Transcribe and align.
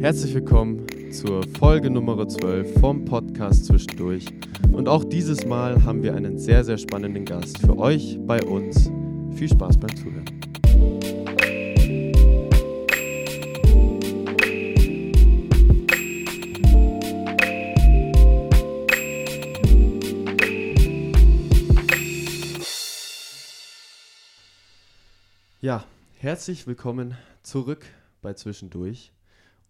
Herzlich 0.00 0.34
willkommen 0.34 0.86
zur 1.12 1.42
Folge 1.58 1.90
Nummer 1.90 2.26
12 2.26 2.80
vom 2.80 3.04
Podcast 3.04 3.66
Zwischendurch. 3.66 4.24
Und 4.72 4.88
auch 4.88 5.04
dieses 5.04 5.44
Mal 5.44 5.84
haben 5.84 6.02
wir 6.02 6.14
einen 6.14 6.38
sehr, 6.38 6.64
sehr 6.64 6.78
spannenden 6.78 7.26
Gast 7.26 7.58
für 7.58 7.76
euch 7.76 8.18
bei 8.22 8.42
uns. 8.42 8.90
Viel 9.36 9.50
Spaß 9.50 9.76
beim 9.76 9.94
Zuhören. 9.94 10.24
Ja, 25.60 25.84
herzlich 26.20 26.66
willkommen 26.66 27.18
zurück 27.42 27.84
bei 28.22 28.32
Zwischendurch. 28.32 29.12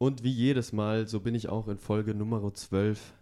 Und 0.03 0.23
wie 0.23 0.31
jedes 0.31 0.73
Mal, 0.73 1.07
so 1.07 1.21
bin 1.21 1.35
ich 1.35 1.51
auch 1.51 1.69
in 1.69 1.77
Folge 1.77 2.15
Nummer 2.15 2.55
12 2.55 3.13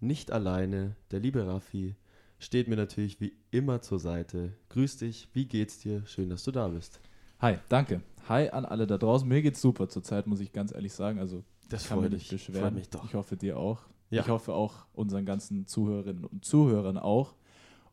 nicht 0.00 0.32
alleine. 0.32 0.96
Der 1.12 1.20
liebe 1.20 1.46
Raffi 1.46 1.94
steht 2.40 2.66
mir 2.66 2.74
natürlich 2.74 3.20
wie 3.20 3.34
immer 3.52 3.82
zur 3.82 4.00
Seite. 4.00 4.52
Grüß 4.70 4.96
dich, 4.96 5.28
wie 5.32 5.46
geht's 5.46 5.78
dir? 5.78 6.04
Schön, 6.06 6.30
dass 6.30 6.42
du 6.42 6.50
da 6.50 6.66
bist. 6.66 6.98
Hi, 7.38 7.58
danke. 7.68 8.00
Hi 8.28 8.48
an 8.50 8.64
alle 8.64 8.88
da 8.88 8.98
draußen. 8.98 9.28
Mir 9.28 9.42
geht's 9.42 9.60
super 9.60 9.88
zurzeit, 9.88 10.26
muss 10.26 10.40
ich 10.40 10.50
ganz 10.50 10.74
ehrlich 10.74 10.92
sagen. 10.92 11.20
Also, 11.20 11.44
Das 11.68 11.82
ich 11.82 11.88
kann 11.88 12.00
freut 12.00 12.10
mich 12.10 12.22
nicht 12.22 12.30
beschweren. 12.32 12.62
Freut 12.62 12.74
mich 12.74 12.88
doch. 12.88 13.04
Ich 13.04 13.14
hoffe, 13.14 13.36
dir 13.36 13.56
auch. 13.56 13.82
Ja. 14.10 14.22
Ich 14.22 14.28
hoffe 14.28 14.54
auch 14.54 14.86
unseren 14.92 15.24
ganzen 15.26 15.68
Zuhörerinnen 15.68 16.24
und 16.24 16.44
Zuhörern 16.44 16.98
auch. 16.98 17.36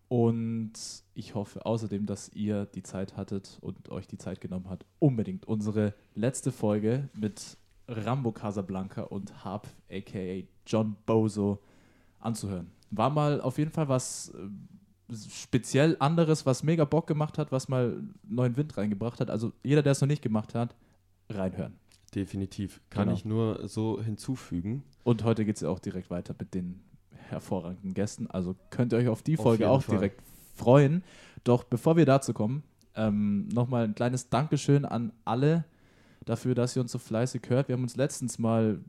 Und 0.08 0.73
ich 1.13 1.35
hoffe 1.35 1.63
außerdem, 1.63 2.08
dass 2.08 2.30
ihr 2.30 2.66
die 2.66 2.82
Zeit 2.82 3.18
hattet 3.18 3.60
und 3.62 3.90
euch 3.90 4.08
die 4.08 4.18
Zeit 4.18 4.41
genommen 4.41 4.66
habt, 4.68 4.84
unbedingt 4.98 5.46
unsere 5.46 5.94
letzte 6.16 6.52
Folge 6.52 7.08
mit 7.13 7.60
Rambo 7.88 8.31
Casablanca 8.31 9.03
und 9.03 9.44
Harp, 9.44 9.67
aka 9.90 10.44
John 10.66 10.95
Bozo, 11.05 11.60
anzuhören. 12.20 12.71
War 12.91 13.10
mal 13.10 13.41
auf 13.41 13.57
jeden 13.57 13.71
Fall 13.71 13.87
was 13.90 14.34
äh, 14.35 15.15
speziell 15.29 15.98
anderes, 15.99 16.46
was 16.46 16.63
mega 16.63 16.85
Bock 16.85 17.07
gemacht 17.07 17.37
hat, 17.37 17.52
was 17.52 17.68
mal 17.70 18.02
neuen 18.24 18.55
Wind 18.57 18.77
reingebracht 18.77 19.20
hat. 19.20 19.29
Also 19.29 19.52
jeder, 19.63 19.82
der 19.82 19.93
es 19.93 20.02
noch 20.02 20.07
nicht 20.07 20.21
gemacht 20.21 20.55
hat, 20.55 20.76
reinhören. 21.29 21.74
Definitiv. 22.15 22.82
Kann 22.90 23.05
Genau. 23.05 23.15
ich 23.18 23.26
nur 23.26 23.68
so 23.68 24.02
hinzufügen. 24.02 24.84
Und 25.04 25.24
heute 25.24 25.46
geht 25.46 25.55
es 25.55 25.62
ja 25.62 25.70
auch 25.70 25.79
direkt 25.79 26.09
weiter 26.09 26.35
mit 26.37 26.54
den 26.54 26.82
hervorragenden 27.29 27.93
Gästen. 27.93 28.27
Also 28.27 28.55
könnt 28.70 28.91
ihr 28.93 28.99
euch 28.99 29.07
auf 29.07 29.21
die 29.24 29.37
Auf 29.37 29.43
Folge 29.43 29.70
auch 29.70 29.84
Fall. 29.84 29.96
direkt 29.98 30.21
freuen. 30.55 31.04
Doch 31.46 31.63
bevor 31.63 31.96
wir 31.96 32.05
dazu 32.05 32.34
kommen, 32.34 32.63
ähm, 32.96 33.48
nochmal 33.48 33.85
ein 33.85 33.96
kleines 33.96 34.29
Dankeschön 34.29 34.84
an 34.84 35.13
alle 35.24 35.63
dafür, 36.26 36.55
dass 36.55 36.76
ihr 36.76 36.82
uns 36.82 36.91
so 36.91 37.00
fleißig 37.00 37.41
hört. 37.50 37.68
Wir 37.68 37.74
haben 37.74 37.84
uns 37.84 37.96
letztens 37.96 38.40
mal 38.40 38.80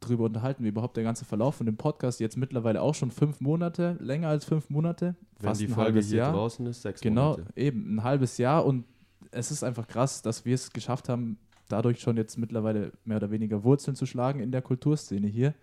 drüber 0.00 0.24
unterhalten, 0.24 0.64
wie 0.64 0.68
überhaupt 0.68 0.96
der 0.96 1.04
ganze 1.04 1.24
Verlauf 1.24 1.56
von 1.56 1.66
dem 1.66 1.76
Podcast 1.76 2.20
jetzt 2.20 2.36
mittlerweile 2.36 2.80
auch 2.80 2.94
schon 2.94 3.10
fünf 3.10 3.40
Monate, 3.40 3.96
länger 4.00 4.28
als 4.28 4.44
fünf 4.44 4.70
Monate, 4.70 5.16
Wenn 5.38 5.48
fast 5.48 5.60
die 5.60 5.66
ein 5.66 5.70
Folge 5.72 5.86
halbes 5.88 6.08
hier 6.08 6.18
Jahr. 6.18 6.32
draußen 6.32 6.64
ist, 6.66 6.82
sechs 6.82 7.00
Genau, 7.00 7.32
Monate. 7.32 7.52
eben 7.56 7.96
ein 7.96 8.02
halbes 8.04 8.38
Jahr 8.38 8.64
und 8.64 8.84
es 9.32 9.50
ist 9.50 9.62
einfach 9.64 9.86
krass, 9.88 10.22
dass 10.22 10.44
wir 10.44 10.54
es 10.54 10.72
geschafft 10.72 11.08
haben, 11.08 11.38
dadurch 11.68 12.00
schon 12.00 12.16
jetzt 12.16 12.36
mittlerweile 12.38 12.92
mehr 13.04 13.16
oder 13.18 13.30
weniger 13.30 13.62
Wurzeln 13.64 13.94
zu 13.96 14.06
schlagen 14.06 14.40
in 14.40 14.50
der 14.52 14.62
Kulturszene 14.62 15.26
hier. 15.26 15.54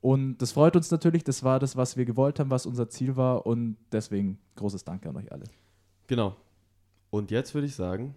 Und 0.00 0.38
das 0.38 0.52
freut 0.52 0.76
uns 0.76 0.90
natürlich, 0.90 1.24
das 1.24 1.42
war 1.42 1.58
das, 1.58 1.76
was 1.76 1.96
wir 1.96 2.04
gewollt 2.04 2.38
haben, 2.38 2.50
was 2.50 2.66
unser 2.66 2.88
Ziel 2.88 3.16
war 3.16 3.46
und 3.46 3.76
deswegen 3.92 4.38
großes 4.56 4.84
Dank 4.84 5.04
an 5.06 5.16
euch 5.16 5.30
alle. 5.32 5.44
Genau. 6.06 6.36
Und 7.10 7.30
jetzt 7.30 7.54
würde 7.54 7.66
ich 7.66 7.74
sagen, 7.74 8.14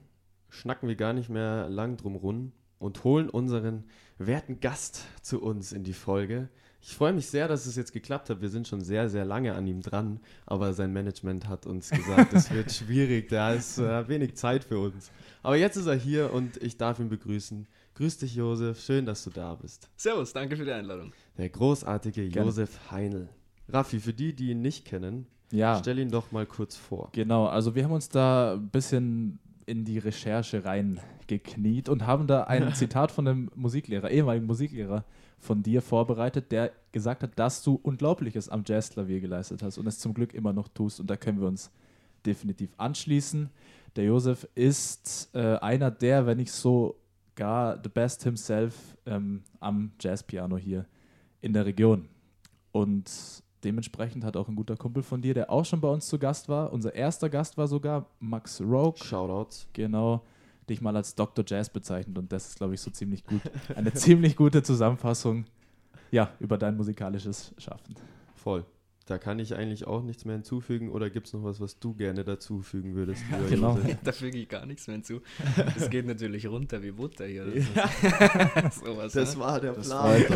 schnacken 0.50 0.88
wir 0.88 0.96
gar 0.96 1.14
nicht 1.14 1.30
mehr 1.30 1.70
lang 1.70 1.98
drum 1.98 2.16
rum 2.16 2.52
und 2.80 3.04
holen 3.04 3.30
unseren 3.30 3.84
werten 4.18 4.60
Gast 4.60 5.06
zu 5.22 5.42
uns 5.42 5.72
in 5.72 5.84
die 5.84 5.94
Folge. 5.94 6.50
Ich 6.82 6.96
freue 6.96 7.12
mich 7.12 7.28
sehr, 7.28 7.50
dass 7.50 7.66
es 7.66 7.76
jetzt 7.76 7.92
geklappt 7.92 8.30
hat. 8.30 8.40
Wir 8.42 8.48
sind 8.50 8.66
schon 8.68 8.80
sehr, 8.82 9.10
sehr 9.10 9.26
lange 9.26 9.54
an 9.54 9.68
ihm 9.68 9.82
dran, 9.82 10.22
aber 10.46 10.72
sein 10.74 10.94
Management 10.94 11.48
hat 11.50 11.66
uns 11.66 11.90
gesagt, 11.90 12.32
es 12.34 12.52
wird 12.52 12.72
schwierig, 12.72 13.28
da 13.28 13.54
ist 13.54 13.80
äh, 13.80 14.08
wenig 14.08 14.36
Zeit 14.38 14.64
für 14.64 14.80
uns. 14.80 15.12
Aber 15.44 15.58
jetzt 15.58 15.76
ist 15.76 15.88
er 15.88 15.96
hier 15.96 16.32
und 16.34 16.56
ich 16.64 16.78
darf 16.78 17.00
ihn 17.00 17.10
begrüßen. 17.10 17.68
Grüß 17.96 18.20
dich, 18.20 18.36
Josef. 18.36 18.80
Schön, 18.82 19.06
dass 19.06 19.26
du 19.26 19.30
da 19.30 19.56
bist. 19.56 19.90
Servus, 19.98 20.32
danke 20.32 20.56
für 20.56 20.64
die 20.64 20.72
Einladung. 20.72 21.12
Der 21.38 21.50
großartige 21.50 22.30
Gerne. 22.30 22.48
Josef 22.48 22.92
Heinl. 22.92 23.28
Raffi, 23.68 24.00
für 24.00 24.14
die, 24.14 24.34
die 24.34 24.52
ihn 24.52 24.62
nicht 24.62 24.86
kennen, 24.86 25.28
Ja, 25.52 25.78
stell 25.80 26.00
ihn 26.00 26.10
doch 26.10 26.32
mal 26.32 26.46
kurz 26.46 26.78
vor. 26.78 27.10
genau. 27.12 27.46
Also 27.48 27.76
wir 27.76 27.84
haben 27.84 27.92
uns 27.92 28.08
da 28.08 28.54
ein 28.54 28.70
bisschen 28.70 29.38
in 29.70 29.86
die 29.86 30.00
Recherche 30.00 30.66
reingekniet 30.66 31.90
und 31.90 32.06
haben 32.08 32.26
da 32.28 32.44
ein 32.44 32.74
Zitat 32.76 33.12
von 33.12 33.28
einem 33.28 33.52
Musiklehrer, 33.56 34.10
ehemaligen 34.10 34.48
Musiklehrer 34.48 35.06
von 35.38 35.64
dir 35.64 35.82
vorbereitet, 35.82 36.52
der 36.52 36.72
gesagt 36.92 37.24
hat, 37.24 37.38
dass 37.38 37.64
du 37.64 37.76
Unglaubliches 37.76 38.50
am 38.50 38.64
Jazzklavier 38.66 39.22
geleistet 39.22 39.62
hast 39.62 39.78
und 39.78 39.88
es 39.88 40.00
zum 40.00 40.14
Glück 40.14 40.34
immer 40.34 40.54
noch 40.54 40.68
tust. 40.68 41.00
Und 41.00 41.10
da 41.10 41.16
können 41.16 41.40
wir 41.40 41.48
uns 41.48 41.72
definitiv 42.26 42.72
anschließen. 42.78 43.50
Der 43.96 44.06
Josef 44.06 44.48
ist 44.56 45.30
äh, 45.34 45.56
einer 45.58 45.92
der, 45.92 46.26
wenn 46.26 46.38
nicht 46.38 46.52
sogar 46.52 47.80
the 47.82 47.90
best 47.90 48.24
himself 48.24 48.98
ähm, 49.06 49.44
am 49.60 49.92
Jazzpiano 50.00 50.58
hier 50.58 50.86
in 51.42 51.54
der 51.54 51.66
Region. 51.66 52.10
Und 52.72 53.10
dementsprechend 53.64 54.24
hat 54.24 54.38
auch 54.38 54.48
ein 54.48 54.56
guter 54.56 54.76
Kumpel 54.78 55.04
von 55.04 55.22
dir, 55.22 55.34
der 55.34 55.50
auch 55.52 55.66
schon 55.66 55.82
bei 55.82 55.90
uns 55.90 56.08
zu 56.08 56.18
Gast 56.20 56.50
war. 56.50 56.72
Unser 56.74 56.94
erster 56.96 57.30
Gast 57.30 57.58
war 57.58 57.68
sogar 57.68 58.08
Max 58.20 58.62
Rogue, 58.62 58.98
Shoutouts. 59.04 59.68
genau, 59.74 60.24
dich 60.70 60.82
mal 60.82 60.96
als 60.96 61.16
Dr. 61.16 61.44
Jazz 61.48 61.70
bezeichnet. 61.70 62.18
Und 62.18 62.32
das 62.32 62.48
ist, 62.50 62.58
glaube 62.58 62.74
ich, 62.76 62.82
so 62.82 62.92
ziemlich 62.92 63.24
gut. 63.26 63.42
Eine 63.76 63.94
ziemlich 63.94 64.36
gute 64.36 64.64
Zusammenfassung 64.64 65.46
ja, 66.12 66.32
über 66.40 66.58
dein 66.58 66.76
musikalisches 66.78 67.54
Schaffen. 67.58 67.96
Voll. 68.36 68.66
Da 69.06 69.18
kann 69.18 69.40
ich 69.40 69.56
eigentlich 69.56 69.88
auch 69.88 70.04
nichts 70.04 70.24
mehr 70.26 70.36
hinzufügen. 70.36 70.90
Oder 70.92 71.10
gibt 71.10 71.26
es 71.26 71.34
noch 71.34 71.44
was, 71.44 71.60
was 71.60 71.80
du 71.80 71.96
gerne 71.96 72.24
dazufügen 72.24 72.94
würdest? 72.94 73.24
lieber 73.32 73.50
genau. 73.50 73.80
Da 74.04 74.12
füge 74.12 74.38
ich 74.38 74.48
gar 74.48 74.68
nichts 74.68 74.86
mehr 74.86 74.96
hinzu. 74.98 75.22
Es 75.76 75.90
geht 75.90 76.06
natürlich 76.06 76.46
runter 76.48 76.84
wie 76.84 76.92
Butter 76.92 77.26
hier. 77.26 77.46
Das 77.46 78.78
ist 78.78 78.86
sowas, 78.86 79.14
Das 79.14 79.36
ne? 79.36 79.42
war 79.42 79.60
der 79.60 79.74
Das 79.74 79.88
Plan. 79.88 80.16
uns. 80.16 80.30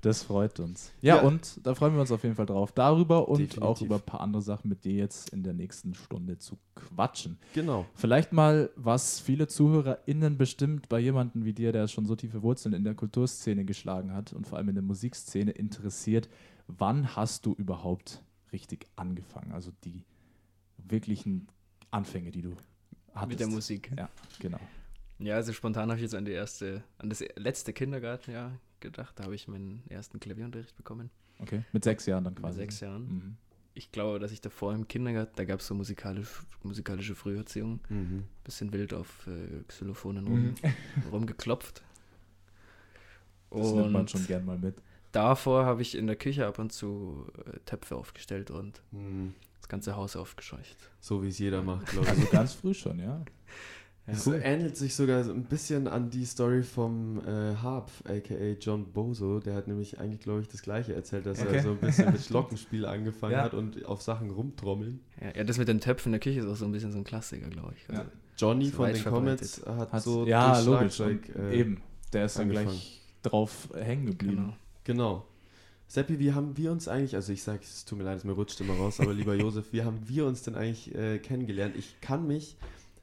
Das 0.00 0.22
freut 0.22 0.60
uns. 0.60 0.92
Ja, 1.00 1.16
Ja. 1.16 1.22
und 1.22 1.58
da 1.66 1.74
freuen 1.74 1.94
wir 1.94 2.00
uns 2.00 2.12
auf 2.12 2.22
jeden 2.22 2.36
Fall 2.36 2.46
drauf, 2.46 2.70
darüber 2.70 3.28
und 3.28 3.38
Definitiv. 3.38 3.62
auch 3.62 3.80
über 3.82 3.96
ein 3.96 4.02
paar 4.02 4.20
andere 4.20 4.42
Sachen 4.42 4.68
mit 4.68 4.84
dir 4.84 4.92
jetzt 4.94 5.30
in 5.30 5.42
der 5.42 5.54
nächsten 5.54 5.94
Stunde 5.94 6.38
zu 6.38 6.56
quatschen. 6.76 7.36
Genau. 7.54 7.84
Vielleicht 7.94 8.32
mal, 8.32 8.70
was 8.76 9.18
viele 9.18 9.48
ZuhörerInnen 9.48 10.38
bestimmt 10.38 10.88
bei 10.88 11.00
jemandem 11.00 11.44
wie 11.44 11.52
dir, 11.52 11.72
der 11.72 11.88
schon 11.88 12.06
so 12.06 12.14
tiefe 12.14 12.42
Wurzeln 12.42 12.74
in 12.74 12.84
der 12.84 12.94
Kulturszene 12.94 13.64
geschlagen 13.64 14.12
hat 14.14 14.32
und 14.32 14.46
vor 14.46 14.58
allem 14.58 14.68
in 14.68 14.76
der 14.76 14.84
Musikszene 14.84 15.50
interessiert. 15.50 16.28
Wann 16.68 17.16
hast 17.16 17.44
du 17.44 17.54
überhaupt 17.54 18.22
richtig 18.52 18.86
angefangen? 18.94 19.50
Also 19.52 19.72
die 19.84 20.04
wirklichen 20.76 21.48
Anfänge, 21.90 22.30
die 22.30 22.42
du 22.42 22.52
hattest. 23.14 23.28
Mit 23.30 23.40
der 23.40 23.48
Musik. 23.48 23.90
Ja, 23.96 24.08
genau. 24.38 24.60
Ja, 25.18 25.34
also 25.34 25.52
spontan 25.52 25.88
habe 25.88 25.96
ich 25.96 26.02
jetzt 26.02 26.14
an 26.14 26.24
die 26.24 26.30
erste, 26.32 26.84
an 26.98 27.08
das 27.08 27.24
letzte 27.34 27.72
Kindergartenjahr 27.72 28.52
gedacht. 28.80 29.18
Da 29.18 29.24
habe 29.24 29.34
ich 29.34 29.48
meinen 29.48 29.82
ersten 29.88 30.20
Klavierunterricht 30.20 30.76
bekommen. 30.76 31.10
Okay. 31.40 31.62
Mit 31.72 31.84
sechs 31.84 32.06
Jahren 32.06 32.24
dann 32.24 32.34
Mit 32.34 32.42
quasi. 32.42 32.56
sechs 32.58 32.80
Jahren. 32.80 33.02
Mhm. 33.08 33.36
Ich 33.74 33.92
glaube, 33.92 34.18
dass 34.18 34.32
ich 34.32 34.40
davor 34.40 34.74
im 34.74 34.88
Kindergarten, 34.88 35.32
da 35.36 35.44
gab 35.44 35.60
es 35.60 35.66
so 35.68 35.74
musikalisch, 35.74 36.42
musikalische 36.64 37.14
Früherziehung. 37.14 37.78
Mhm. 37.88 38.24
Bisschen 38.42 38.72
wild 38.72 38.92
auf 38.92 39.26
äh, 39.28 39.62
Xylophonen 39.68 40.24
Mhm. 40.24 40.30
rum, 40.30 40.54
rumgeklopft. 41.12 41.82
Das 43.50 43.72
nimmt 43.72 43.92
man 43.92 44.00
Und 44.02 44.10
schon 44.10 44.26
gern 44.26 44.44
mal 44.44 44.58
mit. 44.58 44.76
davor 45.12 45.64
habe 45.64 45.80
ich 45.82 45.94
in 45.96 46.06
der 46.06 46.16
Küche 46.16 46.46
ab 46.46 46.58
und 46.58 46.72
zu 46.72 47.26
äh, 47.46 47.58
Töpfe 47.66 47.96
aufgestellt 47.96 48.50
und 48.50 48.82
Mhm. 48.90 49.34
das 49.60 49.68
ganze 49.68 49.96
Haus 49.96 50.16
aufgescheucht. 50.16 50.76
So 51.00 51.22
wie 51.22 51.28
es 51.28 51.38
jeder 51.38 51.62
macht, 51.62 51.86
glaube 51.86 52.06
ich. 52.08 52.10
Also 52.12 52.26
ganz 52.26 52.52
früh 52.54 52.74
schon, 52.74 52.98
ja. 52.98 53.24
Es 54.10 54.26
ähnelt 54.26 54.76
sich 54.76 54.94
sogar 54.94 55.22
so 55.24 55.32
ein 55.32 55.44
bisschen 55.44 55.86
an 55.86 56.08
die 56.10 56.24
Story 56.24 56.62
vom 56.62 57.18
äh, 57.26 57.54
Harp, 57.56 57.90
aka 58.04 58.34
John 58.60 58.86
Bozo. 58.92 59.38
Der 59.40 59.54
hat 59.54 59.68
nämlich 59.68 60.00
eigentlich, 60.00 60.20
glaube 60.20 60.40
ich, 60.40 60.48
das 60.48 60.62
gleiche 60.62 60.94
erzählt, 60.94 61.26
dass 61.26 61.40
Okay. 61.40 61.56
er 61.56 61.62
so 61.62 61.70
ein 61.72 61.78
bisschen 61.78 62.12
mit 62.12 62.26
Glockenspiel 62.28 62.86
angefangen 62.86 63.32
Ja. 63.34 63.42
hat 63.42 63.54
und 63.54 63.84
auf 63.84 64.00
Sachen 64.02 64.30
rumtrommeln. 64.30 65.00
Ja, 65.20 65.32
ja, 65.36 65.44
das 65.44 65.58
mit 65.58 65.68
den 65.68 65.80
Töpfen 65.80 66.08
in 66.08 66.12
der 66.12 66.20
Küche 66.20 66.40
ist 66.40 66.46
auch 66.46 66.56
so 66.56 66.64
ein 66.64 66.72
bisschen 66.72 66.90
so 66.92 66.98
ein 66.98 67.04
Klassiker, 67.04 67.48
glaube 67.48 67.74
ich. 67.76 67.88
Also, 67.90 68.02
Ja. 68.02 68.08
Johnny 68.38 68.70
von 68.70 68.92
den. 68.92 69.04
Comets 69.04 69.62
hat 69.66 69.92
Hat, 69.92 70.02
so 70.02 70.26
ja, 70.26 70.58
logisch. 70.60 71.00
Äh, 71.00 71.18
eben. 71.52 71.82
Der 72.12 72.24
ist 72.26 72.36
dann 72.38 72.44
angefangen. 72.44 72.68
gleich 72.68 73.02
drauf 73.22 73.68
hängen 73.74 74.06
geblieben. 74.06 74.36
Genau. 74.36 74.54
Genau. 74.84 75.24
Seppi, 75.86 76.18
wie 76.18 76.32
haben 76.32 76.56
wir 76.56 76.70
uns 76.70 76.86
eigentlich, 76.86 77.14
also 77.14 77.32
ich 77.32 77.42
sage, 77.42 77.60
es 77.62 77.84
tut 77.84 77.98
mir 77.98 78.04
leid, 78.04 78.18
es 78.18 78.24
mir 78.24 78.32
rutscht 78.32 78.60
immer 78.60 78.74
raus, 78.74 79.00
aber 79.00 79.12
lieber 79.14 79.34
Josef, 79.36 79.72
wie 79.72 79.82
haben 79.82 79.98
wir 80.06 80.26
uns 80.26 80.42
denn 80.42 80.54
eigentlich 80.54 80.94
äh, 80.94 81.18
kennengelernt? 81.18 81.74
Ich 81.76 81.98
kann 82.00 82.26
mich, 82.26 82.56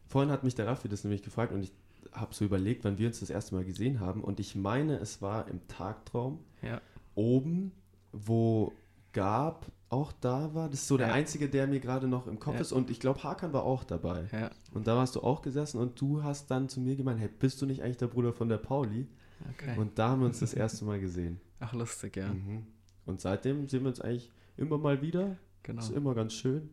vorhin 0.07 0.31
hat 0.31 0.44
mich 0.44 0.56
der 0.56 0.68
Raffi 0.68 0.88
das 0.90 1.04
nämlich 1.04 1.24
gefragt 1.24 1.52
und 1.54 1.63
ich 1.63 1.72
habe 2.12 2.34
so 2.34 2.46
überlegt, 2.46 2.84
wann 2.86 2.98
wir 2.98 3.07
uns 3.07 3.19
das 3.19 3.30
erste 3.30 3.56
Mal 3.56 3.66
gesehen 3.66 4.00
haben 4.00 4.24
und 4.24 4.40
ich 4.40 4.56
meine, 4.56 4.98
es 5.00 5.22
war 5.22 5.48
im 5.48 5.68
Tagtraum 5.68 6.40
Ja. 6.62 6.81
oben, 7.16 7.72
wo 8.12 8.74
Gab 9.12 9.66
auch 9.90 10.12
da 10.19 10.54
war. 10.54 10.68
Das 10.69 10.81
ist 10.81 10.88
so 10.90 10.98
der 10.98 11.07
Ja. 11.07 11.13
einzige, 11.13 11.48
der 11.48 11.68
mir 11.68 11.80
gerade 11.80 12.06
noch 12.07 12.28
im 12.28 12.38
Kopf 12.38 12.56
Ja. 12.56 12.62
ist. 12.62 12.74
Und 12.74 12.90
ich 12.90 13.00
glaube, 13.00 13.24
Hakan 13.24 13.54
war 13.54 13.63
auch 13.63 13.86
dabei. 13.86 14.25
Und 14.74 14.88
da 14.88 14.98
warst 14.98 15.16
du 15.16 15.22
auch 15.22 15.42
gesessen 15.42 15.80
und 15.80 16.00
du 16.02 16.22
hast 16.22 16.52
dann 16.52 16.68
zu 16.68 16.81
mir 16.81 16.98
gemeint, 16.98 17.19
hey, 17.22 17.30
bist 17.40 17.62
du 17.62 17.66
nicht 17.66 17.81
eigentlich 17.81 17.96
der 17.98 18.07
Bruder 18.07 18.34
von 18.34 18.50
der 18.50 18.57
Pauli? 18.57 19.07
okay. 19.52 19.78
Und 19.80 19.98
da 19.98 20.10
haben 20.10 20.19
wir 20.22 20.25
uns 20.25 20.40
das 20.40 20.54
erste 20.54 20.84
Mal 20.84 21.00
gesehen. 21.00 21.40
Ach, 21.62 21.72
lustig, 21.74 22.18
ja. 22.18 22.28
Mhm. 22.34 22.66
Und 23.06 23.22
seitdem 23.22 23.69
sehen 23.69 23.84
wir 23.84 23.90
uns 23.90 24.02
eigentlich 24.02 24.30
immer 24.57 24.78
mal 24.78 25.02
wieder. 25.02 25.38
Genau. 25.63 25.81
Ist 25.81 25.92
immer 25.92 26.13
ganz 26.13 26.34
schön. 26.34 26.69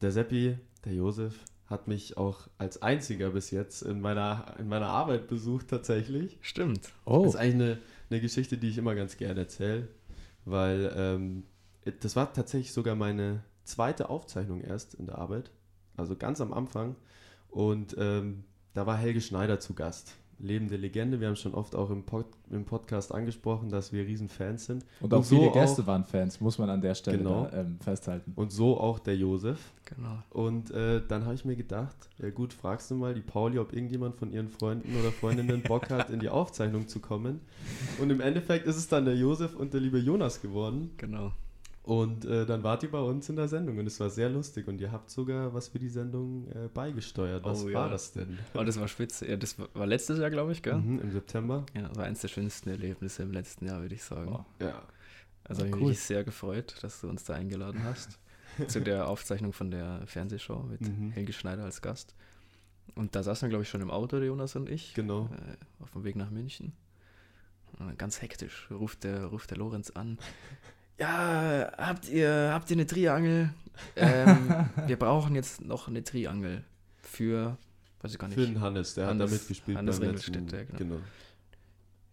Der 0.00 0.12
Seppi, 0.12 0.58
der 0.84 0.92
Josef, 0.94 1.44
hat 1.68 1.86
mich 1.86 2.16
auch 2.16 2.48
als 2.56 2.80
einziger 2.80 3.30
bis 3.30 3.50
jetzt 3.50 3.82
in 3.82 4.00
meiner, 4.00 4.54
in 4.58 4.68
meiner 4.68 4.88
Arbeit 4.88 5.28
besucht 5.28 5.68
tatsächlich. 5.68 6.38
Stimmt. 6.40 6.92
Oh, 7.04 7.24
Das 7.24 7.34
ist 7.34 7.40
eigentlich 7.40 7.54
eine, 7.54 7.78
eine 8.10 8.20
Geschichte, 8.20 8.56
die 8.56 8.68
ich 8.68 8.78
immer 8.78 8.94
ganz 8.94 9.16
gerne 9.16 9.40
erzähle, 9.40 9.88
weil 10.44 10.92
ähm, 10.96 11.44
das 12.00 12.16
war 12.16 12.32
tatsächlich 12.32 12.72
sogar 12.72 12.94
meine 12.94 13.44
zweite 13.64 14.08
Aufzeichnung 14.08 14.62
erst 14.62 14.94
in 14.94 15.06
der 15.06 15.18
Arbeit, 15.18 15.50
also 15.96 16.16
ganz 16.16 16.40
am 16.40 16.54
Anfang. 16.54 16.96
Und 17.50 17.94
ähm, 17.98 18.44
da 18.72 18.86
war 18.86 18.96
Helge 18.96 19.20
Schneider 19.20 19.60
zu 19.60 19.74
Gast. 19.74 20.14
Lebende 20.40 20.76
Legende. 20.76 21.20
Wir 21.20 21.28
haben 21.28 21.36
schon 21.36 21.54
oft 21.54 21.74
auch 21.74 21.90
im, 21.90 22.04
Pod, 22.04 22.26
im 22.50 22.64
Podcast 22.64 23.12
angesprochen, 23.12 23.70
dass 23.70 23.92
wir 23.92 24.06
riesen 24.06 24.28
Fans 24.28 24.66
sind. 24.66 24.84
und 25.00 25.12
auch 25.12 25.18
und 25.18 25.24
so 25.26 25.36
viele 25.36 25.50
Gäste 25.52 25.82
auch- 25.82 25.86
waren 25.88 26.04
Fans, 26.04 26.40
muss 26.40 26.58
man 26.58 26.70
an 26.70 26.80
der 26.80 26.94
Stelle 26.94 27.18
Genau. 27.18 27.48
da, 27.50 27.60
ähm, 27.60 27.78
festhalten. 27.80 28.32
Und 28.36 28.52
so 28.52 28.78
auch 28.78 28.98
der 29.00 29.16
Josef. 29.16 29.58
Genau. 29.84 30.18
Und 30.30 30.70
äh, 30.70 31.02
dann 31.08 31.24
habe 31.24 31.34
ich 31.34 31.44
mir 31.44 31.56
gedacht, 31.56 31.96
ja 32.18 32.30
gut, 32.30 32.52
fragst 32.52 32.90
du 32.90 32.94
mal 32.94 33.14
die 33.14 33.20
Pauli, 33.20 33.58
ob 33.58 33.72
irgendjemand 33.72 34.14
von 34.16 34.30
ihren 34.30 34.48
Freunden 34.48 34.94
oder 35.00 35.10
Freundinnen 35.10 35.62
Bock 35.62 35.90
hat, 35.90 36.10
in 36.10 36.20
die 36.20 36.28
Aufzeichnung 36.28 36.86
zu 36.88 37.00
kommen. 37.00 37.40
Und 38.00 38.10
im 38.10 38.20
Endeffekt 38.20 38.66
ist 38.66 38.76
es 38.76 38.86
dann 38.88 39.04
der 39.06 39.16
Josef 39.16 39.56
und 39.56 39.72
der 39.74 39.80
liebe 39.80 39.98
Jonas 39.98 40.40
geworden. 40.40 40.90
Genau. 40.98 41.32
Und 41.88 42.26
äh, 42.26 42.44
dann 42.44 42.62
wart 42.64 42.82
ihr 42.82 42.90
bei 42.90 43.00
uns 43.00 43.30
in 43.30 43.36
der 43.36 43.48
Sendung 43.48 43.78
und 43.78 43.86
es 43.86 43.98
war 43.98 44.10
sehr 44.10 44.28
lustig. 44.28 44.68
Und 44.68 44.78
ihr 44.78 44.92
habt 44.92 45.10
sogar 45.10 45.54
was 45.54 45.68
für 45.68 45.78
die 45.78 45.88
Sendung 45.88 46.46
äh, 46.52 46.68
beigesteuert. 46.68 47.44
Was 47.44 47.62
Oh, 47.62 47.66
war 47.66 47.86
ja. 47.86 47.88
das 47.88 48.12
denn? 48.12 48.38
Oh, 48.52 48.62
das 48.62 48.78
war 48.78 48.88
spitze. 48.88 49.26
Ja, 49.26 49.36
das 49.38 49.56
war 49.58 49.86
letztes 49.86 50.18
Jahr, 50.18 50.28
glaube 50.28 50.52
ich, 50.52 50.62
gell? 50.62 50.76
Mhm, 50.76 50.98
Im 51.00 51.10
September. 51.12 51.64
Ja, 51.74 51.88
das 51.88 51.96
war 51.96 52.04
eines 52.04 52.20
der 52.20 52.28
schönsten 52.28 52.68
Erlebnisse 52.68 53.22
im 53.22 53.32
letzten 53.32 53.64
Jahr, 53.64 53.80
würde 53.80 53.94
ich 53.94 54.02
sagen. 54.04 54.30
Oh. 54.34 54.44
Ja. 54.62 54.82
Also 55.44 55.64
ich 55.64 55.74
Cool. 55.74 55.88
mich 55.88 56.00
sehr 56.00 56.24
gefreut, 56.24 56.74
dass 56.82 57.00
du 57.00 57.08
uns 57.08 57.24
da 57.24 57.32
eingeladen 57.34 57.82
hast. 57.84 58.18
zu 58.66 58.80
der 58.82 59.08
Aufzeichnung 59.08 59.54
von 59.54 59.70
der 59.70 60.02
Fernsehshow 60.06 60.64
mit 60.64 60.82
Mhm. 60.82 61.12
Helge 61.12 61.32
Schneider 61.32 61.64
als 61.64 61.80
Gast. 61.80 62.14
Und 62.96 63.14
da 63.16 63.22
saßen 63.22 63.46
wir, 63.46 63.50
glaube 63.50 63.62
ich, 63.62 63.70
schon 63.70 63.80
im 63.80 63.90
Auto, 63.90 64.18
der 64.18 64.26
Jonas 64.26 64.56
und 64.56 64.68
ich. 64.68 64.92
Genau. 64.92 65.30
Äh, 65.32 65.82
auf 65.82 65.92
dem 65.92 66.04
Weg 66.04 66.16
nach 66.16 66.28
München. 66.28 66.74
Und 67.78 67.98
ganz 67.98 68.20
hektisch 68.20 68.68
ruft 68.70 69.04
der, 69.04 69.24
ruft 69.26 69.50
der 69.52 69.56
Lorenz 69.58 69.88
an. 69.90 70.18
Ja, 70.98 71.70
habt 71.76 72.08
ihr, 72.08 72.50
habt 72.52 72.70
ihr 72.70 72.76
eine 72.76 72.86
Triangel? 72.86 73.50
Ähm, 73.96 74.66
wir 74.86 74.96
brauchen 74.98 75.34
jetzt 75.34 75.64
noch 75.64 75.88
eine 75.88 76.02
Triangel 76.02 76.64
für, 77.00 77.56
weiß 78.02 78.12
ich 78.12 78.18
gar 78.18 78.28
nicht. 78.28 78.34
Für 78.38 78.46
den 78.46 78.60
Hannes, 78.60 78.94
der 78.94 79.04
hat 79.06 79.10
da 79.10 79.14
Hannes- 79.24 79.30
mitgespielt 79.32 79.78
Hannes 79.78 80.00
beim 80.00 80.10
letzten. 80.12 80.48
Ja, 80.48 80.62
genau. 80.76 80.96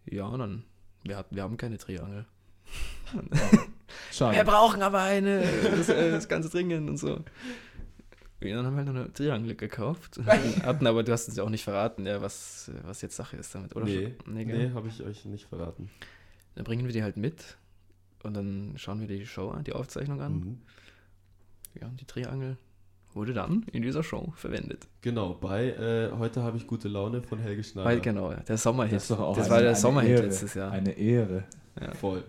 Ja, 0.04 0.26
und 0.26 0.38
dann, 0.38 0.64
wir, 1.02 1.24
wir 1.30 1.42
haben 1.42 1.56
keine 1.56 1.78
Triangel. 1.78 2.26
Schade. 4.12 4.36
Wir 4.36 4.44
brauchen 4.44 4.82
aber 4.82 5.00
eine, 5.02 5.42
das, 5.76 5.88
äh, 5.88 6.10
das 6.12 6.28
ganze 6.28 6.48
dringend 6.48 6.88
und 6.88 6.96
so. 6.96 7.24
Ja, 8.40 8.56
dann 8.56 8.66
haben 8.66 8.74
wir 8.74 8.84
halt 8.84 8.88
noch 8.94 9.00
eine 9.02 9.12
Triangel 9.12 9.54
gekauft. 9.56 10.20
Hatten 10.62 10.86
aber, 10.86 11.02
du 11.02 11.12
hast 11.12 11.26
uns 11.28 11.36
ja 11.36 11.42
auch 11.44 11.48
nicht 11.50 11.64
verraten, 11.64 12.06
ja, 12.06 12.20
was, 12.20 12.70
was 12.82 13.02
jetzt 13.02 13.16
Sache 13.16 13.36
ist 13.36 13.54
damit, 13.54 13.74
oder? 13.74 13.86
Nee, 13.86 14.14
nee, 14.26 14.44
nee, 14.44 14.70
habe 14.74 14.88
ich 14.88 15.02
euch 15.02 15.24
nicht 15.24 15.46
verraten. 15.46 15.90
Dann 16.54 16.64
bringen 16.64 16.84
wir 16.86 16.92
die 16.92 17.02
halt 17.02 17.16
mit 17.16 17.56
und 18.26 18.34
dann 18.34 18.74
schauen 18.76 19.00
wir 19.00 19.06
die 19.08 19.24
Show 19.26 19.50
an, 19.50 19.64
die 19.64 19.72
Aufzeichnung 19.72 20.20
an. 20.20 20.32
Mhm. 20.34 20.58
Ja, 21.80 21.86
und 21.88 22.00
die 22.00 22.04
Triangel 22.04 22.56
wurde 23.12 23.32
dann 23.32 23.64
in 23.72 23.82
dieser 23.82 24.02
Show 24.02 24.32
verwendet. 24.36 24.86
Genau, 25.00 25.34
bei 25.34 25.68
äh, 25.70 26.10
Heute 26.18 26.42
habe 26.42 26.56
ich 26.58 26.66
gute 26.66 26.88
Laune 26.88 27.22
von 27.22 27.38
Helge 27.38 27.64
Schneider. 27.64 27.88
Weil, 27.88 28.00
genau, 28.00 28.32
der 28.34 28.56
Sommerhit. 28.58 28.92
Das 28.92 29.02
ist 29.04 29.10
doch 29.10 29.20
auch 29.20 29.36
das 29.36 29.46
eine- 29.46 29.54
war 29.54 29.62
der 29.62 29.74
Sommerhit 29.74 30.10
Ehre. 30.10 30.22
letztes 30.26 30.54
Jahr. 30.54 30.70
Eine 30.72 30.92
Ehre. 30.92 31.44
ja. 31.80 31.92
Voll. 31.94 32.22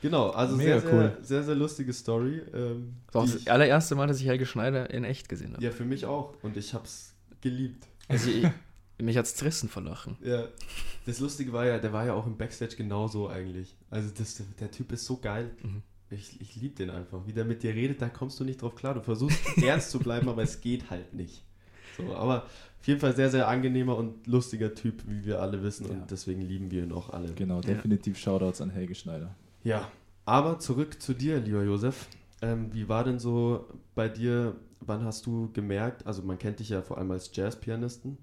Genau, 0.00 0.30
also 0.30 0.56
Mega 0.56 0.80
sehr, 0.80 0.92
cool. 0.92 1.00
sehr, 1.20 1.24
sehr, 1.24 1.42
sehr 1.44 1.54
lustige 1.54 1.92
Story. 1.92 2.42
Ähm, 2.52 2.94
Das 3.06 3.14
war 3.14 3.22
das 3.26 3.34
ich, 3.36 3.52
allererste 3.52 3.94
Mal, 3.94 4.08
dass 4.08 4.20
ich 4.20 4.26
Helge 4.26 4.46
Schneider 4.46 4.90
in 4.90 5.04
echt 5.04 5.28
gesehen 5.28 5.52
habe. 5.54 5.62
ja, 5.62 5.70
für 5.70 5.84
mich 5.84 6.06
auch. 6.06 6.34
Und 6.42 6.56
ich 6.56 6.74
habe 6.74 6.84
es 6.84 7.14
geliebt. 7.40 7.86
Also 8.08 8.28
ich, 8.30 8.48
mich 9.02 9.16
hat's 9.16 9.34
zerrissen 9.34 9.68
vor 9.68 9.82
Lachen. 9.82 10.16
Ja. 10.22 10.44
Das 11.06 11.18
Lustige 11.20 11.52
war 11.52 11.66
ja, 11.66 11.78
der 11.78 11.92
war 11.92 12.06
ja 12.06 12.14
auch 12.14 12.26
im 12.26 12.36
Backstage 12.36 12.76
genauso 12.76 13.28
eigentlich. 13.28 13.74
Also 13.90 14.10
das, 14.16 14.42
der 14.60 14.70
Typ 14.70 14.92
ist 14.92 15.04
so 15.04 15.16
geil. 15.18 15.50
Mhm. 15.62 15.82
Ich, 16.10 16.40
ich 16.40 16.56
liebe 16.56 16.74
den 16.76 16.90
einfach. 16.90 17.26
Wie 17.26 17.32
der 17.32 17.44
mit 17.44 17.62
dir 17.62 17.74
redet, 17.74 18.02
da 18.02 18.08
kommst 18.08 18.38
du 18.38 18.44
nicht 18.44 18.60
drauf 18.62 18.74
klar. 18.74 18.94
Du 18.94 19.00
versuchst 19.00 19.38
ernst 19.62 19.90
zu 19.90 19.98
bleiben, 19.98 20.28
aber 20.28 20.42
es 20.42 20.60
geht 20.60 20.90
halt 20.90 21.14
nicht. 21.14 21.42
So, 21.96 22.14
aber 22.14 22.44
auf 22.80 22.86
jeden 22.86 23.00
Fall 23.00 23.14
sehr, 23.16 23.30
sehr 23.30 23.48
angenehmer 23.48 23.96
und 23.96 24.26
lustiger 24.26 24.74
Typ, 24.74 25.02
wie 25.06 25.24
wir 25.24 25.40
alle 25.40 25.62
wissen. 25.62 25.86
Ja. 25.86 25.92
Und 25.92 26.10
deswegen 26.10 26.42
lieben 26.42 26.70
wir 26.70 26.82
ihn 26.84 26.92
auch 26.92 27.10
alle. 27.10 27.32
Genau, 27.34 27.56
Ja. 27.56 27.60
definitiv 27.74 28.18
Shoutouts 28.18 28.60
an 28.60 28.70
Helge 28.70 28.94
Schneider. 28.94 29.34
Ja, 29.64 29.90
aber 30.24 30.58
zurück 30.58 31.00
zu 31.00 31.14
dir, 31.14 31.38
lieber 31.40 31.62
Josef. 31.62 32.08
Ähm, 32.42 32.72
wie 32.72 32.88
war 32.88 33.04
denn 33.04 33.18
so 33.18 33.66
bei 33.94 34.08
dir, 34.08 34.56
wann 34.80 35.04
hast 35.04 35.26
du 35.26 35.50
gemerkt, 35.52 36.06
also 36.06 36.22
man 36.22 36.38
kennt 36.38 36.58
dich 36.58 36.70
ja 36.70 36.82
vor 36.82 36.98
allem 36.98 37.10
als 37.12 37.30
Jazzpianisten, 37.34 38.18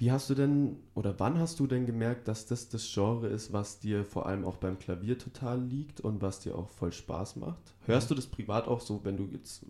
wie 0.00 0.10
hast 0.10 0.30
du 0.30 0.34
denn 0.34 0.76
oder 0.94 1.20
wann 1.20 1.38
hast 1.38 1.60
du 1.60 1.66
denn 1.66 1.84
gemerkt, 1.84 2.26
dass 2.26 2.46
das 2.46 2.68
das 2.70 2.90
Genre 2.92 3.28
ist, 3.28 3.52
was 3.52 3.80
dir 3.80 4.04
vor 4.04 4.24
allem 4.26 4.44
auch 4.46 4.56
beim 4.56 4.78
Klavier 4.78 5.18
total 5.18 5.60
liegt 5.62 6.00
und 6.00 6.22
was 6.22 6.40
dir 6.40 6.56
auch 6.56 6.70
voll 6.70 6.90
Spaß 6.92 7.36
macht? 7.36 7.74
Hörst 7.84 8.10
du 8.10 8.14
das 8.14 8.26
privat 8.26 8.66
auch 8.66 8.80
so, 8.80 9.04
wenn 9.04 9.16
du 9.18 9.28
jetzt 9.30 9.64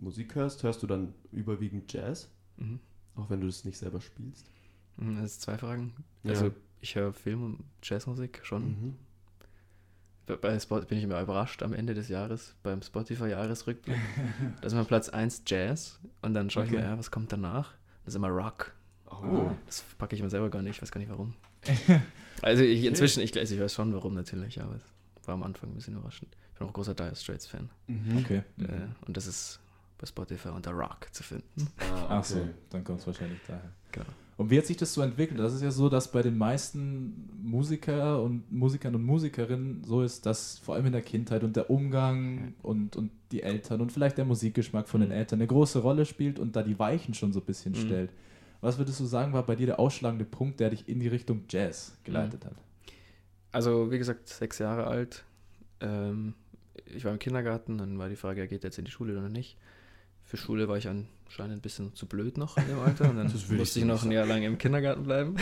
Musik 0.00 0.34
hörst, 0.34 0.62
hörst 0.62 0.82
du 0.82 0.86
dann 0.86 1.12
überwiegend 1.30 1.92
Jazz, 1.92 2.30
Mhm. 2.56 2.80
auch 3.16 3.28
wenn 3.28 3.40
du 3.42 3.46
das 3.46 3.64
nicht 3.66 3.76
selber 3.78 4.00
spielst? 4.00 4.46
Mhm, 4.96 5.20
Das 5.20 5.32
sind 5.34 5.42
zwei 5.42 5.58
Fragen. 5.58 5.92
Ja. 6.24 6.30
Also 6.30 6.52
ich 6.80 6.94
höre 6.94 7.12
Film- 7.12 7.42
und 7.44 7.64
Jazzmusik 7.82 8.40
schon. 8.44 8.62
Mhm. 8.64 8.96
Bei- 10.24 10.36
Bei 10.36 10.58
Spot 10.58 10.80
bin 10.80 10.96
ich 10.98 11.04
immer 11.04 11.20
überrascht 11.20 11.62
am 11.62 11.72
Ende 11.74 11.92
des 11.92 12.08
Jahres, 12.08 12.54
beim 12.62 12.80
Spotify-Jahresrückblick. 12.82 13.96
da 14.60 14.66
ist 14.66 14.72
immer 14.72 14.84
Platz 14.84 15.08
1 15.10 15.42
Jazz 15.46 16.00
und 16.22 16.32
dann 16.34 16.48
schaue 16.50 16.64
ich 16.64 16.70
Okay. 16.70 16.80
mir, 16.80 16.86
ja, 16.86 16.98
was 16.98 17.10
kommt 17.10 17.30
danach? 17.30 17.74
Das 18.04 18.14
ist 18.14 18.16
immer 18.16 18.28
Rock. 18.28 18.72
Oh. 19.10 19.50
Das 19.66 19.84
packe 19.98 20.14
ich 20.16 20.22
mir 20.22 20.30
selber 20.30 20.50
gar 20.50 20.62
nicht, 20.62 20.76
ich 20.76 20.82
weiß 20.82 20.90
gar 20.90 21.00
nicht 21.00 21.10
warum. 21.10 21.34
also 22.42 22.62
ich, 22.62 22.84
inzwischen, 22.84 23.20
ich, 23.22 23.36
also 23.38 23.54
ich 23.54 23.60
weiß 23.60 23.72
schon 23.74 23.92
warum 23.92 24.14
natürlich, 24.14 24.60
aber 24.60 24.74
es 25.20 25.26
war 25.28 25.34
am 25.34 25.42
Anfang 25.42 25.70
ein 25.70 25.74
bisschen 25.74 25.94
überraschend. 25.94 26.36
Ich 26.52 26.58
bin 26.58 26.68
auch 26.68 26.72
großer 26.72 26.94
Dire 26.94 27.14
Straits-Fan. 27.14 27.68
Mhm. 27.86 28.18
Okay. 28.18 28.42
Äh, 28.58 28.86
und 29.06 29.16
das 29.16 29.26
ist 29.26 29.60
bei 29.98 30.06
Spotify 30.06 30.48
unter 30.48 30.72
Rock 30.72 31.08
zu 31.12 31.22
finden. 31.22 31.68
Ah, 31.78 32.18
Ach 32.20 32.24
so, 32.24 32.38
okay. 32.38 32.50
dann 32.70 32.84
kommt 32.84 33.00
es 33.00 33.06
wahrscheinlich 33.06 33.40
daher. 33.46 33.72
Genau. 33.92 34.06
Und 34.38 34.50
wie 34.50 34.58
hat 34.58 34.66
sich 34.66 34.76
das 34.76 34.92
so 34.92 35.00
entwickelt? 35.00 35.40
Das 35.40 35.54
ist 35.54 35.62
ja 35.62 35.70
so, 35.70 35.88
dass 35.88 36.12
bei 36.12 36.20
den 36.20 36.36
meisten 36.36 37.30
Musiker 37.42 38.22
und 38.22 38.52
Musikern 38.52 38.94
und 38.94 39.02
Musikerinnen 39.02 39.82
so 39.82 40.02
ist, 40.02 40.26
dass 40.26 40.58
vor 40.58 40.74
allem 40.74 40.84
in 40.86 40.92
der 40.92 41.00
Kindheit 41.00 41.42
und 41.42 41.56
der 41.56 41.70
Umgang 41.70 42.52
und, 42.62 42.96
und 42.96 43.10
die 43.32 43.42
Eltern 43.42 43.80
und 43.80 43.92
vielleicht 43.92 44.18
der 44.18 44.26
Musikgeschmack 44.26 44.88
von 44.88 45.00
den 45.00 45.08
Mhm. 45.08 45.16
Eltern 45.16 45.38
eine 45.40 45.46
große 45.46 45.78
Rolle 45.78 46.04
spielt 46.04 46.38
und 46.38 46.54
da 46.54 46.62
die 46.62 46.78
Weichen 46.78 47.14
schon 47.14 47.32
so 47.32 47.40
ein 47.40 47.46
bisschen 47.46 47.72
Mhm. 47.72 47.76
stellt. 47.86 48.10
Was 48.60 48.78
würdest 48.78 49.00
du 49.00 49.04
sagen, 49.04 49.32
war 49.32 49.44
bei 49.44 49.54
dir 49.56 49.66
der 49.66 49.78
ausschlagende 49.78 50.24
Punkt, 50.24 50.60
der 50.60 50.70
dich 50.70 50.88
in 50.88 51.00
die 51.00 51.08
Richtung 51.08 51.44
Jazz 51.48 51.96
geleitet 52.04 52.44
hat? 52.44 52.54
Also, 53.52 53.90
wie 53.90 53.98
gesagt, 53.98 54.28
sechs 54.28 54.58
Jahre 54.58 54.86
alt. 54.86 55.24
Ähm, 55.80 56.34
ich 56.86 57.04
war 57.04 57.12
im 57.12 57.18
Kindergarten, 57.18 57.78
dann 57.78 57.98
war 57.98 58.08
die 58.08 58.16
Frage, 58.16 58.40
ja, 58.40 58.46
geht 58.46 58.64
er 58.64 58.68
jetzt 58.68 58.78
in 58.78 58.84
die 58.84 58.90
Schule 58.90 59.16
oder 59.18 59.28
nicht? 59.28 59.56
Für 60.24 60.36
Schule 60.36 60.68
war 60.68 60.76
ich 60.76 60.88
anscheinend 60.88 61.54
ein 61.56 61.60
bisschen 61.60 61.94
zu 61.94 62.06
blöd 62.06 62.36
noch 62.38 62.56
in 62.56 62.66
dem 62.66 62.80
Alter 62.80 63.08
und 63.10 63.16
dann 63.16 63.26
Das 63.32 63.48
will 63.48 63.56
ich 63.56 63.60
musste 63.60 63.78
ich 63.78 63.84
noch 63.84 64.02
ein 64.04 64.10
Jahr 64.12 64.26
lang 64.26 64.42
im 64.42 64.58
Kindergarten 64.58 65.04
bleiben. 65.04 65.36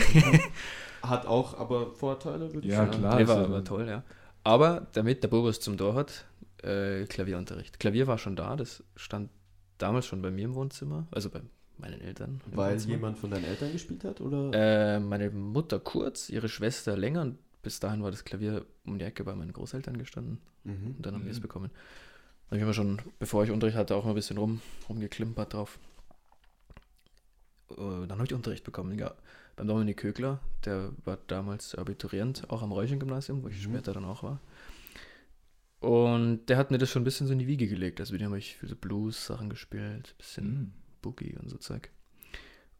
Hat 1.01 1.25
auch 1.25 1.57
aber 1.57 1.93
Vorteile, 1.93 2.53
würde 2.53 2.67
Ja, 2.67 2.83
ich 2.85 2.89
sagen. 2.91 2.99
klar. 3.01 3.15
Nee, 3.19 3.27
war, 3.27 3.37
also- 3.37 3.51
war 3.51 3.63
toll, 3.63 3.87
ja. 3.87 4.03
Aber 4.43 4.87
damit 4.93 5.23
der 5.23 5.27
Bobus 5.29 5.59
zum 5.59 5.75
Tor 5.77 5.95
hat, 5.95 6.25
äh, 6.63 7.05
Klavierunterricht. 7.05 7.79
Klavier 7.79 8.05
war 8.05 8.19
schon 8.19 8.35
da, 8.35 8.55
das 8.55 8.83
stand 8.95 9.31
damals 9.79 10.05
schon 10.05 10.21
bei 10.21 10.29
mir 10.29 10.45
im 10.45 10.53
Wohnzimmer, 10.53 11.07
also 11.11 11.29
bei 11.31 11.41
meinen 11.79 12.01
Eltern. 12.01 12.41
Weil 12.51 12.77
jemand 12.79 13.17
von 13.17 13.31
deinen 13.31 13.45
Eltern 13.45 13.71
gespielt 13.71 14.03
hat? 14.03 14.21
Oder? 14.21 14.51
Äh, 14.95 14.99
meine 14.99 15.29
Mutter 15.31 15.79
kurz, 15.79 16.29
ihre 16.29 16.49
Schwester 16.49 16.95
länger 16.97 17.21
und 17.21 17.37
bis 17.61 17.79
dahin 17.79 18.03
war 18.03 18.11
das 18.11 18.23
Klavier 18.25 18.65
um 18.85 18.99
die 18.99 19.05
Ecke 19.05 19.23
bei 19.23 19.33
meinen 19.35 19.53
Großeltern 19.53 19.97
gestanden. 19.97 20.39
Mhm. 20.63 20.95
Und 20.97 21.05
dann 21.05 21.15
haben 21.15 21.23
wir 21.25 21.31
es 21.31 21.37
Mhm. 21.39 21.43
bekommen. 21.43 21.71
Da 21.73 22.47
habe 22.51 22.57
ich 22.57 22.63
immer 22.63 22.73
schon, 22.73 23.01
bevor 23.19 23.43
ich 23.43 23.49
Unterricht 23.51 23.75
hatte, 23.77 23.95
auch 23.95 24.03
mal 24.03 24.11
ein 24.11 24.15
bisschen 24.15 24.37
rum, 24.37 24.61
rumgeklimpert 24.87 25.53
drauf. 25.53 25.79
Äh, 27.71 27.75
dann 27.77 28.11
habe 28.13 28.25
ich 28.25 28.33
Unterricht 28.33 28.63
bekommen, 28.63 28.97
ja. 28.99 29.13
Beim 29.55 29.67
Dominik 29.67 29.97
Kögler, 29.97 30.39
der 30.65 30.91
war 31.05 31.17
damals 31.27 31.75
Abiturient, 31.75 32.49
auch 32.49 32.61
am 32.61 32.71
Reuchen-Gymnasium, 32.71 33.41
wo 33.43 33.47
ich 33.47 33.55
Mhm. 33.67 33.71
später 33.73 33.93
dann 33.93 34.05
auch 34.05 34.21
war. 34.21 34.39
Und 35.79 36.45
der 36.47 36.57
hat 36.57 36.71
mir 36.71 36.77
das 36.77 36.89
schon 36.89 37.01
ein 37.01 37.05
bisschen 37.05 37.27
so 37.27 37.33
in 37.33 37.39
die 37.39 37.47
Wiege 37.47 37.67
gelegt. 37.67 37.99
Also 37.99 38.13
mit 38.13 38.21
dem 38.21 38.27
habe 38.27 38.39
ich 38.39 38.55
für 38.57 38.67
so 38.67 38.75
Blues-Sachen 38.75 39.49
gespielt, 39.49 40.15
bisschen 40.17 40.47
Mhm. 40.53 40.71
Boogie 41.05 41.35
und 41.41 41.49
so 41.49 41.57
Zeug. 41.57 41.89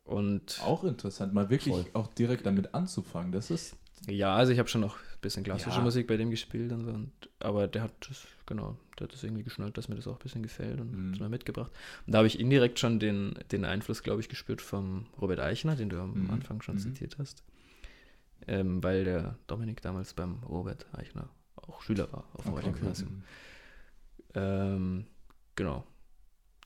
Und 0.03 0.59
Auch 0.63 0.83
interessant, 0.83 1.33
mal 1.33 1.49
wirklich 1.49 1.73
Voll. 1.73 1.85
auch 1.93 2.07
direkt 2.07 2.45
damit 2.45 2.73
anzufangen. 2.75 3.31
Das 3.31 3.49
ist 3.51 3.75
ja, 4.07 4.35
also 4.35 4.51
ich 4.51 4.59
habe 4.59 4.67
schon 4.69 4.81
noch 4.81 4.97
ein 4.97 5.19
bisschen 5.21 5.43
klassische 5.43 5.77
Ja. 5.77 5.83
Musik 5.83 6.05
bei 6.05 6.17
dem 6.17 6.29
gespielt 6.29 6.71
und 6.71 6.83
so. 6.83 6.91
Und, 6.91 7.11
aber 7.39 7.67
der 7.67 7.81
hat 7.83 7.91
das, 8.07 8.27
genau, 8.45 8.77
der 8.99 9.07
hat 9.07 9.13
das 9.13 9.23
irgendwie 9.23 9.41
geschnallt, 9.43 9.77
dass 9.77 9.87
mir 9.87 9.95
das 9.95 10.05
auch 10.07 10.17
ein 10.17 10.21
bisschen 10.21 10.43
gefällt 10.43 10.79
und 10.79 10.91
Mhm. 10.91 11.13
hat 11.13 11.19
mal 11.21 11.29
mitgebracht. 11.29 11.71
Und 12.05 12.11
da 12.13 12.19
habe 12.19 12.27
ich 12.27 12.39
indirekt 12.39 12.77
schon 12.77 12.99
den, 12.99 13.33
den 13.51 13.65
Einfluss, 13.65 14.03
glaube 14.03 14.21
ich, 14.21 14.29
gespürt 14.29 14.61
vom 14.61 15.07
Robert 15.19 15.39
Eichner, 15.39 15.75
den 15.75 15.89
du 15.89 15.99
am 15.99 16.25
Mhm. 16.25 16.29
Anfang 16.29 16.61
schon 16.61 16.75
Mhm. 16.75 16.79
zitiert 16.81 17.17
hast. 17.17 17.43
Ähm, 18.47 18.83
weil 18.83 19.05
der 19.05 19.39
Dominik 19.47 19.81
damals 19.81 20.13
beim 20.13 20.43
Robert 20.43 20.85
Eichner 20.93 21.29
auch 21.55 21.81
Schüler 21.81 22.11
war 22.11 22.25
auf 22.33 22.43
dem 22.43 22.53
Okay, 22.53 22.59
okay, 22.59 22.69
okay. 22.69 22.79
Gymnasium. 22.79 23.23
Ähm, 24.35 25.05
genau. 25.55 25.83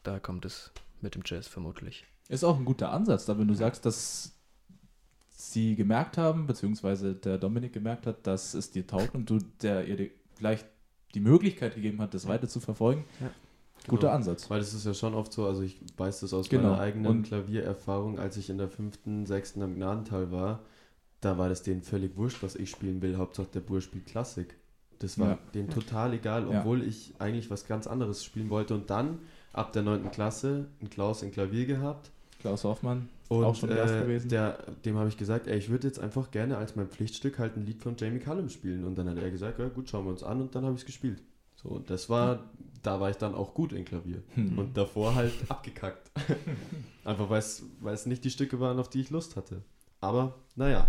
Da 0.03 0.19
kommt 0.19 0.45
es 0.45 0.71
mit 1.03 1.15
dem 1.15 1.23
Jazz 1.25 1.47
vermutlich. 1.47 2.05
Ist 2.27 2.43
auch 2.43 2.57
ein 2.57 2.65
guter 2.65 2.91
Ansatz, 2.91 3.25
da 3.25 3.37
wenn 3.39 3.47
du 3.47 3.53
sagst, 3.55 3.85
dass 3.85 4.33
sie 5.29 5.75
gemerkt 5.75 6.17
haben, 6.17 6.45
beziehungsweise 6.47 7.15
der 7.15 7.37
Dominik 7.37 7.73
gemerkt 7.73 8.05
hat, 8.05 8.27
dass 8.27 8.53
es 8.53 8.71
dir 8.71 8.85
taugt 8.85 9.15
und 9.15 9.29
du 9.29 9.39
der 9.61 9.87
ihr 9.87 10.09
vielleicht 10.35 10.67
die 11.15 11.21
Möglichkeit 11.21 11.75
gegeben 11.75 12.01
hat, 12.01 12.13
das 12.13 12.27
weiter 12.27 12.47
zu 12.47 12.59
verfolgen. 12.59 13.05
Ja. 13.19 13.31
Guter 13.87 14.01
Genau. 14.07 14.13
Ansatz. 14.15 14.49
Weil 14.49 14.59
das 14.59 14.73
ist 14.73 14.85
ja 14.85 14.93
schon 14.93 15.13
oft 15.15 15.31
so, 15.31 15.47
also 15.47 15.61
ich 15.63 15.79
weiß 15.97 16.19
das 16.19 16.33
aus 16.33 16.49
Genau. 16.49 16.71
meiner 16.71 16.79
eigenen 16.81 17.07
Und- 17.07 17.23
Klaviererfahrung, 17.23 18.19
als 18.19 18.35
ich 18.37 18.49
in 18.49 18.57
der 18.57 18.67
fünften, 18.67 19.25
sechsten 19.25 19.61
am 19.63 19.75
Gnadental 19.75 20.31
war, 20.31 20.59
da 21.21 21.37
war 21.37 21.49
das 21.49 21.63
denen 21.63 21.81
völlig 21.81 22.15
wurscht, 22.17 22.43
was 22.43 22.55
ich 22.55 22.69
spielen 22.69 23.01
will. 23.01 23.17
Hauptsache 23.17 23.47
der 23.53 23.61
Bur 23.61 23.81
spielt 23.81 24.05
Klassik. 24.05 24.55
Das 24.99 25.17
war 25.17 25.29
Ja. 25.29 25.39
denen 25.53 25.69
total 25.69 26.13
egal, 26.13 26.49
Ja. 26.51 26.59
obwohl 26.59 26.83
ich 26.83 27.13
eigentlich 27.19 27.49
was 27.49 27.65
ganz 27.65 27.87
anderes 27.87 28.23
spielen 28.23 28.49
wollte. 28.49 28.75
Und 28.75 28.89
dann, 28.89 29.19
ab 29.53 29.73
der 29.73 29.81
neunten 29.81 30.11
Klasse, 30.11 30.67
einen 30.79 30.89
Klaus 30.89 31.21
in 31.23 31.31
Klavier 31.31 31.65
gehabt. 31.65 32.11
Klaus 32.39 32.63
Hoffmann, 32.63 33.09
Und 33.27 33.43
Auch 33.43 33.55
schon 33.55 33.69
Gast 33.69 33.93
äh, 33.93 34.01
gewesen. 34.01 34.29
Der, 34.29 34.57
dem 34.85 34.97
habe 34.97 35.09
ich 35.09 35.17
gesagt, 35.17 35.47
ey, 35.47 35.57
ich 35.57 35.69
würde 35.69 35.87
jetzt 35.87 35.99
einfach 35.99 36.31
gerne 36.31 36.57
als 36.57 36.75
mein 36.75 36.87
Pflichtstück 36.87 37.37
halt 37.37 37.57
ein 37.57 37.65
Lied 37.65 37.81
von 37.81 37.95
Jamie 37.97 38.19
Cullum 38.19 38.49
spielen. 38.49 38.85
Und 38.85 38.97
dann 38.97 39.09
hat 39.09 39.17
er 39.17 39.29
gesagt, 39.29 39.59
ja 39.59 39.67
gut, 39.67 39.89
schauen 39.89 40.05
wir 40.05 40.11
uns 40.11 40.23
an. 40.23 40.41
Und 40.41 40.55
dann 40.55 40.63
habe 40.63 40.75
ich 40.75 40.81
es 40.81 40.85
gespielt. 40.85 41.21
So, 41.61 41.69
und 41.69 41.89
das 41.89 42.09
war, 42.09 42.49
da 42.81 43.01
war 43.01 43.09
ich 43.09 43.17
dann 43.17 43.35
auch 43.35 43.53
gut 43.53 43.73
in 43.73 43.83
Klavier. 43.83 44.23
Hm. 44.35 44.57
Und 44.57 44.77
davor 44.77 45.15
halt 45.15 45.33
abgekackt. 45.49 46.09
Einfach 47.03 47.29
weil 47.29 47.93
es 47.93 48.05
nicht 48.05 48.23
die 48.23 48.31
Stücke 48.31 48.59
waren, 48.61 48.79
auf 48.79 48.89
die 48.89 49.01
ich 49.01 49.09
Lust 49.09 49.35
hatte. 49.35 49.61
Aber 49.99 50.35
naja, 50.55 50.87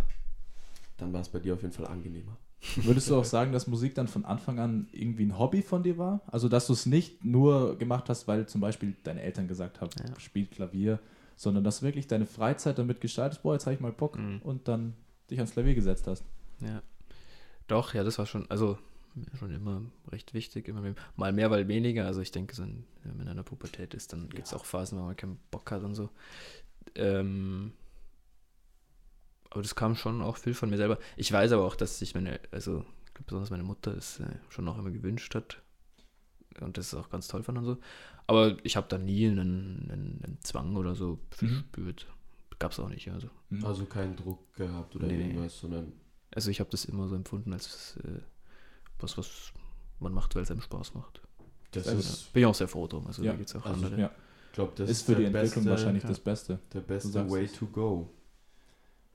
dann 0.99 1.13
war 1.13 1.23
es 1.23 1.29
bei 1.29 1.41
dir 1.41 1.55
auf 1.55 1.63
jeden 1.63 1.75
Fall 1.75 1.87
angenehmer. 1.87 2.37
Würdest 2.77 3.09
du 3.09 3.17
auch 3.17 3.25
sagen, 3.25 3.53
dass 3.53 3.67
Musik 3.67 3.95
dann 3.95 4.07
von 4.07 4.25
Anfang 4.25 4.59
an 4.59 4.89
irgendwie 4.93 5.25
ein 5.25 5.39
Hobby 5.39 5.63
von 5.63 5.83
dir 5.83 5.97
war? 5.99 6.21
Also, 6.27 6.49
dass 6.49 6.67
du 6.67 6.75
es 6.75 6.85
nicht 6.87 7.25
nur 7.25 7.79
gemacht 7.79 8.09
hast, 8.09 8.29
weil 8.29 8.47
zum 8.47 8.61
Beispiel 8.61 8.95
deine 9.03 9.23
Eltern 9.23 9.49
gesagt 9.49 9.81
haben, 9.81 9.91
Ja. 9.99 10.19
spiel 10.21 10.47
Klavier, 10.47 10.99
sondern 11.37 11.65
dass 11.65 11.81
du 11.81 11.87
wirklich 11.87 12.07
deine 12.07 12.27
Freizeit 12.27 12.79
damit 12.79 13.01
gestaltest, 13.01 13.43
boah, 13.43 13.55
jetzt 13.55 13.65
habe 13.67 13.75
ich 13.75 13.81
mal 13.81 13.93
Bock 13.93 14.19
Mhm. 14.19 14.41
und 14.43 14.69
dann 14.69 14.93
dich 15.31 15.39
ans 15.39 15.53
Klavier 15.53 15.75
gesetzt 15.75 16.07
hast. 16.07 16.23
Ja. 16.61 16.83
Doch, 17.67 17.95
ja, 17.95 18.05
das 18.05 18.19
war 18.19 18.27
schon, 18.27 18.51
also 18.51 18.77
schon 19.39 19.51
immer 19.55 19.81
recht 20.13 20.35
wichtig. 20.35 20.69
Immer 20.69 20.83
mehr, 20.83 20.95
mal 21.17 21.33
mehr, 21.33 21.49
mal 21.49 21.67
weniger. 21.67 22.05
Also 22.07 22.21
ich 22.21 22.31
denke, 22.31 22.55
so 22.55 22.63
in, 22.65 22.85
wenn 23.05 23.17
man 23.17 23.27
in 23.29 23.37
der 23.37 23.43
Pubertät 23.43 23.95
ist, 23.95 24.13
dann 24.13 24.29
gibt 24.29 24.47
es 24.49 24.55
auch 24.55 24.65
Phasen, 24.67 24.99
wo 24.99 25.03
man 25.05 25.17
keinen 25.17 25.39
Bock 25.51 25.71
hat 25.71 25.83
und 25.83 25.95
so. 25.95 26.11
Ähm, 26.95 27.73
aber 29.51 29.63
das 29.63 29.75
kam 29.75 29.95
schon 29.97 30.23
auch 30.23 30.37
viel 30.37 30.55
von 30.55 30.71
mir 30.71 30.77
selber. 30.77 30.99
Ich 31.17 31.31
weiß 31.33 31.53
aber 31.53 31.65
auch, 31.65 31.77
dass 31.77 31.99
sich 31.99 32.15
meine, 32.15 32.41
also 32.53 32.85
besonders 33.27 33.51
meine 33.51 33.63
Mutter 33.65 33.93
das 33.95 34.21
äh, 34.21 34.27
schon 34.49 34.67
auch 34.69 34.79
immer 34.79 34.91
gewünscht 34.91 35.35
hat. 35.35 35.61
Und 36.61 36.77
das 36.79 36.89
ist 36.89 36.95
auch 36.95 37.11
ganz 37.11 37.29
toll 37.29 37.43
fand 37.43 37.59
und 37.59 37.65
so. 37.65 37.79
Aber 38.27 38.57
ich 38.65 38.77
habe 38.77 38.87
da 38.89 38.99
nie 38.99 39.27
einen, 39.27 39.39
einen, 39.91 40.21
einen 40.25 40.39
Zwang 40.43 40.77
oder 40.77 40.95
so 40.95 41.19
verspürt. 41.31 42.07
Gab 42.59 42.73
es 42.73 42.81
auch 42.81 42.89
nicht. 42.89 43.09
Also, 43.11 43.29
Mhm. 43.51 43.65
Also 43.65 43.85
keinen 43.87 44.15
Druck 44.15 44.55
gehabt 44.55 44.95
oder 44.95 45.09
Nee. 45.09 45.21
irgendwas, 45.23 45.59
sondern 45.59 45.93
also 46.33 46.51
ich 46.53 46.61
habe 46.61 46.71
das 46.71 46.85
immer 46.85 47.09
so 47.09 47.17
empfunden, 47.17 47.53
als 47.53 47.97
äh, 48.05 48.21
was, 49.01 49.19
was 49.19 49.53
man 49.99 50.13
macht, 50.13 50.37
weil 50.37 50.45
es 50.45 50.51
einem 50.53 50.61
Spaß 50.61 50.95
macht. 50.95 51.21
das 51.73 51.87
gut. 51.89 51.99
ist, 51.99 52.33
Bin 52.33 52.43
ich 52.43 52.47
auch 52.47 52.55
sehr 52.55 52.69
froh 52.69 52.87
drum. 52.87 53.07
Also 53.09 53.25
Ja, 53.25 53.33
da 53.33 53.43
es 53.43 53.57
auch 53.57 53.65
also, 53.67 53.87
andere. 53.87 54.01
ja, 54.01 54.11
ich 54.47 54.53
glaube, 54.53 54.73
das 54.77 54.89
ist 54.89 55.07
für 55.07 55.17
die 55.17 55.25
Entwicklung 55.25 55.65
beste, 55.65 55.71
wahrscheinlich 55.71 56.05
ja. 56.05 56.09
das 56.11 56.21
Beste. 56.21 56.61
der 56.73 56.81
beste 56.81 57.29
Way 57.29 57.45
es. 57.47 57.53
to 57.55 57.67
go. 57.67 58.09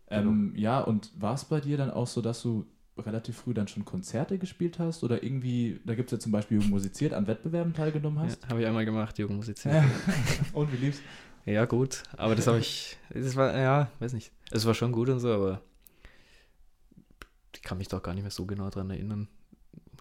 Ähm, 0.09 0.53
ja, 0.55 0.81
und 0.81 1.11
war 1.19 1.33
es 1.33 1.45
bei 1.45 1.59
dir 1.59 1.77
dann 1.77 1.89
auch 1.91 2.07
so, 2.07 2.21
dass 2.21 2.41
du 2.41 2.65
relativ 2.97 3.37
früh 3.37 3.53
dann 3.53 3.67
schon 3.67 3.83
Konzerte 3.83 4.37
gespielt 4.37 4.79
hast 4.79 5.03
oder 5.03 5.23
irgendwie, 5.23 5.81
da 5.85 5.95
gibt 5.95 6.11
es 6.11 6.17
ja 6.17 6.19
zum 6.19 6.31
Beispiel 6.31 6.57
Jugend 6.57 6.71
musiziert, 6.71 7.13
an 7.13 7.27
Wettbewerben 7.27 7.73
teilgenommen 7.73 8.19
hast? 8.19 8.41
Ja, 8.43 8.49
habe 8.49 8.61
ich 8.61 8.67
einmal 8.67 8.85
gemacht, 8.85 9.17
Jugendmusik. 9.17 9.63
Ja. 9.65 9.83
und 10.53 10.71
wie 10.71 10.77
lief's? 10.77 10.99
Ja, 11.45 11.65
gut. 11.65 12.03
Aber 12.17 12.35
das 12.35 12.47
habe 12.47 12.59
ich. 12.59 12.97
Das 13.09 13.35
war, 13.35 13.55
ja, 13.55 13.91
weiß 13.99 14.13
nicht. 14.13 14.31
Es 14.51 14.65
war 14.65 14.73
schon 14.73 14.91
gut 14.91 15.09
und 15.09 15.19
so, 15.19 15.31
aber 15.31 15.61
ich 17.53 17.61
kann 17.61 17.77
mich 17.77 17.87
doch 17.87 18.01
gar 18.01 18.13
nicht 18.13 18.23
mehr 18.23 18.31
so 18.31 18.45
genau 18.45 18.69
dran 18.69 18.89
erinnern. 18.89 19.27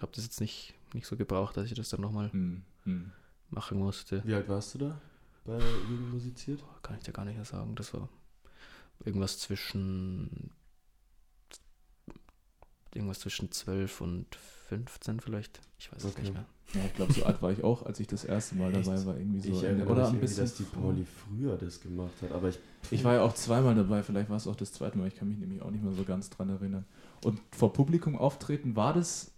Habe 0.00 0.12
das 0.14 0.24
jetzt 0.24 0.40
nicht, 0.40 0.74
nicht 0.92 1.06
so 1.06 1.16
gebraucht, 1.16 1.56
dass 1.56 1.66
ich 1.66 1.74
das 1.74 1.88
dann 1.88 2.00
nochmal 2.00 2.30
Hm, 2.32 2.62
hm. 2.84 3.12
machen 3.50 3.78
musste. 3.78 4.22
Wie 4.24 4.34
alt 4.34 4.48
warst 4.48 4.74
du 4.74 4.78
da 4.78 5.00
bei 5.44 5.58
Jugend 5.90 6.12
musiziert? 6.12 6.62
Kann 6.82 6.96
ich 6.96 7.04
dir 7.04 7.12
gar 7.12 7.24
nicht 7.24 7.36
mehr 7.36 7.44
sagen. 7.44 7.74
Das 7.74 7.92
war 7.92 8.08
irgendwas 9.04 9.38
zwischen. 9.38 10.50
Irgendwas 12.94 13.20
zwischen 13.20 13.50
12 13.50 14.00
und 14.02 14.34
15 14.68 15.18
vielleicht. 15.20 15.60
Ich 15.78 15.92
weiß 15.92 16.04
es 16.04 16.12
Okay. 16.12 16.20
nicht 16.22 16.32
mehr. 16.34 16.44
Ja, 16.74 16.80
ich 16.86 16.94
glaube, 16.94 17.12
so 17.12 17.24
alt 17.24 17.42
war 17.42 17.50
ich 17.52 17.62
auch, 17.64 17.84
als 17.84 17.98
ich 18.00 18.06
das 18.06 18.24
erste 18.24 18.54
Mal 18.54 18.72
dabei 18.72 19.04
war. 19.04 19.16
Irgendwie 19.18 19.40
so. 19.40 19.50
ich 19.52 19.62
erinnere 19.64 19.88
oder 19.88 20.04
mich 20.06 20.14
ein 20.14 20.20
bisschen. 20.20 20.44
dass 20.44 20.54
die. 20.56 20.62
Pauli 20.62 21.04
früher 21.04 21.56
das 21.56 21.80
gemacht 21.80 22.12
hat, 22.22 22.30
aber 22.32 22.48
ich 22.48 22.58
Ich 22.92 23.02
war 23.04 23.14
ja 23.14 23.22
auch 23.22 23.34
zweimal 23.34 23.74
dabei, 23.74 24.02
vielleicht 24.02 24.30
war 24.30 24.36
es 24.36 24.46
auch 24.46 24.56
das 24.56 24.72
zweite 24.72 24.96
Mal, 24.96 25.08
ich 25.08 25.16
kann 25.16 25.28
mich 25.28 25.38
nämlich 25.38 25.60
auch 25.60 25.70
nicht 25.70 25.82
mehr 25.84 25.92
so 25.92 26.04
ganz 26.04 26.30
dran 26.30 26.48
erinnern. 26.48 26.84
Und 27.24 27.40
vor 27.52 27.72
Publikum 27.72 28.16
auftreten, 28.16 28.76
war 28.76 28.92
das 28.94 29.32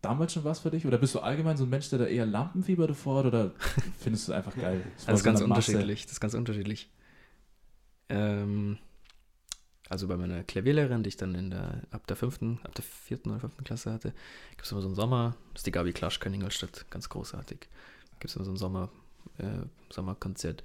damals 0.00 0.32
schon 0.32 0.44
was 0.44 0.60
für 0.60 0.70
dich? 0.70 0.86
Oder 0.86 0.98
bist 0.98 1.14
du 1.14 1.20
allgemein 1.20 1.56
so 1.56 1.64
ein 1.64 1.70
Mensch, 1.70 1.90
der 1.90 1.98
da 2.00 2.06
eher 2.06 2.26
Lampenfieber 2.26 2.86
davor 2.86 3.18
hat? 3.18 3.26
Oder 3.26 3.52
findest 3.98 4.28
du 4.28 4.32
es 4.32 4.36
einfach 4.38 4.54
geil? 4.56 4.80
Es 4.96 5.06
war 5.06 5.12
Das 5.12 5.20
ist 5.20 5.24
so 5.24 5.30
ganz 5.30 5.40
unterschiedlich. 5.40 6.04
Das 6.04 6.12
ist 6.12 6.20
ganz 6.20 6.34
unterschiedlich. 6.34 6.90
Ähm, 8.08 8.78
also 9.92 10.08
bei 10.08 10.16
meiner 10.16 10.42
Klavierlehrerin, 10.42 11.02
die 11.02 11.08
ich 11.08 11.18
dann 11.18 11.34
in 11.34 11.50
der, 11.50 11.82
ab 11.90 12.06
der 12.06 12.16
fünften, 12.16 12.58
ab 12.64 12.74
der 12.74 12.82
vierten 12.82 13.30
oder 13.30 13.40
fünften 13.40 13.62
Klasse 13.62 13.92
hatte, 13.92 14.14
gibt 14.50 14.64
es 14.64 14.72
immer 14.72 14.80
so 14.80 14.88
einen 14.88 14.94
Sommer, 14.94 15.36
das 15.52 15.60
ist 15.60 15.66
die 15.66 15.72
Gabi 15.72 15.92
Klaschka 15.92 16.28
in 16.28 16.34
Ingolstadt, 16.34 16.86
ganz 16.90 17.10
großartig. 17.10 17.68
Gibt 18.18 18.30
es 18.30 18.36
immer 18.36 18.46
so 18.46 18.52
ein 18.52 18.56
Sommer, 18.56 18.88
äh, 19.36 19.66
Sommerkonzert, 19.90 20.64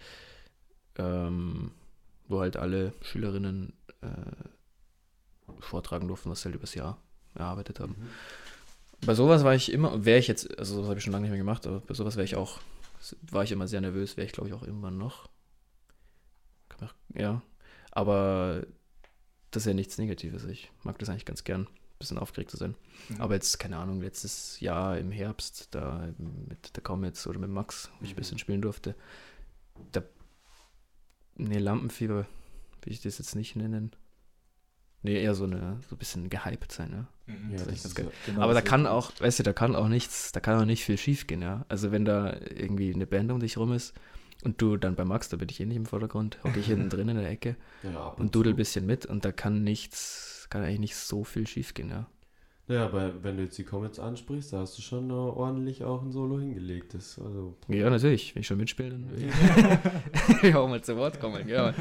ähm, 0.96 1.72
wo 2.30 2.40
halt 2.40 2.56
alle 2.56 2.94
Schülerinnen 3.02 3.74
äh, 4.02 4.08
vortragen 5.60 6.08
durften, 6.08 6.30
was 6.30 6.42
sie 6.42 6.46
halt 6.46 6.56
übers 6.56 6.74
Jahr 6.74 6.98
erarbeitet 7.36 7.82
haben. 7.82 7.96
Bei 9.06 9.14
sowas 9.14 9.44
war 9.44 9.54
ich 9.54 9.72
immer, 9.72 10.06
wäre 10.06 10.20
ich 10.20 10.28
jetzt, 10.28 10.58
also 10.58 10.76
sowas 10.76 10.88
habe 10.90 11.00
ich 11.00 11.04
schon 11.04 11.12
lange 11.12 11.24
nicht 11.24 11.32
mehr 11.32 11.38
gemacht, 11.38 11.68
aber 11.68 11.82
bei 11.82 11.94
sowas 11.94 12.16
wäre 12.16 12.26
ich 12.26 12.38
auch, 12.38 12.60
war 13.30 13.44
ich 13.44 13.52
immer 13.52 13.68
sehr 13.68 13.82
nervös, 13.82 14.16
wäre 14.16 14.26
ich 14.26 14.32
glaube 14.32 14.48
ich 14.48 14.56
auch 14.56 14.64
irgendwann 14.64 14.98
noch. 14.98 15.28
Ja, 17.16 17.42
aber 17.92 18.64
das 19.52 19.64
ist 19.64 19.68
ja 19.68 19.74
nichts 19.74 19.98
Negatives. 19.98 20.44
Ich 20.46 20.72
mag 20.84 20.98
das 21.00 21.10
eigentlich 21.10 21.26
ganz 21.26 21.44
gern, 21.44 21.62
ein 21.62 21.68
bisschen 22.00 22.18
aufgeregt 22.18 22.52
zu 22.52 22.58
sein. 22.58 22.76
Mhm. 23.10 23.22
Aber 23.22 23.34
jetzt, 23.36 23.58
keine 23.60 23.78
Ahnung, 23.78 24.02
letztes 24.02 24.60
Jahr 24.60 24.98
im 24.98 25.12
Herbst, 25.12 25.70
da 25.72 26.10
mit 26.48 26.76
der 26.76 26.84
Comets 26.84 27.26
oder 27.28 27.40
mit 27.40 27.50
Max, 27.50 27.90
wo 28.00 28.04
ich 28.06 28.12
ein 28.12 28.14
Mhm. 28.14 28.18
bisschen 28.18 28.38
spielen 28.40 28.62
durfte, 28.62 28.96
da, 29.92 30.02
nee, 31.36 31.58
Lampenfieber 31.60 32.26
will 32.84 32.94
ich 32.94 33.02
das 33.02 33.18
jetzt 33.18 33.36
nicht 33.36 33.56
nennen. 33.56 33.92
Nee, 35.04 35.22
eher 35.22 35.36
so 35.36 35.44
eine, 35.46 35.80
so 35.88 35.96
ein 35.96 36.00
bisschen 36.00 36.30
gehypt 36.30 36.72
sein. 36.72 37.08
Mhm. 37.28 37.52
Ja, 37.52 37.58
Das 37.58 37.68
ist 37.68 37.68
das 37.68 37.68
ganz 37.68 37.86
ist 37.86 37.96
geil. 37.96 38.06
ja, 38.06 38.12
Genau, 38.34 38.42
Aber 38.42 38.54
da 38.54 38.62
kann 38.62 38.88
auch, 38.88 39.12
weißt 39.20 39.40
du, 39.40 39.44
da 39.44 39.54
kann 39.54 39.76
auch 39.76 39.88
nichts, 39.88 40.32
da 40.32 40.40
kann 40.40 40.60
auch 40.60 40.66
nicht 40.66 40.84
viel 40.84 40.98
schief 40.98 41.28
gehen, 41.28 41.42
ja. 41.42 41.66
Also 41.70 41.92
wenn 41.92 42.04
da 42.04 42.34
irgendwie 42.34 42.94
eine 42.94 43.06
Band 43.08 43.32
um 43.32 43.40
dich 43.40 43.58
rum 43.58 43.74
ist 43.74 43.94
und 44.44 44.62
du 44.62 44.78
dann 44.78 44.96
bei 44.96 45.06
Max, 45.06 45.30
da 45.30 45.38
bin 45.38 45.50
ich 45.50 45.60
eh 45.60 45.66
nicht 45.66 45.78
im 45.78 45.86
Vordergrund, 45.86 46.38
hocke 46.44 46.60
ich 46.60 46.68
hinten 46.68 46.90
drin 46.92 47.10
in 47.10 47.18
der 47.18 47.30
Ecke 47.30 47.56
ja, 47.84 48.08
ab 48.08 48.20
und 48.20 48.36
dudel 48.36 48.54
ein 48.54 48.58
bisschen 48.58 48.86
mit 48.86 49.06
und 49.06 49.26
da 49.26 49.32
kann 49.32 49.64
nichts, 49.64 50.48
kann 50.50 50.64
eigentlich 50.64 50.80
nicht 50.80 50.96
so 50.96 51.24
viel 51.24 51.48
schief 51.48 51.74
gehen, 51.74 51.90
ja. 51.90 52.08
Ja, 52.70 52.84
aber 52.84 53.24
wenn 53.24 53.38
du 53.38 53.44
jetzt 53.44 53.58
die 53.58 53.64
Comets 53.64 53.98
ansprichst, 53.98 54.52
da 54.52 54.60
hast 54.60 54.78
du 54.78 54.82
schon 54.82 55.10
ordentlich 55.10 55.86
auch 55.86 56.02
ein 56.02 56.12
Solo 56.12 56.38
hingelegt. 56.38 56.94
Das, 56.94 57.18
also, 57.18 57.56
Ja, 57.70 57.90
natürlich, 57.90 58.36
wenn 58.36 58.42
ich 58.42 58.48
schon 58.48 58.58
mitspiele, 58.58 58.90
dann 58.90 59.10
will 59.10 59.24
ich, 59.30 60.42
will 60.42 60.50
ich 60.50 60.56
auch 60.56 60.68
mal 60.68 60.82
zu 60.82 60.98
Wort 60.98 61.22
kommen, 61.22 61.48
ja. 61.48 61.74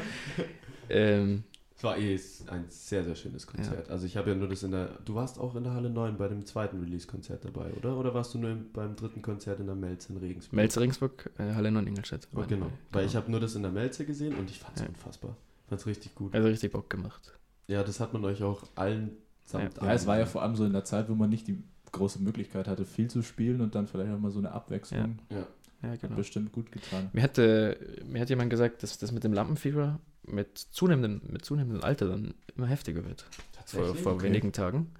Ähm, 0.89 1.43
es 1.77 1.83
war 1.83 1.97
eh 1.97 2.19
ein 2.47 2.65
sehr, 2.69 3.03
sehr 3.03 3.13
schönes 3.15 3.45
Konzert. 3.45 3.89
Also 3.91 4.07
ich 4.07 4.17
habe 4.17 4.31
ja 4.31 4.35
nur 4.35 4.47
das 4.47 4.63
in 4.63 4.71
der, 4.71 4.89
du 5.05 5.13
warst 5.13 5.37
auch 5.39 5.55
in 5.55 5.63
der 5.63 5.73
Halle 5.73 5.91
9 5.91 6.17
bei 6.17 6.27
dem 6.27 6.43
zweiten 6.43 6.79
Release-Konzert 6.79 7.45
dabei, 7.45 7.71
oder? 7.73 7.95
Oder 7.97 8.13
warst 8.15 8.33
du 8.33 8.39
nur 8.39 8.49
im, 8.49 8.71
beim 8.73 8.95
dritten 8.95 9.21
Konzert 9.21 9.59
in 9.59 9.67
der 9.67 9.75
Melz 9.75 10.09
in 10.09 10.17
Regensburg? 10.17 10.53
Melzer 10.55 10.81
Ringsburg, 10.81 11.29
äh, 11.37 11.53
Halle 11.53 11.71
9 11.71 11.85
Ingolstadt. 11.85 12.27
Oh, 12.35 12.43
genau, 12.47 12.71
weil 12.91 13.05
ich 13.05 13.15
habe 13.15 13.29
nur 13.29 13.39
das 13.39 13.53
in 13.53 13.61
der 13.61 13.71
Melze 13.71 14.05
gesehen 14.05 14.35
und 14.35 14.49
ich 14.49 14.57
fand 14.59 14.75
es 14.77 14.81
Ja. 14.81 14.89
unfassbar. 14.89 15.37
Fand 15.67 15.79
es 15.81 15.85
richtig 15.85 16.15
gut. 16.15 16.33
Also 16.33 16.47
richtig 16.47 16.71
Bock 16.71 16.89
gemacht. 16.89 17.37
Ja, 17.67 17.83
das 17.83 17.99
hat 17.99 18.11
man 18.11 18.25
euch 18.25 18.41
auch 18.41 18.63
allen 18.73 19.11
samt 19.45 19.77
Ja, 19.81 19.93
es 19.93 20.07
war 20.07 20.17
ja 20.17 20.25
vor 20.25 20.41
allem 20.41 20.55
so 20.55 20.65
in 20.65 20.73
der 20.73 20.83
Zeit, 20.83 21.09
wo 21.09 21.13
man 21.13 21.29
nicht 21.29 21.47
die 21.47 21.61
große 21.91 22.21
Möglichkeit 22.23 22.67
hatte, 22.67 22.85
viel 22.85 23.07
zu 23.09 23.21
spielen 23.21 23.61
und 23.61 23.75
dann 23.75 23.85
vielleicht 23.87 24.11
auch 24.11 24.19
mal 24.19 24.31
so 24.31 24.39
eine 24.39 24.51
Abwechslung. 24.51 25.19
Ja. 25.29 25.45
Ja, 25.83 25.89
Hat 25.89 26.01
genau. 26.01 26.15
bestimmt 26.15 26.51
gut 26.53 26.71
getan. 26.71 27.09
Mir 27.13 27.21
hatte, 27.21 27.77
mir 28.07 28.19
hat 28.21 28.29
jemand 28.29 28.49
gesagt, 28.49 28.81
dass 28.81 28.97
das 28.97 29.11
mit 29.11 29.23
dem 29.23 29.31
Lampenfieber 29.31 29.99
mit 30.27 30.57
zunehmendem, 30.57 31.21
mit 31.31 31.43
zunehmendem 31.45 31.83
Alter 31.83 32.07
dann 32.09 32.33
immer 32.55 32.67
heftiger 32.67 33.05
wird. 33.05 33.25
Vor, 33.65 33.95
vor 33.95 34.13
Okay. 34.13 34.23
wenigen 34.27 34.51
Tagen. 34.53 34.91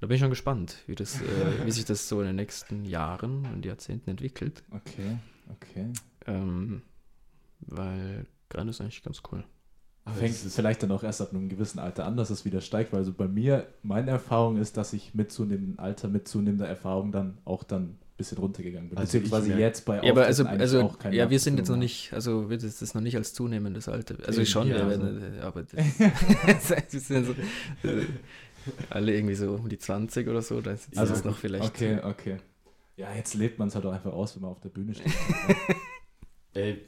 Da 0.00 0.06
bin 0.06 0.14
ich 0.16 0.20
schon 0.20 0.30
gespannt, 0.30 0.76
wie, 0.86 0.94
das, 0.94 1.20
äh, 1.20 1.64
wie 1.66 1.70
sich 1.70 1.84
das 1.84 2.08
so 2.08 2.20
in 2.20 2.26
den 2.26 2.36
nächsten 2.36 2.84
Jahren 2.84 3.46
und 3.46 3.64
Jahrzehnten 3.64 4.10
entwickelt. 4.10 4.62
Okay, 4.70 5.16
okay. 5.50 5.92
Ähm, 6.26 6.82
weil 7.60 8.26
gerade 8.48 8.70
ist 8.70 8.80
eigentlich 8.80 9.02
ganz 9.02 9.22
cool. 9.32 9.44
Aber 10.04 10.16
Fängt 10.16 10.34
es 10.34 10.44
ist- 10.44 10.56
vielleicht 10.56 10.82
dann 10.82 10.90
auch 10.92 11.02
erst 11.02 11.22
ab 11.22 11.30
einem 11.32 11.48
gewissen 11.48 11.78
Alter 11.78 12.04
an, 12.04 12.16
dass 12.16 12.28
es 12.30 12.44
wieder 12.44 12.60
steigt, 12.60 12.92
weil 12.92 13.04
so 13.04 13.12
bei 13.12 13.26
mir, 13.28 13.66
meine 13.82 14.10
Erfahrung 14.10 14.58
ist, 14.58 14.76
dass 14.76 14.92
ich 14.92 15.14
mit 15.14 15.32
zunehmendem 15.32 15.78
Alter, 15.78 16.08
mit 16.08 16.28
zunehmender 16.28 16.68
Erfahrung 16.68 17.10
dann 17.10 17.38
auch 17.46 17.62
dann 17.62 17.96
bisschen 18.16 18.38
runtergegangen 18.38 18.88
bin. 18.90 18.98
Also 18.98 19.18
ich 19.18 19.24
Beziehungsweise 19.24 19.48
merk- 19.50 19.60
jetzt 19.60 19.84
bei 19.84 20.02
Ja, 20.02 20.12
aber 20.12 20.24
also, 20.26 20.44
also 20.46 20.82
auch 20.82 20.98
keine 20.98 21.16
ja, 21.16 21.28
wir 21.30 21.38
sind 21.40 21.58
jetzt 21.58 21.68
noch 21.68 21.76
nicht, 21.76 22.12
also 22.12 22.48
wird 22.48 22.62
es 22.62 22.78
das 22.78 22.94
noch 22.94 23.02
nicht 23.02 23.16
als 23.16 23.34
zunehmendes 23.34 23.88
Alter. 23.88 24.16
Also 24.26 24.40
Eben, 24.40 24.46
schon, 24.50 24.68
ja, 24.68 24.76
also- 24.76 24.88
werden, 25.02 25.40
aber 25.40 25.62
das, 25.64 25.72
wir 26.92 27.00
sind 27.00 27.26
so, 27.26 27.32
äh, 27.88 28.04
alle 28.90 29.14
irgendwie 29.14 29.34
so 29.34 29.52
um 29.54 29.68
die 29.68 29.78
20 29.78 30.28
oder 30.28 30.42
so, 30.42 30.60
da 30.60 30.72
ist 30.72 30.96
Also, 30.96 31.12
das 31.12 31.24
noch 31.24 31.36
vielleicht. 31.36 31.64
Okay, 31.64 31.98
okay. 32.02 32.36
Ja, 32.96 33.12
jetzt 33.14 33.34
lebt 33.34 33.58
man 33.58 33.68
es 33.68 33.74
halt 33.74 33.84
auch 33.86 33.92
einfach 33.92 34.12
aus, 34.12 34.36
wenn 34.36 34.42
man 34.42 34.52
auf 34.52 34.60
der 34.60 34.68
Bühne 34.68 34.94
steht. 34.94 35.12
Ey, 36.54 36.84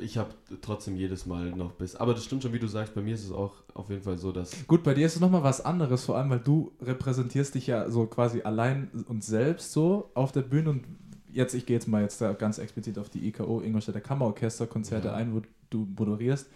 ich 0.00 0.16
habe 0.18 0.30
trotzdem 0.62 0.96
jedes 0.96 1.26
Mal 1.26 1.50
noch 1.52 1.72
bis. 1.72 1.96
Aber 1.96 2.14
das 2.14 2.24
stimmt 2.24 2.42
schon, 2.42 2.52
wie 2.52 2.58
du 2.58 2.66
sagst, 2.66 2.94
bei 2.94 3.00
mir 3.02 3.14
ist 3.14 3.24
es 3.24 3.32
auch 3.32 3.54
auf 3.74 3.88
jeden 3.90 4.02
Fall 4.02 4.18
so, 4.18 4.32
dass. 4.32 4.66
Gut, 4.66 4.82
bei 4.82 4.94
dir 4.94 5.06
ist 5.06 5.14
es 5.14 5.20
nochmal 5.20 5.42
was 5.42 5.64
anderes, 5.64 6.04
vor 6.04 6.16
allem, 6.16 6.30
weil 6.30 6.40
du 6.40 6.72
repräsentierst 6.82 7.54
dich 7.54 7.66
ja 7.66 7.88
so 7.90 8.06
quasi 8.06 8.42
allein 8.42 8.88
und 9.08 9.24
selbst 9.24 9.72
so 9.72 10.10
auf 10.14 10.32
der 10.32 10.42
Bühne 10.42 10.70
und 10.70 10.84
jetzt, 11.32 11.54
ich 11.54 11.66
gehe 11.66 11.76
jetzt 11.76 11.86
mal 11.88 12.02
jetzt 12.02 12.20
da 12.20 12.32
ganz 12.32 12.58
explizit 12.58 12.98
auf 12.98 13.08
die 13.08 13.26
IKO, 13.28 13.60
Ingolstädter 13.60 14.00
Kammerorchester-Konzerte 14.00 15.08
Ja. 15.08 15.14
ein, 15.14 15.34
wo 15.34 15.42
du 15.70 15.86
moderierst 15.96 16.48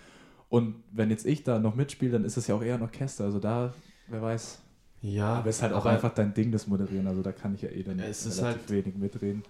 und 0.49 0.75
wenn 0.93 1.11
jetzt 1.11 1.27
ich 1.27 1.45
da 1.45 1.59
noch 1.59 1.75
mitspiele, 1.77 2.13
dann 2.13 2.25
ist 2.25 2.37
es 2.37 2.47
ja 2.49 2.55
auch 2.57 2.63
eher 2.63 2.75
ein 2.75 2.83
Orchester, 2.83 3.25
also 3.25 3.39
da, 3.39 3.73
wer 4.09 4.21
weiß. 4.23 4.61
Ja, 5.03 5.35
Aber 5.35 5.51
es 5.51 5.57
ist 5.57 5.63
halt 5.63 5.75
auch 5.75 5.85
einfach 5.87 6.15
dein 6.15 6.33
Ding, 6.35 6.51
das 6.51 6.67
Moderieren, 6.67 7.07
also 7.07 7.23
da 7.23 7.31
kann 7.31 7.55
ich 7.55 7.63
ja 7.63 7.69
eh 7.69 7.83
dann 7.83 7.99
Es 8.01 8.25
relativ 8.27 8.43
halt- 8.43 8.71
wenig 8.71 8.97
mitreden. 8.97 9.43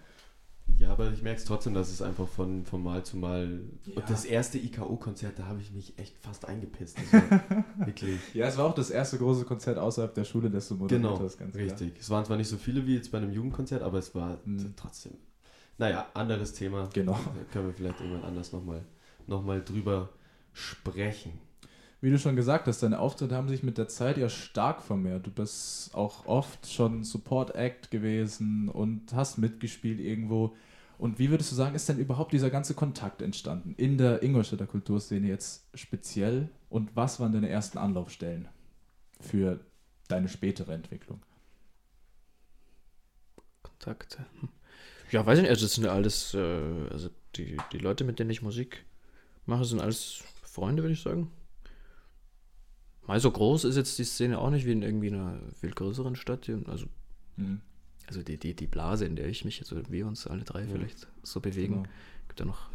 Ja, 0.76 0.90
aber 0.90 1.12
ich 1.12 1.23
merke 1.23 1.38
es 1.38 1.44
trotzdem, 1.44 1.73
dass 1.73 1.90
es 1.90 2.02
einfach 2.02 2.26
von, 2.26 2.64
von 2.64 2.83
Mal 2.83 3.04
zu 3.04 3.16
Mal. 3.16 3.61
Ja. 3.87 3.94
Und 3.97 4.11
das 4.11 4.25
erste 4.25 4.59
IKO-Konzert, 4.59 5.38
da 5.38 5.47
habe 5.47 5.61
ich 5.61 5.71
mich 5.73 5.97
echt 5.99 6.16
fast 6.18 6.47
eingepisst. 6.47 6.99
Wirklich. 7.78 8.18
Ja, 8.35 8.47
es 8.47 8.56
war 8.59 8.64
auch 8.66 8.75
das 8.75 8.90
erste 8.90 9.18
große 9.18 9.44
Konzert 9.44 9.78
außerhalb 9.78 10.12
der 10.14 10.25
Schule, 10.25 10.50
das 10.50 10.68
du 10.68 10.75
moderiert 10.75 11.02
Genau, 11.02 11.21
hast, 11.21 11.38
ganz 11.38 11.52
klar. 11.52 11.64
richtig. 11.64 11.92
Es 12.00 12.11
waren 12.11 12.25
zwar 12.25 12.37
nicht 12.37 12.49
so 12.49 12.56
viele 12.56 12.87
wie 12.87 12.97
jetzt 12.97 13.12
bei 13.12 13.18
einem 13.18 13.30
Jugendkonzert, 13.33 13.83
aber 13.83 13.99
es 13.99 14.14
war 14.14 14.38
Mhm. 14.44 14.75
trotzdem. 14.76 15.12
Naja, 15.78 16.06
anderes 16.14 16.52
Thema. 16.52 16.88
Genau. 16.92 17.12
Da 17.12 17.44
können 17.52 17.66
wir 17.68 17.75
vielleicht 17.75 18.00
irgendwann 18.00 18.25
anders 18.25 18.52
nochmal 18.52 18.85
noch 19.26 19.42
mal 19.44 19.62
drüber 19.62 20.11
sprechen. 20.52 21.33
Wie 22.04 22.11
du 22.11 22.18
schon 22.18 22.37
gesagt 22.37 22.66
hast, 22.66 22.82
deine 22.82 22.99
Auftritte 22.99 23.34
haben 23.34 23.49
sich 23.49 23.62
mit 23.62 23.78
der 23.78 23.88
Zeit 23.88 24.18
ja 24.18 24.28
stark 24.28 24.82
vermehrt. 24.82 25.26
Du 25.26 25.30
bist 25.30 25.94
auch 25.94 26.26
oft 26.26 26.70
schon 26.70 27.02
Support 27.02 27.54
Act 27.54 27.90
gewesen 27.90 28.68
und 28.68 29.14
hast 29.14 29.38
mitgespielt 29.38 30.00
irgendwo. 30.00 30.54
Und 30.99 31.18
wie 31.18 31.30
würdest 31.30 31.50
du 31.50 31.56
sagen, 31.56 31.75
ist 31.75 31.88
denn 31.88 31.99
überhaupt 31.99 32.34
dieser 32.34 32.50
ganze 32.50 32.75
Kontakt 32.75 33.23
entstanden 33.23 33.75
in 33.78 33.96
der 33.96 34.23
Ingolstädter 34.23 34.66
Kulturszene 34.66 35.26
jetzt 35.26 35.64
speziell? 35.73 36.50
Und 36.68 36.94
was 36.94 37.20
waren 37.20 37.32
deine 37.32 37.49
ersten 37.49 37.78
Anlaufstellen 37.78 38.49
für 39.18 39.61
deine 40.06 40.28
spätere 40.28 40.75
Entwicklung? 40.75 41.23
Kontakte. 43.62 44.26
Hm. 44.40 44.50
Ja, 45.11 45.25
weiß 45.25 45.38
ich 45.38 45.44
nicht, 45.44 45.50
also 45.52 45.64
das 45.64 45.75
sind 45.75 45.87
alles, 45.87 46.34
äh, 46.34 46.38
also 46.90 47.08
die, 47.37 47.56
die 47.73 47.78
Leute, 47.78 48.04
mit 48.04 48.18
denen 48.18 48.28
ich 48.28 48.42
Musik 48.42 48.84
mache, 49.46 49.64
sind 49.64 49.80
alles 49.80 50.23
Freunde, 50.42 50.82
würde 50.82 50.92
ich 50.92 51.00
sagen. 51.00 51.30
Mal 53.06 53.20
so 53.20 53.30
groß 53.30 53.64
ist 53.64 53.76
jetzt 53.76 53.99
die 53.99 54.04
Szene 54.04 54.38
auch 54.38 54.50
nicht 54.50 54.64
wie 54.66 54.73
in 54.73 54.82
irgendwie 54.82 55.08
einer 55.08 55.38
viel 55.61 55.70
größeren 55.70 56.16
Stadt. 56.16 56.49
Also, 56.66 56.87
Mhm. 57.37 57.61
also 58.06 58.23
die, 58.23 58.38
die, 58.38 58.54
die 58.54 58.66
Blase, 58.66 59.04
in 59.04 59.16
der 59.16 59.28
ich 59.28 59.44
mich, 59.44 59.61
also 59.61 59.76
wir 59.90 60.06
uns 60.06 60.26
alle 60.26 60.44
drei 60.44 60.62
Ja. 60.62 60.68
vielleicht 60.73 61.06
so 61.23 61.40
bewegen, 61.40 61.75
Genau. 61.82 61.88
gibt 62.28 62.40
da 62.40 62.44
noch 62.44 62.70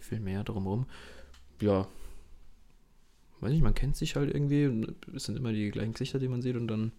viel 0.00 0.20
mehr 0.20 0.44
drumherum. 0.44 0.86
Ja, 1.60 1.86
weiß 3.40 3.50
nicht, 3.52 3.62
man 3.62 3.74
kennt 3.74 3.96
sich 3.96 4.16
halt 4.16 4.32
irgendwie, 4.32 4.66
und 4.66 4.94
es 5.14 5.24
sind 5.24 5.36
immer 5.36 5.52
die 5.52 5.70
gleichen 5.70 5.92
Gesichter, 5.92 6.18
die 6.18 6.28
man 6.28 6.40
sieht 6.42 6.56
und 6.56 6.68
dann 6.68 6.92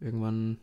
irgendwann, 0.00 0.58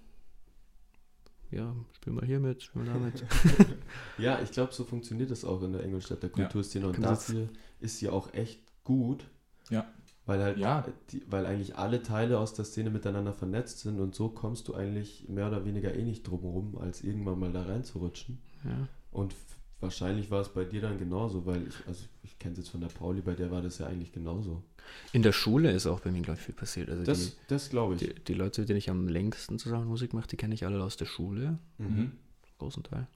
ja, 1.51 1.75
spiel 1.93 2.13
mal 2.13 2.25
hier 2.25 2.39
mit, 2.39 2.63
spiel 2.63 2.83
mal 2.83 2.93
da 2.93 2.99
mit. 2.99 3.23
Ja, 4.17 4.41
ich 4.41 4.51
glaube, 4.51 4.73
so 4.73 4.83
funktioniert 4.83 5.31
das 5.31 5.45
auch 5.45 5.61
in 5.63 5.73
der 5.73 5.83
Ingolstädter 5.83 6.27
Ja. 6.27 6.33
Kulturszene 6.33 6.87
und 6.87 6.93
Kann 6.93 7.03
das- 7.03 7.27
dafür 7.27 7.49
ist 7.79 7.99
sie 7.99 8.09
auch 8.09 8.33
echt 8.33 8.59
gut. 8.83 9.27
Ja. 9.69 9.85
Weil 10.25 10.41
halt, 10.41 10.57
Ja. 10.57 10.85
die, 11.11 11.21
weil 11.29 11.45
eigentlich 11.45 11.75
alle 11.77 12.01
Teile 12.01 12.39
aus 12.39 12.53
der 12.53 12.63
Szene 12.65 12.89
miteinander 12.89 13.33
vernetzt 13.33 13.79
sind 13.79 13.99
und 13.99 14.15
so 14.15 14.29
kommst 14.29 14.67
du 14.69 14.73
eigentlich 14.73 15.27
mehr 15.27 15.47
oder 15.47 15.65
weniger 15.65 15.93
eh 15.93 16.03
nicht 16.03 16.23
drum 16.23 16.39
rum, 16.41 16.77
als 16.77 17.03
irgendwann 17.03 17.39
mal 17.39 17.51
da 17.51 17.63
reinzurutschen. 17.63 18.37
Ja. 18.63 18.87
Und 19.11 19.35
wahrscheinlich 19.81 20.31
war 20.31 20.39
es 20.39 20.47
bei 20.49 20.63
dir 20.63 20.79
dann 20.79 20.97
genauso, 20.97 21.45
weil 21.45 21.67
ich, 21.67 21.75
also 21.87 22.05
ich 22.23 22.39
kenne 22.39 22.53
es 22.53 22.59
jetzt 22.59 22.69
von 22.69 22.79
der 22.79 22.87
Pauli, 22.87 23.19
bei 23.19 23.33
der 23.33 23.51
war 23.51 23.61
das 23.61 23.79
ja 23.79 23.87
eigentlich 23.87 24.13
genauso. 24.13 24.63
In 25.11 25.23
der 25.23 25.33
Schule 25.33 25.71
ist 25.71 25.87
auch 25.87 25.99
bei 25.99 26.09
mir, 26.11 26.21
glaube 26.21 26.39
ich, 26.39 26.45
viel 26.45 26.55
passiert. 26.55 26.89
Also 26.89 27.03
Das, 27.03 27.35
das 27.47 27.69
glaube 27.69 27.95
ich. 27.95 27.99
die, 27.99 28.13
die, 28.13 28.23
die 28.23 28.33
Leute, 28.33 28.61
mit 28.61 28.69
denen 28.69 28.79
ich 28.79 28.89
am 28.89 29.09
längsten 29.09 29.59
zusammen 29.59 29.87
Musik 29.87 30.13
mache, 30.13 30.27
die 30.27 30.37
kenne 30.37 30.53
ich 30.53 30.65
alle 30.65 30.81
aus 30.81 30.95
der 30.95 31.05
Schule, 31.05 31.57
Mhm. 31.79 32.13
großen 32.59 32.83
Teil. 32.83 33.07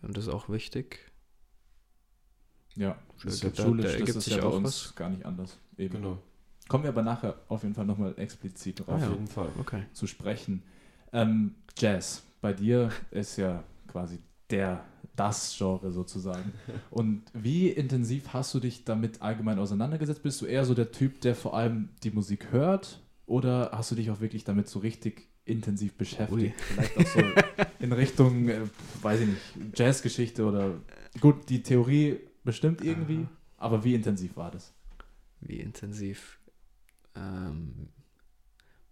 Und 0.00 0.16
das 0.16 0.24
ist 0.26 0.32
auch 0.32 0.48
wichtig. 0.48 1.00
Ja, 2.78 2.96
Das 3.24 3.40
das 3.40 3.40
da- 3.40 3.48
ist 3.48 3.56
Schule, 3.68 3.82
da 3.82 3.88
das 3.88 3.92
ergibt 4.00 4.16
ist 4.18 4.24
sich 4.24 4.34
ja 4.36 4.40
bei 4.42 4.46
auch 4.48 4.54
uns 4.56 4.64
was. 4.66 4.94
gar 4.94 5.10
nicht 5.10 5.24
anders. 5.26 5.58
Eben. 5.76 5.94
Genau, 5.96 6.18
Kommen 6.68 6.84
wir 6.84 6.90
aber 6.90 7.02
nachher 7.02 7.34
auf 7.48 7.62
jeden 7.62 7.74
Fall 7.74 7.86
nochmal 7.86 8.14
explizit 8.18 8.80
drauf. 8.80 8.88
auf 8.96 9.00
ja. 9.02 9.10
jeden 9.10 9.26
Fall. 9.26 9.48
Okay. 9.58 9.82
zu 9.92 10.06
sprechen. 10.06 10.62
Ähm, 11.12 11.54
Jazz, 11.78 12.22
bei 12.42 12.52
dir 12.52 12.90
ist 13.10 13.36
ja 13.38 13.64
quasi 13.86 14.18
der, 14.50 14.84
das 15.16 15.54
Genre 15.56 15.90
sozusagen. 15.92 16.52
Und 16.90 17.22
wie 17.32 17.68
intensiv 17.68 18.32
hast 18.34 18.52
du 18.54 18.60
dich 18.60 18.84
damit 18.84 19.22
allgemein 19.22 19.58
auseinandergesetzt? 19.58 20.22
Bist 20.22 20.40
du 20.42 20.46
eher 20.46 20.64
so 20.66 20.74
der 20.74 20.92
Typ, 20.92 21.20
der 21.22 21.34
vor 21.34 21.56
allem 21.56 21.88
die 22.02 22.10
Musik 22.10 22.52
hört? 22.52 23.00
Oder 23.26 23.70
hast 23.72 23.90
du 23.90 23.94
dich 23.94 24.10
auch 24.10 24.20
wirklich 24.20 24.44
damit 24.44 24.68
so 24.68 24.78
richtig 24.78 25.26
intensiv 25.46 25.94
beschäftigt? 25.94 26.54
Vielleicht 26.60 26.96
auch 26.98 27.06
so 27.06 27.20
in 27.80 27.92
Richtung, 27.92 28.48
äh, 28.50 28.60
weiß 29.02 29.20
ich 29.20 29.26
nicht, 29.28 29.78
Jazzgeschichte 29.78 30.44
oder 30.44 30.74
gut, 31.20 31.48
die 31.48 31.62
Theorie 31.62 32.18
bestimmt 32.48 32.82
irgendwie, 32.82 33.28
aber 33.58 33.84
wie 33.84 33.94
intensiv 33.94 34.34
war 34.34 34.50
das? 34.50 34.72
Wie 35.40 35.60
intensiv? 35.60 36.38
Ähm, 37.14 37.90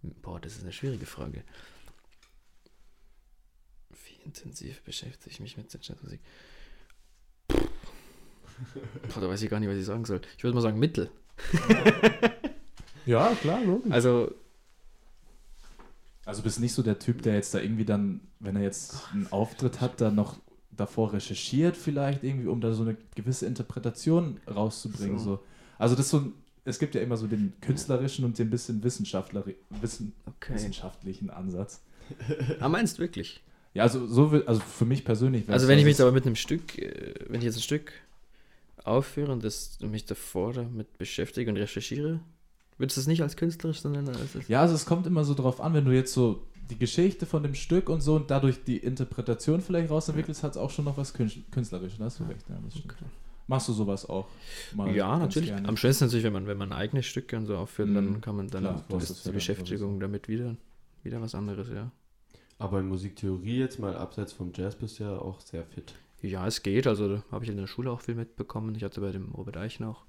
boah, 0.03 0.39
das 0.39 0.57
ist 0.57 0.63
eine 0.63 0.73
schwierige 0.75 1.07
Frage. 1.07 1.43
Wie 3.89 4.23
intensiv 4.27 4.83
beschäftige 4.83 5.31
ich 5.31 5.41
mich 5.41 5.57
mit 5.57 5.73
Jazzmusik? 5.73 6.21
Boah, 7.49 9.21
da 9.23 9.29
weiß 9.29 9.41
ich 9.41 9.49
gar 9.49 9.59
nicht, 9.59 9.71
was 9.71 9.79
ich 9.79 9.87
sagen 9.87 10.05
soll. 10.05 10.21
Ich 10.37 10.45
würde 10.45 10.55
mal 10.55 10.61
sagen 10.61 10.79
Mittel. 10.79 11.11
Ja, 13.07 13.35
klar, 13.37 13.63
logisch. 13.65 13.91
Also, 13.91 14.35
Also 16.27 16.43
bist 16.43 16.61
nicht 16.61 16.75
so 16.75 16.83
der 16.83 16.99
Typ, 16.99 17.23
der 17.23 17.37
jetzt 17.37 17.55
da 17.55 17.61
irgendwie 17.61 17.87
dann, 17.87 18.21
wenn 18.39 18.57
er 18.57 18.63
jetzt 18.63 19.01
einen 19.13 19.33
Auftritt 19.33 19.81
hat, 19.81 20.01
dann 20.03 20.15
noch 20.15 20.41
davor 20.77 21.13
recherchiert 21.13 21.77
vielleicht 21.77 22.25
irgendwie, 22.25 22.49
um 22.49 22.61
da 22.61 22.73
so 22.73 22.83
eine 22.83 22.97
gewisse 23.15 23.47
Interpretation 23.47 24.39
rauszubringen. 24.53 25.19
So. 25.19 25.25
So. 25.25 25.43
Also 25.79 25.95
das 25.95 26.09
so 26.09 26.33
es 26.67 26.79
gibt 26.79 26.95
ja 26.95 27.01
immer 27.01 27.17
so 27.17 27.27
den 27.27 27.53
künstlerischen 27.61 28.25
und 28.25 28.39
den 28.39 28.51
bisschen 28.51 28.83
Wissenschaftler, 28.83 29.45
Wissen, 29.81 30.13
okay. 30.27 30.55
wissenschaftlichen 30.55 31.31
Ansatz. 31.31 31.81
Ah, 32.61 32.69
meinst 32.69 32.99
du 32.99 33.03
wirklich? 33.03 33.43
Ja, 33.75 33.83
also 33.83 34.07
so 34.07 34.31
also 34.47 34.61
für 34.61 34.85
mich 34.85 35.05
persönlich. 35.05 35.49
Also 35.49 35.67
wenn 35.69 35.79
ich 35.79 35.85
mich 35.85 35.97
dass- 35.97 36.03
aber 36.03 36.13
mit 36.13 36.25
einem 36.25 36.37
Stück, 36.37 36.79
äh, 36.79 37.15
wenn 37.29 37.41
ich 37.41 37.47
jetzt 37.47 37.57
ein 37.57 37.63
Stück 37.63 37.93
aufführe 38.85 39.33
und 39.33 39.43
das, 39.43 39.79
und 39.83 39.91
mich 39.91 40.07
davor 40.07 40.53
damit 40.53 40.99
beschäftige 40.99 41.51
und 41.51 41.57
recherchiere, 41.57 42.21
würdest 42.79 42.97
du 42.97 43.01
es 43.01 43.07
nicht 43.07 43.23
als 43.23 43.37
künstlerisch, 43.37 43.81
sondern 43.81 44.09
als... 44.09 44.49
Ja, 44.49 44.61
also 44.61 44.75
es 44.75 44.87
kommt 44.87 45.07
immer 45.07 45.25
so 45.25 45.35
drauf 45.35 45.61
an, 45.61 45.75
wenn 45.75 45.85
du 45.85 45.91
jetzt 45.91 46.13
so 46.13 46.45
die 46.71 46.79
Geschichte 46.79 47.27
von 47.27 47.43
dem 47.43 47.55
Stück 47.55 47.89
und 47.89 48.01
so 48.01 48.17
und 48.17 48.31
dadurch 48.31 48.63
die 48.65 48.77
Interpretation 48.79 49.61
vielleicht 49.61 49.91
rausentwickelst, 49.91 50.43
hat 50.43 50.53
es 50.53 50.57
auch 50.57 50.71
schon 50.71 50.85
noch 50.85 50.97
was 50.97 51.13
Künst- 51.15 51.51
Künstlerisches. 51.53 51.99
Da 51.99 52.05
hast 52.07 52.21
du 52.21 52.25
recht, 52.25 52.45
ja, 52.49 52.59
das 52.65 52.77
stimmt. 52.79 52.95
Machst 53.49 53.69
du 53.69 53.73
sowas 53.73 54.09
auch? 54.09 54.27
mal 54.75 54.93
ja, 54.95 55.17
natürlich. 55.19 55.51
gerne? 55.51 55.69
Am 55.69 55.77
schönsten 55.77 56.07
natürlich, 56.07 56.25
wenn 56.25 56.33
man, 56.33 56.47
wenn 56.49 56.59
man 56.59 56.73
eigene 56.73 57.03
Stücke 57.05 57.37
und 57.37 57.47
so 57.47 57.57
aufführt, 57.57 57.89
Mhm. 57.91 57.95
dann 57.95 58.21
kann 58.21 58.37
man 58.37 58.49
dann, 58.49 58.63
Klar, 58.65 58.85
das 58.89 59.23
die 59.23 59.29
ja 59.29 59.33
Beschäftigung 59.33 59.79
sowieso. 59.93 59.99
damit 60.01 60.27
wieder, 60.29 60.57
wieder 61.05 61.21
was 61.21 61.35
anderes, 61.37 61.69
ja. 61.69 61.93
Aber 62.59 62.81
in 62.81 62.89
Musiktheorie 62.89 63.59
jetzt 63.59 63.79
mal 63.79 63.95
abseits 63.97 64.33
vom 64.33 64.51
Jazz 64.55 64.75
bist 64.75 64.99
du 64.99 65.05
ja 65.05 65.17
auch 65.17 65.41
sehr 65.41 65.65
fit. 65.65 65.95
Ja, 66.23 66.47
es 66.47 66.63
geht. 66.63 66.87
Also 66.89 67.09
da 67.17 67.23
habe 67.31 67.45
ich 67.45 67.51
in 67.51 67.59
der 67.59 67.67
Schule 67.69 67.91
auch 67.93 68.01
viel 68.01 68.15
mitbekommen. 68.17 68.75
Ich 68.75 68.83
hatte 68.83 69.01
bei 69.01 69.13
dem 69.13 69.31
Robert 69.33 69.59
Eichen 69.59 69.85
auch 69.85 70.07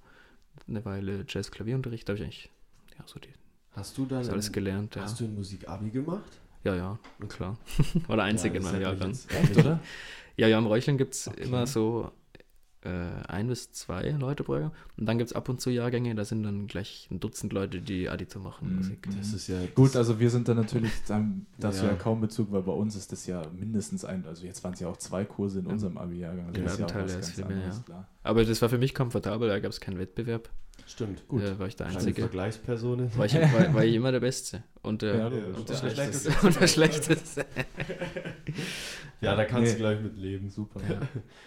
eine 0.67 0.84
Weile 0.86 1.26
Jazz-Klavierunterricht. 1.28 2.08
Da 2.08 2.13
habe 2.13 2.17
ich 2.20 2.24
eigentlich 2.24 2.50
ja, 2.98 3.04
so 3.06 3.20
die, 3.20 3.28
Hast 3.74 3.98
du 3.98 4.06
dann 4.08 4.20
das 4.20 4.30
alles 4.30 4.52
gelernt. 4.52 4.96
Ja. 4.96 5.04
Hast 5.04 5.20
du 5.20 5.26
in 5.26 5.36
Musik 5.36 5.67
Abi 5.70 5.91
gemacht? 5.91 6.39
Ja, 6.68 6.76
ja, 6.76 7.00
klar. 7.28 7.58
War 8.08 8.16
der 8.18 8.26
Einzige 8.26 8.56
Ja, 8.56 8.60
in 8.60 8.66
meinem 8.72 8.82
Jahrgang. 8.82 9.12
Echt, 9.12 9.58
oder? 9.58 9.80
Ja, 10.40 10.48
ja, 10.48 10.60
im 10.60 10.68
Räucheln 10.68 10.98
gibt 11.00 11.16
es 11.16 11.28
Okay. 11.30 11.46
immer 11.46 11.66
so 11.66 12.12
äh, 12.82 12.90
ein 13.28 13.48
bis 13.48 13.72
zwei 13.72 14.10
Leute 14.12 14.44
pro 14.44 14.58
Jahr. 14.58 14.72
Und 14.96 15.08
dann 15.08 15.18
gibt 15.18 15.32
es 15.32 15.36
ab 15.36 15.50
und 15.50 15.60
zu 15.60 15.72
Jahrgänge, 15.72 16.14
da 16.14 16.26
sind 16.26 16.44
dann 16.44 16.68
gleich 16.68 17.08
ein 17.10 17.20
Dutzend 17.20 17.54
Leute, 17.54 17.82
die 17.82 18.08
Abitur 18.08 18.44
machen. 18.44 18.70
Mhm. 18.70 18.76
Musik. 18.76 19.08
Das 19.18 19.34
ist 19.34 19.48
ja. 19.48 19.58
Gut, 19.74 19.96
also 19.96 20.20
wir 20.20 20.30
sind 20.30 20.48
da 20.48 20.54
natürlich, 20.54 20.92
haben 21.10 21.48
dazu 21.58 21.86
Ja. 21.86 21.92
ja. 21.92 21.98
kaum 21.98 22.22
Bezug, 22.22 22.52
weil 22.52 22.62
bei 22.62 22.72
uns 22.72 22.96
ist 22.96 23.12
das 23.12 23.26
ja 23.26 23.42
mindestens 23.52 24.06
ein, 24.06 24.26
also 24.28 24.46
jetzt 24.46 24.64
waren 24.64 24.74
es 24.74 24.80
ja 24.80 24.88
auch 24.90 24.98
zwei 24.98 25.26
Kurse 25.26 25.58
in 25.60 25.66
unserem 25.66 25.98
Abi-Jahrgang. 25.98 26.46
Also 26.48 26.60
Ja, 26.60 26.64
das 26.66 26.74
ist 26.74 26.80
ja 26.80 26.86
auch 26.86 26.92
Teile 26.92 27.06
was 27.06 27.14
ganz 27.36 27.40
anderes, 27.42 27.78
ja. 27.78 27.84
klar. 27.84 28.08
Aber 28.22 28.46
das 28.46 28.62
war 28.62 28.70
für 28.70 28.78
mich 28.78 28.94
komfortabel, 28.94 29.48
da 29.50 29.60
gab 29.60 29.72
es 29.72 29.80
keinen 29.82 29.98
Wettbewerb. 29.98 30.50
Stimmt. 30.88 31.28
Gut. 31.28 31.43
Da 31.43 31.60
war 31.60 31.67
ich 31.67 31.76
der 31.76 31.88
Einzige. 31.88 32.21
Vergleichspersonen. 32.21 33.15
War 33.17 33.26
ich, 33.26 33.34
war, 33.36 33.73
war 33.73 33.84
ich 33.84 33.93
immer 33.93 34.12
der 34.12 34.21
Beste. 34.21 34.63
Und, 34.82 35.04
äh, 35.04 35.17
Ja, 35.17 35.28
und 35.28 35.67
der 35.69 35.76
Schlechteste. 35.76 36.32
Und 36.47 36.60
der 36.60 36.67
Schlechteste. 36.67 37.45
Ja, 39.19 39.36
da 39.36 39.45
kannst 39.45 39.65
Nee. 39.65 39.71
du 39.73 39.78
gleich 39.80 40.00
mit 40.02 40.17
leben. 40.17 40.50
Super. 40.50 40.80
Ja. 40.88 41.02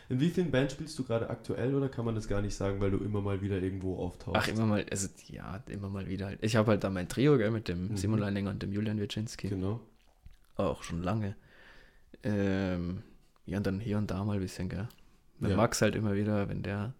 In 0.08 0.20
wie 0.20 0.28
vielen 0.30 0.50
Bands 0.50 0.74
spielst 0.74 0.98
du 0.98 1.04
gerade 1.04 1.30
aktuell 1.30 1.74
oder 1.74 1.88
kann 1.88 2.04
man 2.04 2.14
das 2.14 2.28
gar 2.28 2.42
nicht 2.42 2.54
sagen, 2.54 2.80
weil 2.80 2.90
du 2.90 2.98
immer 2.98 3.20
mal 3.22 3.40
wieder 3.40 3.62
irgendwo 3.62 3.96
auftauchst? 3.96 4.38
Ach, 4.42 4.48
immer 4.48 4.66
mal, 4.66 4.84
also 4.90 5.08
ja, 5.28 5.62
immer 5.68 5.88
mal 5.88 6.06
wieder 6.08 6.26
halt. 6.26 6.38
Ich 6.42 6.56
habe 6.56 6.72
halt 6.72 6.84
da 6.84 6.90
mein 6.90 7.08
Trio, 7.08 7.38
gell, 7.38 7.50
mit 7.50 7.68
dem 7.68 7.88
Mhm. 7.92 7.96
Simon 7.96 8.18
Leininger 8.18 8.50
und 8.50 8.62
dem 8.62 8.72
Julian 8.72 9.00
Wieczynski. 9.00 9.48
Genau. 9.48 9.80
Auch 10.56 10.82
schon 10.82 11.02
lange. 11.02 11.34
Ähm, 12.24 13.02
ja, 13.46 13.56
und 13.56 13.66
dann 13.66 13.80
hier 13.80 13.96
und 13.98 14.10
da 14.10 14.22
mal 14.24 14.34
ein 14.34 14.40
bisschen, 14.40 14.68
gell. 14.68 14.88
Mit 15.38 15.52
Ja. 15.52 15.56
Max 15.56 15.80
halt 15.80 15.94
immer 15.94 16.14
wieder, 16.14 16.48
wenn 16.50 16.62
der. 16.62 16.92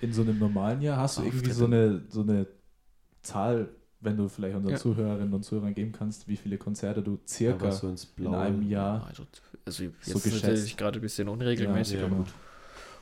In 0.00 0.12
so 0.12 0.22
einem 0.22 0.38
normalen 0.38 0.80
Jahr 0.80 0.96
hast 0.98 1.18
du 1.18 1.22
irgendwie 1.22 1.50
so 1.52 1.66
eine, 1.66 2.02
so 2.08 2.22
eine 2.22 2.46
Zahl, 3.22 3.68
wenn 4.00 4.16
du 4.16 4.28
vielleicht 4.28 4.56
unseren 4.56 4.72
Ja. 4.72 4.78
Zuhörerinnen 4.78 5.34
und 5.34 5.42
Zuhörern 5.44 5.74
geben 5.74 5.92
kannst, 5.92 6.26
wie 6.26 6.36
viele 6.36 6.56
Konzerte 6.56 7.02
du 7.02 7.18
circa 7.26 7.66
Aber 7.66 7.72
so 7.72 7.94
in 8.16 8.34
einem 8.34 8.62
Jahr. 8.62 9.06
Also, 9.06 9.24
also 9.66 9.82
jetzt 9.84 10.04
So 10.06 10.18
geschätzt. 10.18 10.42
natürlich 10.44 10.76
gerade 10.76 10.98
ein 10.98 11.02
bisschen 11.02 11.28
unregelmäßig, 11.28 12.00
Ja, 12.00 12.06
aber 12.06 12.16
gut. 12.16 12.28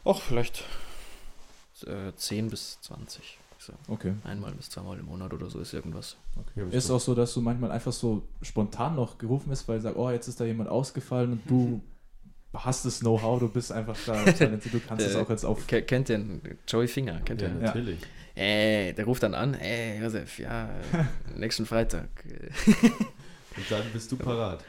auch 0.05 0.21
vielleicht 0.21 0.65
äh, 1.87 2.13
10 2.15 2.51
bis 2.51 2.81
20. 2.81 3.39
So. 3.61 3.73
Okay. 3.89 4.15
Einmal 4.25 4.53
bis 4.55 4.71
zweimal 4.71 4.99
im 4.99 5.07
Monat 5.07 5.33
oder 5.33 5.51
so 5.51 5.61
ist 5.61 5.73
irgendwas. 5.75 6.17
Ja, 6.57 6.65
bist 6.65 6.75
Ist 6.77 6.91
du- 6.91 6.95
auch 6.95 7.01
so, 7.01 7.15
dass 7.15 7.33
du 7.35 7.41
manchmal 7.41 7.71
einfach 7.71 7.93
so 7.93 8.23
spontan 8.43 8.97
noch 8.97 9.19
gerufen 9.19 9.51
bist, 9.51 9.69
weil 9.69 9.77
du 9.79 9.83
sagst, 9.83 9.99
oh, 9.99 10.11
jetzt 10.11 10.27
ist 10.29 10.41
da 10.41 10.45
jemand 10.45 10.69
ausgefallen 10.69 11.33
und 11.33 11.43
du 11.51 11.81
hast 12.55 12.85
das 12.85 13.01
Know-how, 13.01 13.41
du 13.41 13.49
bist 13.49 13.71
einfach 13.73 13.97
da, 14.07 14.25
du 14.25 14.81
kannst 14.87 15.07
es 15.07 15.15
Äh, 15.17 15.19
auch 15.19 15.31
jetzt 15.31 15.45
auf. 15.45 15.67
Ke- 15.67 15.83
Kennt 15.83 16.09
den 16.09 16.41
Joey 16.67 16.89
Finger? 16.89 17.21
Kennt 17.25 17.43
Ja, 17.43 17.49
ihr? 17.49 17.55
natürlich. 17.55 17.99
Ey, 18.35 18.93
der 18.95 19.05
ruft 19.05 19.23
dann 19.25 19.35
an, 19.35 19.55
ey, 19.55 20.01
Josef, 20.01 20.39
ja, 20.39 20.67
äh, 20.67 21.05
nächsten 21.39 21.67
Freitag. 21.67 22.09
äh, 22.27 22.87
Und 23.57 23.71
dann 23.71 23.83
bist 23.93 24.13
du 24.13 24.17
parat. 24.17 24.63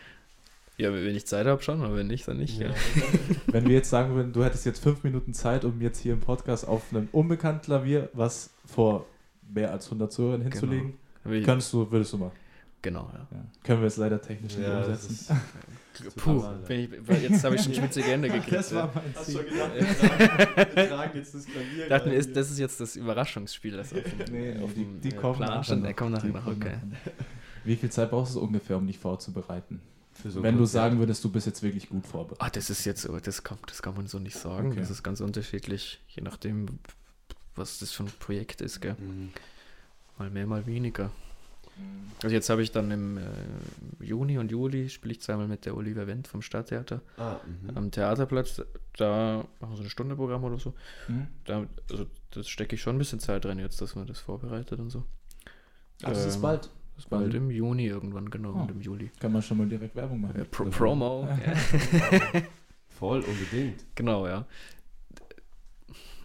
Ja, 0.78 0.94
wenn 0.94 1.14
ich 1.16 1.28
Zeit 1.28 1.46
habe 1.46 1.62
schon, 1.62 1.82
aber 1.84 1.96
wenn 1.98 2.08
nicht, 2.08 2.28
dann 2.28 2.38
nicht. 2.38 2.58
Ja. 2.60 2.70
Wenn 3.48 3.68
wir 3.68 3.76
jetzt 3.76 3.90
sagen 3.90 4.16
würden, 4.16 4.32
du 4.32 4.46
hättest 4.46 4.66
jetzt 4.66 4.82
fünf 4.82 5.04
Minuten 5.04 5.34
Zeit, 5.34 5.66
um 5.66 5.82
jetzt 5.82 6.00
hier 6.00 6.14
im 6.14 6.22
Podcast 6.22 6.66
auf 6.66 6.84
einem 6.92 7.10
unbekannten 7.12 7.64
Klavier 7.66 8.08
was 8.14 8.50
vor 8.66 9.06
mehr 9.54 9.72
als 9.72 9.86
100 9.88 10.10
Zuhörern 10.12 10.42
hinzulegen, 10.42 10.94
Wie- 11.26 11.44
kannst 11.44 11.74
du, 11.74 11.92
würdest 11.92 12.14
du 12.14 12.18
mal. 12.20 12.32
Genau, 12.82 13.10
ja. 13.14 13.28
Ja. 13.30 13.44
Können 13.64 13.82
wir 13.82 13.88
es 13.88 13.98
leider 13.98 14.22
technisch 14.22 14.56
nicht 14.56 14.66
Ja, 14.66 14.80
das 14.80 15.04
umsetzen. 15.06 15.12
ist 15.14 15.30
Puh, 16.16 16.44
ich, 16.70 16.90
jetzt 17.24 17.44
habe 17.44 17.56
ich 17.56 17.64
schon 17.64 17.74
schmutzige 17.74 18.08
Hände 18.08 18.30
gekriegt. 18.30 18.54
Das 18.54 18.74
war 18.74 18.90
mein 18.94 19.14
Hast 19.16 19.28
du 19.28 19.34
Ziel. 19.34 19.44
gedacht, 19.44 19.72
wir 19.76 19.88
tragen, 20.10 20.76
wir 20.76 20.88
tragen 20.90 21.18
jetzt 21.18 21.36
das 21.36 21.46
Klavier. 21.46 21.84
Ich 21.84 21.90
dachte 21.90 22.10
mir, 22.10 22.16
gerade 22.16 22.16
ist, 22.16 22.26
hier. 22.28 22.34
das 22.36 22.52
ist 22.52 22.60
jetzt 22.60 22.80
das 22.80 22.96
Überraschungsspiel, 22.96 23.76
das 23.78 23.94
auf 23.94 24.04
dem, 24.04 24.34
Nee, 24.34 24.60
auf 24.64 24.74
die, 24.74 24.84
dem 24.86 25.02
die 25.02 25.10
äh, 25.10 25.16
kommen 25.16 25.36
Plan 25.38 25.50
nachher 25.50 25.64
stand. 25.64 25.82
noch. 25.82 25.88
Der 25.88 25.94
kommt 25.96 26.12
nachher 26.12 26.30
noch, 26.30 26.48
okay. 26.48 26.78
Wie 27.66 27.76
viel 27.76 27.90
Zeit 27.90 28.10
brauchst 28.12 28.36
du 28.36 28.40
ungefähr, 28.40 28.78
um 28.78 28.88
dich 28.88 28.98
vorzubereiten? 28.98 29.82
So 30.26 30.42
Wenn 30.44 30.58
du 30.58 30.66
sagen 30.66 31.00
würdest, 31.00 31.24
du 31.24 31.30
bist 31.32 31.48
jetzt 31.48 31.64
wirklich 31.64 31.90
gut 31.90 32.06
vorbereitet. 32.06 32.42
Ah, 32.46 32.50
das 32.50 32.70
ist 32.70 32.86
jetzt, 32.86 33.02
so, 33.04 33.20
das 33.20 33.44
kann, 33.44 33.58
das 33.68 33.82
kann 33.82 33.96
man 33.96 34.08
so 34.08 34.20
nicht 34.20 34.38
sagen. 34.38 34.70
Okay. 34.72 34.80
Das 34.80 34.90
ist 34.90 35.02
ganz 35.04 35.22
unterschiedlich, 35.22 36.02
je 36.10 36.24
nachdem, 36.24 36.66
was 37.56 37.80
das 37.80 37.92
für 37.92 38.04
ein 38.04 38.12
Projekt 38.20 38.62
ist, 38.62 38.82
gell. 38.82 38.96
Mhm. 39.00 39.30
Mal 40.18 40.30
mehr, 40.30 40.46
mal 40.48 40.66
weniger. 40.66 41.12
Also 42.22 42.36
jetzt 42.36 42.50
habe 42.50 42.62
ich 42.62 42.72
dann 42.72 42.92
im 42.92 43.18
äh, 43.18 43.22
Juni 44.02 44.38
und 44.38 44.52
Juli 44.52 44.90
spiele 44.90 45.14
ich 45.14 45.22
zweimal 45.22 45.48
mit 45.48 45.66
der 45.66 45.78
Oliver 45.78 46.06
Wendt 46.06 46.28
vom 46.28 46.42
Stadttheater 46.42 47.02
Ah, 47.18 47.38
mhm. 47.46 47.78
am 47.78 47.92
Theaterplatz. 47.92 48.62
Da 48.98 49.46
machen 49.62 49.72
wir 49.72 49.76
so 49.78 49.82
eine 49.84 49.90
Stunde 49.90 50.16
Programm 50.18 50.44
oder 50.44 50.58
so. 50.58 50.74
Mhm. 51.08 51.28
Da, 51.46 51.66
also 51.90 52.08
das 52.32 52.50
stecke 52.50 52.76
ich 52.76 52.82
schon 52.82 52.96
ein 52.96 53.00
bisschen 53.00 53.20
Zeit 53.22 53.46
rein 53.46 53.58
jetzt, 53.60 53.80
dass 53.82 53.96
man 53.96 54.06
das 54.06 54.20
vorbereitet 54.20 54.80
und 54.80 54.90
so. 54.90 55.04
Also 56.04 56.20
es 56.22 56.28
ist 56.28 56.36
Ähm, 56.36 56.42
bald. 56.42 56.70
Das 56.96 57.06
ist 57.06 57.10
bald 57.10 57.34
im 57.34 57.50
Juni 57.50 57.86
irgendwann, 57.88 58.30
genau, 58.30 58.54
Oh. 58.54 58.62
und 58.64 58.72
im 58.72 58.82
Juli. 58.82 59.10
Kann 59.22 59.32
man 59.32 59.42
schon 59.42 59.58
mal 59.58 59.68
direkt 59.70 59.96
Werbung 59.96 60.20
machen. 60.20 60.36
Ja, 60.40 60.44
Pro. 60.52 60.66
Promo. 60.66 61.26
ja. 61.46 62.42
Voll, 62.90 63.22
unbedingt. 63.22 63.86
Genau, 63.96 64.28
ja. 64.28 64.46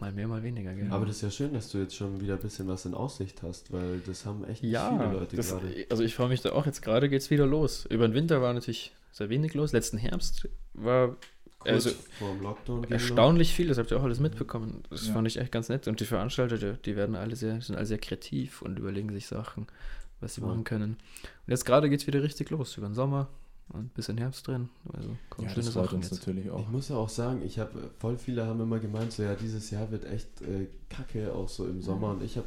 Mal 0.01 0.13
mehr, 0.13 0.27
mal 0.29 0.43
weniger, 0.43 0.75
gell? 0.75 0.89
Aber 0.91 1.07
das 1.07 1.17
ist 1.17 1.23
ja 1.23 1.31
schön, 1.31 1.55
dass 1.55 1.71
du 1.71 1.79
jetzt 1.79 1.95
schon 1.95 2.21
wieder 2.21 2.35
ein 2.35 2.41
bisschen 2.41 2.67
was 2.69 2.85
in 2.85 2.95
Aussicht 2.95 3.43
hast, 3.43 3.73
weil 3.73 4.01
das 4.07 4.27
haben 4.27 4.45
echt 4.45 4.63
ja, 4.63 4.91
viele 4.91 5.13
Leute 5.13 5.37
das, 5.37 5.51
gerade. 5.51 5.87
also 5.89 6.03
ich 6.03 6.15
freue 6.15 6.29
mich 6.29 6.41
da 6.43 6.53
auch. 6.53 6.67
Jetzt 6.67 6.83
gerade 6.83 7.09
geht 7.09 7.23
es 7.23 7.31
wieder 7.31 7.47
los. 7.47 7.87
Über 7.87 8.07
den 8.09 8.15
Winter 8.15 8.43
war 8.43 8.53
natürlich 8.53 8.93
sehr 9.13 9.29
wenig 9.31 9.55
los. 9.55 9.73
Letzten 9.73 9.97
Herbst 9.99 10.49
war 10.75 11.17
Kurz 11.61 11.73
also 11.87 11.91
vor 12.19 12.35
dem 12.35 12.43
Lockdown. 12.43 12.85
erstaunlich 12.91 13.55
viel. 13.55 13.69
Das 13.69 13.79
habt 13.79 13.91
ihr 13.93 13.99
auch 13.99 14.03
alles 14.03 14.19
mitbekommen. 14.21 14.83
Das 14.91 15.07
Ja. 15.07 15.13
fand 15.15 15.29
ich 15.29 15.39
echt 15.39 15.53
ganz 15.53 15.69
nett. 15.69 15.87
Und 15.89 16.01
die 16.01 16.05
Veranstalter, 16.05 16.59
die, 16.59 16.73
die 16.85 16.97
werden 16.97 17.15
alle 17.15 17.37
sehr, 17.37 17.61
sind 17.63 17.77
alle 17.77 17.87
sehr 17.87 17.99
kreativ 17.99 18.63
und 18.63 18.79
überlegen 18.79 19.11
sich 19.13 19.27
Sachen, 19.29 19.67
was 20.21 20.35
sie 20.35 20.41
Ja. 20.41 20.49
machen 20.49 20.65
können. 20.65 20.97
Und 21.23 21.51
jetzt 21.51 21.65
gerade 21.65 21.89
geht 21.89 22.01
es 22.01 22.07
wieder 22.07 22.23
richtig 22.23 22.51
los. 22.51 22.77
Über 22.77 22.89
den 22.89 22.95
Sommer 22.95 23.29
und 23.71 23.93
bis 23.95 24.09
in 24.09 24.19
Herbst 24.19 24.47
drin. 24.47 24.69
Also 24.93 25.17
kommen 25.31 25.49
Ja, 25.49 25.55
schöne 25.55 25.65
das 25.67 25.75
freut 25.75 25.85
Sachen 25.87 25.97
uns 25.97 26.11
jetzt. 26.11 26.19
natürlich 26.27 26.51
auch. 26.51 26.61
Ich 26.61 26.69
muss 26.69 26.89
ja 26.89 26.97
auch 26.97 27.09
sagen, 27.09 27.43
ich 27.45 27.59
habe 27.59 27.91
voll 27.99 28.17
viele 28.19 28.47
haben 28.47 28.61
immer 28.61 28.79
gemeint, 28.79 29.13
so 29.13 29.23
ja, 29.23 29.35
dieses 29.35 29.71
Jahr 29.71 29.91
wird 29.91 30.05
echt 30.05 30.43
äh, 30.43 30.67
kacke, 30.91 31.33
auch 31.33 31.49
so 31.49 31.67
im 31.67 31.83
Sommer. 31.83 32.11
Und 32.11 32.23
ich 32.23 32.37
habe 32.37 32.47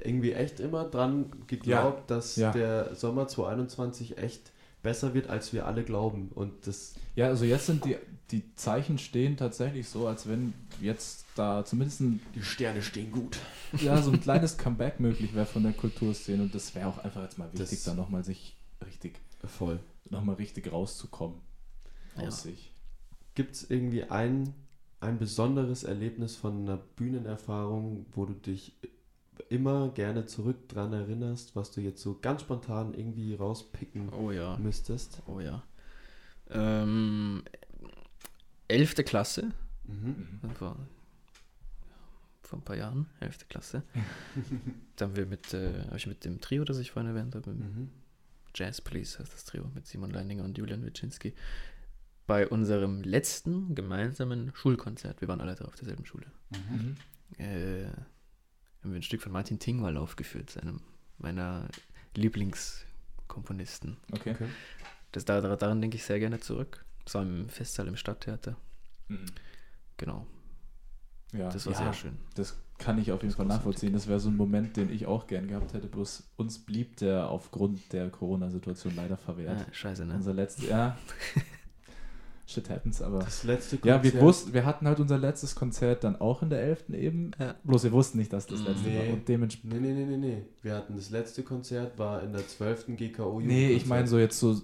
irgendwie 0.00 0.32
echt 0.32 0.58
immer 0.60 0.84
dran 0.84 1.26
geglaubt, 1.46 2.10
dass 2.10 2.36
Ja. 2.36 2.50
der 2.50 2.94
Sommer 2.96 3.28
2021 3.28 4.18
echt 4.18 4.50
besser 4.82 5.14
wird, 5.14 5.28
als 5.28 5.52
wir 5.52 5.66
alle 5.66 5.84
glauben. 5.84 6.30
Und 6.34 6.66
das 6.66 6.94
Ja, 7.14 7.26
also 7.28 7.44
jetzt 7.44 7.66
sind 7.66 7.84
die, 7.84 7.96
die 8.32 8.54
Zeichen 8.54 8.98
stehen 8.98 9.36
tatsächlich 9.36 9.88
so, 9.88 10.06
als 10.08 10.28
wenn 10.28 10.52
jetzt 10.80 11.24
da 11.36 11.64
zumindest 11.64 12.00
ein, 12.00 12.20
die 12.34 12.42
Sterne 12.42 12.82
stehen 12.82 13.12
gut. 13.12 13.38
ja, 13.80 14.00
so 14.02 14.10
ein 14.10 14.20
kleines 14.20 14.58
Comeback 14.58 14.98
möglich 15.00 15.34
wäre 15.34 15.46
von 15.46 15.62
der 15.62 15.72
Kulturszene 15.72 16.42
und 16.42 16.54
das 16.54 16.74
wäre 16.74 16.88
auch 16.88 16.98
einfach 16.98 17.22
jetzt 17.22 17.38
mal 17.38 17.48
wichtig, 17.52 17.70
Das- 17.70 17.84
da 17.84 17.94
nochmal 17.94 18.24
sich 18.24 18.56
richtig, 18.84 19.14
Voll. 19.46 19.78
Nochmal 20.10 20.36
richtig 20.36 20.70
rauszukommen 20.72 21.40
Ja. 22.16 22.24
aus 22.28 22.42
sich. 22.42 22.72
Gibt 23.34 23.54
es 23.56 23.68
irgendwie 23.70 24.04
ein, 24.04 24.54
ein 25.00 25.18
besonderes 25.18 25.84
Erlebnis 25.84 26.36
von 26.36 26.62
einer 26.62 26.76
Bühnenerfahrung, 26.76 28.06
wo 28.12 28.24
du 28.26 28.34
dich 28.34 28.76
immer 29.48 29.88
gerne 29.90 30.26
zurück 30.26 30.68
dran 30.68 30.92
erinnerst, 30.92 31.56
was 31.56 31.70
du 31.72 31.80
jetzt 31.80 32.00
so 32.00 32.18
ganz 32.20 32.42
spontan 32.42 32.94
irgendwie 32.94 33.34
rauspicken 33.34 34.10
Oh 34.12 34.30
ja. 34.30 34.56
müsstest? 34.58 35.22
Oh 35.26 35.40
ja. 35.40 35.62
Ähm, 36.50 37.42
elfte 38.68 39.02
Klasse. 39.02 39.50
Mhm. 39.84 40.38
Das 40.42 40.60
war 40.60 40.76
vor 42.42 42.58
ein 42.58 42.62
paar 42.62 42.76
Jahren, 42.76 43.06
elfte 43.20 43.44
Klasse. 43.46 43.82
da 44.96 45.06
haben 45.06 45.16
wir 45.16 45.26
mit, 45.26 45.52
äh, 45.54 45.84
habe 45.86 45.96
ich 45.96 46.06
mit 46.06 46.24
dem 46.24 46.40
Trio, 46.40 46.64
das 46.64 46.78
ich 46.78 46.92
vorhin 46.92 47.10
erwähnt 47.14 47.34
habe, 47.34 47.50
Mhm. 47.50 47.90
Jazz 48.54 48.80
Police 48.80 49.18
heißt 49.18 49.32
das 49.32 49.44
Trio, 49.44 49.70
mit 49.74 49.86
Simon 49.86 50.10
Leininger 50.10 50.44
und 50.44 50.56
Julian 50.56 50.84
Witschinski, 50.84 51.34
bei 52.26 52.46
unserem 52.48 53.02
letzten 53.02 53.74
gemeinsamen 53.74 54.52
Schulkonzert, 54.54 55.20
wir 55.20 55.28
waren 55.28 55.40
alle 55.40 55.54
da 55.56 55.64
auf 55.66 55.74
derselben 55.74 56.06
Schule, 56.06 56.26
Mhm. 56.50 56.96
äh, 57.38 57.86
haben 57.86 58.90
wir 58.92 58.96
ein 58.96 59.02
Stück 59.02 59.22
von 59.22 59.32
Martin 59.32 59.58
Tingwall 59.58 59.96
aufgeführt, 59.96 60.56
einem 60.58 60.80
meiner 61.18 61.68
Lieblingskomponisten. 62.14 63.96
Okay. 64.12 64.32
Okay. 64.32 64.48
Das, 65.12 65.24
da, 65.24 65.40
daran 65.40 65.80
denke 65.80 65.96
ich 65.96 66.04
sehr 66.04 66.18
gerne 66.18 66.40
zurück. 66.40 66.84
Das 67.04 67.14
war 67.14 67.22
im 67.22 67.48
Festsaal 67.48 67.86
im 67.88 67.96
Stadttheater. 67.96 68.56
Mhm. 69.08 69.26
Genau, 69.96 70.26
Ja, 71.32 71.48
das 71.50 71.66
war 71.66 71.72
ja, 71.74 71.78
sehr 71.78 71.92
schön. 71.92 72.16
Das 72.34 72.56
kann 72.78 72.98
ich 72.98 73.12
auf 73.12 73.22
jeden 73.22 73.34
Fall 73.34 73.46
nachvollziehen. 73.46 73.92
Das 73.92 74.08
wäre 74.08 74.18
so 74.20 74.28
ein 74.30 74.36
Moment, 74.36 74.76
den 74.76 74.90
ich 74.92 75.06
auch 75.06 75.26
gern 75.26 75.46
gehabt 75.48 75.72
hätte, 75.74 75.86
bloß 75.86 76.24
uns 76.36 76.58
blieb 76.58 76.96
der 76.96 77.28
aufgrund 77.30 77.92
der 77.92 78.10
Corona-Situation 78.10 78.94
leider 78.96 79.16
verwehrt. 79.16 79.58
Ah, 79.60 79.72
scheiße, 79.72 80.04
ne? 80.04 80.14
Unser 80.14 80.34
letztes, 80.34 80.68
ja. 80.68 80.96
Shit 82.46 82.68
happens, 82.68 83.00
aber. 83.00 83.20
Das 83.20 83.42
letzte 83.44 83.76
Ja, 83.84 84.02
wir 84.02 84.10
Konzert- 84.10 84.20
wussten, 84.22 84.52
wir 84.52 84.66
hatten 84.66 84.86
halt 84.86 85.00
unser 85.00 85.16
letztes 85.16 85.54
Konzert 85.54 86.04
dann 86.04 86.16
auch 86.20 86.42
in 86.42 86.50
der 86.50 86.60
11. 86.62 86.90
eben. 86.90 87.30
Ja. 87.38 87.54
Bloß 87.64 87.84
wir 87.84 87.92
wussten 87.92 88.18
nicht, 88.18 88.32
dass 88.34 88.46
das 88.46 88.60
letzte 88.62 88.86
Nee. 88.86 88.98
war. 89.08 89.14
Und 89.14 89.26
dementsprechend. 89.28 89.80
Nee, 89.80 89.92
nee, 89.92 90.04
nee, 90.04 90.04
nee, 90.04 90.16
nee. 90.18 90.42
Wir 90.60 90.74
hatten 90.74 90.94
das 90.94 91.08
letzte 91.08 91.42
Konzert, 91.42 91.98
war 91.98 92.22
in 92.22 92.32
der 92.32 92.46
12. 92.46 92.96
GKO. 92.96 93.40
Nee, 93.40 93.68
ich 93.70 93.86
meine 93.86 94.06
so 94.06 94.18
jetzt 94.18 94.38
so 94.38 94.60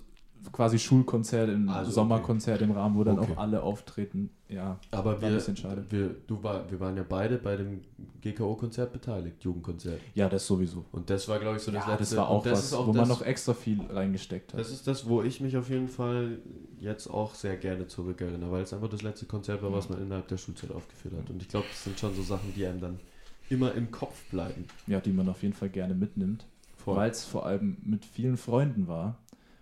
quasi 0.52 0.78
Schulkonzert, 0.78 1.48
ein 1.50 1.68
Also, 1.68 1.90
okay. 1.90 1.94
Sommerkonzert 1.94 2.62
im 2.62 2.70
Rahmen, 2.72 2.96
wo 2.96 3.04
dann 3.04 3.18
Okay. 3.18 3.32
auch 3.32 3.38
alle 3.38 3.62
auftreten. 3.62 4.30
Ja, 4.48 4.78
Aber 4.90 5.10
War 5.10 5.14
ein 5.16 5.20
wir, 5.22 5.30
bisschen 5.30 5.56
schade. 5.56 5.84
wir, 5.90 6.10
du 6.26 6.42
war, 6.42 6.68
wir 6.70 6.80
waren 6.80 6.96
ja 6.96 7.04
beide 7.08 7.36
bei 7.38 7.56
dem 7.56 7.82
GKO-Konzert 8.20 8.92
beteiligt, 8.92 9.42
Jugendkonzert. 9.44 10.00
ja, 10.14 10.28
das 10.28 10.46
sowieso. 10.46 10.84
Und 10.92 11.08
das 11.10 11.28
war, 11.28 11.38
glaube 11.38 11.56
ich, 11.58 11.62
so 11.62 11.70
das 11.70 11.84
Ja, 11.86 11.90
letzte. 11.92 12.16
das 12.16 12.16
war 12.16 12.28
auch 12.28 12.42
das 12.42 12.52
was, 12.52 12.64
ist 12.66 12.72
auch 12.74 12.86
wo 12.88 12.92
das, 12.92 13.00
man 13.00 13.08
noch 13.08 13.22
extra 13.22 13.54
viel 13.54 13.80
reingesteckt 13.90 14.52
hat. 14.52 14.60
Das 14.60 14.70
ist 14.70 14.86
das, 14.86 15.08
wo 15.08 15.22
ich 15.22 15.40
mich 15.40 15.56
auf 15.56 15.68
jeden 15.70 15.88
Fall 15.88 16.38
jetzt 16.80 17.06
auch 17.08 17.34
sehr 17.34 17.56
gerne 17.56 17.86
zurückerinnere, 17.86 18.50
weil 18.50 18.62
es 18.62 18.72
einfach 18.72 18.88
das 18.88 19.02
letzte 19.02 19.26
Konzert 19.26 19.62
war, 19.62 19.72
was 19.72 19.88
man 19.88 20.00
innerhalb 20.02 20.26
der 20.28 20.36
Schulzeit 20.38 20.72
aufgeführt 20.72 21.14
hat. 21.16 21.30
Und 21.30 21.40
ich 21.42 21.48
glaube, 21.48 21.66
das 21.70 21.84
sind 21.84 21.98
schon 22.00 22.14
so 22.14 22.22
Sachen, 22.22 22.52
die 22.56 22.66
einem 22.66 22.80
dann 22.80 22.98
immer 23.50 23.72
im 23.74 23.90
Kopf 23.90 24.22
bleiben. 24.30 24.64
ja, 24.86 25.00
die 25.00 25.12
man 25.12 25.28
auf 25.28 25.42
jeden 25.42 25.54
Fall 25.54 25.68
gerne 25.68 25.94
mitnimmt. 25.94 26.44
Weil 26.86 27.10
es 27.10 27.24
vor 27.24 27.46
allem 27.46 27.76
mit 27.84 28.04
vielen 28.04 28.36
Freunden 28.36 28.88
war. 28.88 29.16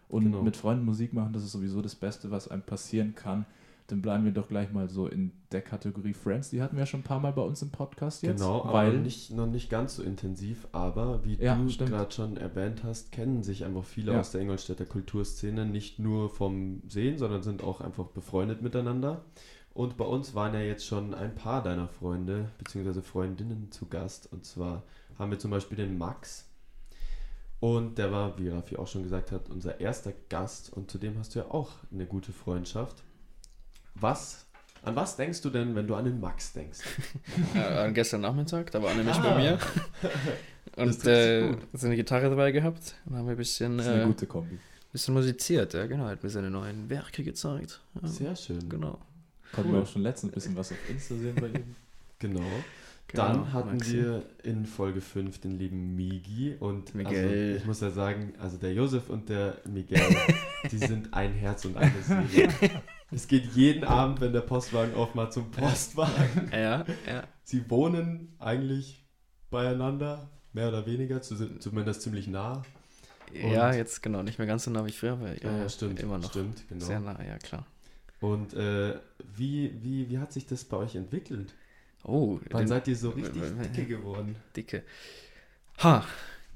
Und 0.08 0.24
Genau. 0.24 0.42
mit 0.42 0.56
Freunden 0.56 0.84
Musik 0.84 1.12
machen, 1.12 1.32
das 1.32 1.44
ist 1.44 1.52
sowieso 1.52 1.82
das 1.82 1.94
Beste, 1.94 2.30
was 2.30 2.48
einem 2.48 2.62
passieren 2.62 3.14
kann. 3.14 3.44
Dann 3.88 4.02
bleiben 4.02 4.24
wir 4.24 4.32
doch 4.32 4.48
gleich 4.48 4.70
mal 4.70 4.88
so 4.90 5.06
in 5.06 5.32
der 5.50 5.62
Kategorie 5.62 6.12
Friends. 6.12 6.50
Die 6.50 6.60
hatten 6.60 6.76
wir 6.76 6.80
ja 6.80 6.86
schon 6.86 7.00
ein 7.00 7.04
paar 7.04 7.20
Mal 7.20 7.32
bei 7.32 7.40
uns 7.40 7.62
im 7.62 7.70
Podcast 7.70 8.22
jetzt. 8.22 8.38
Genau, 8.40 8.62
aber 8.64 8.72
weil 8.74 8.98
nicht, 8.98 9.30
noch 9.32 9.46
nicht 9.46 9.70
ganz 9.70 9.96
so 9.96 10.02
intensiv, 10.02 10.68
aber 10.72 11.24
wie 11.24 11.36
Ja, 11.42 11.54
du 11.56 11.66
gerade 11.86 12.12
schon 12.12 12.36
erwähnt 12.36 12.84
hast, 12.84 13.12
kennen 13.12 13.42
sich 13.42 13.64
einfach 13.64 13.84
viele 13.84 14.12
Ja. 14.12 14.20
aus 14.20 14.30
der 14.30 14.42
Ingolstädter 14.42 14.84
Kulturszene 14.84 15.64
nicht 15.64 15.98
nur 15.98 16.28
vom 16.28 16.82
Sehen, 16.86 17.16
sondern 17.16 17.42
sind 17.42 17.62
auch 17.64 17.80
einfach 17.80 18.08
befreundet 18.08 18.60
miteinander. 18.60 19.24
Und 19.72 19.96
bei 19.96 20.04
uns 20.04 20.34
waren 20.34 20.52
ja 20.54 20.60
jetzt 20.60 20.84
schon 20.84 21.14
ein 21.14 21.34
paar 21.34 21.62
deiner 21.62 21.88
Freunde 21.88 22.50
bzw. 22.58 23.00
Freundinnen 23.00 23.70
zu 23.70 23.86
Gast. 23.86 24.30
Und 24.32 24.44
zwar 24.44 24.82
haben 25.18 25.30
wir 25.30 25.38
zum 25.38 25.50
Beispiel 25.50 25.76
den 25.78 25.96
Max. 25.96 26.47
Und 27.60 27.98
der 27.98 28.12
war, 28.12 28.38
wie 28.38 28.48
Rafi 28.50 28.76
auch 28.76 28.86
schon 28.86 29.02
gesagt 29.02 29.32
hat, 29.32 29.48
unser 29.50 29.80
erster 29.80 30.12
Gast. 30.28 30.72
Und 30.72 30.90
zudem 30.90 31.18
hast 31.18 31.34
du 31.34 31.40
ja 31.40 31.46
auch 31.46 31.70
eine 31.92 32.06
gute 32.06 32.32
Freundschaft. 32.32 33.02
Was, 33.96 34.46
an 34.84 34.94
was 34.94 35.16
denkst 35.16 35.40
du 35.42 35.50
denn, 35.50 35.74
wenn 35.74 35.86
du 35.88 35.96
an 35.96 36.04
den 36.04 36.20
Max 36.20 36.52
denkst? 36.52 36.78
Äh, 37.54 37.58
an 37.58 37.94
gestern 37.94 38.20
Nachmittag, 38.20 38.70
da 38.70 38.80
war 38.82 38.90
er 38.90 38.96
nämlich 38.96 39.16
Ah. 39.16 39.22
bei 39.22 39.36
mir. 39.36 39.58
Und 40.76 41.04
äh, 41.06 41.48
gut. 41.48 41.58
so 41.72 41.86
eine 41.86 41.96
Gitarre 41.96 42.28
dabei 42.30 42.52
gehabt. 42.52 42.94
Und 43.06 43.16
haben 43.16 43.24
wir 43.26 43.32
ein 43.32 43.36
bisschen, 43.36 43.78
das 43.78 43.86
ist 43.86 43.92
eine 43.92 44.02
äh, 44.02 44.06
gute 44.06 44.26
Kombi. 44.26 44.58
bisschen 44.92 45.14
musiziert. 45.14 45.74
Ja, 45.74 45.86
genau. 45.86 46.04
Hat 46.04 46.22
mir 46.22 46.30
seine 46.30 46.50
neuen 46.50 46.88
Werke 46.88 47.24
gezeigt. 47.24 47.80
Ja, 48.00 48.06
Sehr 48.08 48.36
schön. 48.36 48.68
genau. 48.68 49.00
Konnten 49.52 49.70
cool. 49.70 49.76
wir 49.78 49.82
auch 49.82 49.88
schon 49.88 50.02
letztens 50.02 50.30
ein 50.30 50.34
bisschen 50.34 50.56
was 50.56 50.70
auf 50.70 50.78
Insta 50.90 51.16
sehen 51.16 51.34
bei 51.34 51.48
ihm. 51.48 51.74
Genau. 52.20 52.42
Genau, 53.10 53.22
Dann 53.26 53.52
hatten 53.54 53.76
Maxi. 53.78 53.94
wir 53.94 54.22
in 54.42 54.66
Folge 54.66 55.00
5 55.00 55.40
den 55.40 55.58
lieben 55.58 55.96
Migi 55.96 56.54
und 56.60 56.94
Miguel. 56.94 57.24
Also, 57.24 57.56
ich 57.56 57.64
muss 57.64 57.80
ja 57.80 57.90
sagen, 57.90 58.34
also 58.38 58.58
der 58.58 58.74
Josef 58.74 59.08
und 59.08 59.30
der 59.30 59.56
Miguel, 59.66 60.00
die 60.70 60.76
sind 60.76 61.14
ein 61.14 61.32
Herz 61.32 61.64
und 61.64 61.76
eine 61.78 61.90
Seele. 62.02 62.52
Es 63.10 63.26
geht 63.26 63.46
jeden 63.54 63.84
Abend, 63.84 64.20
wenn 64.20 64.34
der 64.34 64.42
Postwagen 64.42 64.94
aufmacht, 64.94 65.32
zum 65.32 65.50
Postwagen. 65.50 66.50
Ja, 66.52 66.84
ja. 67.06 67.24
Sie 67.44 67.68
wohnen 67.70 68.34
eigentlich 68.38 69.06
beieinander, 69.50 70.28
mehr 70.52 70.68
oder 70.68 70.84
weniger, 70.84 71.22
zu, 71.22 71.58
zumindest 71.58 72.02
ziemlich 72.02 72.26
nah. 72.26 72.62
Ja, 73.32 73.68
Und- 73.70 73.76
jetzt 73.76 74.02
genau, 74.02 74.22
nicht 74.22 74.38
mehr 74.38 74.46
ganz 74.46 74.64
so 74.64 74.70
nah 74.70 74.84
wie 74.84 74.92
früher, 74.92 75.12
aber 75.12 75.30
Ja, 75.42 75.56
ja, 75.56 75.68
stimmt. 75.70 76.00
immer 76.00 76.18
noch 76.18 76.28
Stimmt, 76.30 76.68
genau. 76.68 76.84
sehr 76.84 77.00
nah, 77.00 77.18
ja 77.24 77.38
klar. 77.38 77.64
Und 78.20 78.52
äh, 78.52 78.96
wie, 79.34 79.72
wie, 79.82 80.10
wie 80.10 80.18
hat 80.18 80.32
sich 80.32 80.46
das 80.46 80.64
bei 80.64 80.76
euch 80.76 80.94
entwickelt? 80.96 81.54
Oh, 82.04 82.38
Wann 82.50 82.62
den 82.62 82.68
seid 82.68 82.88
ihr 82.88 82.96
so 82.96 83.11
richtig 83.11 83.42
dicke 83.74 83.96
geworden? 83.98 84.37
dicke. 84.56 84.82
Ha, 85.82 86.04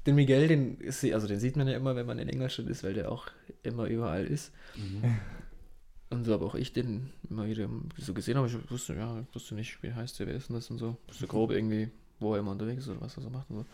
den 0.05 0.15
Miguel, 0.15 0.47
den, 0.47 0.77
ist, 0.79 1.03
also 1.05 1.27
den 1.27 1.39
sieht 1.39 1.55
man 1.55 1.67
ja 1.67 1.77
immer, 1.77 1.95
wenn 1.95 2.05
man 2.05 2.19
in 2.19 2.29
Ingolstadt 2.29 2.67
ist, 2.67 2.83
weil 2.83 2.93
der 2.93 3.11
auch 3.11 3.27
immer 3.61 3.85
überall 3.85 4.25
ist. 4.25 4.51
Mhm. 4.75 5.15
Und 6.09 6.25
so 6.25 6.33
habe 6.33 6.45
auch 6.45 6.55
ich 6.55 6.73
den 6.73 7.11
immer 7.29 7.47
wieder 7.47 7.67
so 7.97 8.13
gesehen, 8.13 8.37
aber 8.37 8.47
ich 8.47 8.55
wusste, 8.69 8.93
ja, 8.93 9.19
ich 9.19 9.35
wusste 9.35 9.55
nicht, 9.55 9.81
wie 9.81 9.93
heißt 9.93 10.19
der, 10.19 10.27
wer 10.27 10.35
ist 10.35 10.49
denn 10.49 10.55
das 10.55 10.69
und 10.69 10.77
so. 10.77 10.97
Wusste 11.07 11.27
grob 11.27 11.51
irgendwie, 11.51 11.89
wo 12.19 12.33
er 12.33 12.39
immer 12.39 12.51
unterwegs 12.51 12.83
ist 12.83 12.89
oder 12.89 13.01
was 13.01 13.17
er 13.17 13.23
so 13.23 13.29
macht 13.29 13.49
und 13.49 13.59
so. 13.59 13.65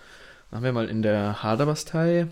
Dann 0.50 0.58
haben 0.58 0.64
wir 0.64 0.72
mal 0.72 0.88
in 0.90 1.02
der 1.02 1.44
Haderbastei, 1.44 2.28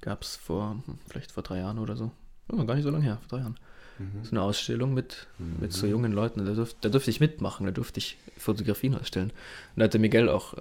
gab 0.00 0.22
es 0.22 0.36
vor, 0.36 0.82
hm, 0.86 0.98
vielleicht 1.06 1.32
vor 1.32 1.42
drei 1.42 1.58
Jahren 1.58 1.78
oder 1.78 1.96
so, 1.96 2.10
ja, 2.52 2.64
gar 2.64 2.74
nicht 2.74 2.84
so 2.84 2.90
lange 2.90 3.04
her, 3.04 3.18
vor 3.20 3.28
drei 3.28 3.44
Jahren, 3.44 3.56
Mhm. 4.00 4.24
so 4.24 4.30
eine 4.32 4.42
Ausstellung 4.42 4.94
mit, 4.94 5.26
mit 5.60 5.72
so 5.72 5.86
Mhm. 5.86 5.92
jungen 5.92 6.12
Leuten. 6.12 6.44
Da, 6.44 6.52
durf, 6.54 6.74
da 6.80 6.88
durfte 6.88 7.10
ich 7.10 7.20
mitmachen, 7.20 7.66
da 7.66 7.72
durfte 7.72 7.98
ich 7.98 8.16
Fotografien 8.36 8.94
ausstellen. 8.94 9.30
Und 9.30 9.80
da 9.80 9.84
hat 9.84 9.92
der 9.94 10.00
Miguel 10.00 10.28
auch 10.28 10.54
äh, 10.54 10.60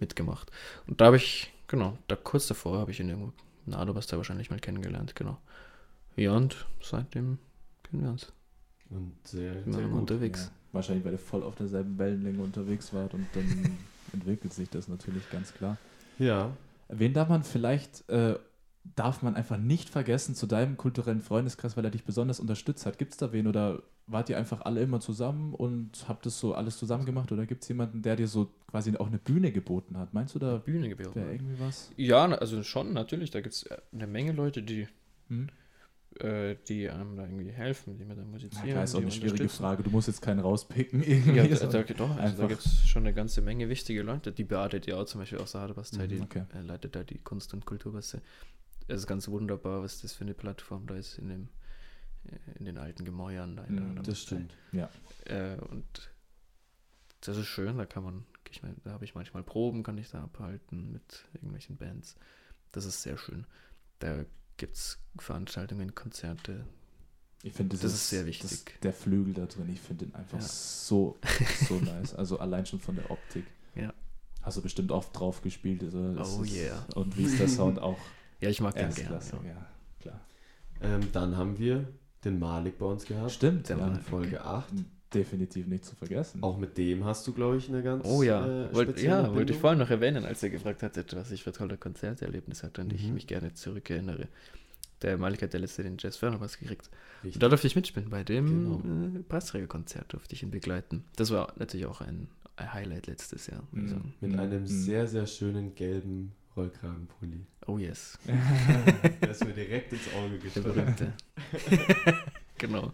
mitgemacht. 0.00 0.50
Und 0.86 1.00
da 1.00 1.06
habe 1.06 1.16
ich, 1.16 1.52
genau, 1.68 1.98
da 2.08 2.16
kurz 2.16 2.46
davor 2.46 2.78
habe 2.78 2.90
ich 2.90 3.00
ihn 3.00 3.08
irgendwo 3.08 3.32
in 3.66 3.72
der 3.72 3.80
Haderbastei 3.80 4.16
wahrscheinlich 4.16 4.50
mal 4.50 4.58
kennengelernt, 4.60 5.14
genau. 5.14 5.38
Ja, 6.16 6.32
und 6.32 6.66
seitdem 6.82 7.38
kennen 7.82 8.02
wir 8.02 8.10
uns. 8.10 8.32
Und 8.90 9.12
sehr, 9.24 9.54
sehr 9.66 9.82
gut. 9.88 9.98
unterwegs. 10.00 10.44
Ja, 10.46 10.50
wahrscheinlich, 10.72 11.04
weil 11.04 11.12
ihr 11.12 11.18
voll 11.18 11.42
auf 11.42 11.54
derselben 11.56 11.98
Wellenlänge 11.98 12.42
unterwegs 12.42 12.92
wart 12.92 13.14
und 13.14 13.26
dann 13.34 13.78
entwickelt 14.12 14.52
sich 14.52 14.68
das 14.70 14.88
natürlich 14.88 15.28
ganz 15.30 15.52
klar. 15.54 15.76
Ja, 16.18 16.50
Wen 16.88 17.14
darf 17.14 17.30
man 17.30 17.42
vielleicht, 17.42 18.08
äh, 18.10 18.36
darf 18.96 19.22
man 19.22 19.34
einfach 19.34 19.56
nicht 19.56 19.88
vergessen 19.88 20.34
zu 20.34 20.46
deinem 20.46 20.76
kulturellen 20.76 21.22
Freundeskreis, 21.22 21.76
weil 21.76 21.84
er 21.84 21.90
dich 21.90 22.04
besonders 22.04 22.38
unterstützt 22.38 22.86
hat? 22.86 22.98
Gibt 22.98 23.12
es 23.12 23.18
da 23.18 23.32
wen 23.32 23.46
oder 23.46 23.82
wart 24.06 24.28
ihr 24.28 24.36
einfach 24.36 24.60
alle 24.62 24.82
immer 24.82 25.00
zusammen 25.00 25.54
und 25.54 26.04
habt 26.08 26.26
das 26.26 26.38
so 26.38 26.54
alles 26.54 26.76
zusammen 26.78 27.06
gemacht 27.06 27.32
oder 27.32 27.46
gibt 27.46 27.62
es 27.62 27.68
jemanden, 27.68 28.02
der 28.02 28.16
dir 28.16 28.28
so 28.28 28.50
quasi 28.70 28.94
auch 28.96 29.06
eine 29.06 29.18
Bühne 29.18 29.50
geboten 29.52 29.96
hat? 29.96 30.12
Meinst 30.12 30.34
du 30.34 30.38
da 30.38 30.58
Bühne 30.58 30.90
geboten. 30.90 31.14
wäre 31.14 31.32
irgendwie 31.32 31.58
was? 31.58 31.90
Ja, 31.96 32.26
also 32.26 32.62
schon, 32.62 32.92
natürlich. 32.92 33.30
Da 33.30 33.40
gibt 33.40 33.54
es 33.54 33.66
eine 33.92 34.06
Menge 34.06 34.32
Leute, 34.32 34.62
die, 34.62 34.86
Hm? 35.28 35.48
äh, 36.20 36.56
die 36.68 36.90
einem 36.90 37.16
da 37.16 37.24
irgendwie 37.24 37.50
helfen, 37.50 37.96
die 37.96 38.04
mit 38.04 38.18
der 38.18 38.26
musizieren. 38.26 38.66
Ja, 38.66 38.72
klar, 38.74 38.84
ist 38.84 38.94
auch 38.94 38.98
die 38.98 39.04
eine 39.04 39.12
schwierige. 39.12 39.48
Frage. 39.48 39.82
Du 39.82 39.90
musst 39.90 40.08
jetzt 40.08 40.20
keinen 40.20 40.40
rauspicken. 40.40 41.02
Irgendwie. 41.02 41.36
Ja, 41.38 41.46
da, 41.46 41.66
da, 41.66 41.82
doch, 41.82 42.16
also 42.18 42.42
da 42.42 42.48
gibt 42.48 42.66
es 42.66 42.86
schon 42.86 43.04
eine 43.04 43.14
ganze 43.14 43.40
Menge 43.40 43.70
wichtige 43.70 44.02
Leute. 44.02 44.30
Die 44.32 44.44
Beate 44.44 44.80
Diao 44.80 45.04
zum 45.06 45.22
Beispiel 45.22 45.38
aus 45.38 45.52
der 45.52 45.62
Hadebastei, 45.62 46.06
die 46.06 46.20
okay. 46.20 46.44
äh, 46.54 46.60
leitet 46.60 46.94
da 46.94 47.02
die 47.02 47.18
Kunst- 47.18 47.54
und 47.54 47.64
Kulturbastei. 47.64 48.20
Es 48.86 49.00
ist 49.00 49.06
ganz 49.06 49.28
wunderbar, 49.28 49.82
was 49.82 50.00
das 50.02 50.12
für 50.12 50.24
eine 50.24 50.34
Plattform 50.34 50.86
da 50.86 50.94
ist 50.96 51.18
in, 51.18 51.28
dem, 51.28 51.48
äh, 52.26 52.58
in 52.58 52.64
den 52.66 52.78
alten 52.78 53.04
Gemäuern. 53.04 53.56
Da 53.56 53.62
Mhm, 53.68 54.02
das 54.02 54.20
stimmt. 54.20 54.54
Äh, 55.26 55.56
und 55.70 56.10
das 57.22 57.36
ist 57.38 57.46
schön, 57.46 57.78
da 57.78 57.86
kann 57.86 58.04
man, 58.04 58.26
ich 58.50 58.62
meine, 58.62 58.74
da 58.84 58.90
habe 58.92 59.04
ich 59.04 59.14
manchmal 59.14 59.42
Proben, 59.42 59.82
kann 59.82 59.96
ich 59.96 60.10
da 60.10 60.22
abhalten 60.22 60.92
mit 60.92 61.24
irgendwelchen 61.32 61.76
Bands. 61.76 62.16
Das 62.72 62.84
ist 62.84 63.02
sehr 63.02 63.16
schön. 63.16 63.46
Da 64.00 64.24
gibt 64.58 64.76
es 64.76 64.98
Veranstaltungen, 65.18 65.94
Konzerte. 65.94 66.66
Ich 67.42 67.52
finde, 67.54 67.76
Das 67.76 67.92
ist 67.92 68.08
sehr 68.08 68.26
wichtig. 68.26 68.50
Das, 68.50 68.80
der 68.82 68.92
Flügel 68.92 69.34
da 69.34 69.46
drin, 69.46 69.68
ich 69.70 69.80
finde 69.80 70.06
den 70.06 70.14
einfach 70.14 70.38
Ja. 70.38 70.46
so, 70.46 71.18
so 71.68 71.78
nice. 71.78 72.14
Also 72.14 72.38
allein 72.38 72.66
schon 72.66 72.80
von 72.80 72.96
der 72.96 73.10
Optik. 73.10 73.44
Ja. 73.74 73.92
Hast 74.42 74.56
du 74.58 74.62
bestimmt 74.62 74.92
oft 74.92 75.18
drauf 75.18 75.40
gespielt. 75.42 75.82
Also 75.82 76.14
das 76.14 76.36
Oh 76.36 76.42
ist, 76.42 76.54
yeah. 76.54 76.86
Und 76.94 77.16
wie 77.16 77.24
ist 77.24 77.38
der 77.38 77.48
Sound 77.48 77.78
auch 77.78 77.98
Ja, 78.44 78.50
ich 78.50 78.60
mag 78.60 78.74
den 78.74 78.80
gerne. 78.90 78.94
Erstklasse, 78.94 79.36
Ja. 79.42 79.50
ja, 79.50 79.66
klar. 80.00 80.20
Ähm, 80.82 81.00
dann 81.12 81.36
haben 81.36 81.58
wir 81.58 81.86
den 82.24 82.38
Malik 82.38 82.78
bei 82.78 82.86
uns 82.86 83.04
gehabt. 83.04 83.32
Stimmt, 83.32 83.68
Der 83.68 83.76
Malik. 83.76 84.02
Folge 84.02 84.44
8. 84.44 84.66
Definitiv 85.12 85.66
nicht 85.68 85.84
zu 85.84 85.94
vergessen. 85.94 86.42
Auch 86.42 86.58
mit 86.58 86.76
dem 86.76 87.04
hast 87.04 87.24
du, 87.26 87.32
glaube 87.32 87.56
ich, 87.56 87.68
eine 87.68 87.82
ganz 87.84 88.04
Oh 88.06 88.22
ja, 88.24 88.44
äh, 88.66 88.74
Wollt, 88.74 89.00
ja 89.00 89.32
wollte 89.32 89.52
ich 89.52 89.58
vorhin 89.58 89.78
noch 89.78 89.90
erwähnen, 89.90 90.24
als 90.24 90.42
er 90.42 90.50
gefragt 90.50 90.82
hatte, 90.82 91.04
was 91.16 91.30
ich 91.30 91.44
für 91.44 91.52
tolle 91.52 91.76
Konzerterlebnisse 91.76 92.66
hatte 92.66 92.80
und 92.82 92.92
ich 92.92 93.06
Mhm. 93.06 93.14
mich 93.14 93.26
gerne 93.28 93.54
zurückerinnere. 93.54 94.26
Der 95.02 95.16
Malik 95.18 95.42
hat 95.42 95.52
der 95.52 95.60
letzte 95.60 95.82
den 95.84 95.96
Jazz 95.98 96.16
Förderpreis 96.16 96.58
gekriegt. 96.58 96.90
Richtig. 97.22 97.36
Und 97.36 97.42
da 97.42 97.48
durfte 97.48 97.66
ich 97.68 97.76
mitspielen. 97.76 98.10
Bei 98.10 98.24
dem 98.24 98.46
Genau. 98.82 99.18
äh, 99.18 99.22
Preisträgerkonzert 99.22 100.12
durfte 100.12 100.34
ich 100.34 100.42
ihn 100.42 100.50
begleiten. 100.50 101.04
Das 101.16 101.30
war 101.30 101.52
natürlich 101.58 101.86
auch 101.86 102.00
ein, 102.00 102.26
ein 102.56 102.72
Highlight 102.72 103.06
letztes 103.06 103.46
Jahr. 103.46 103.62
ich 103.72 103.78
Mhm. 103.82 103.88
sagen. 103.88 104.14
Mit 104.20 104.32
Mhm. 104.32 104.38
einem 104.40 104.62
Mhm. 104.62 104.66
sehr, 104.66 105.06
sehr 105.06 105.26
schönen 105.26 105.74
gelben 105.76 106.32
Rollkragenpulli. 106.56 107.46
Oh 107.66 107.78
yes, 107.78 108.18
Der 109.20 109.30
ist 109.30 109.44
mir 109.44 109.52
direkt 109.52 109.92
ins 109.92 110.02
Auge 110.14 110.38
berühmte. 110.60 111.12
genau. 112.58 112.92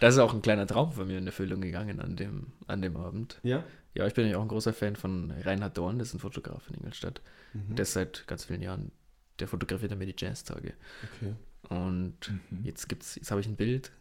Das 0.00 0.14
ist 0.14 0.20
auch 0.20 0.32
ein 0.32 0.42
kleiner 0.42 0.66
Traum 0.66 0.92
von 0.92 1.06
mir 1.06 1.18
in 1.18 1.26
Erfüllung 1.26 1.60
gegangen 1.60 2.00
an 2.00 2.16
dem, 2.16 2.46
an 2.66 2.80
dem 2.82 2.96
Abend. 2.96 3.38
Ja? 3.42 3.64
Ja, 3.94 4.06
ich 4.06 4.14
bin 4.14 4.26
ja 4.28 4.38
auch 4.38 4.42
ein 4.42 4.48
großer 4.48 4.72
Fan 4.72 4.96
von 4.96 5.30
Reinhard 5.30 5.76
Dorn, 5.76 5.98
das 5.98 6.08
ist 6.08 6.14
ein 6.14 6.20
Fotograf 6.20 6.68
in 6.68 6.76
Ingolstadt. 6.76 7.20
Mhm. 7.52 7.74
Der 7.76 7.82
ist 7.82 7.92
seit 7.92 8.26
ganz 8.26 8.44
vielen 8.44 8.62
Jahren, 8.62 8.92
der 9.40 9.48
fotografiert 9.48 9.96
mir 9.98 10.06
die 10.06 10.14
Jazztage. 10.16 10.74
okay. 11.04 11.34
Und 11.68 12.16
Mhm. 12.50 12.64
jetzt 12.64 12.88
gibt's, 12.88 13.16
jetzt 13.16 13.30
habe 13.30 13.40
ich 13.40 13.46
ein 13.46 13.56
Bild 13.56 13.92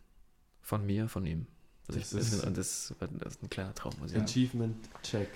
von 0.61 0.85
mir, 0.85 1.09
von 1.09 1.25
ihm. 1.25 1.47
Das, 1.87 1.95
Das 1.97 2.05
ich, 2.05 2.09
das, 2.19 2.33
ist- 2.33 2.57
das, 2.57 2.95
war- 3.01 3.07
das 3.19 3.33
ist 3.33 3.43
ein 3.43 3.49
kleiner 3.49 3.73
Traum, 3.73 3.93
muss 3.99 4.11
ich 4.11 4.13
sagen. 4.13 4.25
Achievement 4.25 4.75
Check. 5.03 5.29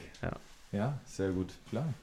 Ja, 0.72 1.00
Sehr 1.06 1.32
gut. 1.32 1.52
klar. 1.70 1.94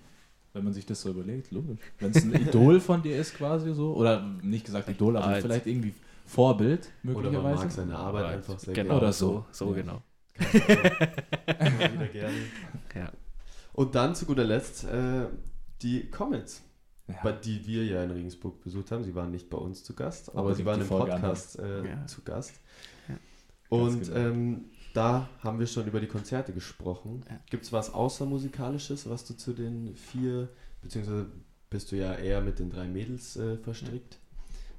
Wenn 0.52 0.64
man 0.64 0.72
sich 0.72 0.84
das 0.86 1.00
so 1.02 1.10
überlegt, 1.10 1.52
logisch. 1.52 1.78
Wenn 1.98 2.10
es 2.10 2.24
ein 2.24 2.34
Idol 2.34 2.80
von 2.80 3.02
dir 3.02 3.16
ist 3.16 3.36
quasi 3.36 3.72
so, 3.72 3.94
oder 3.94 4.26
nicht 4.42 4.66
gesagt 4.66 4.88
Idol, 4.88 5.16
aber 5.16 5.26
Als- 5.28 5.44
vielleicht 5.44 5.66
irgendwie 5.66 5.94
Vorbild 6.26 6.88
Oder 7.04 7.12
man 7.14 7.22
möglicherweise. 7.22 7.62
mag 7.64 7.72
seine 7.72 7.96
Arbeit 7.96 8.24
einfach 8.26 8.58
sehr 8.58 8.74
Genau. 8.74 8.96
Oder 8.98 9.12
so, 9.12 9.44
so. 9.52 9.66
so 9.66 9.74
Ja. 9.76 9.82
genau. 9.82 10.02
Immer 10.38 11.92
wieder 11.92 12.08
gerne. 12.12 12.34
Ja. 12.94 13.10
Und 13.72 13.94
dann 13.94 14.14
zu 14.14 14.26
guter 14.26 14.44
Letzt 14.44 14.84
äh, 14.84 15.26
die 15.82 16.08
Comments. 16.10 16.62
Ja. 17.08 17.16
bei 17.24 17.32
die 17.32 17.66
wir 17.66 17.84
ja 17.84 18.04
in 18.04 18.12
Regensburg 18.12 18.62
besucht 18.62 18.92
haben. 18.92 19.02
Sie 19.02 19.14
waren 19.16 19.32
nicht 19.32 19.50
bei 19.50 19.58
uns 19.58 19.82
zu 19.82 19.94
Gast, 19.94 20.28
aber 20.30 20.38
Aber 20.40 20.54
sie 20.54 20.64
waren 20.64 20.80
im 20.80 20.86
Folge 20.86 21.10
Podcast 21.10 21.58
äh, 21.58 21.84
Ja. 21.88 22.06
zu 22.06 22.22
Gast. 22.22 22.54
Ja. 23.08 23.16
Und 23.68 24.02
genau. 24.02 24.16
ähm, 24.16 24.64
da 24.92 25.28
haben 25.40 25.58
wir 25.58 25.66
schon 25.66 25.86
über 25.86 26.00
die 26.00 26.06
Konzerte 26.06 26.52
gesprochen. 26.52 27.22
Ja. 27.28 27.38
Gibt 27.50 27.64
es 27.64 27.72
was 27.72 27.92
außermusikalisches, 27.92 29.08
was 29.08 29.24
du 29.24 29.34
zu 29.34 29.52
den 29.52 29.94
vier, 29.94 30.48
beziehungsweise 30.82 31.26
bist 31.68 31.92
du 31.92 31.96
ja 31.96 32.14
eher 32.14 32.40
mit 32.40 32.58
den 32.58 32.70
drei 32.70 32.86
Mädels 32.86 33.36
äh, 33.36 33.56
verstrickt? 33.58 34.18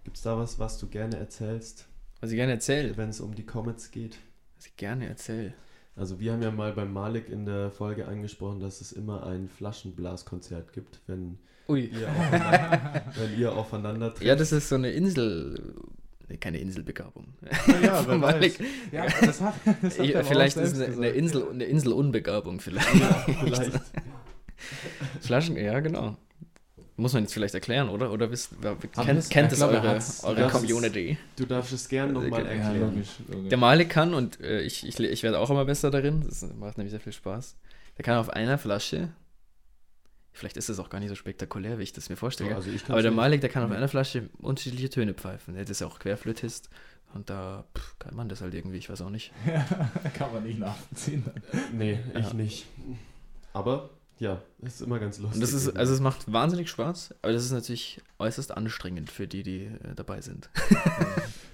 Gibt 0.04 0.18
es 0.18 0.24
da 0.24 0.38
was, 0.38 0.60
was 0.60 0.78
du 0.80 0.88
gerne 0.88 1.18
erzählst, 1.18 1.88
Was 2.20 2.32
ich 2.32 2.36
gerne 2.36 2.54
erzähle. 2.54 2.98
wenn 2.98 3.10
es 3.10 3.22
um 3.22 3.36
die 3.36 3.46
Comets 3.46 3.92
geht? 3.92 4.18
Was 4.58 4.66
ich 4.66 4.76
gerne 4.76 5.08
erzähle. 5.08 5.54
Also 5.96 6.20
wir 6.20 6.34
haben 6.34 6.42
ja 6.42 6.52
mal 6.52 6.74
beim 6.74 6.92
Malik 6.92 7.30
in 7.30 7.46
der 7.46 7.70
Folge 7.70 8.08
angesprochen, 8.08 8.60
dass 8.60 8.82
es 8.82 8.92
immer 8.92 9.26
ein 9.28 9.50
Flaschenblaskonzert 9.50 10.74
gibt, 10.74 11.00
wenn 11.08 11.38
Ui. 11.68 11.86
ihr 11.86 12.10
aufeinander, 12.10 13.06
wenn 13.16 13.40
ihr 13.40 13.54
aufeinander 13.56 14.10
trefft. 14.10 14.24
Ja, 14.24 14.36
das 14.36 14.52
ist 14.52 14.70
so 14.70 14.76
eine 14.76 14.92
Insel. 14.92 15.76
Keine 16.40 16.60
Inselbegabung. 16.60 17.34
ja. 17.82 18.06
Ja, 18.92 19.06
das 19.22 19.42
hat, 19.42 19.54
das 19.82 20.00
hat 20.00 20.10
aber 20.16 20.24
vielleicht 20.24 20.58
ist 20.58 20.78
es 20.78 20.98
eine. 20.98 21.10
Insel, 21.10 21.50
eine 21.50 21.64
Inselunbegabung 21.66 22.60
vielleicht. 22.60 22.94
Ja, 22.96 23.26
vielleicht. 23.44 23.80
Flaschen, 25.22 25.58
ja, 25.58 25.80
genau. 25.80 26.18
Muss 26.98 27.14
man 27.14 27.24
jetzt 27.24 27.34
vielleicht 27.34 27.56
erklären, 27.56 27.90
oder? 27.90 28.12
Oder 28.12 28.30
wisst, 28.30 28.52
kennt, 28.62 29.30
kennt 29.30 29.52
ich 29.52 29.58
es 29.58 29.62
eure, 29.62 30.00
eure 30.24 30.50
Community? 30.50 31.18
Du 31.36 31.46
darfst 31.46 31.74
es 31.74 31.88
gerne 31.88 32.14
nochmal 32.14 32.46
erklären. 32.46 32.80
logisch. 32.80 33.10
logisch. 33.28 33.50
Der 33.50 33.58
Malik 33.58 33.90
kann, 33.90 34.14
und 34.14 34.40
äh, 34.42 34.62
ich, 34.62 34.86
ich, 34.86 35.00
ich 35.00 35.24
werde 35.24 35.40
auch 35.40 35.50
immer 35.50 35.66
besser 35.66 35.90
darin, 35.90 36.22
das 36.24 36.46
macht 36.60 36.78
nämlich 36.78 36.92
sehr 36.92 37.00
viel 37.00 37.14
Spaß. 37.14 37.56
Der 37.98 38.06
kann 38.06 38.18
auf 38.18 38.30
einer 38.30 38.58
Flasche, 38.58 39.10
vielleicht 40.34 40.58
ist 40.58 40.70
es 40.70 40.80
auch 40.80 40.90
gar 40.90 41.00
nicht 41.00 41.10
so 41.10 41.16
spektakulär, 41.16 41.78
wie 41.80 41.84
ich 41.84 41.94
das 41.94 42.10
mir 42.10 42.16
vorstelle, 42.16 42.56
also 42.56 42.70
ich 42.70 42.78
kann's 42.82 42.92
aber 42.92 43.02
der 43.02 43.12
Malik, 43.12 43.42
der 43.42 43.50
kann 43.50 43.64
auf 43.64 43.72
einer 43.72 43.88
Flasche 43.88 44.30
unterschiedliche 44.40 44.90
Töne 44.90 45.14
pfeifen. 45.14 45.54
Der 45.56 45.68
ist 45.68 45.82
ja 45.82 45.88
auch 45.88 46.00
Querflötist 46.00 46.70
und 47.14 47.30
da 47.30 47.66
pff, 47.78 48.00
kann 48.00 48.16
man 48.16 48.30
das 48.30 48.42
halt 48.42 48.54
irgendwie, 48.54 48.78
ich 48.78 48.90
weiß 48.90 49.02
auch 49.02 49.10
nicht. 49.10 49.32
Kann 50.14 50.32
man 50.34 50.44
nicht 50.44 50.60
nachvollziehen. 50.60 51.26
Nee, 51.74 52.00
ich 52.16 52.28
Ja. 52.28 52.34
nicht. 52.34 52.66
Aber 53.54 53.90
ja, 54.22 54.40
es 54.62 54.76
ist 54.76 54.82
immer 54.82 55.00
ganz 55.00 55.18
lustig. 55.18 55.36
Und 55.36 55.42
das 55.42 55.52
ist, 55.54 55.76
also 55.76 55.94
es 55.94 56.00
macht 56.00 56.32
wahnsinnig 56.32 56.70
Spaß, 56.70 57.16
aber 57.24 57.34
das 57.34 57.44
ist 57.44 57.52
natürlich 57.52 58.00
äußerst 58.20 58.56
anstrengend 58.56 59.10
für 59.10 59.28
die, 59.28 59.42
die 59.44 59.62
äh, 59.66 59.96
dabei 59.96 60.22
sind. 60.22 60.50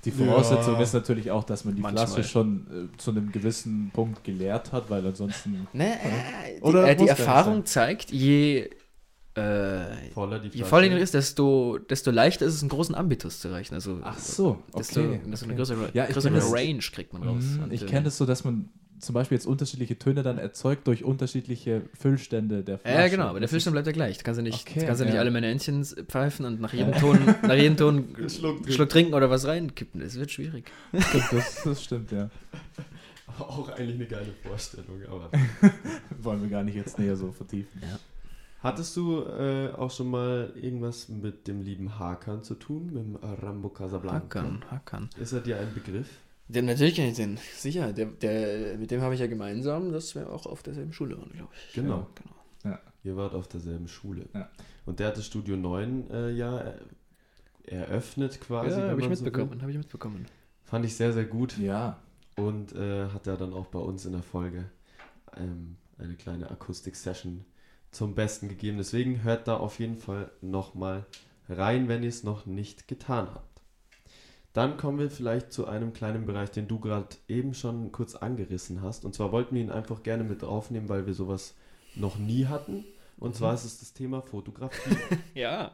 Die 0.05 0.11
Voraussetzung 0.11 0.75
Ja. 0.75 0.81
ist 0.81 0.93
natürlich 0.93 1.31
auch, 1.31 1.43
dass 1.43 1.65
man 1.65 1.75
die 1.75 1.81
Manchmal. 1.81 2.07
Flasche 2.07 2.23
schon 2.29 2.89
äh, 2.93 2.97
zu 2.97 3.11
einem 3.11 3.31
gewissen 3.31 3.89
Punkt 3.93 4.23
geleert 4.23 4.71
hat, 4.71 4.89
weil 4.89 5.05
ansonsten. 5.05 5.67
Ne, 5.73 5.95
äh, 5.95 6.55
die, 6.57 6.61
Oder 6.61 6.87
äh, 6.87 6.95
die 6.95 7.05
gar 7.07 7.13
nicht 7.15 7.19
Erfahrung 7.19 7.55
sein. 7.57 7.65
zeigt, 7.65 8.11
je, 8.11 8.69
äh, 9.33 10.11
voller 10.13 10.39
die 10.39 10.45
je 10.47 10.51
Flasche. 10.59 10.65
voller 10.69 10.89
die 10.89 10.95
ist, 11.01 11.13
desto, 11.13 11.77
desto 11.79 12.11
leichter 12.11 12.45
ist 12.45 12.53
es, 12.53 12.61
einen 12.61 12.69
großen 12.69 12.95
Ambitus 12.95 13.39
zu 13.41 13.49
erreichen. 13.49 13.73
Also, 13.73 13.99
Ach 14.01 14.17
so, 14.17 14.63
desto, 14.77 15.01
okay. 15.01 15.19
desto 15.25 15.45
eine 15.45 15.53
okay. 15.53 15.57
größere, 15.59 15.89
Ja, 15.93 16.05
ich 16.05 16.13
größere 16.13 16.33
das- 16.35 16.53
Range 16.53 16.79
kriegt 16.79 17.11
man 17.11 17.23
raus. 17.23 17.43
Und, 17.61 17.73
Ich 17.73 17.81
äh, 17.81 17.85
kenne 17.85 18.03
das 18.05 18.17
so, 18.17 18.25
dass 18.25 18.43
man 18.45 18.69
zum 18.99 19.13
Beispiel 19.13 19.37
jetzt 19.37 19.45
unterschiedliche 19.45 19.97
Töne 19.99 20.23
dann 20.23 20.37
erzeugt 20.37 20.87
durch 20.87 21.03
unterschiedliche 21.03 21.83
Füllstände 21.93 22.63
der 22.63 22.79
Flasche. 22.79 22.97
Ja, 22.97 23.07
genau, 23.07 23.25
aber 23.25 23.33
der 23.39 23.41
Das 23.41 23.51
Füllstand 23.51 23.73
bleibt 23.73 23.87
ja 23.87 23.93
gleich. 23.93 24.17
Du 24.17 24.23
kannst 24.23 24.37
ja 24.37 24.43
nicht, 24.43 24.67
Okay, 24.67 24.85
kannst 24.85 24.99
ja 25.01 25.05
nicht 25.05 25.15
ja. 25.15 25.21
alle 25.21 25.31
Männchen 25.31 25.83
pfeifen 25.85 26.45
und 26.45 26.59
nach 26.61 26.73
jedem 26.73 26.93
Ton, 26.93 27.19
nach 27.43 27.53
jedem 27.55 27.77
Ton 27.77 28.15
Schluck 28.29 28.69
Schluck, 28.69 28.89
trinken. 28.89 29.13
oder 29.13 29.29
was 29.29 29.45
reinkippen. 29.45 30.01
Das 30.01 30.15
wird 30.15 30.31
schwierig. 30.31 30.71
Stimmt, 30.97 31.25
das, 31.31 31.61
das 31.63 31.83
stimmt, 31.83 32.11
ja. 32.11 32.29
Auch 33.39 33.69
eigentlich 33.69 33.95
eine 33.95 34.07
geile 34.07 34.33
Vorstellung, 34.43 35.01
aber. 35.09 35.29
Wollen 36.21 36.41
wir 36.41 36.49
gar 36.49 36.63
nicht 36.63 36.75
jetzt 36.75 36.97
näher 36.97 37.15
so 37.15 37.31
vertiefen. 37.31 37.81
Hattest 38.63 38.97
du 38.97 39.21
äh, 39.21 39.69
auch 39.73 39.91
schon 39.91 40.09
mal 40.09 40.51
irgendwas 40.59 41.07
mit 41.09 41.47
dem 41.47 41.61
lieben 41.61 41.99
Hakan 41.99 42.43
zu 42.43 42.55
tun, 42.55 42.87
mit 42.87 42.95
dem 43.03 43.15
Rambo 43.15 43.69
Casablanca? 43.69 44.39
Hakan, 44.41 44.65
Hakan. 44.71 45.09
Ist 45.21 45.33
er 45.33 45.41
dir 45.41 45.59
ein 45.59 45.71
Begriff? 45.75 46.07
Ja, 46.49 46.61
natürlich 46.61 46.95
kenne 46.95 47.09
ich 47.09 47.17
den. 47.17 47.37
Sicher, 47.55 47.91
der, 47.91 48.05
der, 48.05 48.77
mit 48.77 48.91
dem 48.91 49.01
habe 49.01 49.13
ich 49.13 49.19
ja 49.19 49.27
gemeinsam, 49.27 49.91
dass 49.91 50.15
wir 50.15 50.31
auch 50.31 50.45
auf 50.45 50.63
derselben 50.63 50.93
Schule 50.93 51.17
waren, 51.17 51.31
glaube 51.31 51.51
ich. 51.53 51.73
Genau. 51.73 52.07
genau. 52.15 52.37
Ihr 53.07 53.15
wart 53.15 53.33
auf 53.35 53.47
derselben 53.47 53.87
Schule. 53.87 54.27
Ja. 54.33 54.49
Und 54.85 54.99
der 54.99 55.07
hat 55.07 55.17
das 55.17 55.25
Studio 55.25 55.55
9 55.55 56.11
äh, 56.11 56.31
ja 56.31 56.59
äh, 56.59 56.75
eröffnet 57.63 58.41
quasi. 58.41 58.71
Ja, 58.71 58.89
habe 58.89 58.99
ich 59.01 59.07
man 59.07 59.15
so 59.15 59.23
mitbekommen, 59.23 59.61
habe 59.61 59.71
ich 59.71 59.77
mitbekommen. 59.77 60.25
Fand 60.65 60.85
ich 60.85 60.95
sehr, 60.95 61.13
sehr 61.13 61.23
gut. 61.23 61.57
Ja, 61.57 62.01
Und 62.35 62.73
äh, 62.75 63.07
hat 63.07 63.27
er 63.27 63.37
dann 63.37 63.53
auch 63.53 63.67
bei 63.67 63.79
uns 63.79 64.05
in 64.05 64.11
der 64.11 64.23
Folge 64.23 64.69
ähm, 65.37 65.77
eine 65.97 66.15
kleine 66.15 66.51
Akustik-Session 66.51 67.45
zum 67.91 68.13
Besten 68.13 68.49
gegeben. 68.49 68.77
Deswegen 68.77 69.23
hört 69.23 69.47
da 69.47 69.55
auf 69.55 69.79
jeden 69.79 69.97
Fall 69.97 70.29
nochmal 70.41 71.05
rein, 71.47 71.87
wenn 71.87 72.03
ihr 72.03 72.09
es 72.09 72.23
noch 72.23 72.45
nicht 72.45 72.89
getan 72.89 73.29
habt. 73.33 73.56
Dann 74.53 74.77
kommen 74.77 74.97
wir 74.99 75.09
vielleicht 75.11 75.51
zu 75.51 75.67
einem 75.67 75.93
kleinen 75.93 76.25
Bereich, 76.25 76.49
den 76.51 76.67
du 76.67 76.79
gerade 76.79 77.09
eben 77.27 77.53
schon 77.53 77.91
kurz 77.91 78.15
angerissen 78.15 78.81
hast. 78.81 79.05
Und 79.05 79.13
zwar 79.13 79.31
wollten 79.31 79.53
wir 79.55 79.61
ihn 79.61 79.69
einfach 79.71 80.01
gerne 80.03 80.23
mit 80.23 80.43
aufnehmen, 80.43 80.89
weil 80.89 81.05
wir 81.05 81.13
sowas 81.13 81.53
noch 81.95 82.17
nie 82.17 82.45
hatten. 82.47 82.83
Und 83.17 83.35
zwar 83.35 83.53
ist 83.53 83.65
es 83.65 83.79
das 83.79 83.93
Thema 83.93 84.21
Fotografie. 84.21 84.95
Ja. 85.35 85.71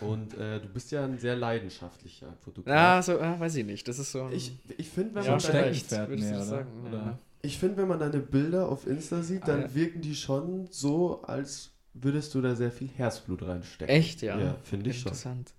Und 0.00 0.34
äh, 0.34 0.60
du 0.60 0.66
bist 0.68 0.90
ja 0.90 1.04
ein 1.04 1.16
sehr 1.18 1.36
leidenschaftlicher 1.36 2.32
Fotograf. 2.44 2.74
Ah, 2.76 3.00
so, 3.02 3.20
ah, 3.20 3.38
weiß 3.38 3.54
ich 3.54 3.64
nicht. 3.64 3.86
Das 3.86 4.00
ist 4.00 4.10
so. 4.10 4.24
ein- 4.24 4.32
Ich, 4.32 4.52
ich 4.78 4.88
finde, 4.88 5.14
wenn, 5.14 5.24
Ja, 5.24 5.30
man 5.32 5.40
deine- 5.42 6.16
mehr, 6.16 6.34
oder? 6.36 6.44
sagen? 6.44 6.70
Oder- 6.88 6.92
Ja. 6.98 7.18
ich 7.42 7.56
find, 7.58 7.76
wenn 7.76 7.86
man 7.86 8.00
deine 8.00 8.18
Bilder 8.18 8.68
auf 8.68 8.88
Insta 8.88 9.22
sieht, 9.22 9.46
dann 9.46 9.60
Ah, 9.60 9.66
ja. 9.66 9.74
wirken 9.76 10.00
die 10.00 10.16
schon 10.16 10.66
so, 10.72 11.22
als 11.22 11.70
würdest 11.94 12.34
du 12.34 12.40
da 12.40 12.56
sehr 12.56 12.72
viel 12.72 12.88
Herzblut 12.88 13.42
reinstecken. 13.42 13.94
Echt, 13.94 14.22
ja. 14.22 14.40
Ja, 14.40 14.56
finde 14.64 14.90
ich 14.90 14.96
schon. 14.98 15.12
Interessant. 15.12 15.52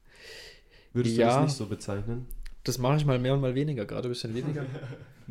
Würdest 0.94 1.18
du 1.18 1.22
Ja. 1.22 1.36
das 1.38 1.44
nicht 1.50 1.58
so 1.58 1.66
bezeichnen? 1.68 2.26
Das 2.64 2.78
mache 2.78 2.98
ich 2.98 3.06
mal 3.06 3.18
mehr 3.20 3.34
und 3.34 3.42
mal 3.42 3.56
weniger, 3.56 3.86
gerade 3.86 4.08
ein 4.08 4.12
bisschen 4.12 4.34
weniger. 4.36 4.66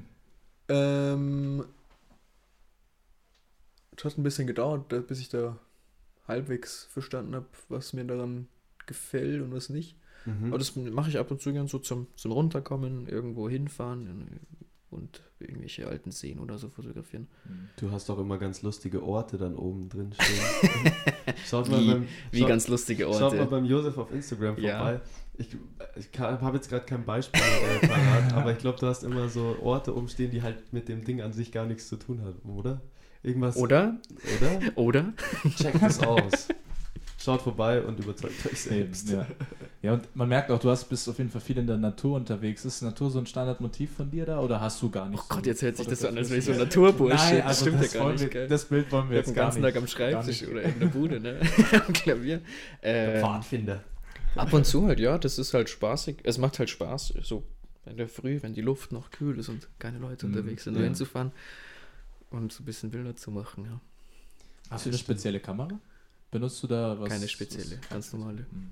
ähm, 0.68 1.64
es 3.96 4.04
hat 4.04 4.18
ein 4.18 4.22
bisschen 4.22 4.46
gedauert, 4.46 4.90
da- 4.92 5.00
bis 5.00 5.20
ich 5.20 5.28
da 5.28 5.58
halbwegs 6.26 6.84
verstanden 6.90 7.34
habe, 7.34 7.46
was 7.68 7.92
mir 7.92 8.04
daran 8.04 8.48
gefällt 8.86 9.42
und 9.42 9.52
was 9.52 9.68
nicht. 9.68 9.96
Mhm. 10.26 10.46
Aber 10.48 10.58
das 10.58 10.74
mache 10.76 11.10
ich 11.10 11.18
ab 11.18 11.30
und 11.30 11.40
zu 11.40 11.52
gern 11.52 11.66
so 11.66 11.78
zum, 11.78 12.06
zum 12.16 12.32
Runterkommen, 12.32 13.06
irgendwo 13.08 13.48
hinfahren 13.48 14.40
und 14.90 15.22
irgendwelche 15.38 15.86
alten 15.86 16.10
Seen 16.12 16.38
oder 16.40 16.58
so 16.58 16.68
fotografieren. 16.68 17.28
Du 17.76 17.90
hast 17.90 18.08
doch 18.08 18.18
immer 18.18 18.38
ganz 18.38 18.62
lustige 18.62 19.02
Orte 19.02 19.38
dann 19.38 19.54
oben 19.56 19.88
drin 19.88 20.12
stehen. 20.18 20.92
schaut 21.46 21.68
mal 21.68 21.80
Wie- 21.80 21.86
beim, 21.92 22.08
Wie 22.32 22.38
schaut, 22.40 22.48
ganz 22.48 22.68
lustige 22.68 23.04
schaut 23.04 23.20
mal 23.20 23.24
Orte. 23.40 23.46
beim 23.46 23.64
Josef 23.64 23.96
auf 23.98 24.10
Instagram 24.12 24.58
Ja. 24.58 25.00
Ich, 25.40 25.56
ich 25.96 26.20
habe 26.20 26.56
jetzt 26.56 26.68
gerade 26.68 26.84
kein 26.84 27.04
Beispiel 27.04 27.40
äh, 27.40 27.86
parat, 27.86 28.32
aber 28.34 28.52
ich 28.52 28.58
glaube, 28.58 28.78
du 28.78 28.86
hast 28.86 29.02
immer 29.02 29.28
so 29.28 29.56
Orte 29.62 29.94
umstehen, 29.94 30.30
die 30.30 30.42
halt 30.42 30.72
mit 30.72 30.88
dem 30.88 31.02
Ding 31.04 31.22
an 31.22 31.32
sich 31.32 31.50
gar 31.50 31.64
nichts 31.66 31.88
zu 31.88 31.96
tun 31.96 32.20
haben, 32.22 32.48
oder? 32.56 32.80
Irgendwas, 33.22 33.56
Oder? 33.56 33.98
oder? 34.40 34.76
Oder? 34.76 35.12
Checkt 35.56 35.82
es 35.82 36.00
aus. 36.00 36.48
Schaut 37.18 37.42
vorbei 37.42 37.82
und 37.82 37.98
überzeugt 37.98 38.46
euch 38.46 38.60
selbst. 38.62 39.10
ja. 39.10 39.26
ja, 39.82 39.92
und 39.92 40.16
man 40.16 40.26
merkt 40.26 40.50
auch, 40.50 40.58
du 40.58 40.70
hast, 40.70 40.84
bist 40.88 41.06
auf 41.06 41.18
jeden 41.18 41.28
Fall 41.28 41.42
viel 41.42 41.58
in 41.58 41.66
der 41.66 41.76
Natur 41.76 42.16
unterwegs. 42.16 42.64
Ist 42.64 42.80
Natur 42.80 43.10
so 43.10 43.18
ein 43.18 43.26
Standardmotiv 43.26 43.94
von 43.94 44.10
dir 44.10 44.24
da 44.24 44.40
oder 44.40 44.58
hast 44.58 44.80
du 44.80 44.88
gar 44.90 45.06
nicht 45.06 45.20
Oh 45.20 45.26
so 45.28 45.34
Gott, 45.34 45.46
jetzt 45.46 45.60
hört 45.60 45.76
sich 45.76 45.86
das 45.86 46.00
so 46.00 46.08
an, 46.08 46.16
als 46.16 46.30
wäre 46.30 46.38
ich 46.38 46.46
so 46.46 46.52
ein? 46.52 46.58
Naturbursche. 46.58 47.14
Nein, 47.16 47.42
also 47.42 47.46
das 47.46 47.60
stimmt 47.60 47.82
das, 47.84 47.92
ja 47.92 48.00
gar 48.00 48.12
nicht. 48.12 48.20
wir, 48.22 48.28
gell? 48.30 48.48
das 48.48 48.64
Bild 48.64 48.90
wollen 48.92 49.10
wir 49.10 49.12
Ich 49.12 49.16
jetzt 49.18 49.28
den 49.28 49.34
gar 49.34 49.44
ganzen 49.44 49.60
nicht. 49.60 49.74
Tag 49.74 49.82
am 49.82 49.86
Schreibtisch 49.86 50.48
oder 50.48 50.62
in 50.62 50.78
der 50.80 50.86
Bude, 50.86 51.20
ne? 51.20 51.40
am 51.86 51.92
Klavier. 51.92 52.40
Ähm, 52.82 53.20
Pfadfinder. 53.20 53.80
Ab 54.36 54.52
und 54.52 54.66
zu 54.66 54.86
halt, 54.86 55.00
ja, 55.00 55.18
das 55.18 55.38
ist 55.38 55.54
halt 55.54 55.68
spaßig. 55.68 56.18
Es 56.24 56.38
macht 56.38 56.58
halt 56.58 56.70
Spaß, 56.70 57.14
so 57.22 57.44
in 57.86 57.96
der 57.96 58.08
Früh, 58.08 58.42
wenn 58.42 58.54
die 58.54 58.60
Luft 58.60 58.92
noch 58.92 59.10
kühl 59.10 59.38
ist 59.38 59.48
und 59.48 59.68
keine 59.78 59.98
Leute 59.98 60.26
Mhm, 60.26 60.34
unterwegs 60.34 60.64
sind, 60.64 60.74
ja. 60.74 60.80
da 60.80 60.84
hinzufahren 60.84 61.32
und 62.30 62.52
so 62.52 62.62
ein 62.62 62.66
bisschen 62.66 62.90
Bilder 62.90 63.16
zu 63.16 63.30
machen, 63.30 63.64
ja. 63.64 63.80
Hast 64.70 64.86
du 64.86 64.90
eine 64.90 64.98
spezielle 64.98 65.40
Kamera? 65.40 65.80
Benutzt 66.30 66.62
du 66.62 66.66
da 66.68 66.98
was? 67.00 67.08
Keine 67.08 67.26
spezielle, 67.26 67.78
ganz 67.90 68.12
normale. 68.12 68.46
Hm. 68.50 68.70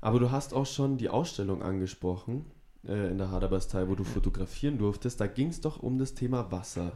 Aber 0.00 0.18
du 0.18 0.30
hast 0.30 0.52
auch 0.54 0.66
schon 0.66 0.98
die 0.98 1.08
Ausstellung 1.08 1.62
angesprochen 1.62 2.44
äh, 2.86 3.10
in 3.10 3.18
der 3.18 3.30
Haderbastei, 3.30 3.88
wo 3.88 3.94
du 3.94 4.04
fotografieren 4.04 4.78
durftest. 4.78 5.20
Da 5.20 5.26
ging 5.26 5.48
es 5.48 5.60
doch 5.60 5.82
um 5.82 5.98
das 5.98 6.14
Thema 6.14 6.50
Wasser. 6.50 6.92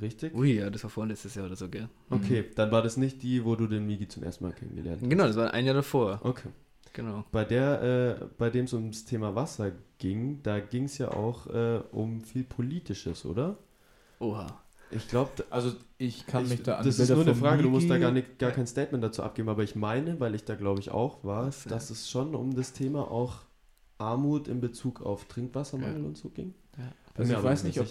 Richtig? 0.00 0.34
Ui, 0.34 0.54
ja, 0.54 0.70
das 0.70 0.82
war 0.84 0.90
vorletztes 0.90 1.34
Jahr 1.34 1.46
oder 1.46 1.56
so, 1.56 1.68
gell? 1.68 1.88
Okay, 2.10 2.44
dann 2.54 2.70
war 2.70 2.82
das 2.82 2.96
nicht 2.96 3.22
die, 3.22 3.44
wo 3.44 3.56
du 3.56 3.66
den 3.66 3.86
Migi 3.86 4.06
zum 4.08 4.22
ersten 4.22 4.44
Mal 4.44 4.52
kennengelernt 4.52 5.02
hast. 5.02 5.08
Genau, 5.10 5.26
das 5.26 5.36
war 5.36 5.52
ein 5.52 5.64
Jahr 5.64 5.74
davor. 5.74 6.20
Okay. 6.22 6.48
Genau. 6.92 7.24
Bei 7.32 7.44
der, 7.44 8.18
äh, 8.22 8.24
bei 8.38 8.50
dem 8.50 8.64
es 8.64 8.72
ums 8.72 9.04
Thema 9.04 9.34
Wasser 9.34 9.72
ging, 9.98 10.40
da 10.42 10.58
ging 10.60 10.84
es 10.84 10.98
ja 10.98 11.10
auch 11.12 11.46
äh, 11.46 11.80
um 11.92 12.22
viel 12.22 12.44
Politisches, 12.44 13.24
oder? 13.24 13.56
Oha. 14.20 14.46
Ich 14.90 15.06
glaube, 15.06 15.30
Also 15.50 15.74
ich 15.98 16.26
kann 16.26 16.48
mich 16.48 16.62
da 16.62 16.76
an 16.76 16.86
das 16.86 16.98
ist 16.98 17.10
nur 17.10 17.20
eine 17.20 17.34
Frage, 17.34 17.62
du 17.62 17.68
musst 17.68 17.90
da 17.90 17.94
Migi- 17.94 18.00
gar, 18.00 18.10
nicht, 18.12 18.38
gar 18.38 18.50
kein 18.52 18.66
Statement 18.66 19.04
dazu 19.04 19.22
abgeben, 19.22 19.48
aber 19.50 19.62
ich 19.62 19.76
meine, 19.76 20.18
weil 20.18 20.34
ich 20.34 20.44
da 20.44 20.54
glaube 20.54 20.80
ich 20.80 20.90
auch 20.90 21.22
war, 21.24 21.46
Was, 21.48 21.64
ja. 21.66 21.70
dass 21.70 21.90
es 21.90 22.08
schon 22.10 22.34
um 22.34 22.54
das 22.56 22.72
Thema 22.72 23.10
auch 23.10 23.36
Armut 23.98 24.48
in 24.48 24.60
Bezug 24.60 25.02
auf 25.02 25.26
Trinkwassermangel 25.26 26.00
Ja. 26.00 26.06
und 26.06 26.16
so 26.16 26.30
ging. 26.30 26.54
Ja. 26.78 26.84
Also 27.14 27.34
ich 27.34 27.42
weiß 27.42 27.64
nicht 27.64 27.78
ob. 27.80 27.86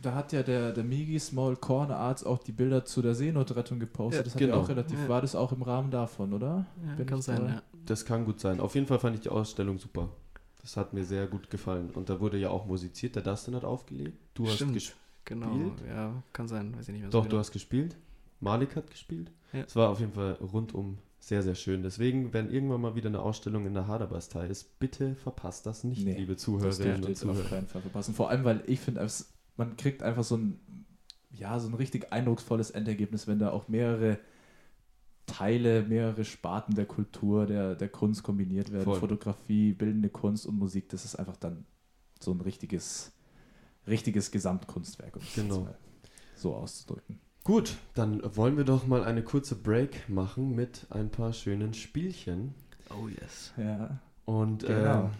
Da 0.00 0.14
hat 0.14 0.32
ja 0.32 0.42
der, 0.42 0.72
der 0.72 0.84
Migi 0.84 1.18
Small 1.18 1.56
Corner 1.56 1.96
Arts 1.96 2.24
auch 2.24 2.38
die 2.38 2.52
Bilder 2.52 2.84
zu 2.84 3.02
der 3.02 3.14
Seenotrettung 3.14 3.78
gepostet. 3.80 4.18
Ja, 4.20 4.24
das 4.24 4.34
hat 4.34 4.40
genau. 4.40 4.60
auch 4.60 4.68
relativ, 4.68 4.98
Ja. 4.98 5.08
war 5.08 5.20
das 5.20 5.34
auch 5.34 5.52
im 5.52 5.62
Rahmen 5.62 5.90
davon, 5.90 6.32
oder? 6.32 6.66
Ja, 6.98 7.04
kann 7.04 7.22
sein, 7.22 7.40
da- 7.44 7.48
ja. 7.48 7.62
Das 7.86 8.04
kann 8.04 8.24
gut 8.24 8.38
sein. 8.40 8.60
Auf 8.60 8.74
jeden 8.74 8.86
Fall 8.86 8.98
fand 8.98 9.14
ich 9.16 9.22
die 9.22 9.28
Ausstellung 9.30 9.78
super. 9.78 10.08
Das 10.60 10.76
hat 10.76 10.92
mir 10.92 11.04
sehr 11.04 11.26
gut 11.26 11.48
gefallen. 11.50 11.90
Und 11.94 12.10
da 12.10 12.20
wurde 12.20 12.36
ja 12.36 12.50
auch 12.50 12.66
musiziert. 12.66 13.16
Der 13.16 13.22
Dustin 13.22 13.54
hat 13.54 13.64
aufgelegt. 13.64 14.18
Du 14.34 14.46
hast 14.46 14.56
Stimmt. 14.56 14.74
gespielt. 14.74 14.98
Genau, 15.24 15.72
ja, 15.88 16.22
kann 16.32 16.48
sein, 16.48 16.74
weiß 16.76 16.88
ich 16.88 16.92
nicht 16.92 17.00
mehr 17.02 17.10
Doch, 17.10 17.20
so 17.20 17.24
du 17.24 17.28
genau. 17.30 17.40
hast 17.40 17.52
gespielt. 17.52 17.96
Malik 18.40 18.76
hat 18.76 18.90
gespielt. 18.90 19.30
Ja. 19.52 19.60
Es 19.66 19.74
war 19.76 19.90
auf 19.90 20.00
jeden 20.00 20.12
Fall 20.12 20.32
rundum 20.34 20.98
sehr, 21.20 21.42
sehr 21.42 21.54
schön. 21.54 21.82
Deswegen, 21.82 22.32
wenn 22.32 22.50
irgendwann 22.50 22.80
mal 22.80 22.94
wieder 22.94 23.08
eine 23.08 23.20
Ausstellung 23.20 23.66
in 23.66 23.74
der 23.74 23.86
Haderbastei 23.88 24.46
ist, 24.46 24.78
bitte 24.78 25.14
verpasst 25.16 25.66
das 25.66 25.84
nicht, 25.84 26.04
Nee, 26.04 26.14
liebe 26.16 26.34
Das 26.34 26.42
Zuhörerinnen 26.42 27.02
dürfte 27.02 27.02
und 27.02 27.08
jetzt 27.08 27.24
auf 27.24 27.30
Zuhörer. 27.36 27.48
keinen 27.48 27.66
Fall 27.66 27.82
verpassen. 27.82 28.14
Vor 28.14 28.30
allem, 28.30 28.44
weil 28.44 28.62
ich 28.66 28.80
finde, 28.80 29.00
es- 29.02 29.30
man 29.58 29.76
kriegt 29.76 30.02
einfach 30.02 30.24
so 30.24 30.36
ein, 30.38 30.58
ja, 31.30 31.58
so 31.60 31.68
ein 31.68 31.74
richtig 31.74 32.10
eindrucksvolles 32.12 32.70
Endergebnis, 32.70 33.26
wenn 33.26 33.38
da 33.38 33.50
auch 33.50 33.68
mehrere 33.68 34.18
Teile, 35.26 35.82
mehrere 35.82 36.24
Sparten 36.24 36.74
der 36.74 36.86
Kultur, 36.86 37.44
der, 37.46 37.74
der 37.74 37.88
Kunst 37.90 38.22
kombiniert 38.22 38.72
werden. 38.72 38.84
Voll. 38.84 38.98
Fotografie, 38.98 39.74
bildende 39.74 40.08
Kunst 40.08 40.46
und 40.46 40.56
Musik, 40.58 40.88
das 40.88 41.04
ist 41.04 41.16
einfach 41.16 41.36
dann 41.36 41.66
so 42.18 42.32
ein 42.32 42.40
richtiges, 42.40 43.12
richtiges 43.86 44.30
Gesamtkunstwerk, 44.30 45.16
um 45.16 45.22
es 45.22 45.34
Genau. 45.34 45.60
mal 45.64 45.76
so 46.34 46.54
auszudrücken. 46.54 47.20
Gut, 47.44 47.76
dann 47.94 48.22
wollen 48.36 48.56
wir 48.56 48.64
doch 48.64 48.86
mal 48.86 49.04
eine 49.04 49.22
kurze 49.22 49.54
Break 49.54 50.08
machen 50.08 50.54
mit 50.54 50.86
ein 50.90 51.10
paar 51.10 51.32
schönen 51.32 51.74
Spielchen. 51.74 52.54
Oh 52.90 53.08
yes. 53.08 53.52
Ja, 53.58 53.98
Und 54.24 54.64
Genau. 54.66 55.04
äh, 55.06 55.10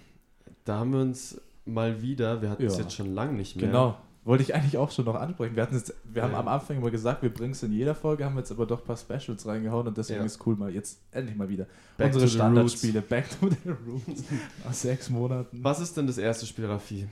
da 0.64 0.78
haben 0.78 0.92
wir 0.92 1.00
uns 1.00 1.40
mal 1.66 2.00
wieder, 2.02 2.40
wir 2.40 2.50
hatten 2.50 2.64
es 2.64 2.76
Ja. 2.76 2.82
jetzt 2.84 2.94
schon 2.94 3.12
lange 3.14 3.34
nicht 3.34 3.56
mehr. 3.56 3.66
genau. 3.66 3.98
Wollte 4.24 4.42
ich 4.42 4.54
eigentlich 4.54 4.76
auch 4.76 4.90
schon 4.90 5.06
noch 5.06 5.14
ansprechen. 5.14 5.56
Wir, 5.56 5.62
hatten 5.62 5.74
jetzt, 5.76 5.94
wir 6.04 6.22
haben 6.22 6.32
Ja. 6.32 6.40
am 6.40 6.48
Anfang 6.48 6.76
immer 6.76 6.90
gesagt, 6.90 7.22
wir 7.22 7.32
bringen 7.32 7.52
es 7.52 7.62
in 7.62 7.72
jeder 7.72 7.94
Folge, 7.94 8.24
haben 8.26 8.36
jetzt 8.36 8.50
aber 8.50 8.66
doch 8.66 8.80
ein 8.80 8.84
paar 8.86 8.96
Specials 8.96 9.46
reingehauen 9.46 9.86
und 9.86 9.96
deswegen 9.96 10.20
Ja. 10.20 10.26
ist 10.26 10.44
cool, 10.46 10.54
mal 10.56 10.70
jetzt 10.70 10.98
endlich 11.12 11.36
mal 11.36 11.48
wieder 11.48 11.66
Back 11.96 12.08
unsere 12.08 12.28
Standardspiele 12.28 13.00
Back 13.00 13.26
to 13.40 13.48
the 13.48 13.70
Roots 13.70 14.24
nach 14.64 14.74
sechs 14.74 15.08
Monaten. 15.08 15.60
Was 15.62 15.80
ist 15.80 15.96
denn 15.96 16.06
das 16.06 16.18
erste 16.18 16.44
Spiel, 16.46 16.66
Raffi? 16.66 17.06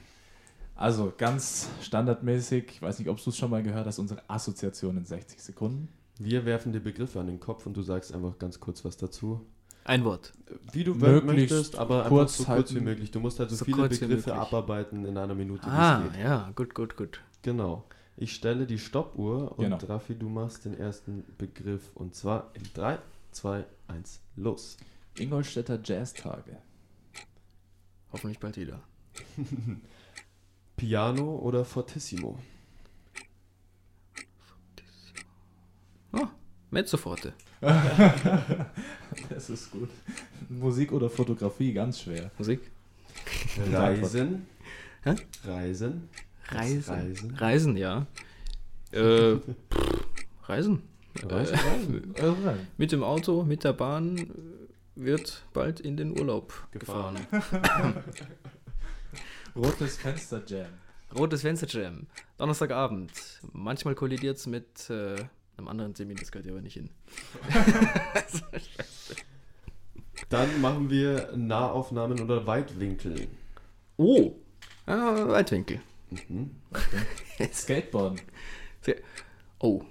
Also 0.74 1.10
ganz 1.16 1.68
standardmäßig, 1.80 2.64
ich 2.70 2.82
weiß 2.82 2.98
nicht, 2.98 3.08
ob 3.08 3.22
du 3.22 3.30
es 3.30 3.36
schon 3.38 3.48
mal 3.50 3.62
gehört 3.62 3.86
hast, 3.86 3.98
unsere 3.98 4.20
Assoziation 4.28 4.98
in 4.98 5.06
60 5.06 5.42
Sekunden. 5.42 5.88
Wir 6.18 6.44
werfen 6.44 6.72
dir 6.72 6.80
Begriffe 6.80 7.18
an 7.18 7.28
den 7.28 7.40
Kopf 7.40 7.64
und 7.66 7.74
du 7.76 7.82
sagst 7.82 8.12
einfach 8.14 8.38
ganz 8.38 8.60
kurz 8.60 8.84
was 8.84 8.96
dazu. 8.98 9.40
Ein 9.86 10.04
Wort. 10.04 10.32
Wie 10.72 10.82
du 10.82 10.94
Möglichst 10.94 11.26
möchtest, 11.52 11.76
aber 11.76 11.98
einfach 11.98 12.08
kurz 12.10 12.36
so 12.38 12.44
kurz 12.44 12.48
halten. 12.56 12.74
wie 12.76 12.80
möglich. 12.80 13.10
Du 13.12 13.20
musst 13.20 13.38
halt 13.38 13.50
so, 13.50 13.56
So 13.56 13.64
viele 13.64 13.88
wie 13.88 13.98
Begriffe 13.98 14.34
abarbeiten 14.34 15.04
in 15.04 15.16
einer 15.16 15.34
Minute, 15.36 15.64
wie 15.64 15.70
Ah, 15.70 16.02
es 16.06 16.12
geht. 16.12 16.22
ja, 16.22 16.50
gut, 16.56 16.74
gut, 16.74 16.96
gut. 16.96 17.20
Genau. 17.42 17.84
Ich 18.16 18.34
stelle 18.34 18.66
die 18.66 18.78
Stoppuhr 18.80 19.52
und 19.58 19.64
Genau. 19.64 19.76
Raffi, 19.76 20.16
du 20.16 20.28
machst 20.28 20.64
den 20.64 20.76
ersten 20.76 21.22
Begriff 21.38 21.90
und 21.94 22.14
zwar 22.16 22.50
in 22.54 22.62
3, 22.74 22.98
2, 23.30 23.64
1, 23.86 24.20
los. 24.34 24.76
Ingolstädter 25.18 25.78
Jazztage. 25.82 26.56
Hoffentlich 28.12 28.40
bald 28.40 28.56
wieder. 28.56 28.80
Piano 30.76 31.36
oder 31.36 31.64
Fortissimo? 31.64 32.38
Oh, 36.12 36.26
Mezzoforte. 36.70 37.34
Das 39.30 39.48
ist 39.50 39.70
gut. 39.70 39.88
Musik 40.48 40.92
oder 40.92 41.08
Fotografie, 41.08 41.72
ganz 41.72 42.00
schwer. 42.02 42.30
Musik. 42.38 42.60
Reisen. 43.72 44.46
Hä? 45.02 45.14
Reisen. 45.44 46.08
Reisen. 46.48 46.94
Reisen. 46.94 47.34
Reisen, 47.36 47.76
ja. 47.76 48.06
Äh, 48.92 49.36
pff, 49.36 50.04
Reisen. 50.44 50.82
Reisen, 51.22 51.54
Äh, 51.54 51.60
Reisen. 51.70 52.14
Irre. 52.14 52.58
mit 52.76 52.92
dem 52.92 53.02
Auto, 53.02 53.42
mit 53.42 53.64
der 53.64 53.72
Bahn 53.72 54.18
äh, 54.18 54.24
wird 54.96 55.44
bald 55.54 55.80
in 55.80 55.96
den 55.96 56.18
Urlaub 56.18 56.52
gefahren. 56.72 57.16
Gefahren. 57.30 57.94
Rotes 59.56 59.96
Fenster 59.96 60.42
Jam. 60.46 60.66
Rotes 61.16 61.40
Fenster 61.42 61.66
Jam. 61.68 62.06
Donnerstagabend. 62.36 63.10
Manchmal 63.52 63.94
kollidiert 63.94 64.36
es 64.36 64.46
mit 64.46 64.90
äh, 64.90 65.16
einem 65.56 65.68
anderen 65.68 65.94
Termin, 65.94 66.16
das 66.16 66.30
gehört 66.30 66.44
hier 66.46 66.52
aber 66.54 66.62
nicht 66.62 66.74
hin. 66.74 66.90
Dann 70.28 70.60
machen 70.60 70.90
wir 70.90 71.32
Nahaufnahmen 71.36 72.20
oder 72.20 72.46
Weitwinkel. 72.46 73.28
Oh! 73.96 74.32
Ah, 74.86 75.28
Weitwinkel. 75.28 75.80
Mhm. 76.10 76.50
Skateboarden. 77.52 78.20
Oh. 79.58 79.82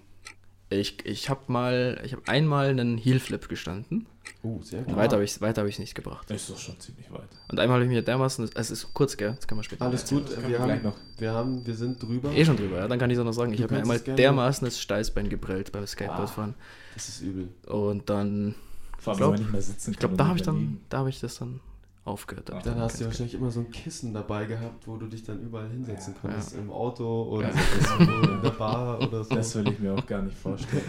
Ich, 0.70 1.06
ich 1.06 1.30
habe 1.30 1.52
mal, 1.52 2.02
ich 2.04 2.14
habe 2.14 2.28
einmal 2.28 2.70
einen 2.70 2.98
Heelflip 2.98 3.50
gestanden. 3.50 4.08
Oh, 4.44 4.60
sehr 4.62 4.80
Und 4.80 4.88
gut. 4.88 4.96
Weiter 4.98 5.14
habe 5.14 5.24
ich 5.24 5.32
es 5.32 5.42
weiter 5.42 5.62
hab 5.64 5.80
nicht 5.80 5.96
gebracht. 5.96 6.30
Das 6.30 6.42
ist 6.42 6.50
doch 6.50 6.58
schon 6.58 6.80
ziemlich 6.80 7.12
weit. 7.12 7.28
Und 7.50 7.60
einmal 7.60 7.76
habe 7.76 7.84
ich 7.86 7.90
mir 7.90 8.02
dermaßen, 8.02 8.50
es 8.54 8.72
ist 8.72 8.94
kurz, 8.94 9.18
gell? 9.18 9.34
Das 9.36 9.48
kann 9.48 9.58
man 9.58 9.64
später 9.64 9.86
Alles 9.86 10.08
gut, 10.10 10.28
können 10.30 10.44
wir 10.44 10.50
wir 10.50 10.60
haben, 10.60 10.84
noch. 10.84 10.96
wir 11.18 11.32
haben, 11.34 11.66
wir 11.66 11.76
sind 11.76 12.02
drüber. 12.02 12.32
Eh 12.32 12.46
schon 12.46 12.58
drüber, 12.58 12.78
ja? 12.78 12.88
Dann 12.88 13.00
kann 13.00 13.10
ich 13.10 13.16
es 13.16 13.22
auch 13.22 13.26
noch 13.26 13.34
sagen. 13.34 13.52
Ich 13.52 13.58
Du 13.58 13.64
habe 13.64 13.76
mir 13.76 13.82
einmal 13.82 14.00
dermaßen 14.00 14.66
das 14.66 14.80
Steißbein 14.80 15.30
geprellt 15.30 15.72
beim 15.72 15.84
Ah. 15.84 15.88
Skateboardfahren. 15.88 16.54
Das 16.94 17.10
ist 17.10 17.22
übel. 17.22 17.50
Und 17.68 18.10
dann, 18.10 18.56
Vor 18.98 19.14
allem, 19.14 19.18
glaub- 19.18 19.30
wenn 19.34 19.34
man 19.34 19.42
nicht 19.42 19.52
mehr 19.52 19.62
sitzen 19.62 19.92
ich 19.92 19.98
glaube, 20.00 20.16
da 20.16 20.28
habe 20.28 20.38
ich 20.38 20.44
dann, 20.44 20.80
da 20.90 21.00
habe 21.00 21.10
ich 21.10 21.20
das 21.20 21.38
dann 21.40 21.60
aufgehört. 22.06 22.50
Da 22.50 22.54
hab 22.54 22.60
ich 22.60 22.66
Dann 22.72 22.80
hast 22.80 22.96
du 22.96 23.00
kein 23.00 23.08
wahrscheinlich 23.08 23.34
immer 23.34 23.50
so 23.52 23.62
ein 23.62 23.72
Kissen 23.72 24.14
dabei 24.14 24.46
gehabt, 24.46 24.88
wo 24.88 24.96
du 24.98 25.08
dich 25.08 25.24
dann 25.24 25.42
überall 25.42 25.70
hinsetzen 25.70 26.14
Ja. 26.14 26.20
konntest. 26.22 26.54
Im 26.56 26.70
Auto 26.72 27.24
oder 27.24 27.50
Ja. 27.50 27.56
irgendwo 28.00 28.32
in 28.32 28.42
der 28.44 28.50
Bar 28.52 29.02
oder 29.02 29.24
so. 29.24 29.34
Das 29.36 29.56
will 29.56 29.68
ich 29.70 29.80
mir 29.80 29.94
auch 29.96 30.06
gar 30.06 30.22
nicht 30.22 30.38
vorstellen. 30.38 30.84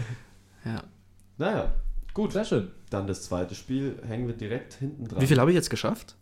Ja. 0.63 0.83
Naja, 1.39 1.73
gut. 2.17 2.33
Sehr 2.33 2.43
schön. 2.45 2.71
Dann 2.89 3.07
das 3.07 3.23
zweite 3.23 3.55
Spiel 3.55 4.01
hängen 4.05 4.27
wir 4.27 4.35
direkt 4.35 4.73
hinten 4.73 5.07
dran. 5.07 5.21
Wie 5.21 5.27
viel 5.27 5.39
habe 5.39 5.51
ich 5.51 5.55
jetzt 5.55 5.69
geschafft? 5.69 6.15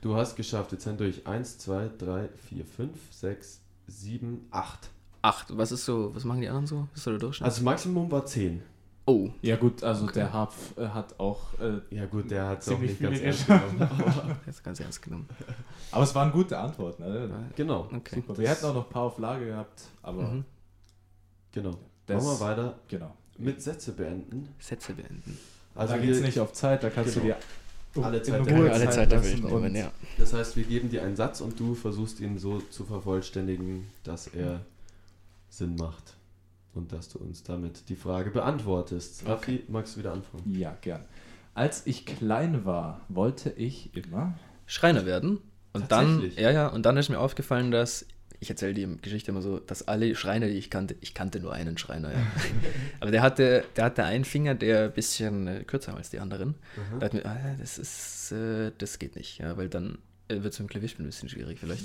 Du 0.00 0.14
hast 0.16 0.36
geschafft. 0.36 0.72
Jetzt 0.72 0.84
sind 0.84 1.00
durch 1.00 1.26
1, 1.26 1.58
2, 1.58 1.90
3, 1.98 2.28
4, 2.48 2.64
5, 2.64 2.90
6, 3.10 3.60
7, 3.88 4.46
8. 4.50 4.90
Acht. 5.22 5.56
Was 5.56 5.72
ist 5.72 5.84
so, 5.84 6.14
was 6.14 6.24
machen 6.24 6.40
die 6.40 6.48
anderen 6.48 6.66
so? 6.66 6.86
Was 6.92 6.98
ist 6.98 7.04
so 7.04 7.10
der 7.10 7.18
Durchschnitt? 7.20 7.44
Also 7.46 7.62
Maximum 7.62 8.10
war 8.10 8.24
10. 8.24 8.62
oh. 9.06 9.28
Ja 9.42 9.56
gut, 9.56 9.82
also 9.82 10.04
Okay. 10.04 10.14
der 10.14 10.32
Harpf 10.32 10.78
äh, 10.78 10.86
hat 10.88 11.18
auch, 11.20 11.40
äh, 11.60 11.80
Ja 11.94 12.06
gut, 12.06 12.30
der 12.30 12.46
hat 12.46 12.62
es 12.62 12.68
auch 12.70 12.78
nicht 12.78 12.98
ganz 13.00 13.18
ernst 13.20 13.46
genommen. 13.46 13.90
Jetzt 14.46 14.64
ganz 14.64 14.80
ernst 14.80 15.02
genommen. 15.02 15.28
aber 15.90 16.04
es 16.04 16.14
waren 16.14 16.30
gute 16.32 16.56
Antworten. 16.58 17.02
Ne? 17.02 17.28
genau, 17.56 17.88
Okay. 17.94 18.16
Super. 18.16 18.38
Wir 18.38 18.48
hätten 18.48 18.64
auch 18.66 18.74
noch 18.74 18.86
ein 18.86 18.90
paar 18.92 19.02
auf 19.02 19.18
Lage 19.18 19.46
gehabt, 19.46 19.82
aber 20.02 20.22
Mhm. 20.22 20.44
genau. 21.52 21.72
das, 22.06 22.24
Machen 22.24 22.38
wir 22.38 22.46
weiter 22.46 22.78
genau. 22.88 23.14
Mit 23.40 23.62
Sätze 23.62 23.92
beenden. 23.92 24.48
Sätze 24.58 24.92
beenden. 24.94 25.38
Also 25.74 25.94
da 25.94 26.00
wir, 26.00 26.06
geht 26.06 26.16
es 26.16 26.22
nicht 26.22 26.38
auf 26.40 26.52
Zeit, 26.52 26.82
da 26.82 26.90
kannst 26.90 27.14
Genau. 27.14 27.34
du 27.94 28.00
dir 28.00 28.04
Alle 28.04 28.22
Zeit 28.22 28.40
Ruhe 28.40 28.46
der- 28.64 28.74
alle 28.74 28.90
Zeit 28.90 29.10
dafür 29.12 29.36
lassen 29.38 29.46
nehmen, 29.62 29.74
ja. 29.76 29.90
Das 30.18 30.32
heißt, 30.32 30.56
wir 30.56 30.64
geben 30.64 30.90
dir 30.90 31.02
einen 31.02 31.16
Satz 31.16 31.40
und 31.40 31.58
du 31.58 31.74
versuchst 31.74 32.20
ihn 32.20 32.38
so 32.38 32.60
zu 32.60 32.84
vervollständigen, 32.84 33.88
dass 34.04 34.28
er 34.28 34.60
Sinn 35.48 35.76
macht. 35.76 36.14
Und 36.72 36.92
dass 36.92 37.08
du 37.08 37.18
uns 37.18 37.42
damit 37.42 37.88
die 37.88 37.96
Frage 37.96 38.30
beantwortest. 38.30 39.26
Raffi, 39.26 39.64
magst 39.66 39.96
du 39.96 40.00
wieder 40.00 40.12
anfangen? 40.12 40.44
Ja, 40.56 40.76
gern. 40.80 41.04
Als 41.52 41.84
ich 41.86 42.06
klein 42.06 42.64
war, 42.64 43.00
wollte 43.08 43.50
ich 43.50 43.94
immer. 43.96 44.38
Schreiner 44.66 45.04
werden. 45.04 45.38
Und 45.72 45.90
dann, 45.90 46.30
ja, 46.36 46.52
ja, 46.52 46.68
und 46.68 46.86
dann 46.86 46.96
ist 46.96 47.08
mir 47.08 47.18
aufgefallen, 47.18 47.72
dass, 47.72 48.06
ich 48.40 48.48
erzähle 48.48 48.72
die 48.74 48.96
Geschichte 49.02 49.30
immer 49.30 49.42
so, 49.42 49.58
dass 49.58 49.86
alle 49.86 50.14
Schreiner, 50.16 50.46
die 50.46 50.54
ich 50.54 50.70
kannte, 50.70 50.96
ich 51.00 51.12
kannte 51.12 51.40
nur 51.40 51.52
einen 51.52 51.76
Schreiner, 51.76 52.10
ja. 52.10 52.18
Aber 53.00 53.10
der 53.10 53.22
hatte, 53.22 53.64
der 53.76 53.84
hatte 53.84 54.04
einen 54.04 54.24
Finger, 54.24 54.54
der 54.54 54.84
ein 54.84 54.92
bisschen 54.92 55.46
äh, 55.46 55.64
kürzer 55.64 55.92
war 55.92 55.98
als 55.98 56.10
die 56.10 56.20
anderen. 56.20 56.54
Da 56.98 57.06
hat 57.06 57.14
mir, 57.14 57.24
ah, 57.26 57.36
das 57.58 57.78
ist, 57.78 58.32
äh, 58.32 58.72
das 58.78 58.98
geht 58.98 59.16
nicht, 59.16 59.38
ja, 59.38 59.56
weil 59.58 59.68
dann 59.68 59.98
äh, 60.28 60.42
wird 60.42 60.54
es 60.54 60.58
mit 60.58 60.68
dem 60.68 60.70
Klavierspielen 60.70 61.06
ein 61.06 61.10
bisschen 61.10 61.28
schwierig 61.28 61.58
vielleicht. 61.60 61.84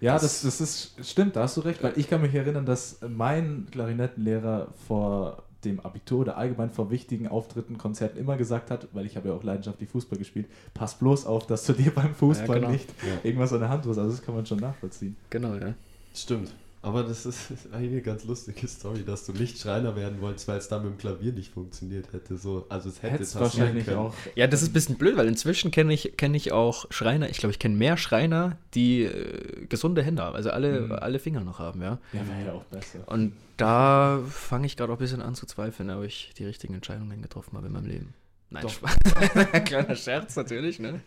Ja, 0.00 0.18
das, 0.18 0.42
das 0.42 0.60
ist 0.60 0.94
stimmt, 1.02 1.36
da 1.36 1.44
hast 1.44 1.56
du 1.56 1.62
recht, 1.62 1.82
weil 1.82 1.94
ich 1.96 2.10
kann 2.10 2.20
mich 2.20 2.34
erinnern, 2.34 2.66
dass 2.66 2.98
mein 3.08 3.66
Klarinettenlehrer 3.70 4.74
vor 4.86 5.44
dem 5.64 5.80
Abitur 5.80 6.20
oder 6.20 6.36
allgemein 6.36 6.68
vor 6.68 6.90
wichtigen 6.90 7.28
Auftritten, 7.28 7.78
Konzerten 7.78 8.18
immer 8.18 8.36
gesagt 8.36 8.70
hat, 8.70 8.88
weil 8.92 9.06
ich 9.06 9.16
habe 9.16 9.28
ja 9.28 9.34
auch 9.34 9.42
leidenschaftlich 9.42 9.88
Fußball 9.88 10.18
gespielt, 10.18 10.46
pass 10.74 10.98
bloß 10.98 11.24
auf, 11.24 11.46
dass 11.46 11.64
du 11.64 11.72
dir 11.72 11.90
beim 11.90 12.14
Fußball 12.14 12.60
genau. 12.60 12.70
nicht 12.70 12.90
Ja. 13.02 13.18
irgendwas 13.22 13.54
an 13.54 13.60
der 13.60 13.70
Hand 13.70 13.86
hast. 13.86 13.96
Also 13.96 14.10
das 14.10 14.22
kann 14.22 14.34
man 14.34 14.44
schon 14.44 14.58
nachvollziehen. 14.58 15.16
Genau, 15.30 15.54
ja. 15.54 15.72
Stimmt. 16.14 16.52
Aber 16.82 17.02
das 17.02 17.24
ist 17.24 17.50
eigentlich 17.72 17.90
eine 17.92 18.02
ganz 18.02 18.24
lustige 18.24 18.68
Story, 18.68 19.04
dass 19.06 19.24
du 19.24 19.32
nicht 19.32 19.58
Schreiner 19.58 19.96
werden 19.96 20.20
wolltest, 20.20 20.46
weil 20.48 20.58
es 20.58 20.68
dann 20.68 20.82
mit 20.82 20.92
dem 20.92 20.98
Klavier 20.98 21.32
nicht 21.32 21.50
funktioniert 21.54 22.12
hätte. 22.12 22.36
So, 22.36 22.66
also 22.68 22.90
es 22.90 23.02
hätte 23.02 23.22
es 23.22 23.32
passieren 23.32 23.42
wahrscheinlich 23.68 23.84
können. 23.86 23.96
auch. 23.96 24.14
Ja, 24.34 24.46
das 24.46 24.60
ist 24.60 24.68
ein 24.68 24.72
bisschen 24.74 24.96
blöd, 24.96 25.16
weil 25.16 25.26
inzwischen 25.26 25.70
kenne 25.70 25.94
ich, 25.94 26.12
kenn 26.18 26.34
ich 26.34 26.52
auch 26.52 26.84
Schreiner, 26.90 27.30
ich 27.30 27.38
glaube, 27.38 27.52
ich 27.52 27.58
kenne 27.58 27.74
mehr 27.76 27.96
Schreiner, 27.96 28.58
die 28.74 29.04
äh, 29.04 29.64
gesunde 29.66 30.02
Hände 30.02 30.22
haben, 30.24 30.36
also 30.36 30.50
alle, 30.50 30.80
Mhm. 30.82 30.92
alle 30.92 31.18
Finger 31.18 31.40
noch 31.40 31.58
haben, 31.58 31.80
ja. 31.80 31.98
Ja, 32.12 32.20
wäre 32.28 32.46
ja 32.48 32.52
auch 32.52 32.64
besser. 32.64 33.00
Und 33.06 33.32
da 33.56 34.20
fange 34.28 34.66
ich 34.66 34.76
gerade 34.76 34.92
auch 34.92 34.96
ein 34.96 35.00
bisschen 35.00 35.22
an 35.22 35.34
zu 35.34 35.46
zweifeln, 35.46 35.88
ob 35.88 36.04
ich 36.04 36.32
die 36.36 36.44
richtigen 36.44 36.74
Entscheidungen 36.74 37.22
getroffen 37.22 37.56
habe 37.56 37.68
in 37.68 37.72
meinem 37.72 37.86
Leben. 37.86 38.14
Nein, 38.50 38.62
Doch. 38.62 38.70
Spaß. 38.70 38.94
Kleiner 39.64 39.96
Scherz 39.96 40.36
natürlich, 40.36 40.78
ne? 40.80 41.00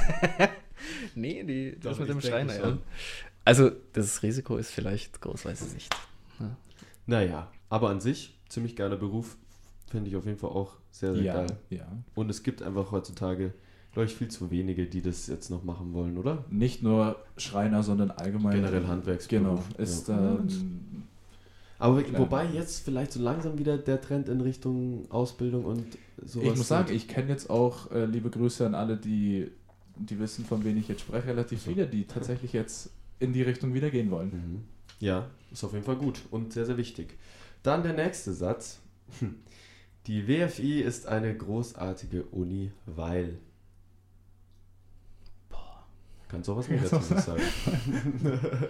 nee, 1.14 1.42
die, 1.44 1.72
Doch, 1.78 1.90
das 1.90 1.98
mit 1.98 2.08
ich 2.08 2.14
dem 2.14 2.20
Schreiner, 2.22 2.54
ja. 2.56 2.78
Also, 3.50 3.72
das 3.92 4.22
Risiko 4.22 4.56
ist 4.56 4.70
vielleicht 4.70 5.20
groß, 5.20 5.44
weiß 5.44 5.66
ich 5.66 5.74
nicht. 5.74 5.94
Ja. 6.38 6.56
Naja, 7.06 7.48
aber 7.68 7.90
an 7.90 8.00
sich, 8.00 8.38
ziemlich 8.48 8.76
geiler 8.76 8.96
Beruf. 8.96 9.36
Finde 9.90 10.08
ich 10.08 10.14
auf 10.14 10.24
jeden 10.24 10.38
Fall 10.38 10.50
auch 10.50 10.74
sehr, 10.92 11.14
sehr 11.14 11.24
Ja, 11.24 11.34
geil. 11.34 11.58
ja. 11.70 11.86
Und 12.14 12.30
es 12.30 12.44
gibt 12.44 12.62
einfach 12.62 12.92
heutzutage, 12.92 13.52
glaube 13.92 14.06
ich, 14.06 14.14
viel 14.14 14.28
zu 14.28 14.52
wenige, 14.52 14.86
die 14.86 15.02
das 15.02 15.26
jetzt 15.26 15.50
noch 15.50 15.64
machen 15.64 15.92
wollen, 15.94 16.16
oder? 16.16 16.44
Nicht 16.48 16.84
nur 16.84 17.16
Schreiner, 17.36 17.82
sondern 17.82 18.12
allgemein. 18.12 18.52
Generell 18.54 18.86
Handwerksberuf. 18.86 19.66
Genau. 19.68 19.82
Ist 19.82 20.06
Ja. 20.06 20.36
ähm, 20.36 20.48
Aber 21.80 22.02
Klar. 22.04 22.20
wobei 22.20 22.44
jetzt 22.46 22.84
vielleicht 22.84 23.10
so 23.12 23.20
langsam 23.20 23.58
wieder 23.58 23.78
der 23.78 24.00
Trend 24.00 24.28
in 24.28 24.40
Richtung 24.42 25.10
Ausbildung 25.10 25.64
und 25.64 25.86
sowas. 26.24 26.46
ich 26.52 26.56
muss 26.56 26.68
sagen, 26.68 26.92
ich 26.94 27.08
kenne 27.08 27.30
jetzt 27.30 27.50
auch, 27.50 27.90
äh, 27.90 28.04
liebe 28.04 28.30
Grüße 28.30 28.64
an 28.64 28.76
alle, 28.76 28.96
die, 28.96 29.50
die 29.96 30.18
wissen, 30.20 30.44
von 30.44 30.62
wen 30.62 30.76
ich 30.76 30.86
jetzt 30.86 31.00
spreche, 31.00 31.26
relativ 31.26 31.62
viele, 31.62 31.88
die 31.88 32.04
tatsächlich 32.06 32.52
jetzt 32.52 32.90
in 33.20 33.32
die 33.32 33.42
Richtung 33.42 33.72
wieder 33.74 33.90
gehen 33.90 34.10
wollen. 34.10 34.30
Mhm. 34.30 34.64
Ja, 34.98 35.30
ist 35.52 35.62
auf 35.64 35.72
jeden 35.72 35.84
Fall 35.84 35.96
gut 35.96 36.20
und 36.30 36.52
sehr, 36.52 36.66
sehr 36.66 36.76
wichtig. 36.76 37.16
Dann 37.62 37.82
der 37.82 37.92
nächste 37.92 38.32
Satz. 38.32 38.80
Die 40.06 40.26
WFI 40.26 40.80
ist 40.80 41.06
eine 41.06 41.36
großartige 41.36 42.24
Uni, 42.24 42.72
weil. 42.86 43.38
Kannst 46.28 46.48
du 46.48 46.52
auch 46.52 46.58
was 46.58 46.68
Negatives 46.68 47.08
sagen? 47.24 47.42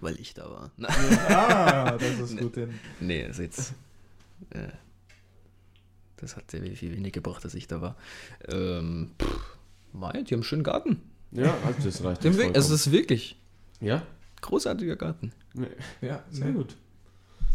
Weil 0.00 0.18
ich 0.18 0.32
da 0.32 0.50
war. 0.50 0.70
Ah, 1.28 1.98
das 1.98 2.18
ist 2.20 2.32
Nee. 2.32 2.40
gut. 2.40 2.56
Denn 2.56 2.72
nee, 3.00 3.26
ist 3.26 3.38
jetzt. 3.38 3.74
Äh, 4.48 4.68
das 6.16 6.36
hat 6.36 6.50
sehr 6.50 6.62
viel 6.74 6.92
wenig 6.96 7.12
gebracht, 7.12 7.44
dass 7.44 7.54
ich 7.54 7.66
da 7.66 7.82
war. 7.82 7.96
Ähm, 8.48 9.10
pff, 9.22 9.58
mei, 9.92 10.12
die 10.22 10.32
haben 10.32 10.38
einen 10.38 10.42
schönen 10.42 10.62
Garten. 10.64 11.02
Ja, 11.32 11.54
also 11.66 11.82
das 11.84 12.02
reicht. 12.02 12.24
Wirklich, 12.24 12.46
also, 12.56 12.74
es 12.74 12.86
ist 12.86 12.92
wirklich 12.92 13.39
ja, 13.80 14.02
großartiger 14.40 14.96
Garten. 14.96 15.32
nee, 15.54 15.66
ja, 16.00 16.22
sehr 16.30 16.46
nee, 16.46 16.52
gut. 16.52 16.76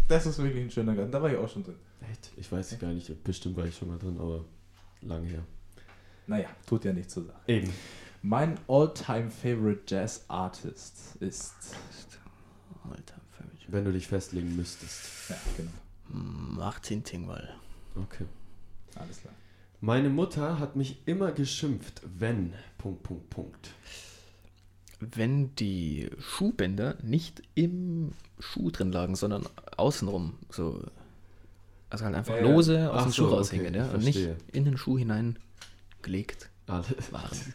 das 0.07 0.26
ist 0.26 0.38
wirklich 0.39 0.63
ein 0.63 0.71
schöner 0.71 0.95
Garten. 0.95 1.11
Da 1.11 1.21
war 1.21 1.32
ich 1.32 1.38
auch 1.38 1.49
schon 1.49 1.63
drin. 1.63 1.76
Echt? 2.11 2.32
Ich 2.38 2.51
weiß 2.51 2.78
gar 2.80 2.91
nicht, 2.91 3.23
bestimmt 3.23 3.57
war 3.57 3.65
ich 3.65 3.76
schon 3.76 3.88
mal 3.88 3.97
drin, 3.97 4.17
aber 4.19 4.45
lange 5.01 5.28
her. 5.28 5.43
Naja, 6.28 6.49
tut 6.65 6.86
ja 6.86 6.93
nichts 6.93 7.13
zur 7.13 7.26
Sache. 7.26 7.39
Eben. 7.47 7.71
Mein 8.21 8.57
all-time 8.67 9.30
favorite 9.30 9.84
Jazz 9.88 10.26
Artist 10.28 11.15
ist. 11.19 11.53
Wenn 13.67 13.86
du 13.86 13.91
dich 13.91 14.07
festlegen 14.07 14.55
müsstest. 14.55 15.30
Ja, 15.30 15.36
genau. 15.57 15.71
Martin 16.09 17.03
Tingwall. 17.03 17.55
Okay. 17.95 18.26
Alles 18.95 19.21
klar. 19.21 19.34
Meine 19.82 20.09
Mutter 20.09 20.59
hat 20.59 20.76
mich 20.76 20.99
immer 21.07 21.32
geschimpft, 21.32 22.01
wenn. 22.17 22.53
Punkt, 22.78 23.03
Punkt, 23.03 23.30
Punkt. 23.30 23.69
Wenn 25.14 25.53
die 25.56 26.10
Schuhbänder 26.20 26.95
nicht 27.03 27.41
im 27.53 28.12
Schuh 28.39 28.72
drin 28.72 28.91
lagen, 28.91 29.16
sondern 29.16 29.43
außenrum, 29.78 30.34
so. 30.49 30.82
Also 31.89 32.06
halt 32.06 32.16
einfach 32.16 32.36
Ja, 32.36 32.41
ja. 32.45 32.51
lose 32.51 32.91
aus 32.91 33.03
dem 33.03 33.12
so, 33.12 33.24
Schuh 33.28 33.34
raushängen, 33.36 33.68
okay, 33.68 33.78
ja? 33.78 33.91
Und 33.91 34.03
nicht 34.03 34.28
in 34.51 34.66
den 34.66 34.78
Schuh 34.78 34.97
hineingelegt 34.97 36.49
waren. 36.68 36.84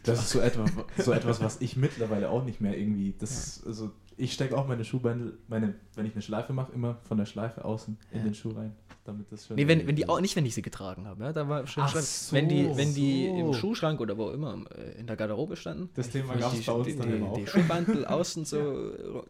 Das 0.03 0.19
ist 0.19 0.29
so 0.29 0.39
etwas, 0.39 0.71
so 0.97 1.11
etwas, 1.11 1.41
was 1.41 1.59
ich 1.61 1.75
mittlerweile 1.75 2.29
auch 2.29 2.43
nicht 2.45 2.61
mehr 2.61 2.77
irgendwie. 2.77 3.13
Das, 3.19 3.61
also 3.65 3.91
ich 4.17 4.33
stecke 4.33 4.57
auch 4.57 4.67
meine 4.67 4.85
Schuhbändel, 4.85 5.37
meine, 5.47 5.75
wenn 5.95 6.05
ich 6.05 6.13
eine 6.13 6.21
Schleife 6.21 6.53
mache, 6.53 6.71
immer 6.71 6.95
von 7.03 7.17
der 7.17 7.25
Schleife 7.25 7.65
außen 7.65 7.97
in 8.11 8.17
Ja. 8.19 8.23
den 8.23 8.33
Schuh 8.35 8.51
rein, 8.51 8.73
damit 9.03 9.31
das 9.31 9.47
schön. 9.47 9.55
Nee, 9.55 9.67
wenn, 9.67 9.87
wenn 9.87 9.95
die 9.95 10.07
auch, 10.07 10.19
nicht, 10.21 10.35
wenn 10.35 10.45
ich 10.45 10.53
sie 10.55 10.61
getragen 10.61 11.07
habe, 11.07 11.23
ja, 11.23 11.33
da 11.33 11.47
war 11.49 11.65
schon 11.67 11.83
Ach 11.83 11.95
so, 11.95 12.35
wenn 12.35 12.47
die, 12.49 12.69
wenn 12.75 12.93
die 12.93 13.27
so. 13.27 13.35
im 13.39 13.53
Schuhschrank 13.53 13.99
oder 14.01 14.17
wo 14.17 14.29
immer 14.29 14.63
äh, 14.77 14.99
in 14.99 15.07
der 15.07 15.15
Garderobe 15.15 15.55
standen, 15.55 15.89
Das 15.95 16.09
Thema 16.09 16.35
gab 16.35 16.53
es 16.53 16.65
bei 16.65 16.71
uns 16.71 16.87
die, 16.87 16.95
dann 16.97 17.09
die, 17.09 17.15
immer 17.15 17.29
auch. 17.31 17.37
die 17.37 17.47
Schuhbandel 17.47 18.05
außen 18.05 18.45
so. 18.45 19.23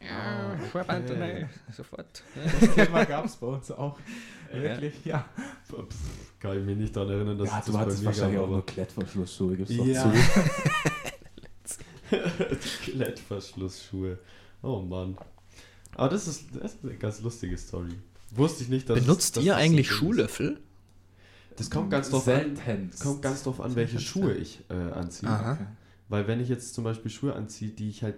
Ja, 0.00 0.58
Schuhbandel, 0.70 1.16
Okay. 1.16 1.18
nein, 1.40 1.50
sofort. 1.72 2.22
Das 2.60 2.74
Thema 2.74 3.04
gab 3.04 3.24
es 3.24 3.36
bei 3.36 3.46
uns 3.46 3.70
auch. 3.70 3.98
Wirklich, 4.52 5.04
ja. 5.04 5.24
Pff, 5.68 5.84
Kann 6.38 6.58
ich 6.60 6.64
mich 6.64 6.76
nicht 6.76 6.94
daran 6.96 7.10
erinnern, 7.10 7.38
dass 7.38 7.48
Ja, 7.50 7.58
es 7.60 7.64
du 7.66 7.72
das 7.72 7.80
hattest 7.80 8.00
bei 8.00 8.06
wahrscheinlich 8.06 8.38
auch 8.38 8.42
aber- 8.44 8.52
nur 8.52 8.66
Klettverschlussschuhe, 8.66 9.56
doch 9.56 9.68
Ja. 9.70 10.02
zu. 10.02 10.12
Klettverschlussschuhe. 12.84 14.18
Oh 14.62 14.80
Mann. 14.80 15.16
Aber 15.94 16.08
das 16.10 16.28
ist, 16.28 16.44
das 16.54 16.74
ist 16.74 16.84
eine 16.84 16.94
ganz 16.96 17.20
lustige 17.22 17.56
Story. 17.56 17.90
Wusste 18.30 18.64
ich 18.64 18.68
nicht, 18.68 18.88
dass 18.88 18.98
Benutzt 19.00 19.36
dass 19.36 19.44
ihr 19.44 19.52
das 19.52 19.62
eigentlich 19.62 19.88
ist. 19.88 19.94
Schuhlöffel? 19.96 20.58
Das 21.56 21.70
kommt 21.70 21.90
ganz 21.90 22.10
drauf 22.10 22.28
an, 22.28 22.54
kommt 23.02 23.22
ganz 23.22 23.42
drauf 23.44 23.60
an, 23.60 23.74
welche 23.76 23.98
Schuhe 23.98 24.34
ich 24.34 24.60
äh, 24.68 24.74
anziehe. 24.74 25.28
Aha. 25.30 25.52
Okay. 25.52 25.66
Weil 26.08 26.26
wenn 26.26 26.40
ich 26.40 26.48
jetzt 26.48 26.74
zum 26.74 26.84
Beispiel 26.84 27.10
Schuhe 27.10 27.34
anziehe, 27.34 27.70
die 27.70 27.88
ich 27.88 28.02
halt 28.02 28.16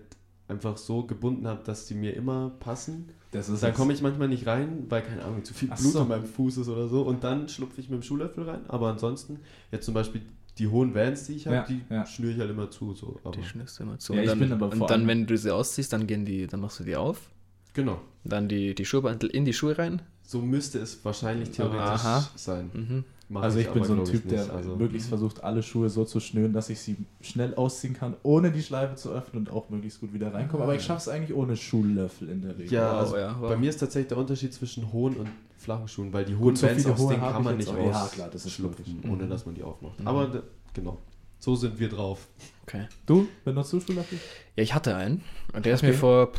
einfach 0.49 0.77
so 0.77 1.05
gebunden 1.05 1.47
habe, 1.47 1.63
dass 1.63 1.87
die 1.87 1.95
mir 1.95 2.15
immer 2.17 2.51
passen, 2.59 3.11
Das 3.31 3.49
ist 3.49 3.63
dann 3.63 3.75
komme 3.75 3.93
ich 3.93 4.03
manchmal 4.03 4.29
nicht 4.29 4.47
rein, 4.47 4.87
weil, 4.89 5.03
keine 5.03 5.23
Ahnung, 5.25 5.45
zu 5.45 5.55
viel 5.55 5.69
Ach 5.71 5.79
Blut 5.79 5.93
so. 5.93 6.01
an 6.01 6.09
meinem 6.09 6.25
Fuß 6.25 6.57
ist 6.59 6.69
oder 6.69 6.89
so. 6.89 7.03
Und 7.03 7.23
dann 7.23 7.49
schlupfe 7.49 7.81
ich 7.81 7.89
mit 7.89 8.01
dem 8.01 8.03
Schuhlöffel 8.03 8.45
rein. 8.49 8.61
Aber 8.69 8.89
ansonsten, 8.89 9.39
jetzt 9.71 9.85
zum 9.85 9.95
Beispiel 9.95 10.23
die 10.59 10.67
hohen 10.67 10.95
Vans, 10.95 11.27
die 11.27 11.35
ich 11.35 11.47
habe, 11.47 11.57
Ja, 11.57 11.63
die 11.65 11.83
ja. 11.91 12.07
schnüre 12.07 12.33
ich 12.33 12.39
halt 12.41 12.51
immer 12.51 12.71
zu. 12.71 12.95
So. 12.95 13.21
Aber 13.23 13.37
Die 13.37 13.45
schnürst 13.45 13.79
du 13.79 13.85
immer 13.85 13.99
zu. 13.99 14.15
Ja, 14.15 14.19
und 14.21 14.25
ich 14.25 14.31
dann, 14.31 14.39
bin 14.41 14.53
aber 14.53 14.73
vor 14.73 14.81
und 14.83 14.91
dann, 14.91 15.07
wenn 15.07 15.27
du 15.27 15.37
sie 15.39 15.55
ausziehst, 15.55 15.93
dann 15.93 16.07
gehen 16.07 16.25
die, 16.25 16.47
dann 16.47 16.61
machst 16.61 16.81
du 16.81 16.85
die 16.85 16.97
auf. 16.97 17.31
Genau. 17.79 18.01
Dann 18.25 18.49
die, 18.49 18.75
die 18.75 18.85
Schuhbandel 18.85 19.31
in 19.31 19.45
die 19.45 19.53
Schuhe 19.53 19.79
rein. 19.79 20.03
So 20.23 20.41
müsste 20.43 20.79
es 20.81 21.03
wahrscheinlich 21.05 21.51
theoretisch 21.51 22.05
Aha. 22.05 22.29
sein. 22.37 22.71
Mhm. 22.75 23.05
Mach 23.31 23.43
Also 23.43 23.59
ich 23.59 23.69
bin 23.69 23.83
aber, 23.83 23.87
so 23.87 23.93
ein 23.95 24.03
ich, 24.03 24.11
Typ, 24.11 24.29
der. 24.29 24.53
Also, 24.53 24.75
möglichst 24.77 25.09
versucht, 25.09 25.45
alle 25.45 25.63
Schuhe 25.63 25.89
so 25.91 26.05
zu 26.05 26.19
schnüren, 26.19 26.53
dass 26.53 26.71
ich 26.71 26.81
sie 26.81 26.97
schnell 27.21 27.55
ausziehen 27.55 27.95
kann, 27.95 28.17
ohne 28.23 28.51
die 28.51 28.63
Schleife 28.63 28.95
zu 28.97 29.11
öffnen 29.11 29.47
und 29.47 29.53
auch 29.53 29.69
möglichst 29.71 30.01
gut 30.01 30.13
wieder 30.13 30.33
reinkomme. 30.35 30.65
Aber 30.65 30.75
ich 30.75 30.83
schaffe 30.83 31.03
es 31.03 31.09
eigentlich 31.09 31.37
ohne 31.37 31.57
Schuhlöffel 31.57 32.29
in 32.31 32.43
der 32.43 32.59
Regel. 32.59 32.73
Ja, 32.73 32.93
Wow, 32.95 33.01
also 33.01 33.17
ja, 33.17 33.37
wow. 33.41 33.49
bei 33.51 33.57
mir 33.57 33.71
ist 33.71 33.79
tatsächlich 33.79 34.09
der 34.09 34.19
Unterschied 34.19 34.53
zwischen 34.53 34.93
hohen 34.93 35.15
und 35.17 35.29
flachen 35.57 35.87
Schuhen, 35.89 36.13
weil 36.13 36.25
die 36.25 36.37
hohen 36.37 36.57
so 36.57 36.67
viele 36.67 36.93
aus 36.93 37.07
denen 37.09 37.21
kann 37.21 37.39
ich 37.39 37.45
man 37.45 37.57
nicht 37.59 37.69
auch. 37.69 37.77
Ja, 37.87 38.09
klar, 38.13 38.29
das 38.33 38.45
ist 38.47 38.59
logisch. 38.59 38.87
ohne 39.05 39.25
Mhm. 39.25 39.31
dass 39.31 39.45
man 39.47 39.55
die 39.55 39.63
aufmacht. 39.63 40.01
Mhm. 40.01 40.09
Aber 40.09 40.43
genau, 40.75 40.99
so 41.39 41.55
sind 41.55 41.79
wir 41.79 41.89
drauf. 41.89 42.29
Okay. 42.69 42.87
Du, 43.07 43.29
benutzt 43.45 43.73
du 43.73 43.81
Schuhlöffel? 43.81 44.19
Ja, 44.57 44.63
ich 44.63 44.75
hatte 44.75 44.95
einen. 44.95 45.25
Und 45.55 45.65
der 45.65 45.75
ist 45.75 45.81
Okay. 45.83 45.93
mir 45.93 45.97
vor 45.97 46.33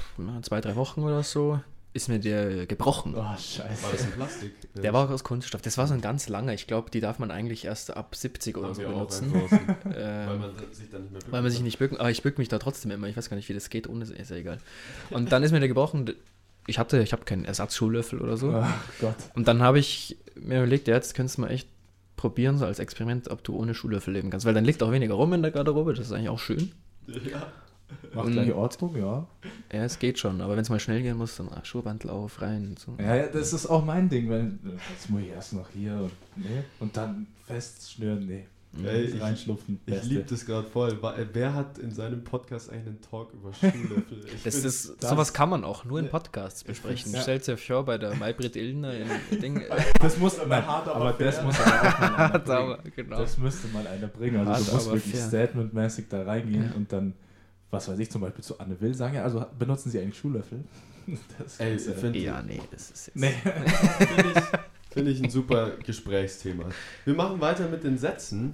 zwei, 0.43 0.61
drei 0.61 0.75
Wochen 0.75 1.01
oder 1.01 1.23
so, 1.23 1.59
ist 1.91 2.07
mir 2.07 2.19
der 2.19 2.67
gebrochen. 2.67 3.15
Oh, 3.17 3.35
scheiße. 3.35 3.83
War 3.83 3.91
das 3.91 4.03
in 4.03 4.11
Plastik? 4.11 4.53
Der 4.75 4.93
war 4.93 5.07
auch 5.07 5.09
aus 5.11 5.23
Kunststoff. 5.23 5.63
Das 5.63 5.79
war 5.79 5.87
so 5.87 5.95
ein 5.95 6.01
ganz 6.01 6.29
langer. 6.29 6.53
Ich 6.53 6.67
glaube, 6.67 6.91
die 6.91 6.99
darf 6.99 7.17
man 7.17 7.31
eigentlich 7.31 7.65
erst 7.65 7.97
ab 7.97 8.15
70 8.15 8.57
oder 8.57 8.67
Haben 8.67 8.75
so 8.75 8.81
benutzen. 8.83 9.33
Ähm, 9.95 10.27
weil 10.27 10.37
man 10.37 10.51
sich 10.71 10.89
dann 10.91 11.01
nicht 11.01 11.13
mehr 11.13 11.21
Weil 11.31 11.41
man 11.41 11.51
sich 11.51 11.61
nicht 11.61 11.79
bücken, 11.79 11.97
aber 11.97 12.11
ich 12.11 12.21
bück 12.21 12.37
mich 12.37 12.47
da 12.47 12.59
trotzdem 12.59 12.91
immer. 12.91 13.07
Ich 13.07 13.17
weiß 13.17 13.27
gar 13.31 13.35
nicht, 13.37 13.49
wie 13.49 13.53
das 13.53 13.71
geht, 13.71 13.89
ohne 13.89 14.05
ist 14.05 14.29
ja 14.29 14.35
egal. 14.35 14.59
Und 15.09 15.31
dann 15.31 15.41
ist 15.41 15.51
mir 15.51 15.59
der 15.59 15.67
gebrochen. 15.67 16.13
Ich 16.67 16.77
hatte, 16.77 17.01
ich 17.01 17.11
habe 17.11 17.25
keinen 17.25 17.45
Ersatzschuhlöffel 17.45 18.21
oder 18.21 18.37
so. 18.37 18.53
Ach 18.53 18.71
Gott. 19.01 19.15
Und 19.33 19.47
dann 19.47 19.63
habe 19.63 19.79
ich 19.79 20.15
mir 20.35 20.59
überlegt, 20.59 20.87
ja, 20.87 20.93
jetzt 20.93 21.15
könntest 21.15 21.37
du 21.37 21.41
mal 21.41 21.49
echt 21.49 21.67
probieren, 22.19 22.57
so 22.57 22.65
als 22.65 22.79
Experiment, 22.79 23.29
ob 23.31 23.45
du 23.45 23.55
ohne 23.55 23.73
Schuhlöffel 23.73 24.13
leben 24.13 24.29
kannst. 24.29 24.45
Weil 24.45 24.53
dann 24.53 24.65
liegt 24.65 24.83
auch 24.83 24.91
weniger 24.91 25.13
rum 25.13 25.31
in 25.31 25.41
der 25.41 25.51
Garderobe, 25.51 25.93
das 25.93 26.07
ist 26.07 26.11
eigentlich 26.11 26.27
auch 26.27 26.39
schön. 26.39 26.73
Ja. 27.07 27.47
Macht 28.13 28.33
gleich 28.33 28.53
Ordnung, 28.53 28.97
ja. 28.97 29.25
Ja, 29.71 29.83
es 29.83 29.97
geht 29.97 30.19
schon, 30.19 30.41
aber 30.41 30.55
wenn 30.55 30.61
es 30.61 30.69
mal 30.69 30.79
schnell 30.79 31.01
gehen 31.01 31.17
muss, 31.17 31.37
dann 31.37 31.47
ah, 31.49 31.63
Schuhbandel 31.63 32.11
auf, 32.11 32.41
rein. 32.41 32.75
So. 32.77 32.95
Ja, 32.99 33.15
ja, 33.15 33.27
das 33.27 33.53
ist 33.53 33.65
auch 33.67 33.83
mein 33.83 34.09
Ding, 34.09 34.29
weil 34.29 34.41
äh, 34.41 34.77
jetzt 34.91 35.09
muss 35.09 35.21
ich 35.21 35.29
erst 35.29 35.53
noch 35.53 35.69
hier 35.69 35.93
und, 35.93 36.11
nee, 36.35 36.63
und 36.79 36.95
dann 36.97 37.25
festschnüren, 37.47 38.27
nee. 38.27 38.45
Ey, 38.85 39.01
ich- 39.05 39.19
reinschlupfen. 39.21 39.79
Ich 39.87 40.03
liebe 40.03 40.23
das 40.23 40.45
gerade 40.45 40.67
voll. 40.67 40.91
Äh, 40.91 41.25
Wer 41.33 41.55
hat 41.55 41.79
in 41.79 41.91
seinem 41.91 42.23
Podcast 42.23 42.69
eigentlich 42.69 42.87
einen 42.87 43.01
Talk 43.01 43.33
über 43.33 43.51
Schuhlöffel? 43.53 44.25
Das 44.43 44.55
ist, 44.55 44.95
das- 45.01 45.09
sowas 45.09 45.33
kann 45.33 45.49
man 45.49 45.63
auch 45.63 45.85
nur 45.85 45.99
in. 45.99 46.07
Podcasts 46.09 46.63
besprechen. 46.63 47.11
Ja. 47.15 47.21
Stellt 47.21 47.43
sich 47.43 47.65
vor, 47.65 47.83
bei 47.85 47.97
der 47.97 48.13
Maybrit 48.15 48.55
Illner 48.55 48.93
in 48.93 49.07
Ding. 49.41 49.63
Das 50.01 50.17
muss 50.19 50.37
nein, 50.47 50.65
hart, 50.65 50.87
aber 50.87 51.07
aber 51.09 51.13
das 51.13 51.41
muss 51.43 51.59
aber 51.59 51.89
auch 51.89 51.99
mal 51.99 52.15
einer 52.15 52.39
bringen. 52.39 52.57
aber, 52.57 52.79
genau. 52.95 53.17
Das 53.19 53.37
müsste 53.39 53.67
mal 53.69 53.87
einer 53.87 54.07
bringen. 54.07 54.37
Also 54.47 54.51
Hart, 54.51 54.67
du 54.67 54.71
musst 54.75 54.87
aber 54.87 54.95
wirklich 54.97 55.15
statementmäßig 55.23 56.05
da 56.07 56.23
reingehen 56.23 56.65
Ja. 56.69 56.75
und 56.75 56.91
dann, 56.93 57.13
was 57.71 57.87
weiß 57.89 57.97
ich, 57.99 58.11
zum 58.11 58.21
Beispiel 58.21 58.43
zu 58.43 58.59
Anne 58.59 58.79
Will 58.79 58.93
sagen, 58.93 59.15
ja, 59.15 59.23
also 59.23 59.43
benutzen 59.57 59.89
Sie 59.89 59.99
eigentlich 59.99 60.17
Schuhlöffel? 60.19 60.63
Das 61.39 61.59
Ey, 61.59 61.75
ist 61.75 61.87
ja- 61.87 61.93
find- 61.93 62.15
ja, 62.17 62.41
nee, 62.43 62.61
das 62.71 62.91
ist 62.91 63.07
jetzt. 63.07 63.15
nee. 63.17 63.33
Finde 64.91 65.11
ich, 65.11 65.21
ein 65.23 65.29
super 65.29 65.71
Gesprächsthema. 65.85 66.65
Wir 67.05 67.13
machen 67.13 67.39
weiter 67.41 67.67
mit 67.69 67.83
den 67.83 67.97
Sätzen. 67.97 68.53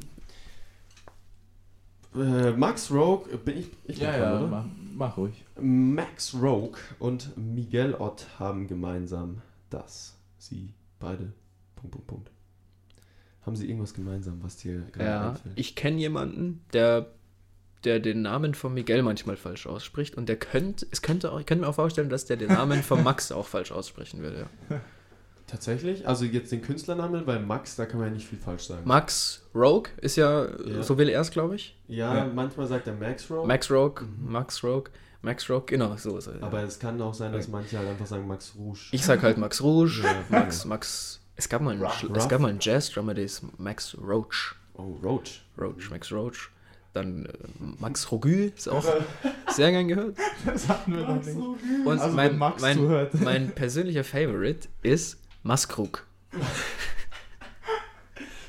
Äh, 2.16 2.52
Max 2.52 2.92
Rogue, 2.92 3.26
bin 3.38 3.58
ich, 3.60 3.68
ich 3.86 3.98
bin 4.00 4.08
Ja, 4.08 4.12
dran, 4.18 4.22
ja, 4.22 4.40
oder? 4.40 4.48
mach, 4.48 4.66
mach 4.96 5.18
ruhig. 5.18 5.44
Max 5.60 6.34
Rogue 6.34 6.78
und 7.00 7.36
Miguel 7.38 7.94
Ott 7.96 8.28
haben 8.40 8.68
gemeinsam 8.68 9.42
das. 9.70 10.16
Sie 10.38 10.74
beide. 11.00 11.34
Punkt, 11.76 11.92
Punkt, 11.92 12.08
Punkt. 12.08 12.32
Haben 13.46 13.56
sie 13.56 13.68
irgendwas 13.68 13.94
gemeinsam, 13.94 14.42
was 14.42 14.58
dir 14.58 14.82
gerade 14.92 15.10
Ja, 15.10 15.30
einfällt? 15.32 15.60
ich 15.60 15.76
kenne 15.76 16.00
jemanden, 16.00 16.62
der, 16.74 17.12
der 17.84 18.00
den 18.00 18.22
Namen 18.24 18.56
von 18.56 18.74
Miguel 18.74 19.04
manchmal 19.04 19.36
falsch 19.36 19.68
ausspricht 19.68 20.16
und 20.16 20.28
der 20.30 20.38
könnte, 20.38 20.88
es 20.92 21.02
könnte 21.02 21.32
auch, 21.32 21.40
ich 21.40 21.46
könnte 21.46 21.64
mir 21.64 21.70
auch 21.70 21.76
vorstellen, 21.76 22.10
dass 22.10 22.26
der 22.26 22.38
den 22.38 22.48
Namen 22.50 22.82
von 22.82 23.04
Max 23.04 23.32
auch 23.32 23.46
falsch 23.48 23.72
aussprechen 23.72 24.22
würde. 24.22 24.48
Ja. 24.70 24.82
Tatsächlich? 25.48 26.08
Also 26.08 26.26
jetzt 26.26 26.52
den 26.52 26.62
Künstlernamen, 26.62 27.26
weil 27.28 27.40
Max, 27.40 27.76
da 27.76 27.86
kann 27.86 28.00
man 28.00 28.10
ja 28.10 28.14
nicht 28.16 28.28
viel 28.28 28.40
falsch 28.40 28.64
sagen. 28.64 28.82
Max 28.86 29.44
Rogue 29.54 29.90
ist 30.02 30.16
ja, 30.16 30.48
Ja. 30.66 30.82
so 30.82 30.98
will 30.98 31.08
er 31.10 31.22
es, 31.22 31.30
glaube 31.32 31.56
ich. 31.56 31.78
ja, 31.88 32.16
Ja. 32.16 32.26
manchmal 32.26 32.66
sagt 32.68 32.88
er 32.88 32.94
Max 32.96 33.30
Rowe. 33.30 33.46
Max 33.48 33.70
Rogue, 33.70 34.04
Mhm. 34.06 34.32
Max 34.32 34.64
Rogue, 34.64 34.90
Max 35.22 35.50
Rogue, 35.50 35.66
genau, 35.68 35.96
so 35.98 36.18
ist 36.18 36.28
er. 36.28 36.42
Aber 36.42 36.64
es 36.64 36.80
kann 36.80 37.00
auch 37.02 37.14
sein, 37.14 37.32
dass 37.32 37.48
manche 37.48 37.78
halt 37.78 37.88
einfach 37.90 38.08
sagen 38.08 38.28
Max 38.28 38.54
Rouge. 38.58 38.80
Ich 38.92 39.04
sag 39.06 39.22
halt 39.22 39.38
Max 39.38 39.62
Rouge, 39.62 40.04
Max. 40.30 40.66
Max. 40.66 41.22
Es 41.36 41.48
gab 41.50 41.62
mal 41.62 41.72
einen, 41.72 41.84
Ruff. 41.84 42.06
es 42.16 42.28
gab 42.28 42.40
mal 42.42 42.48
einen 42.50 42.60
Jazz-Drummer, 42.62 43.14
der 43.14 43.26
ist 43.26 43.44
Max 43.60 43.96
Roach. 44.02 44.56
oh, 44.76 44.98
Roach. 45.04 45.44
Roach, 45.60 45.90
Max 45.92 46.12
Roach. 46.12 46.50
Dann 46.94 47.26
äh, 47.26 47.30
Max 47.80 48.10
Rogü 48.12 48.52
ist 48.56 48.70
auch 48.70 48.86
sehr 49.52 49.70
gern 49.72 49.88
gehört. 49.90 50.16
Das 50.46 50.68
hatten 50.70 50.96
wir 50.96 51.02
noch 51.06 51.22
nicht. 51.24 51.36
Und 51.86 52.00
Also, 52.00 52.16
mein, 52.16 52.32
wenn 52.32 52.38
Max 52.38 52.62
mein, 52.62 52.78
zuhört. 52.78 53.14
mein 53.22 53.52
persönlicher 53.52 54.04
Favorite 54.06 54.70
ist 54.82 55.20
Maskrug. 55.46 56.04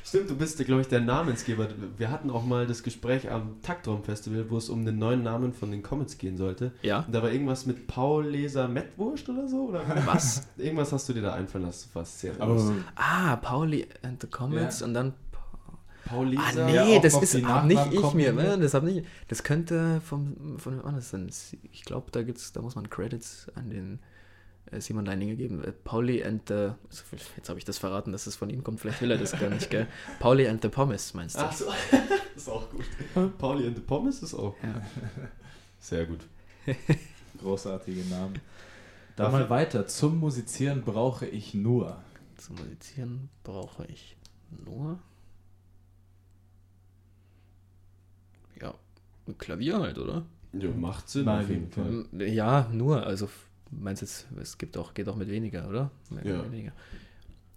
Stimmt, 0.02 0.30
du 0.30 0.36
bist, 0.36 0.56
glaube 0.64 0.80
ich, 0.80 0.88
der 0.88 1.00
Namensgeber. 1.00 1.68
Wir 1.98 2.10
hatten 2.10 2.30
auch 2.30 2.42
mal 2.42 2.66
das 2.66 2.82
Gespräch 2.82 3.30
am 3.30 3.60
Taktraum 3.60 4.02
Festival, 4.02 4.46
wo 4.48 4.56
es 4.56 4.70
um 4.70 4.86
den 4.86 4.98
neuen 4.98 5.22
Namen 5.22 5.52
von 5.52 5.70
den 5.70 5.82
Comets 5.82 6.16
gehen 6.16 6.38
sollte. 6.38 6.72
Ja. 6.80 7.00
Und 7.00 7.12
da 7.14 7.22
war 7.22 7.30
irgendwas 7.30 7.66
mit 7.66 7.86
Paul 7.86 8.24
Leser 8.26 8.66
Mettwurst 8.68 9.28
oder 9.28 9.46
so? 9.46 9.66
Oder 9.68 9.82
Was? 10.06 10.46
irgendwas 10.56 10.90
hast 10.90 11.06
du 11.10 11.12
dir 11.12 11.20
da 11.20 11.34
einfallen 11.34 11.66
lassen, 11.66 11.90
was 11.92 12.18
sehr 12.18 12.32
Aber 12.40 12.54
lustig. 12.54 12.76
Ah, 12.94 13.36
Pauli 13.36 13.86
and 14.02 14.22
the 14.22 14.28
Comets 14.28 14.80
Ja. 14.80 14.86
und 14.86 14.94
dann. 14.94 15.12
Paul 16.06 16.28
Ah, 16.38 16.48
Leser. 16.48 16.64
nee, 16.66 16.74
Ja, 16.76 16.84
auch 16.84 17.02
das 17.02 17.20
ist 17.20 17.44
hab 17.44 17.66
nicht 17.66 17.92
ich 17.92 18.12
mir, 18.14 18.32
ne? 18.32 18.56
Das 18.58 18.72
hab 18.72 18.84
nicht. 18.84 19.04
Das 19.28 19.42
könnte 19.42 20.00
vom, 20.00 20.56
von 20.58 20.78
wem 20.78 20.84
anders 20.86 21.10
sein. 21.10 21.28
Ich 21.72 21.84
glaube, 21.84 22.10
da 22.12 22.22
gibt's, 22.22 22.52
da 22.52 22.62
muss 22.62 22.74
man 22.74 22.88
Credits 22.88 23.48
an 23.54 23.68
den 23.68 23.94
äh, 23.94 23.98
Simon 24.78 25.06
Leininger 25.06 25.36
geben. 25.36 25.62
Äh, 25.64 25.72
Pauli 25.72 26.22
and 26.24 26.42
the. 26.48 26.70
Jetzt 27.36 27.48
habe 27.48 27.58
ich 27.58 27.64
das 27.64 27.78
verraten, 27.78 28.12
dass 28.12 28.26
es 28.26 28.36
von 28.36 28.50
ihm 28.50 28.64
kommt. 28.64 28.80
Vielleicht 28.80 29.00
will 29.00 29.10
er 29.10 29.18
das 29.18 29.32
gar 29.38 29.48
nicht, 29.50 29.70
gell? 29.70 29.86
Pauli 30.18 30.46
and 30.48 30.60
the 30.62 30.68
Pommes, 30.68 31.14
meinst 31.14 31.36
du? 31.36 31.40
Ach 31.40 31.52
so, 31.52 31.66
ist 32.36 32.48
auch 32.48 32.68
gut. 32.70 32.84
Pauli 33.38 33.66
and 33.66 33.76
the 33.76 33.82
Pommes 33.82 34.22
ist 34.22 34.34
auch 34.34 34.54
Ja. 34.62 34.82
sehr 35.78 36.06
gut. 36.06 36.20
Großartige 37.40 38.00
Namen. 38.10 38.34
Dann 39.14 39.32
Dafür- 39.32 39.40
mal 39.40 39.50
weiter. 39.50 39.86
Zum 39.86 40.18
Musizieren 40.18 40.82
brauche 40.82 41.26
ich 41.26 41.54
nur. 41.54 42.02
Zum 42.36 42.56
Musizieren 42.56 43.28
brauche 43.44 43.84
ich 43.86 44.16
nur. 44.64 44.98
Ja, 48.60 48.74
ein 49.26 49.38
Klavier 49.38 49.78
halt, 49.80 49.98
oder? 49.98 50.24
Ja, 50.52 50.70
macht 50.70 51.08
Sinn 51.08 51.26
Nein, 51.26 51.44
auf 51.44 51.50
jeden. 51.50 51.70
Fall. 51.70 52.06
Ja, 52.28 52.68
nur. 52.72 53.06
Also, 53.06 53.28
meinst 53.70 54.02
jetzt, 54.02 54.26
es 54.40 54.58
gibt 54.58 54.76
auch, 54.76 54.94
geht 54.94 55.08
auch 55.08 55.16
mit 55.16 55.28
weniger, 55.28 55.68
oder? 55.68 55.90
Mehr 56.10 56.24
Ja. 56.26 56.42
mit 56.42 56.52
weniger. 56.52 56.72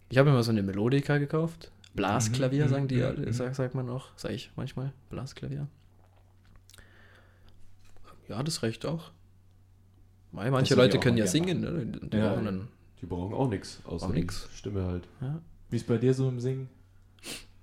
Ich 0.10 0.18
habe 0.18 0.30
mir 0.30 0.36
mal 0.36 0.44
so 0.44 0.52
eine 0.52 0.64
Melodika 0.64 1.18
gekauft. 1.18 1.72
Blasklavier, 1.96 2.66
Mhm, 2.66 2.70
sagen 2.70 2.88
die, 2.88 2.98
mhm, 2.98 3.04
alle, 3.04 3.26
mhm. 3.28 3.34
sag, 3.34 3.56
sagt 3.56 3.76
man 3.76 3.90
auch. 3.90 4.08
Sag 4.16 4.32
ich 4.32 4.52
manchmal. 4.56 4.92
Blasklavier. 5.10 5.68
Ja, 8.28 8.44
das 8.44 8.62
reicht 8.64 8.86
auch. 8.86 9.12
Weil 10.32 10.52
manche 10.52 10.76
Leute 10.76 10.98
auch 10.98 11.02
können 11.02 11.18
ja 11.18 11.26
singen, 11.28 11.62
ne? 11.62 11.86
Die 11.86 12.18
Ja. 12.18 12.30
brauchen 12.34 12.46
dann, 12.46 12.68
Die 13.02 13.06
brauchen 13.08 13.34
auch 13.34 13.50
nichts, 13.50 13.80
außer 13.86 14.06
Auch 14.08 14.12
die 14.12 14.20
nix. 14.20 14.48
Stimme 14.56 14.86
halt. 14.86 15.08
ja. 15.22 15.42
Wie 15.70 15.76
ist 15.78 15.88
bei 15.88 15.98
dir 15.98 16.14
so 16.14 16.28
im 16.30 16.40
Singen? 16.40 16.70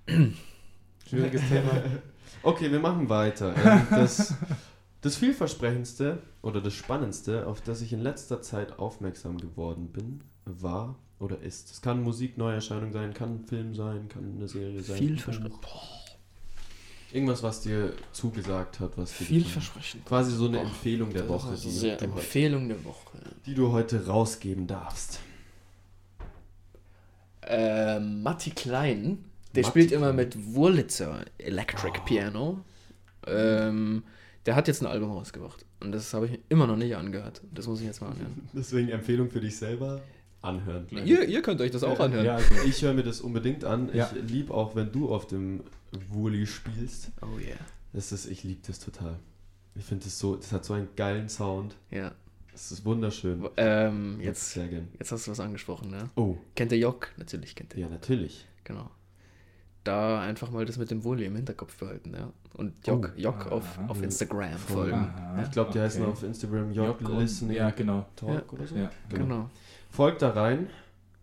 Schwieriges 1.09 1.43
Thema. 1.49 1.71
Okay, 2.43 2.71
wir 2.71 2.79
machen 2.79 3.09
weiter. 3.09 3.55
Ähm, 3.57 3.87
Das, 3.91 4.35
das 5.07 5.17
vielversprechendste 5.17 6.19
oder 6.43 6.61
das 6.61 6.75
Spannendste, 6.75 7.47
auf 7.47 7.61
das 7.61 7.81
ich 7.81 7.93
in 7.93 8.01
letzter 8.03 8.43
Zeit 8.43 8.79
aufmerksam 8.79 9.39
geworden 9.39 9.89
bin, 9.93 10.21
war 10.45 10.97
oder 11.19 11.41
ist. 11.41 11.71
Es 11.71 11.81
kann 11.81 12.03
Musik, 12.03 12.37
Neuerscheinung 12.37 12.93
sein, 12.93 13.15
kann 13.15 13.37
ein 13.37 13.45
Film 13.47 13.75
sein, 13.75 14.09
kann 14.09 14.35
eine 14.37 14.49
Serie 14.49 14.83
sein. 14.83 14.97
Vielversprechend. 14.99 15.55
Irgendwas, 17.13 17.43
was 17.43 17.61
dir 17.63 17.93
zugesagt 18.13 18.81
hat, 18.81 18.99
was 18.99 19.17
dir 19.17 19.25
Vielversprechend. 19.25 20.05
Quasi 20.05 20.33
so 20.33 20.47
eine 20.49 20.59
Boah, 20.59 20.65
Empfehlung 20.67 21.13
der 21.13 21.29
Woche, 21.29 21.55
ist 21.55 21.65
die, 21.65 21.71
sehr 21.71 21.97
du, 21.97 22.07
heute- 22.07 22.13
Empfehlung 22.13 22.69
der 22.69 22.85
Woche. 22.85 23.19
die 23.47 23.55
du 23.55 23.73
heute 23.73 24.07
rausgeben 24.07 24.67
darfst. 24.67 25.21
Ähm, 27.43 28.23
Matti 28.23 28.51
Klein, 28.51 29.25
der 29.55 29.63
Matti 29.63 29.71
spielt 29.71 29.93
immer 29.93 30.13
mit 30.13 30.37
Wurlitzer 30.55 31.25
Electric 31.39 31.99
Ah. 31.99 32.05
Piano. 32.05 32.59
Ähm, 33.27 34.03
der 34.47 34.55
hat 34.57 34.69
jetzt 34.69 34.81
ein 34.83 34.87
Album 34.87 35.11
rausgebracht. 35.11 35.65
Und 35.81 35.93
das 35.93 36.15
habe 36.15 36.27
ich 36.27 36.39
immer 36.49 36.67
noch 36.67 36.77
nicht 36.77 36.97
angehört. 36.97 37.43
Das 37.53 37.67
muss 37.67 37.81
ich 37.81 37.87
jetzt 37.87 38.01
mal 38.01 38.11
anhören. 38.11 38.49
Deswegen 38.53 38.89
Empfehlung 38.89 39.31
für 39.31 39.41
dich 39.41 39.57
selber 39.57 40.01
anhören. 40.41 40.87
ihr, 41.05 41.25
ihr 41.25 41.43
könnt 41.43 41.61
euch 41.61 41.73
das 41.73 41.83
auch 41.83 41.99
anhören. 41.99 42.25
Ja, 42.25 42.37
also, 42.37 42.55
Ich 42.65 42.83
höre 42.83 42.95
mir 42.95 43.03
das 43.03 43.21
unbedingt 43.21 43.65
an. 43.65 43.91
Ja. 43.93 44.11
Ich 44.15 44.31
liebe 44.31 44.55
auch, 44.55 44.77
wenn 44.77 44.93
du 44.93 45.13
auf 45.13 45.27
dem 45.27 45.65
Wurli 46.11 46.47
spielst. 46.47 47.11
Oh 47.23 47.39
yeah. 47.39 47.57
Das 47.93 48.13
ist, 48.13 48.27
ich 48.27 48.45
liebe 48.45 48.61
das 48.67 48.79
total. 48.79 49.19
Ich 49.75 49.85
finde 49.85 50.05
das 50.05 50.19
so, 50.19 50.37
das 50.37 50.53
hat 50.53 50.65
so 50.65 50.75
einen 50.75 50.89
geilen 50.97 51.29
Sound. 51.29 51.77
Ja. 51.91 52.13
Es 52.55 52.73
ist 52.73 52.85
wunderschön. 52.87 53.47
Ähm, 53.59 54.19
jetzt, 54.21 54.53
sehr 54.53 54.69
gern. 54.69 54.89
jetzt 54.99 55.13
hast 55.13 55.27
du 55.27 55.31
was 55.31 55.41
angesprochen, 55.41 55.91
ne? 55.91 56.09
Oh, 56.15 56.37
Kennt 56.55 56.71
der 56.71 56.79
Jock? 56.79 57.11
Natürlich 57.19 57.55
kennt 57.55 57.73
der 57.73 57.81
ja, 57.81 57.87
Jock. 57.87 57.93
natürlich. 57.93 58.47
Genau. 58.65 58.91
Da 59.87 60.21
einfach 60.21 60.51
mal 60.51 60.65
das 60.65 60.77
mit 60.79 60.91
dem 60.91 61.05
Wohli 61.05 61.25
im 61.27 61.37
Hinterkopf 61.37 61.77
behalten, 61.79 62.13
ja. 62.13 62.31
Und 62.55 62.73
Jock, 62.87 63.13
Oh. 63.17 63.21
Jock 63.21 63.53
auf, 63.53 63.79
Aha. 63.79 63.87
auf 63.89 64.03
Instagram 64.03 64.53
Voll. 64.59 64.77
folgen. 64.91 64.95
Aha, 65.17 65.43
Ich 65.45 65.51
glaube, 65.51 65.71
die 65.73 65.81
heißen 65.81 66.03
okay. 66.03 66.11
auf 66.13 66.23
Instagram 66.23 66.73
Jock 66.73 67.01
und- 67.03 67.19
Listening 67.19 67.57
Ja, 67.57 67.71
genau. 67.71 68.07
Talk 68.17 68.53
oder 68.53 68.67
so. 68.67 68.75
Ja. 68.77 68.91
Genau. 69.11 69.49
Folgt 69.91 70.23
da 70.23 70.31
rein. 70.31 70.69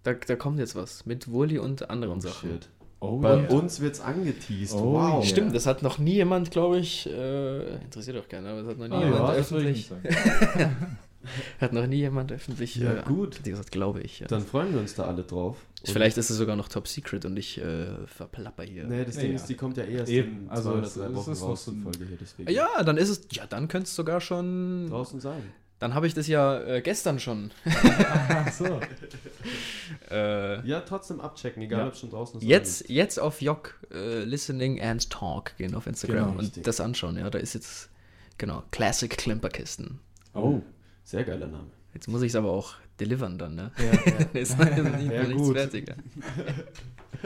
Da, 0.03 0.13
da 0.13 0.35
kommt 0.35 0.59
jetzt 0.59 0.75
was 0.75 1.05
mit 1.05 1.31
Wohli 1.31 1.57
und 1.59 1.89
anderen 1.89 2.17
Oh, 2.17 2.21
Sachen. 2.21 2.51
shit. 2.51 2.69
Oh, 2.99 3.17
Bei 3.17 3.35
ja. 3.41 3.49
uns 3.49 3.81
wird's 3.81 3.99
angeteased. 3.99 4.75
Oh, 4.75 4.93
wow. 4.93 5.13
yeah. 5.15 5.23
Stimmt, 5.23 5.53
das 5.55 5.65
hat 5.65 5.81
noch 5.83 5.97
nie 5.97 6.13
jemand, 6.13 6.51
glaube 6.51 6.77
ich, 6.79 7.05
äh, 7.09 7.75
interessiert 7.83 8.17
auch 8.17 8.27
keiner, 8.29 8.49
aber 8.51 8.61
es 8.61 8.67
hat 8.67 8.77
noch 8.77 8.87
nie 8.87 8.93
Ah, 8.95 8.99
jemand 9.03 9.19
ja, 9.19 9.27
das 9.27 9.37
öffentlich, 9.51 9.91
ich 9.91 9.91
nicht 9.91 10.19
sagen. 10.53 10.75
hat 11.61 11.73
noch 11.73 11.87
nie 11.87 11.97
jemand 11.97 12.31
öffentlich, 12.31 12.75
Ja, 12.75 12.93
äh, 12.99 13.03
gut. 13.03 13.43
gesagt, 13.43 13.71
glaube 13.71 14.01
ich. 14.01 14.19
Ja. 14.19 14.27
Dann 14.27 14.41
freuen 14.45 14.73
wir 14.73 14.79
uns 14.81 14.95
da 14.95 15.03
alle 15.03 15.23
drauf. 15.23 15.57
Und- 15.85 15.91
Vielleicht 15.91 16.17
ist 16.17 16.29
es 16.29 16.37
sogar 16.37 16.55
noch 16.55 16.67
Top 16.69 16.87
Secret 16.87 17.25
und 17.25 17.35
ich 17.37 17.59
äh, 17.59 17.87
verplapper 18.07 18.63
hier. 18.63 18.85
Nee, 18.85 19.03
das 19.05 19.17
Ding 19.17 19.29
ja. 19.31 19.35
ist, 19.35 19.47
die 19.47 19.55
kommt 19.55 19.77
ja 19.77 19.83
erst 19.83 20.09
Eben, 20.11 20.43
in 20.43 20.49
also 20.49 20.71
zwei 20.71 20.77
oder 20.79 20.87
drei 20.89 21.15
Wochen 21.15 21.31
raus, 21.33 21.65
so 21.65 21.71
die 21.71 21.81
Folge 21.81 22.05
hier. 22.05 22.17
Deswegen. 22.19 22.51
Ja, 22.51 22.83
dann 22.83 22.97
ist 22.97 23.09
es, 23.09 23.21
ja, 23.31 23.45
dann 23.47 23.67
könnte 23.67 23.85
es 23.87 23.95
sogar 23.95 24.21
schon, 24.21 24.87
Draußen 24.89 25.19
sein. 25.19 25.41
dann 25.79 25.93
habe 25.93 26.07
ich 26.07 26.13
das 26.13 26.27
ja 26.27 26.59
äh, 26.61 26.81
gestern 26.81 27.19
schon. 27.19 27.51
Ach 27.65 28.51
so. 28.51 28.79
Äh, 30.09 30.65
Ja, 30.67 30.81
trotzdem 30.81 31.19
abchecken, 31.21 31.61
egal 31.63 31.79
Ja. 31.81 31.87
ob 31.87 31.93
es 31.93 31.99
schon 31.99 32.09
draußen 32.09 32.39
ist. 32.41 32.47
jetzt, 32.47 32.89
jetzt 32.89 33.19
auf 33.19 33.41
Jock 33.41 33.79
äh, 33.93 34.23
Listening 34.23 34.81
and 34.81 35.09
Talk 35.09 35.55
gehen 35.57 35.75
auf 35.75 35.87
Instagram 35.87 36.17
Genau, 36.17 36.31
und 36.31 36.39
richtig. 36.39 36.63
das 36.63 36.79
anschauen, 36.79 37.17
ja, 37.17 37.29
da 37.29 37.37
ist 37.39 37.53
jetzt, 37.53 37.89
genau, 38.37 38.63
Classic 38.71 39.09
Klimperkisten. 39.09 39.99
Oh. 40.33 40.61
Sehr 41.03 41.23
geiler 41.23 41.47
Name. 41.47 41.67
Jetzt 41.93 42.07
muss 42.07 42.21
ich 42.21 42.29
es 42.31 42.35
aber 42.35 42.51
auch 42.51 42.73
delivern 42.99 43.37
dann, 43.37 43.55
ne? 43.55 43.71
Ja, 43.77 44.25
ist 44.39 44.57
noch 44.57 44.65
nicht, 44.65 45.11
Ja, 45.11 45.23
nichts 45.23 45.41
gut. 45.43 45.55
fertig. 45.57 45.87
ja. 45.89 45.95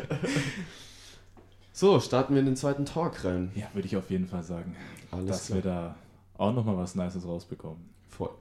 So, 1.74 2.00
starten 2.00 2.34
wir 2.34 2.40
in 2.40 2.48
den 2.48 2.56
zweiten 2.56 2.86
Talk 2.86 3.24
rein. 3.24 3.52
ja 3.56 3.68
würde 3.74 3.88
ich 3.88 3.96
auf 3.96 4.10
jeden 4.10 4.28
Fall 4.28 4.42
sagen, 4.44 4.76
Alles 5.12 5.28
dass 5.28 5.46
klar. 5.48 5.56
wir 5.58 5.62
da 5.64 5.96
auch 6.38 6.52
nochmal 6.54 6.76
was 6.78 6.96
Nices 6.96 7.24
rausbekommen. 7.26 7.88
Voll. 8.10 8.32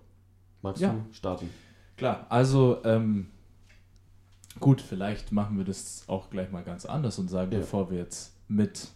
Magst 0.62 0.80
Ja. 0.80 0.92
du 0.94 1.12
starten? 1.12 1.50
Klar, 1.98 2.24
also 2.30 2.78
ähm, 2.84 3.28
gut, 4.58 4.80
vielleicht 4.80 5.32
machen 5.32 5.58
wir 5.58 5.64
das 5.66 6.04
auch 6.06 6.30
gleich 6.30 6.50
mal 6.50 6.62
ganz 6.64 6.86
anders 6.86 7.18
und 7.18 7.28
sagen, 7.28 7.52
Ja. 7.52 7.58
bevor 7.58 7.90
wir 7.90 7.98
jetzt 7.98 8.32
mit 8.48 8.88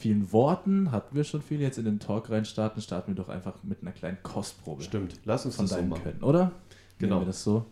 vielen 0.00 0.32
Worten, 0.32 0.92
hatten 0.92 1.14
wir 1.14 1.24
schon 1.24 1.42
viel, 1.42 1.60
jetzt 1.60 1.76
in 1.78 1.84
den 1.84 2.00
Talk 2.00 2.30
reinstarten, 2.30 2.80
starten 2.80 3.08
wir 3.08 3.22
doch 3.22 3.28
einfach 3.28 3.62
mit 3.62 3.82
einer 3.82 3.92
kleinen 3.92 4.18
Kostprobe 4.22 4.82
Stimmt. 4.82 5.20
Lass 5.24 5.44
uns 5.44 5.56
von 5.56 5.66
das 5.66 5.70
so 5.70 5.76
deinem 5.76 5.90
machen. 5.90 6.02
Können, 6.02 6.22
oder? 6.22 6.52
Genau. 6.98 7.16
Nehmen 7.16 7.26
wir 7.26 7.26
das 7.26 7.44
so. 7.44 7.66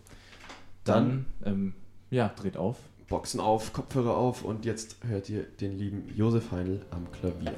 Dann, 0.85 1.27
ähm, 1.45 1.75
ja, 2.11 2.29
dreht 2.29 2.57
auf. 2.57 2.77
Boxen 3.09 3.41
auf, 3.41 3.73
Kopfhörer 3.73 4.17
auf 4.17 4.45
und 4.45 4.67
jetzt 4.67 4.97
hört 5.07 5.31
ihr 5.31 5.45
den 5.45 5.79
lieben 5.79 6.05
Josef 6.15 6.53
Heinl 6.53 6.83
am 6.91 7.11
Klavier. 7.11 7.55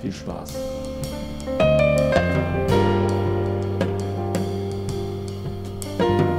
Viel 0.00 0.12
Spaß. 0.12 0.56
Thank 5.98 6.31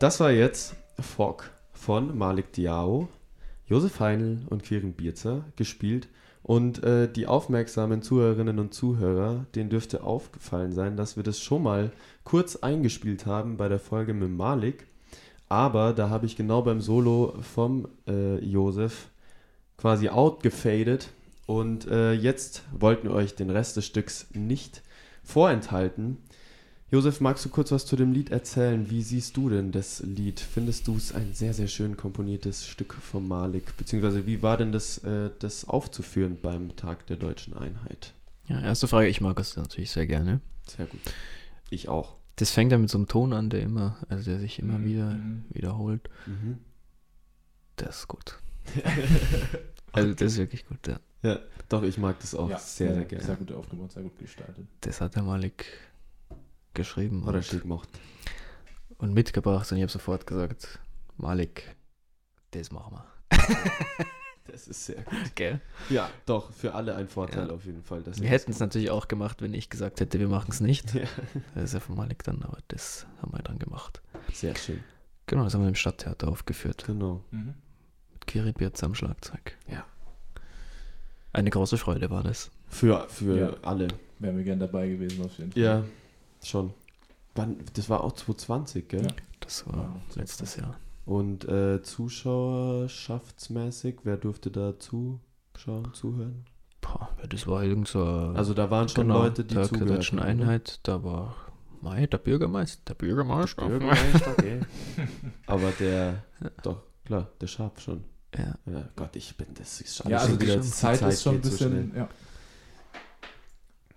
das 0.00 0.18
war 0.18 0.32
jetzt 0.32 0.74
Fog 0.98 1.50
von 1.74 2.16
Malik 2.16 2.54
Diao, 2.54 3.08
Josef 3.66 4.00
Heinl 4.00 4.40
und 4.48 4.64
Quirin 4.64 4.94
Bierzer 4.94 5.44
gespielt. 5.56 6.08
Und 6.42 6.82
äh, 6.82 7.06
die 7.06 7.26
aufmerksamen 7.26 8.00
Zuhörerinnen 8.00 8.58
und 8.58 8.72
Zuhörer, 8.72 9.44
denen 9.54 9.68
dürfte 9.68 10.02
aufgefallen 10.02 10.72
sein, 10.72 10.96
dass 10.96 11.16
wir 11.16 11.22
das 11.22 11.38
schon 11.38 11.62
mal 11.62 11.92
kurz 12.24 12.56
eingespielt 12.56 13.26
haben 13.26 13.58
bei 13.58 13.68
der 13.68 13.78
Folge 13.78 14.14
mit 14.14 14.30
Malik. 14.30 14.86
Aber 15.50 15.92
da 15.92 16.08
habe 16.08 16.24
ich 16.24 16.34
genau 16.34 16.62
beim 16.62 16.80
Solo 16.80 17.34
vom 17.42 17.86
äh, 18.08 18.42
Josef 18.42 19.10
quasi 19.76 20.08
outgefadet. 20.08 21.10
Und 21.44 21.86
äh, 21.88 22.14
jetzt 22.14 22.62
wollten 22.72 23.08
wir 23.08 23.14
euch 23.14 23.34
den 23.34 23.50
Rest 23.50 23.76
des 23.76 23.84
Stücks 23.84 24.28
nicht 24.32 24.82
vorenthalten. 25.22 26.16
Josef, 26.90 27.20
magst 27.20 27.44
du 27.44 27.50
kurz 27.50 27.70
was 27.70 27.86
zu 27.86 27.94
dem 27.94 28.12
Lied 28.12 28.30
erzählen? 28.30 28.90
Wie 28.90 29.02
siehst 29.02 29.36
du 29.36 29.48
denn 29.48 29.70
das 29.70 30.00
Lied? 30.00 30.40
Findest 30.40 30.88
du 30.88 30.96
es 30.96 31.14
ein 31.14 31.34
sehr, 31.34 31.54
sehr 31.54 31.68
schön 31.68 31.96
komponiertes 31.96 32.66
Stück 32.66 32.94
von 32.94 33.28
Malik? 33.28 33.76
Beziehungsweise 33.76 34.26
wie 34.26 34.42
war 34.42 34.56
denn 34.56 34.72
das, 34.72 34.98
äh, 34.98 35.30
das 35.38 35.66
aufzuführen 35.68 36.38
beim 36.42 36.74
Tag 36.74 37.06
der 37.06 37.16
deutschen 37.16 37.54
Einheit? 37.56 38.12
Ja, 38.48 38.60
erste 38.60 38.88
Frage, 38.88 39.06
ich 39.06 39.20
mag 39.20 39.38
es 39.38 39.56
natürlich 39.56 39.92
sehr 39.92 40.08
gerne. 40.08 40.40
Sehr 40.66 40.86
gut. 40.86 41.00
Ich 41.70 41.88
auch. 41.88 42.16
Das 42.36 42.50
fängt 42.50 42.72
ja 42.72 42.78
mit 42.78 42.90
so 42.90 42.98
einem 42.98 43.06
Ton 43.06 43.32
an, 43.34 43.50
der 43.50 43.60
immer, 43.62 43.96
also 44.08 44.24
der 44.28 44.40
sich 44.40 44.58
immer 44.58 44.78
Mhm. 44.78 44.84
wieder 44.84 45.16
wiederholt. 45.50 46.10
Mhm. 46.26 46.58
Das 47.76 48.00
ist 48.00 48.08
gut. 48.08 48.38
Also 49.92 50.14
das 50.14 50.34
ist 50.34 50.38
wirklich 50.38 50.64
gut, 50.68 50.86
ja. 50.86 51.00
ja, 51.24 51.40
doch, 51.68 51.82
ich 51.82 51.98
mag 51.98 52.20
das 52.20 52.36
auch 52.36 52.48
Ja, 52.48 52.60
sehr, 52.60 52.94
sehr 52.94 53.04
gerne. 53.06 53.24
Sehr 53.24 53.34
gut 53.34 53.50
aufgebaut, 53.50 53.90
sehr 53.90 54.04
gut 54.04 54.16
gestaltet. 54.20 54.64
Das 54.82 55.00
hat 55.00 55.16
der 55.16 55.24
Malik 55.24 55.64
geschrieben 56.74 57.22
Oder 57.24 57.36
und, 57.38 57.44
schick 57.44 57.64
mocht. 57.64 57.88
und 58.98 59.12
mitgebracht 59.14 59.70
und 59.70 59.78
ich 59.78 59.82
habe 59.82 59.92
sofort 59.92 60.26
gesagt, 60.26 60.78
Malik, 61.16 61.74
das 62.52 62.70
machen 62.72 62.94
wir. 62.96 63.04
Das 64.46 64.66
ist 64.66 64.84
sehr 64.86 65.00
gut. 65.02 65.36
Gell? 65.36 65.60
Ja, 65.90 66.10
doch, 66.26 66.50
für 66.52 66.74
alle 66.74 66.96
ein 66.96 67.06
Vorteil 67.06 67.46
Ja. 67.46 67.54
auf 67.54 67.64
jeden 67.66 67.84
Fall. 67.84 68.02
dass 68.02 68.20
Wir 68.20 68.28
hätten 68.28 68.50
es 68.50 68.58
natürlich 68.58 68.90
auch 68.90 69.06
gemacht, 69.06 69.42
wenn 69.42 69.54
ich 69.54 69.70
gesagt 69.70 70.00
hätte, 70.00 70.18
wir 70.18 70.26
machen 70.26 70.50
es 70.50 70.60
nicht. 70.60 70.92
Ja, 70.92 71.02
Das 71.54 71.64
ist 71.66 71.74
ja 71.74 71.78
von 71.80 71.94
Malik 71.94 72.24
dann, 72.24 72.42
aber 72.42 72.58
das 72.66 73.06
haben 73.22 73.32
wir 73.32 73.42
dann 73.42 73.60
gemacht. 73.60 74.02
sehr 74.32 74.56
schön. 74.56 74.82
Genau, 75.26 75.44
das 75.44 75.54
haben 75.54 75.60
wir 75.60 75.68
im 75.68 75.76
Stadttheater 75.76 76.26
aufgeführt. 76.26 76.82
Genau. 76.84 77.22
Mhm. 77.30 77.54
Mit 78.12 78.26
Kiri 78.26 78.50
Birz 78.50 78.82
am 78.82 78.96
Schlagzeug. 78.96 79.56
Ja. 79.68 79.84
Eine 81.32 81.50
große 81.50 81.78
Freude 81.78 82.10
war 82.10 82.24
das. 82.24 82.50
Für, 82.68 83.08
für 83.08 83.38
Ja. 83.38 83.52
alle. 83.62 83.86
Wären 84.18 84.36
wir 84.36 84.42
gern 84.44 84.58
dabei 84.58 84.88
gewesen 84.88 85.24
auf 85.24 85.38
jeden 85.38 85.52
Fall. 85.52 85.62
Ja, 85.62 85.84
schon. 86.48 86.72
Wann, 87.34 87.58
das 87.74 87.88
war 87.90 88.02
auch 88.04 88.12
2020, 88.12 88.88
gell? 88.88 89.02
Ja. 89.02 89.08
Das 89.40 89.66
war 89.66 89.76
Ja, 89.76 89.94
letztes 90.16 90.56
Jahr. 90.56 90.76
Und 91.06 91.46
äh, 91.48 91.82
zuschauerschaftsmäßig, 91.82 93.98
wer 94.04 94.16
durfte 94.16 94.50
da 94.50 94.78
zuschauen, 94.78 95.92
zuhören? 95.92 96.44
Boah, 96.80 97.10
ja, 97.20 97.26
das 97.26 97.46
war 97.46 97.62
irgend 97.64 97.88
so. 97.88 98.02
Also 98.04 98.54
da 98.54 98.70
waren 98.70 98.88
schon 98.88 99.08
genau, 99.08 99.22
Leute, 99.22 99.44
die 99.44 99.54
der 99.54 99.64
zugehört 99.64 99.90
Deutschen 99.90 100.20
haben, 100.20 100.38
oder? 100.38 100.48
Einheit, 100.48 100.80
da 100.82 101.02
war 101.04 101.34
Mai, 101.82 102.06
der 102.06 102.18
Bürgermeister. 102.18 102.80
Der 102.88 102.94
Bürgermeister. 102.94 103.66
Bürgermeister, 103.66 104.30
okay. 104.32 104.60
Aber 105.46 105.70
der, 105.72 106.22
doch, 106.62 106.82
klar, 107.04 107.28
der 107.40 107.46
Schaf 107.46 107.78
schon. 107.80 108.04
Ja. 108.36 108.54
Ja, 108.66 108.88
Gott, 108.96 109.16
ich 109.16 109.34
bin, 109.36 109.48
das 109.54 109.80
ist 109.80 110.04
Ja, 110.06 110.18
also 110.18 110.30
schon 110.30 110.38
die 110.38 110.46
wieder, 110.46 110.62
Zeit, 110.62 111.02
ist 111.02 111.22
schon 111.22 111.36
ein 111.36 111.42
geht 111.42 111.52
so 111.52 111.58
bisschen. 111.68 111.94
ja. 111.96 112.08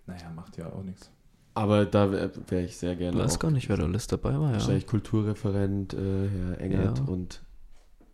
Naja, 0.05 0.29
macht 0.35 0.57
ja 0.57 0.71
auch 0.71 0.83
nichts. 0.83 1.09
Aber 1.55 1.85
da 1.85 2.11
wäre 2.11 2.31
wär 2.47 2.63
ich 2.65 2.77
sehr 2.77 2.93
Ich 2.93 2.99
gerne 2.99 3.17
weiß 3.19 3.35
auch 3.35 3.39
gar 3.39 3.51
nicht, 3.51 3.69
wer 3.69 3.77
da 3.77 3.83
alles 3.83 4.07
dabei 4.07 4.31
war. 4.33 4.47
Ja. 4.47 4.53
wahrscheinlich 4.53 4.87
Kulturreferent 4.87 5.93
äh, 5.93 5.97
Herr 6.29 6.59
Engert 6.61 6.99
Ja. 6.99 7.05
und 7.05 7.41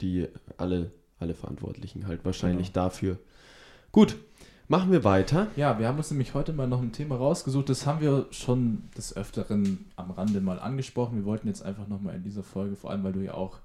die 0.01 0.27
alle, 0.57 0.91
alle 1.19 1.33
Verantwortlichen 1.35 2.07
halt 2.07 2.25
wahrscheinlich 2.25 2.73
Genau. 2.73 2.85
dafür. 2.85 3.17
Gut, 3.91 4.17
machen 4.67 4.91
wir 4.91 5.03
weiter. 5.03 5.47
Ja, 5.55 5.79
wir 5.79 5.87
haben 5.87 5.97
uns 5.97 6.11
nämlich 6.11 6.33
heute 6.33 6.51
mal 6.53 6.67
noch 6.67 6.81
ein 6.81 6.91
Thema 6.91 7.15
rausgesucht. 7.15 7.69
Das 7.69 7.85
haben 7.85 8.01
wir 8.01 8.27
schon 8.31 8.83
des 8.97 9.15
Öfteren 9.15 9.85
am 9.95 10.11
Rande 10.11 10.41
mal 10.41 10.59
angesprochen. 10.59 11.15
Wir 11.17 11.25
wollten 11.25 11.47
jetzt 11.47 11.63
einfach 11.63 11.87
nochmal 11.87 12.15
in 12.15 12.23
dieser 12.23 12.43
Folge, 12.43 12.75
vor 12.75 12.91
allem 12.91 13.03
weil 13.03 13.13
du 13.13 13.21
ja 13.21 13.33
auch 13.35 13.57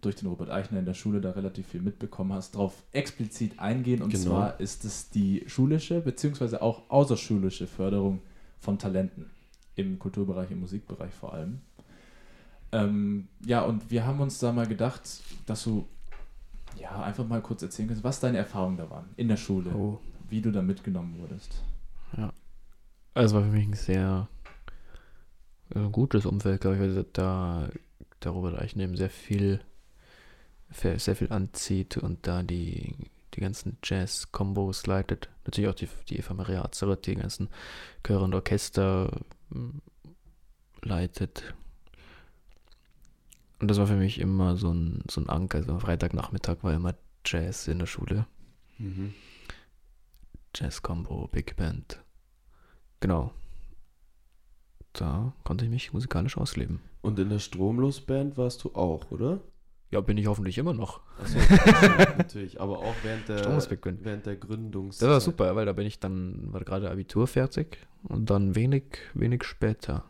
durch 0.00 0.16
den 0.16 0.28
Robert 0.28 0.50
Eichner 0.50 0.78
in 0.80 0.84
der 0.84 0.94
Schule 0.94 1.20
da 1.20 1.30
relativ 1.30 1.68
viel 1.68 1.80
mitbekommen 1.82 2.32
hast, 2.32 2.54
darauf 2.56 2.74
explizit 2.92 3.58
eingehen. 3.60 4.02
Und 4.02 4.10
Genau. 4.10 4.24
zwar 4.24 4.58
ist 4.60 4.84
es 4.84 5.10
die 5.10 5.44
schulische 5.46 6.00
beziehungsweise 6.00 6.60
auch 6.60 6.82
außerschulische 6.90 7.66
Förderung 7.68 8.20
von 8.62 8.78
Talenten 8.78 9.28
im 9.74 9.98
Kulturbereich, 9.98 10.50
im 10.52 10.60
Musikbereich 10.60 11.12
vor 11.12 11.34
allem. 11.34 11.60
Ähm, 12.70 13.28
ja, 13.44 13.60
und 13.62 13.90
wir 13.90 14.06
haben 14.06 14.20
uns 14.20 14.38
da 14.38 14.52
mal 14.52 14.66
gedacht, 14.66 15.02
dass 15.46 15.64
du 15.64 15.86
ja 16.80 17.02
einfach 17.02 17.26
mal 17.26 17.42
kurz 17.42 17.62
erzählen 17.62 17.88
kannst, 17.88 18.04
was 18.04 18.20
deine 18.20 18.38
Erfahrungen 18.38 18.78
da 18.78 18.88
waren 18.88 19.10
in 19.16 19.28
der 19.28 19.36
Schule, 19.36 19.70
Oh. 19.74 19.98
wie 20.30 20.40
du 20.40 20.50
da 20.52 20.62
mitgenommen 20.62 21.18
wurdest. 21.18 21.62
Also 23.14 23.36
war 23.36 23.42
für 23.42 23.50
mich 23.50 23.66
ein 23.66 23.74
sehr 23.74 24.26
äh, 25.74 25.86
gutes 25.90 26.24
Umfeld, 26.24 26.62
glaube 26.62 26.76
ich, 26.76 26.82
weil 26.82 27.04
da 27.12 27.68
der 28.22 28.30
Robert 28.30 28.58
Eichner 28.58 28.84
eben 28.84 28.96
sehr 28.96 29.10
viel, 29.10 29.60
sehr 30.70 31.16
viel 31.16 31.30
anzieht 31.30 31.98
und 31.98 32.26
da 32.26 32.42
die, 32.42 32.94
die 33.34 33.40
ganzen 33.40 33.78
Jazz-Kombos 33.82 34.86
leitet. 34.86 35.30
Natürlich 35.44 35.70
auch 35.70 35.74
die, 35.74 35.88
die 36.08 36.18
Eva 36.18 36.34
Maria 36.34 36.64
Azeroth, 36.64 37.06
die 37.06 37.14
ganzen 37.14 37.48
Chöre 38.06 38.24
und 38.24 38.34
Orchester 38.34 39.10
mm, 39.50 39.78
leitet. 40.82 41.54
Und 43.60 43.68
das 43.68 43.78
war 43.78 43.86
für 43.86 43.96
mich 43.96 44.18
immer 44.18 44.56
so 44.56 44.72
ein, 44.72 45.04
so 45.08 45.20
ein 45.20 45.28
Anker. 45.28 45.58
Also 45.58 45.72
am 45.72 45.80
Freitagnachmittag 45.80 46.58
war 46.62 46.74
immer 46.74 46.94
Jazz 47.24 47.68
in 47.68 47.78
der 47.78 47.86
Schule. 47.86 48.26
Mhm. 48.78 49.14
Jazz-Combo, 50.54 51.28
Big 51.28 51.56
Band. 51.56 52.02
Genau. 53.00 53.32
Da 54.92 55.32
konnte 55.44 55.64
ich 55.64 55.70
mich 55.70 55.92
musikalisch 55.92 56.36
ausleben. 56.36 56.80
Und 57.00 57.18
in 57.18 57.30
der 57.30 57.38
Stromlosband 57.38 58.36
warst 58.36 58.64
du 58.64 58.74
auch, 58.74 59.10
oder? 59.10 59.40
Ja, 59.92 60.00
bin 60.00 60.16
ich 60.16 60.26
hoffentlich 60.26 60.56
immer 60.58 60.72
noch. 60.72 61.00
Achso, 61.22 61.38
natürlich, 62.18 62.60
aber 62.60 62.78
auch 62.78 62.94
während 63.02 63.28
der, 63.28 63.44
während 64.02 64.24
der 64.26 64.36
Gründungs... 64.36 64.98
Das 64.98 65.08
war 65.08 65.20
super, 65.20 65.54
weil 65.54 65.66
da 65.66 65.72
bin 65.74 65.86
ich 65.86 66.00
dann, 66.00 66.50
war 66.52 66.62
gerade 66.62 66.90
Abitur 66.90 67.26
fertig 67.26 67.76
und 68.04 68.30
dann 68.30 68.54
wenig, 68.54 68.84
wenig 69.14 69.44
später, 69.44 70.04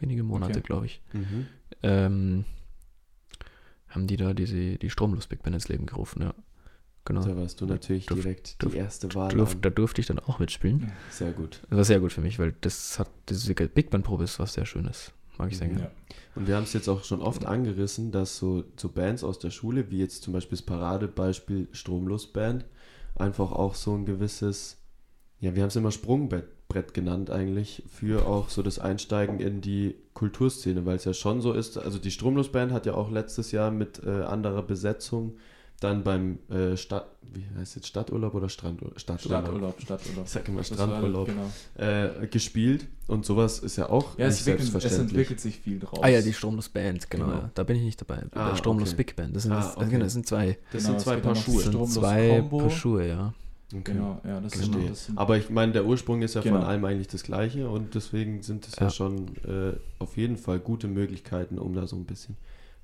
wenige 0.00 0.24
Monate, 0.24 0.58
Okay. 0.58 0.62
glaube 0.66 0.86
ich, 0.86 1.00
Mhm. 1.12 1.46
ähm, 1.84 2.44
haben 3.88 4.06
die 4.06 4.16
da 4.16 4.34
diese, 4.34 4.76
die 4.76 4.90
Stromlos 4.90 5.26
Big 5.28 5.42
Band 5.42 5.54
ins 5.54 5.68
Leben 5.68 5.86
gerufen, 5.86 6.20
ja. 6.22 6.34
Genau. 7.04 7.22
Da 7.24 7.34
warst 7.36 7.60
du 7.60 7.66
natürlich 7.66 8.06
Durf- 8.06 8.20
direkt 8.20 8.56
durf- 8.62 8.72
die 8.72 8.78
erste 8.78 9.14
Wahl. 9.14 9.30
Durf, 9.30 9.56
da 9.62 9.70
durfte 9.70 10.00
ich 10.02 10.06
dann 10.08 10.18
auch 10.18 10.40
mitspielen. 10.40 10.92
Sehr 11.10 11.30
gut. 11.32 11.62
Das 11.70 11.76
war 11.76 11.84
sehr 11.84 12.00
gut 12.00 12.12
für 12.12 12.20
mich, 12.20 12.38
weil 12.38 12.54
das 12.60 12.98
hat, 12.98 13.08
diese 13.30 13.54
Big 13.54 13.88
Band 13.90 14.04
Probe 14.04 14.24
ist 14.24 14.38
was 14.38 14.52
sehr 14.54 14.66
Schönes. 14.66 15.12
Mag 15.38 15.52
ich 15.52 15.58
sehr 15.58 15.68
gerne. 15.68 15.82
Ja. 15.82 15.90
Und 16.34 16.46
wir 16.48 16.56
haben 16.56 16.64
es 16.64 16.72
jetzt 16.72 16.88
auch 16.88 17.04
schon 17.04 17.22
oft 17.22 17.46
angerissen, 17.46 18.10
dass 18.10 18.36
so, 18.36 18.64
so 18.76 18.88
Bands 18.88 19.24
aus 19.24 19.38
der 19.38 19.50
Schule, 19.50 19.90
wie 19.90 19.98
jetzt 19.98 20.22
zum 20.22 20.32
Beispiel 20.32 20.58
das 20.58 20.66
Paradebeispiel 20.66 21.68
Stromlosband, 21.72 22.64
einfach 23.14 23.52
auch 23.52 23.74
so 23.74 23.94
ein 23.94 24.04
gewisses, 24.04 24.78
ja, 25.40 25.54
wir 25.54 25.62
haben 25.62 25.68
es 25.68 25.76
immer 25.76 25.92
Sprungbrett 25.92 26.92
genannt 26.92 27.30
eigentlich, 27.30 27.84
für 27.88 28.26
auch 28.26 28.48
so 28.48 28.62
das 28.62 28.78
Einsteigen 28.78 29.40
in 29.40 29.60
die 29.60 29.94
Kulturszene, 30.14 30.84
weil 30.84 30.96
es 30.96 31.04
ja 31.04 31.14
schon 31.14 31.40
so 31.40 31.52
ist, 31.52 31.78
also 31.78 31.98
die 31.98 32.10
Stromlosband 32.10 32.72
hat 32.72 32.86
ja 32.86 32.94
auch 32.94 33.10
letztes 33.10 33.52
Jahr 33.52 33.70
mit 33.70 34.02
äh, 34.04 34.22
anderer 34.22 34.62
Besetzung 34.62 35.36
dann 35.80 36.02
beim 36.02 36.38
äh, 36.50 36.76
Stadt, 36.76 37.06
wie 37.32 37.44
heißt 37.58 37.76
jetzt 37.76 37.86
Stadturlaub 37.86 38.34
oder 38.34 38.48
Strandurlaub? 38.48 38.98
Stadturlaub. 38.98 39.44
Stadturlaub, 39.44 39.80
Stadturlaub. 39.80 40.24
Ich 40.26 40.30
sag 40.32 40.48
immer 40.48 40.64
Strandurlaub. 40.64 41.28
Genau. 41.28 41.50
Äh, 41.76 42.26
gespielt 42.26 42.86
und 43.06 43.24
sowas 43.24 43.60
ist 43.60 43.76
ja 43.76 43.88
auch 43.88 44.18
Ja, 44.18 44.26
es, 44.26 44.36
nicht 44.38 44.48
entwickelt, 44.48 44.60
es 44.66 44.70
selbstverständlich. 44.72 45.10
entwickelt 45.18 45.40
sich 45.40 45.60
viel 45.60 45.78
draus. 45.78 46.00
Ah 46.02 46.08
ja, 46.08 46.20
die 46.20 46.32
Stromlos 46.32 46.68
Band, 46.68 47.08
genau. 47.10 47.26
Genau. 47.26 47.36
Ja. 47.38 47.50
Da 47.54 47.62
bin 47.62 47.76
ich 47.76 47.82
nicht 47.82 48.00
dabei. 48.00 48.22
Ah, 48.32 48.56
Stromlos 48.56 48.88
okay. 48.88 48.96
Big 48.96 49.14
Band. 49.16 49.36
Das 49.36 49.44
sind, 49.44 49.52
Ah, 49.52 49.56
das, 49.60 49.76
okay. 49.76 49.86
genau, 49.90 50.04
das 50.04 50.12
sind 50.14 50.26
zwei. 50.26 50.58
Das 50.72 50.82
Genau, 50.82 50.84
sind 50.84 50.96
es 50.96 51.02
zwei 51.04 51.16
Paar 51.16 51.34
Schuhe. 51.36 51.62
Das 51.62 51.72
sind 51.72 51.88
zwei. 51.90 52.42
Paar 52.42 52.70
Schuhe, 52.70 53.06
ja. 53.08 53.34
Okay. 53.70 53.82
Genau, 53.92 54.18
ja, 54.24 54.40
das, 54.40 54.52
Genau. 54.54 54.78
sind 54.94 55.18
Aber 55.18 55.36
ich 55.36 55.50
meine, 55.50 55.72
der 55.72 55.84
Ursprung 55.84 56.22
ist 56.22 56.34
ja 56.34 56.40
Genau. 56.40 56.56
von 56.56 56.64
allem 56.66 56.84
eigentlich 56.86 57.08
das 57.08 57.22
gleiche 57.22 57.68
und 57.68 57.94
deswegen 57.94 58.42
sind 58.42 58.66
es 58.66 58.76
ja, 58.76 58.84
Ja. 58.84 58.90
schon 58.90 59.36
äh, 59.44 59.74
auf 59.98 60.16
jeden 60.16 60.38
Fall 60.38 60.58
gute 60.58 60.88
Möglichkeiten, 60.88 61.58
um 61.58 61.74
da 61.74 61.86
so 61.86 61.94
ein 61.96 62.06
bisschen 62.06 62.36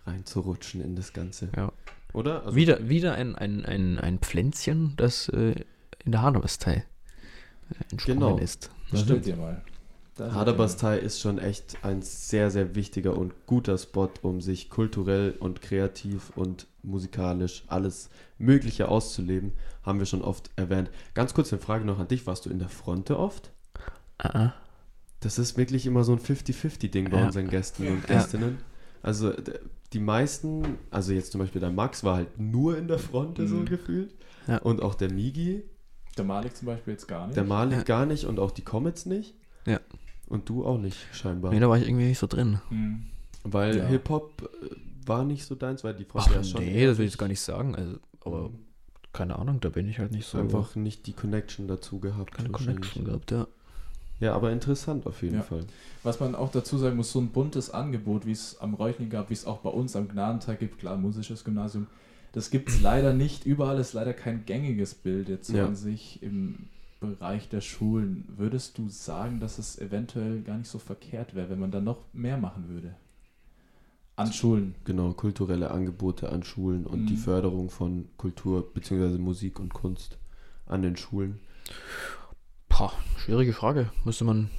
reinzurutschen 0.07 0.82
in 0.82 0.95
das 0.95 1.12
Ganze. 1.14 1.49
Ja. 1.57 1.72
Oder? 2.14 2.44
Also, 2.44 2.56
wieder 2.56 2.88
wieder 2.88 3.14
ein, 3.14 3.34
ein, 3.34 3.64
ein, 3.66 3.98
ein 3.98 4.18
Pflänzchen, 4.20 4.94
das 4.96 5.28
äh, 5.28 5.54
in 6.04 6.12
der 6.12 6.22
Haderbastei 6.22 6.84
äh, 7.70 7.74
entsprungen 7.90 8.20
Genau. 8.20 8.38
ist. 8.38 8.70
da 8.90 8.96
stimmt. 8.98 9.26
ihr 9.26 9.36
mal. 9.36 9.62
Haderbastei 10.16 10.98
ist 10.98 11.20
schon 11.20 11.38
echt 11.38 11.76
ein 11.82 12.00
sehr, 12.02 12.48
sehr 12.52 12.76
wichtiger 12.76 13.16
und 13.18 13.32
guter 13.46 13.76
Spot, 13.76 14.08
um 14.22 14.40
sich 14.40 14.70
kulturell 14.70 15.34
und 15.40 15.60
kreativ 15.60 16.30
und 16.36 16.68
musikalisch 16.84 17.64
alles 17.66 18.10
Mögliche 18.38 18.86
auszuleben. 18.88 19.52
Haben 19.82 19.98
wir 19.98 20.06
schon 20.06 20.22
oft 20.22 20.50
erwähnt. 20.54 20.90
Ganz 21.14 21.34
kurz 21.34 21.52
eine 21.52 21.60
Frage 21.60 21.84
noch 21.84 21.98
an 21.98 22.06
dich. 22.06 22.28
Warst 22.28 22.46
du 22.46 22.50
in 22.50 22.60
der 22.60 22.68
Fronte 22.68 23.18
oft? 23.18 23.50
Ah, 24.18 24.38
ah. 24.38 24.54
Das 25.18 25.38
ist 25.40 25.56
wirklich 25.56 25.84
immer 25.84 26.04
so 26.04 26.12
ein 26.12 26.20
50-50-Ding 26.20 27.10
bei 27.10 27.18
Ja. 27.18 27.26
unseren 27.26 27.48
Gästen 27.48 27.88
und 27.88 28.08
Ja. 28.08 28.14
Gästinnen. 28.18 28.58
Also 29.02 29.32
d- 29.32 29.58
die 29.95 30.01
meisten, 30.01 30.62
also 30.90 31.12
jetzt 31.12 31.32
zum 31.32 31.40
Beispiel 31.40 31.61
der 31.61 31.70
Max 31.70 32.05
war 32.05 32.16
halt 32.16 32.38
nur 32.38 32.76
in 32.76 32.88
der 32.88 32.99
Fronte 32.99 33.47
so 33.49 33.57
Mhm. 33.57 33.64
gefühlt. 33.66 34.14
Ja. 34.47 34.59
Und 34.59 34.82
auch 34.82 34.95
der 34.95 35.11
Migi, 35.12 35.62
Der 36.18 36.24
Malik 36.24 36.55
zum 36.57 36.66
Beispiel 36.66 36.92
jetzt 36.92 37.09
gar 37.09 37.26
nicht. 37.26 37.36
der 37.36 37.45
Malik 37.45 37.78
Ja. 37.78 37.82
gar 37.84 38.07
nicht 38.07 38.24
und 38.26 38.38
auch 38.38 38.51
die 38.51 38.62
Comets 38.62 39.07
nicht. 39.07 39.34
Ja. 39.66 39.80
Und 40.28 40.49
du 40.49 40.64
auch 40.66 40.78
nicht, 40.78 40.99
scheinbar. 41.12 41.53
Nee, 41.53 41.61
da 41.61 41.68
war 41.68 41.78
ich 41.78 41.86
irgendwie 41.88 42.07
nicht 42.07 42.18
so 42.18 42.26
drin. 42.26 42.61
Mhm. 42.70 43.05
Weil 43.45 43.76
Ja. 43.78 43.86
Hip-Hop 43.86 44.42
äh, 44.62 45.07
war 45.07 45.24
nicht 45.24 45.45
so 45.45 45.55
deins, 45.55 45.84
weil 45.84 45.95
die 45.95 46.05
Fronte 46.05 46.30
Ach 46.30 46.36
ja 46.36 46.45
schon. 46.45 46.61
nee, 46.64 46.86
das 46.86 46.99
will 46.99 47.05
ich 47.07 47.12
jetzt 47.12 47.18
gar 47.18 47.28
nicht 47.28 47.40
sagen. 47.40 47.74
Also, 47.74 47.99
aber 48.24 48.49
Mhm. 48.51 48.59
keine 49.12 49.38
Ahnung, 49.38 49.61
da 49.61 49.68
bin 49.68 49.88
ich 49.88 49.99
halt 49.99 50.12
nicht 50.12 50.26
so. 50.26 50.38
einfach 50.38 50.76
nicht 50.76 51.07
die 51.07 51.12
Connection 51.12 51.68
dazu 51.68 52.01
gehabt. 52.01 52.34
keine. 52.34 52.49
Connection 52.51 53.05
gehabt, 53.05 53.30
ja. 53.30 53.47
Ja, 54.20 54.34
aber 54.34 54.52
interessant 54.52 55.06
auf 55.06 55.22
jeden 55.22 55.36
Ja. 55.36 55.42
Fall. 55.42 55.64
Was 56.02 56.20
man 56.20 56.34
auch 56.34 56.50
dazu 56.50 56.78
sagen 56.78 56.96
muss, 56.96 57.10
so 57.12 57.20
ein 57.20 57.28
buntes 57.28 57.70
Angebot, 57.70 58.26
wie 58.26 58.32
es 58.32 58.58
am 58.60 58.74
Reuchling 58.74 59.10
gab, 59.10 59.30
wie 59.30 59.34
es 59.34 59.44
auch 59.46 59.58
bei 59.58 59.70
uns 59.70 59.96
am 59.96 60.08
Gnadentag 60.08 60.60
gibt, 60.60 60.78
klar, 60.78 60.96
musisches 60.96 61.44
Gymnasium, 61.44 61.86
das 62.32 62.50
gibt 62.50 62.68
es 62.68 62.80
leider 62.82 63.12
nicht. 63.12 63.44
Überall 63.46 63.78
ist 63.78 63.92
leider 63.92 64.12
kein 64.12 64.44
gängiges 64.46 64.94
Bild 64.94 65.28
jetzt 65.28 65.50
Ja. 65.50 65.66
an 65.66 65.76
sich 65.76 66.22
im 66.22 66.66
Bereich 67.00 67.48
der 67.48 67.60
Schulen. 67.60 68.24
Würdest 68.36 68.78
du 68.78 68.88
sagen, 68.88 69.40
dass 69.40 69.58
es 69.58 69.78
eventuell 69.78 70.40
gar 70.42 70.56
nicht 70.58 70.70
so 70.70 70.78
verkehrt 70.78 71.34
wäre, 71.34 71.50
wenn 71.50 71.58
man 71.60 71.70
da 71.70 71.80
noch 71.80 71.98
mehr 72.12 72.38
machen 72.38 72.68
würde? 72.68 72.94
An 74.16 74.32
Schulen. 74.32 74.76
Genau, 74.84 75.12
kulturelle 75.12 75.72
Angebote 75.72 76.30
an 76.30 76.44
Schulen 76.44 76.86
und 76.86 77.06
die 77.06 77.14
Mhm. 77.14 77.18
Förderung 77.18 77.68
von 77.68 78.06
Kultur 78.16 78.72
bzw. 78.72 79.18
Musik 79.18 79.58
und 79.58 79.74
Kunst 79.74 80.18
an 80.66 80.82
den 80.82 80.96
Schulen. 80.96 81.40
Pah, 82.77 82.93
schwierige 83.18 83.53
Frage. 83.53 83.91
Müsste 84.05 84.25
man. 84.25 84.51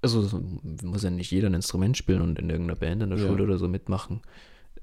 Also 0.00 0.22
so 0.22 0.42
muss 0.82 1.02
ja 1.02 1.10
nicht 1.10 1.30
jeder 1.30 1.48
ein 1.50 1.54
Instrument 1.54 1.98
spielen 1.98 2.22
und 2.22 2.38
in 2.38 2.48
irgendeiner 2.48 2.78
Band 2.80 3.02
in 3.02 3.10
der 3.10 3.18
Ja. 3.18 3.26
Schule 3.26 3.44
oder 3.44 3.58
so 3.58 3.68
mitmachen. 3.68 4.22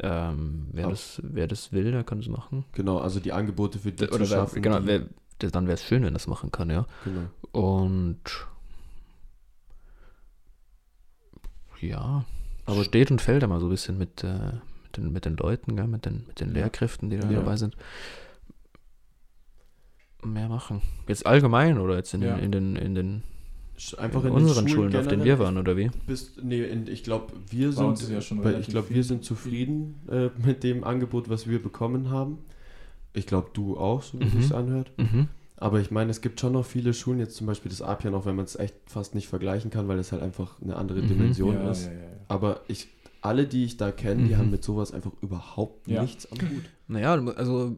Ähm, 0.02 0.68
wer, 0.72 0.86
Ab- 0.86 0.92
das, 0.92 1.20
wer 1.24 1.48
das 1.48 1.74
will, 1.74 1.92
der 1.92 2.04
kann 2.04 2.20
es 2.20 2.28
machen. 2.28 2.66
Genau, 2.74 3.00
also 3.00 3.20
die 3.20 3.34
Angebote 3.34 3.80
für 3.80 3.92
die 3.92 4.04
Oder 4.04 4.12
zu 4.14 4.20
wer, 4.20 4.28
schaffen. 4.28 4.62
genau, 4.62 4.80
wer, 4.84 5.08
dann 5.40 5.66
wäre 5.66 5.74
es 5.74 5.84
schön, 5.84 6.04
wenn 6.04 6.14
das 6.14 6.28
machen 6.28 6.52
kann, 6.52 6.70
ja. 6.70 6.86
genau. 7.04 7.28
Und 7.52 8.22
ja, 11.82 12.24
Aber- 12.66 12.84
steht 12.84 13.10
und 13.12 13.20
fällt 13.22 13.42
immer 13.44 13.60
so 13.60 13.66
ein 13.66 13.72
bisschen 13.72 13.98
mit, 13.98 14.24
äh, 14.24 14.54
mit, 14.84 14.96
den, 14.98 15.12
mit 15.12 15.26
den 15.26 15.38
Leuten, 15.38 15.76
gell? 15.76 15.88
Mit, 15.88 16.06
den, 16.06 16.24
mit 16.28 16.40
den. 16.40 16.54
Lehrkräften, 16.54 17.10
die 17.10 17.18
da 17.18 17.30
Ja. 17.30 17.40
dabei 17.40 17.58
sind. 17.58 17.76
Mehr 20.24 20.50
machen. 20.50 20.82
Jetzt 21.08 21.26
allgemein 21.26 21.78
oder 21.80 21.96
jetzt 21.96 22.14
in, 22.14 22.22
Ja. 22.22 22.36
den, 22.36 22.44
in 22.46 22.52
den, 22.52 22.76
in 22.76 22.96
den 22.96 23.24
Einfach 23.98 24.24
in 24.26 24.28
in 24.32 24.36
den 24.36 24.44
unseren 24.48 24.68
Schulen, 24.68 24.94
auf 24.96 25.08
denen 25.08 25.24
wir 25.24 25.40
waren, 25.40 25.58
oder 25.58 25.78
wie? 25.78 25.90
Bist, 26.06 26.44
nee, 26.44 26.62
in, 26.64 26.88
ich 26.88 27.04
glaube, 27.04 27.32
wir 27.50 27.72
sind, 27.72 27.94
ist 28.02 28.10
ja 28.10 28.20
ich 28.60 28.68
glaube, 28.68 28.90
wir 28.90 29.04
sind 29.06 29.24
zufrieden 29.24 29.96
äh, 30.12 30.30
mit 30.46 30.64
dem 30.64 30.84
Angebot, 30.84 31.30
was 31.30 31.48
wir 31.48 31.64
bekommen 31.64 32.10
haben. 32.10 32.40
Ich 33.14 33.26
glaube, 33.26 33.50
du 33.54 33.78
auch, 33.78 34.04
so 34.04 34.20
wie 34.20 34.26
Mhm. 34.26 34.40
es 34.40 34.52
anhört. 34.52 34.92
Mhm. 34.98 35.30
Aber 35.56 35.80
ich 35.80 35.92
meine, 35.92 36.12
es 36.12 36.20
gibt 36.22 36.40
schon 36.42 36.54
noch 36.54 36.66
viele 36.66 36.94
Schulen, 36.94 37.20
jetzt 37.20 37.36
zum 37.38 37.48
Beispiel 37.48 37.70
das 37.70 37.82
Apian, 37.82 38.14
auch 38.16 38.26
wenn 38.26 38.36
man 38.36 38.46
es 38.46 38.58
echt 38.58 38.76
fast 38.86 39.16
nicht 39.16 39.28
vergleichen 39.30 39.72
kann, 39.72 39.88
weil 39.88 40.00
es 40.00 40.12
halt 40.12 40.22
einfach 40.22 40.62
eine 40.62 40.76
andere 40.76 41.02
Mhm. 41.02 41.08
Dimension 41.08 41.56
ja, 41.56 41.72
ist. 41.72 41.86
ja, 41.86 41.94
ja, 41.94 42.00
ja. 42.00 42.06
Aber 42.28 42.62
ich, 42.68 42.90
alle, 43.22 43.46
die 43.48 43.64
ich 43.64 43.78
da 43.78 43.92
kenne, 43.94 44.24
die 44.28 44.34
Mhm. 44.34 44.38
haben 44.38 44.52
mit 44.52 44.64
sowas 44.66 44.92
einfach 44.94 45.12
überhaupt 45.22 45.88
Ja. 45.88 46.02
nichts 46.02 46.30
am 46.32 46.40
Hut. 46.50 46.64
Naja, 46.90 47.14
also 47.14 47.78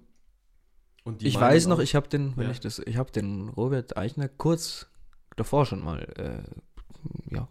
ich 1.20 1.40
weiß 1.40 1.68
noch, 1.68 1.80
ich 1.80 1.96
habe 1.96 2.08
den, 2.08 2.36
wenn 2.38 2.46
Ja. 2.46 2.52
ich 2.52 2.60
das, 2.60 2.80
ich 2.80 2.98
habe 2.98 3.12
den 3.12 3.50
Robert 3.50 3.98
Eichner 3.98 4.28
kurz 4.30 4.88
davor 5.36 5.66
schon 5.66 5.84
mal, 5.84 6.02
äh, 6.18 7.34
ja, 7.36 7.48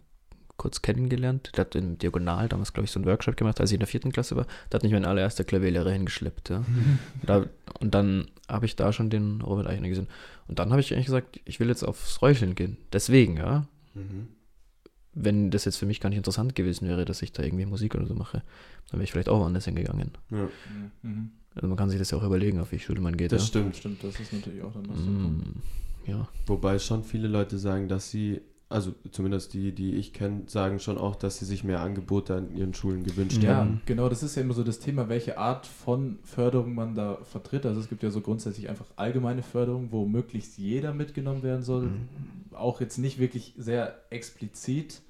kurz 0.57 0.83
kennengelernt. 0.83 1.53
Der 1.57 1.65
hat 1.65 1.75
im 1.75 1.99
Diagonal 1.99 2.49
damals, 2.49 2.73
glaube 2.73 2.85
ich, 2.85 2.91
so 2.91 2.99
einen 2.99 3.07
Workshop 3.07 3.37
gemacht, 3.37 3.61
als 3.61 3.71
ich 3.71 3.75
in 3.75 3.81
der 3.81 3.87
vierten 3.89 4.13
Klasse 4.13 4.37
war. 4.37 4.47
Da 4.69 4.77
hat 4.77 4.83
mich 4.83 4.93
mein 4.93 5.05
allererster 5.07 5.45
Klavierlehrer 5.45 5.91
hingeschleppt, 5.91 6.51
ja. 6.51 6.65
da, 7.23 7.47
und 7.81 7.95
dann 7.95 8.31
habe 8.49 8.67
ich 8.67 8.77
da 8.77 8.93
schon 8.93 9.11
den 9.11 9.41
Robert 9.41 9.67
Eichner 9.67 9.89
gesehen. 9.89 10.09
Und 10.49 10.59
dann 10.59 10.71
habe 10.71 10.81
ich 10.81 10.93
eigentlich 10.93 11.07
gesagt, 11.07 11.41
ich 11.45 11.61
will 11.61 11.69
jetzt 11.69 11.83
aufs 11.85 12.21
Räucheln 12.23 12.55
gehen. 12.55 12.77
Deswegen, 12.93 13.37
ja. 13.39 13.67
Mhm. 13.95 14.29
Wenn 15.23 15.51
das 15.51 15.65
jetzt 15.65 15.77
für 15.77 15.87
mich 15.87 16.01
gar 16.01 16.09
nicht 16.09 16.19
interessant 16.19 16.55
gewesen 16.55 16.89
wäre, 16.89 17.05
dass 17.05 17.23
ich 17.23 17.33
da 17.33 17.43
irgendwie 17.43 17.67
Musik 17.67 17.95
oder 17.95 18.07
so 18.07 18.15
mache, 18.15 18.43
dann 18.91 18.99
wäre 18.99 19.05
ich 19.05 19.13
vielleicht 19.13 19.29
auch 19.29 19.41
woanders 19.41 19.65
hingegangen. 19.65 20.11
Ja, 20.31 20.49
Mhm. 21.03 21.31
Also 21.55 21.67
man 21.67 21.77
kann 21.77 21.91
sich 21.91 21.99
das 21.99 22.13
ja 22.13 22.19
auch 22.19 22.23
überlegen, 22.23 22.61
auf 22.61 22.71
welche 22.71 22.85
Schule 22.87 23.01
man 23.01 23.17
geht. 23.17 23.33
das 23.33 23.43
ja. 23.43 23.49
stimmt. 23.49 23.77
Stimmt, 23.77 24.05
das 24.05 24.21
ist 24.21 24.33
natürlich 24.33 24.63
auch 24.63 24.73
dann 24.73 24.83
noch 24.85 24.97
so 24.97 25.03
ein 25.03 25.19
Punkt. 25.23 25.47
Mm, 25.49 26.11
ja. 26.11 26.29
Wobei 26.47 26.79
schon 26.79 27.03
viele 27.03 27.27
Leute 27.27 27.59
sagen, 27.59 27.89
dass 27.89 28.09
sie, 28.09 28.41
also 28.69 28.95
zumindest 29.11 29.53
die, 29.53 29.73
die 29.73 29.97
ich 29.97 30.13
kenne, 30.13 30.43
sagen 30.47 30.79
schon 30.79 30.97
auch, 30.97 31.17
dass 31.17 31.41
sie 31.41 31.45
sich 31.45 31.65
mehr 31.65 31.81
Angebote 31.81 32.37
an 32.37 32.57
ihren 32.57 32.73
Schulen 32.73 33.03
gewünscht 33.03 33.43
Ja, 33.43 33.65
hätten. 33.65 33.81
genau, 33.85 34.09
das 34.09 34.23
ist 34.23 34.37
ja 34.37 34.43
immer 34.43 34.55
so 34.55 34.63
das 34.63 34.79
Thema, 34.79 35.09
welche 35.09 35.39
Art 35.39 35.67
von 35.67 36.21
Förderung 36.23 36.73
man 36.77 36.95
da 36.95 37.19
vertritt. 37.25 37.67
Also 37.67 37.81
es 37.81 37.89
gibt 37.89 38.05
ja 38.05 38.11
so 38.11 38.21
grundsätzlich 38.21 38.69
einfach 38.69 38.87
allgemeine 38.95 39.43
Förderung, 39.43 39.89
wo 39.91 40.07
möglichst 40.07 40.57
jeder 40.57 40.95
mitgenommen 40.95 41.43
werden 41.43 41.65
soll. 41.65 41.87
Mhm. 41.87 42.09
Auch 42.53 42.81
jetzt 42.81 42.97
nicht 42.97 43.19
wirklich 43.19 43.55
sehr 43.59 43.97
explizit. 44.11 45.03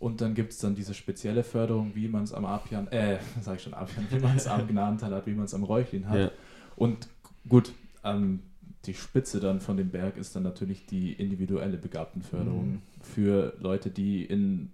Und 0.00 0.20
dann 0.22 0.34
gibt 0.34 0.52
es 0.52 0.58
dann 0.58 0.74
diese 0.74 0.94
spezielle 0.94 1.44
Förderung, 1.44 1.92
wie 1.94 2.08
man 2.08 2.24
es 2.24 2.32
am 2.32 2.44
Apian, 2.46 2.88
äh, 2.88 3.18
sag 3.42 3.56
ich 3.58 3.62
schon 3.62 3.74
Apian, 3.74 4.06
wie 4.10 4.18
man 4.18 4.36
es 4.36 4.46
am 4.48 4.66
Gnadental 4.66 5.14
hat, 5.14 5.26
wie 5.26 5.34
man 5.34 5.44
es 5.44 5.54
am 5.54 5.62
Räuchlin 5.62 6.08
hat. 6.08 6.18
Ja. 6.18 6.30
Und 6.74 7.06
gut, 7.48 7.72
ähm, 8.02 8.40
die 8.86 8.94
Spitze 8.94 9.40
dann 9.40 9.60
von 9.60 9.76
dem 9.76 9.90
Berg 9.90 10.16
ist 10.16 10.34
dann 10.34 10.42
natürlich 10.42 10.86
die 10.86 11.12
individuelle 11.12 11.76
Begabtenförderung 11.76 12.66
Mhm. 12.72 12.82
für 13.02 13.52
Leute, 13.60 13.90
die 13.90 14.24
in 14.24 14.70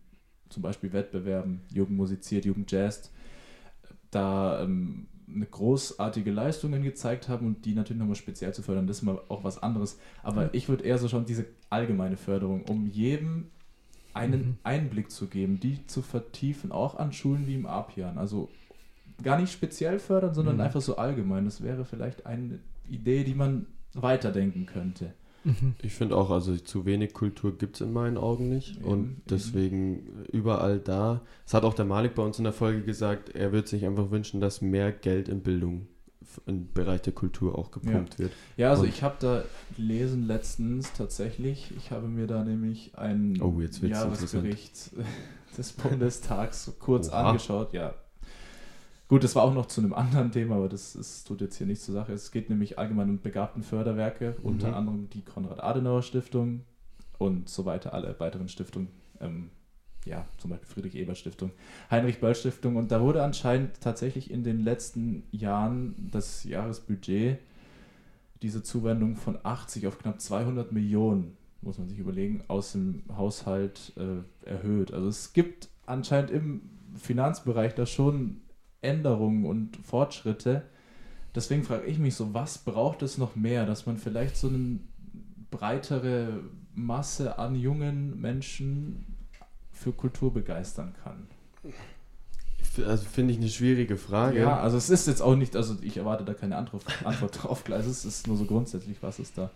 zum 0.48 0.62
Beispiel 0.62 0.92
Wettbewerben, 0.92 1.60
Jugend 1.74 1.96
musiziert, 1.96 2.44
Jugend 2.44 2.70
jazzt, 2.70 3.10
da 4.12 4.62
ähm, 4.62 5.08
eine 5.28 5.46
großartige 5.46 6.30
Leistungen 6.30 6.84
gezeigt 6.84 7.28
haben 7.28 7.46
und 7.48 7.64
die 7.64 7.74
natürlich 7.74 7.98
nochmal 7.98 8.14
speziell 8.14 8.54
zu 8.54 8.62
fördern, 8.62 8.86
das 8.86 8.98
ist 8.98 9.02
mal 9.02 9.18
auch 9.28 9.42
was 9.42 9.60
anderes. 9.60 9.98
Aber 10.22 10.44
Ja. 10.44 10.50
ich 10.52 10.68
würde 10.68 10.84
eher 10.84 10.98
so 10.98 11.08
schon 11.08 11.26
diese 11.26 11.46
allgemeine 11.68 12.16
Förderung, 12.16 12.62
um 12.62 12.86
jedem 12.86 13.48
einen 14.16 14.40
Mhm. 14.46 14.56
Einblick 14.64 15.10
zu 15.10 15.26
geben, 15.28 15.60
die 15.60 15.86
zu 15.86 16.02
vertiefen, 16.02 16.72
auch 16.72 16.96
an 16.96 17.12
Schulen 17.12 17.46
wie 17.46 17.54
im 17.54 17.66
Apian. 17.66 18.18
Also 18.18 18.48
gar 19.22 19.38
nicht 19.40 19.52
speziell 19.52 19.98
fördern, 19.98 20.34
sondern 20.34 20.56
Mhm. 20.56 20.62
einfach 20.62 20.80
so 20.80 20.96
allgemein. 20.96 21.44
Das 21.44 21.62
wäre 21.62 21.84
vielleicht 21.84 22.26
eine 22.26 22.58
Idee, 22.88 23.24
die 23.24 23.34
man 23.34 23.66
weiterdenken 23.94 24.66
könnte. 24.66 25.12
Mhm. 25.44 25.74
Ich 25.82 25.92
finde 25.94 26.16
auch, 26.16 26.30
also 26.30 26.56
zu 26.56 26.84
wenig 26.86 27.12
Kultur 27.14 27.56
gibt 27.56 27.76
es 27.76 27.80
in 27.80 27.92
meinen 27.92 28.16
Augen 28.16 28.48
nicht. 28.48 28.76
Eben, 28.78 28.84
und 28.84 29.00
eben. 29.04 29.22
deswegen 29.30 30.24
überall 30.32 30.80
da. 30.80 31.22
Es 31.46 31.54
hat 31.54 31.64
auch 31.64 31.74
der 31.74 31.84
Malik 31.84 32.14
bei 32.14 32.22
uns 32.22 32.38
in 32.38 32.44
der 32.44 32.52
Folge 32.52 32.82
gesagt, 32.82 33.30
er 33.30 33.52
würde 33.52 33.68
sich 33.68 33.86
einfach 33.86 34.10
wünschen, 34.10 34.40
dass 34.40 34.60
mehr 34.60 34.90
Geld 34.92 35.28
in 35.28 35.42
Bildung 35.42 35.86
im 36.46 36.72
Bereich 36.72 37.02
der 37.02 37.12
Kultur 37.12 37.58
auch 37.58 37.70
gepumpt 37.70 38.18
wird. 38.18 38.32
Ja, 38.56 38.70
also 38.70 38.82
Und- 38.82 38.88
ich 38.88 39.02
habe 39.02 39.16
da 39.20 39.42
gelesen 39.76 40.26
letztens 40.26 40.92
tatsächlich, 40.92 41.72
ich 41.76 41.90
habe 41.90 42.08
mir 42.08 42.26
da 42.26 42.44
nämlich 42.44 42.96
ein 42.98 43.40
Oh, 43.40 43.60
Jahresbericht 43.82 44.90
des 45.58 45.72
Bundestags 45.72 46.72
kurz 46.78 47.08
Oha. 47.08 47.28
angeschaut. 47.30 47.72
Ja. 47.72 47.94
Gut, 49.08 49.22
das 49.22 49.36
war 49.36 49.44
auch 49.44 49.54
noch 49.54 49.66
zu 49.66 49.80
einem 49.80 49.94
anderen 49.94 50.32
Thema, 50.32 50.56
aber 50.56 50.68
das, 50.68 50.94
das 50.94 51.22
tut 51.22 51.40
jetzt 51.40 51.56
hier 51.56 51.66
nichts 51.66 51.84
zur 51.84 51.94
Sache. 51.94 52.12
Es 52.12 52.32
geht 52.32 52.50
nämlich 52.50 52.78
allgemein 52.78 53.08
um 53.10 53.20
begabten 53.20 53.62
Förderwerke, 53.62 54.36
unter 54.42 54.68
Mhm. 54.68 54.74
anderem 54.74 55.10
die 55.10 55.22
Konrad-Adenauer-Stiftung 55.22 56.64
und 57.18 57.48
so 57.48 57.64
weiter, 57.64 57.94
alle 57.94 58.18
weiteren 58.18 58.48
Stiftungen. 58.48 58.88
Ähm, 59.20 59.50
ja, 60.06 60.24
zum 60.38 60.50
Beispiel 60.50 60.68
Friedrich-Ebert-Stiftung, 60.68 61.50
Heinrich-Böll-Stiftung. 61.90 62.76
Und 62.76 62.90
da 62.90 63.00
wurde 63.00 63.22
anscheinend 63.22 63.80
tatsächlich 63.80 64.30
in 64.30 64.44
den 64.44 64.60
letzten 64.60 65.24
Jahren 65.32 66.08
das 66.10 66.44
Jahresbudget, 66.44 67.38
diese 68.42 68.62
Zuwendung 68.62 69.16
von 69.16 69.38
80 69.42 69.86
auf 69.86 69.98
knapp 69.98 70.20
200 70.20 70.72
Millionen, 70.72 71.36
muss 71.62 71.78
man 71.78 71.88
sich 71.88 71.98
überlegen, 71.98 72.44
aus 72.48 72.72
dem 72.72 73.02
Haushalt 73.16 73.92
äh, 73.96 74.48
erhöht. 74.48 74.92
Also 74.92 75.08
es 75.08 75.32
gibt 75.32 75.68
anscheinend 75.86 76.30
im 76.30 76.60
Finanzbereich 76.96 77.74
da 77.74 77.86
schon 77.86 78.42
Änderungen 78.82 79.44
und 79.44 79.76
Fortschritte. 79.78 80.62
Deswegen 81.34 81.64
frage 81.64 81.86
ich 81.86 81.98
mich 81.98 82.14
so, 82.14 82.32
was 82.34 82.58
braucht 82.58 83.02
es 83.02 83.18
noch 83.18 83.36
mehr, 83.36 83.66
dass 83.66 83.86
man 83.86 83.96
vielleicht 83.96 84.36
so 84.36 84.48
eine 84.48 84.78
breitere 85.50 86.40
Masse 86.74 87.38
an 87.38 87.56
jungen 87.56 88.20
Menschen 88.20 89.15
für 89.76 89.92
Kultur 89.92 90.32
begeistern 90.32 90.94
kann? 91.04 91.26
Also 92.86 93.04
finde 93.04 93.32
ich 93.32 93.38
eine 93.38 93.48
schwierige 93.48 93.96
Frage. 93.96 94.40
Ja, 94.40 94.58
also 94.58 94.76
es 94.76 94.90
ist 94.90 95.06
jetzt 95.06 95.22
auch 95.22 95.36
nicht, 95.36 95.56
also 95.56 95.76
ich 95.80 95.96
erwarte 95.96 96.24
da 96.24 96.34
keine 96.34 96.56
Antwort, 96.56 96.84
Antwort 97.04 97.42
drauf, 97.42 97.68
ist, 97.68 97.86
es 97.86 98.04
ist 98.04 98.26
nur 98.26 98.36
so 98.36 98.44
grundsätzlich, 98.44 98.98
was 99.00 99.18
ist 99.18 99.38
da. 99.38 99.50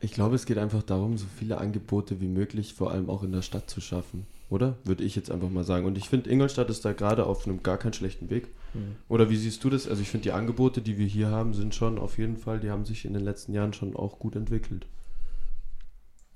Ich 0.00 0.12
glaube, 0.12 0.36
es 0.36 0.46
geht 0.46 0.58
einfach 0.58 0.82
darum, 0.84 1.18
so 1.18 1.26
viele 1.38 1.58
Angebote 1.58 2.20
wie 2.20 2.28
möglich, 2.28 2.74
vor 2.74 2.92
allem 2.92 3.10
auch 3.10 3.24
in 3.24 3.32
der 3.32 3.42
Stadt 3.42 3.68
zu 3.68 3.80
schaffen. 3.80 4.26
Oder? 4.50 4.76
Würde 4.84 5.02
ich 5.02 5.16
jetzt 5.16 5.30
einfach 5.30 5.50
mal 5.50 5.64
sagen. 5.64 5.84
Und 5.86 5.98
ich 5.98 6.08
finde, 6.08 6.30
Ingolstadt 6.30 6.70
ist 6.70 6.84
da 6.84 6.92
gerade 6.92 7.26
auf 7.26 7.46
einem 7.46 7.62
gar 7.62 7.76
keinen 7.76 7.92
schlechten 7.92 8.30
Weg. 8.30 8.48
Mhm. 8.74 8.96
Oder 9.08 9.28
wie 9.28 9.36
siehst 9.36 9.62
du 9.64 9.70
das? 9.70 9.88
Also 9.88 10.00
ich 10.00 10.08
finde, 10.08 10.22
die 10.22 10.32
Angebote, 10.32 10.80
die 10.80 10.98
wir 10.98 11.06
hier 11.06 11.30
haben, 11.30 11.52
sind 11.52 11.74
schon 11.74 11.98
auf 11.98 12.16
jeden 12.16 12.36
Fall, 12.36 12.60
die 12.60 12.70
haben 12.70 12.84
sich 12.84 13.04
in 13.04 13.12
den 13.12 13.24
letzten 13.24 13.52
Jahren 13.52 13.72
schon 13.72 13.96
auch 13.96 14.18
gut 14.18 14.36
entwickelt. 14.36 14.86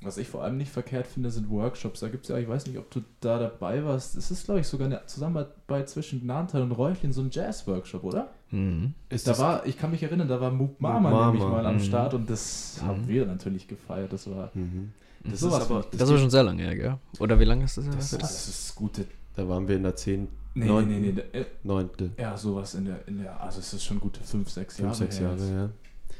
Was 0.04 0.18
ich 0.18 0.28
vor 0.28 0.42
allem 0.42 0.56
nicht 0.56 0.70
verkehrt 0.72 1.06
finde, 1.06 1.30
sind 1.30 1.48
Workshops. 1.50 2.00
Da 2.00 2.08
gibt 2.08 2.24
es 2.24 2.28
ja, 2.30 2.36
ich 2.38 2.48
weiß 2.48 2.66
nicht, 2.66 2.78
ob 2.78 2.90
du 2.90 3.02
da 3.20 3.38
dabei 3.38 3.84
warst. 3.84 4.16
Es 4.16 4.30
ist, 4.30 4.44
glaube 4.46 4.60
ich, 4.60 4.66
sogar 4.66 4.86
eine 4.86 5.04
Zusammenarbeit 5.06 5.88
zwischen 5.88 6.20
Gnantal 6.22 6.62
und 6.62 6.72
Räuchlin, 6.72 7.12
so 7.12 7.20
ein 7.22 7.30
Jazz-Workshop, 7.30 8.02
oder? 8.04 8.30
Mhm. 8.50 8.94
Ist 9.08 9.26
da 9.26 9.32
das- 9.32 9.40
war, 9.40 9.66
ich 9.66 9.78
kann 9.78 9.90
mich 9.90 10.02
erinnern, 10.02 10.28
da 10.28 10.40
war 10.40 10.50
Mook 10.50 10.80
Mama, 10.80 11.00
Mama, 11.10 11.26
nämlich 11.26 11.42
mal 11.44 11.64
am 11.66 11.76
mhm. 11.76 11.80
Start 11.80 12.14
und 12.14 12.28
das 12.28 12.80
haben 12.84 13.02
Mhm. 13.02 13.08
wir 13.08 13.26
natürlich 13.26 13.68
gefeiert. 13.68 14.12
Das 14.12 14.28
war. 14.30 14.50
Mhm. 14.54 14.92
Das 15.24 15.38
Sowas 15.40 15.62
ist 15.64 15.70
aber, 15.70 15.86
Das 15.96 16.10
war 16.10 16.18
schon 16.18 16.30
sehr 16.30 16.42
lange 16.42 16.62
her, 16.64 16.74
gell? 16.74 16.98
Oder 17.20 17.38
wie 17.38 17.44
lange 17.44 17.64
ist 17.64 17.76
das 17.78 17.84
her? 17.84 17.94
Das 17.96 18.10
Das 18.10 18.48
ist 18.48 18.74
gute. 18.74 19.04
da 19.36 19.48
waren 19.48 19.68
wir 19.68 19.76
in 19.76 19.84
der 19.84 19.94
10, 19.94 20.26
Nee, 20.54 20.66
Neun- 20.66 20.86
nee, 20.88 20.98
nee, 20.98 21.12
nee. 21.12 21.38
äh, 21.40 21.46
9., 21.62 21.88
Ja, 22.18 22.36
sowas 22.36 22.74
in 22.74 22.84
der, 22.84 23.08
in 23.08 23.22
der. 23.22 23.40
Also, 23.40 23.60
es 23.60 23.72
ist 23.72 23.84
schon 23.84 23.98
gute 24.00 24.20
5, 24.22 24.50
6 24.50 24.76
Jahre. 24.78 24.94
5, 24.94 24.98
6 25.10 25.20
her 25.20 25.28
Jahre, 25.28 25.38
jetzt. 25.40 25.50
ja. 25.50 25.70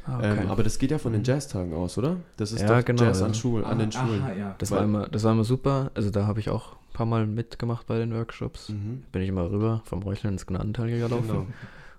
Ah, 0.05 0.19
okay. 0.19 0.41
Ähm, 0.43 0.51
aber 0.51 0.63
das 0.65 0.79
geht 0.79 0.91
ja 0.91 0.99
von 0.99 1.13
den 1.13 1.23
Jazztagen 1.25 1.73
aus, 1.75 1.97
oder? 1.99 2.17
Das 2.37 2.51
ist 2.53 2.63
Ja, 2.63 2.67
doch 2.79 2.85
genau, 2.85 3.05
Jazz 3.05 3.21
ja. 3.21 3.27
an, 3.27 3.35
Schul 3.35 3.65
an 3.65 3.79
den 3.79 3.89
Ah, 3.91 3.93
Schulen. 3.93 4.23
Aha, 4.23 4.33
ja. 4.33 4.55
das, 4.59 4.71
weil- 4.71 4.79
war 4.79 4.85
immer, 4.85 5.09
das 5.09 5.23
war 5.25 5.33
immer 5.33 5.45
super. 5.45 5.91
Also 5.95 6.11
da 6.11 6.27
habe 6.27 6.41
ich 6.41 6.51
auch 6.51 6.73
ein 6.73 6.93
paar 6.93 7.07
Mal 7.07 7.27
mitgemacht 7.27 7.87
bei 7.87 7.99
den 7.99 8.13
Workshops. 8.15 8.71
Mhm. 8.71 9.05
Bin 9.13 9.23
ich 9.23 9.29
immer 9.29 9.51
rüber 9.51 9.83
vom 9.85 10.03
Räuchlein 10.03 10.33
ins 10.35 10.47
Gnadental 10.47 10.89
gelaufen. 10.91 11.27
Genau. 11.29 11.41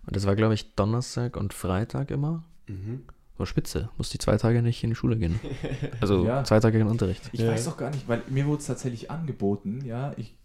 Und 0.06 0.16
das 0.16 0.26
war, 0.26 0.36
glaube 0.36 0.54
ich, 0.54 0.76
Donnerstag 0.76 1.38
und 1.38 1.54
Freitag 1.54 2.12
immer. 2.12 2.44
Mhm. 2.68 3.04
War 3.38 3.46
spitze. 3.46 3.90
Musste 3.98 4.18
die 4.18 4.24
zwei 4.24 4.38
Tage 4.38 4.62
nicht 4.62 4.84
in 4.84 4.90
die 4.92 4.96
Schule 4.96 5.16
gehen. 5.18 5.40
Also 6.02 6.26
Ja. 6.26 6.44
zwei 6.44 6.60
Tage 6.60 6.78
in 6.80 6.88
Unterricht. 6.88 7.30
Ich 7.32 7.40
Ja. 7.40 7.52
weiß 7.52 7.66
doch 7.66 7.78
gar 7.78 7.90
nicht, 7.90 8.08
weil 8.10 8.22
mir 8.30 8.46
wurde 8.46 8.60
es 8.60 8.68
tatsächlich 8.68 9.10
angeboten, 9.10 9.80
ja, 9.86 10.12
ich 10.18 10.36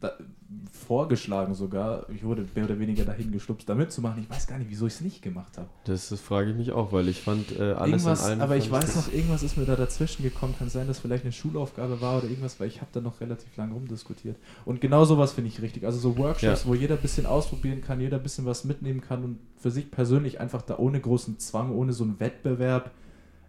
da, 0.00 0.12
vorgeschlagen 0.72 1.54
sogar, 1.54 2.08
ich 2.08 2.22
wurde 2.24 2.46
mehr 2.54 2.64
oder 2.64 2.78
weniger 2.78 3.04
dahin 3.04 3.32
gestupst, 3.32 3.68
da 3.68 3.74
mitzumachen. 3.74 4.22
Ich 4.22 4.30
weiß 4.30 4.46
gar 4.46 4.58
nicht, 4.58 4.70
wieso 4.70 4.86
ich 4.86 4.94
es 4.94 5.00
nicht 5.00 5.20
gemacht 5.22 5.58
habe. 5.58 5.68
Das, 5.84 6.08
das 6.08 6.20
frage 6.20 6.50
ich 6.50 6.56
mich 6.56 6.72
auch, 6.72 6.92
weil 6.92 7.08
ich 7.08 7.20
fand 7.20 7.52
äh, 7.58 7.72
alles 7.72 8.02
Irgendwas, 8.04 8.24
an 8.24 8.30
allem. 8.30 8.40
aber 8.42 8.56
ich 8.56 8.70
weiß 8.70 8.96
noch, 8.96 9.12
irgendwas 9.12 9.42
ist 9.42 9.56
mir 9.56 9.64
da 9.66 9.76
dazwischen 9.76 10.22
gekommen. 10.22 10.54
Kann 10.58 10.68
sein, 10.70 10.86
dass 10.86 10.98
vielleicht 11.00 11.24
eine 11.24 11.32
Schulaufgabe 11.32 12.00
war 12.00 12.18
oder 12.18 12.28
irgendwas, 12.28 12.58
weil 12.60 12.68
ich 12.68 12.80
habe 12.80 12.90
da 12.92 13.00
noch 13.00 13.20
relativ 13.20 13.54
lange 13.56 13.74
rumdiskutiert. 13.74 14.36
Und 14.64 14.80
genau 14.80 15.04
sowas 15.04 15.32
finde 15.32 15.50
ich 15.50 15.60
richtig. 15.60 15.84
Also 15.84 15.98
so 15.98 16.16
Workshops, 16.16 16.62
Ja. 16.64 16.68
wo 16.70 16.74
jeder 16.74 16.94
ein 16.94 17.02
bisschen 17.02 17.26
ausprobieren 17.26 17.80
kann, 17.82 18.00
jeder 18.00 18.16
ein 18.18 18.22
bisschen 18.22 18.46
was 18.46 18.64
mitnehmen 18.64 19.00
kann 19.00 19.24
und 19.24 19.38
für 19.58 19.70
sich 19.70 19.90
persönlich 19.90 20.40
einfach 20.40 20.62
da 20.62 20.78
ohne 20.78 21.00
großen 21.00 21.38
Zwang, 21.38 21.72
ohne 21.74 21.92
so 21.92 22.04
einen 22.04 22.18
Wettbewerb, 22.20 22.92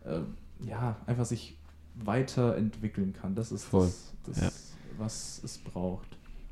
äh, 0.05 0.19
ja, 0.67 0.97
einfach 1.05 1.25
sich 1.25 1.57
weiterentwickeln 1.95 3.13
kann. 3.13 3.35
Das 3.35 3.51
ist 3.51 3.63
Voll. 3.65 3.89
das, 4.25 4.35
das 4.41 4.41
Ja. 4.43 4.49
was 4.97 5.41
es 5.43 5.57
braucht. 5.57 6.07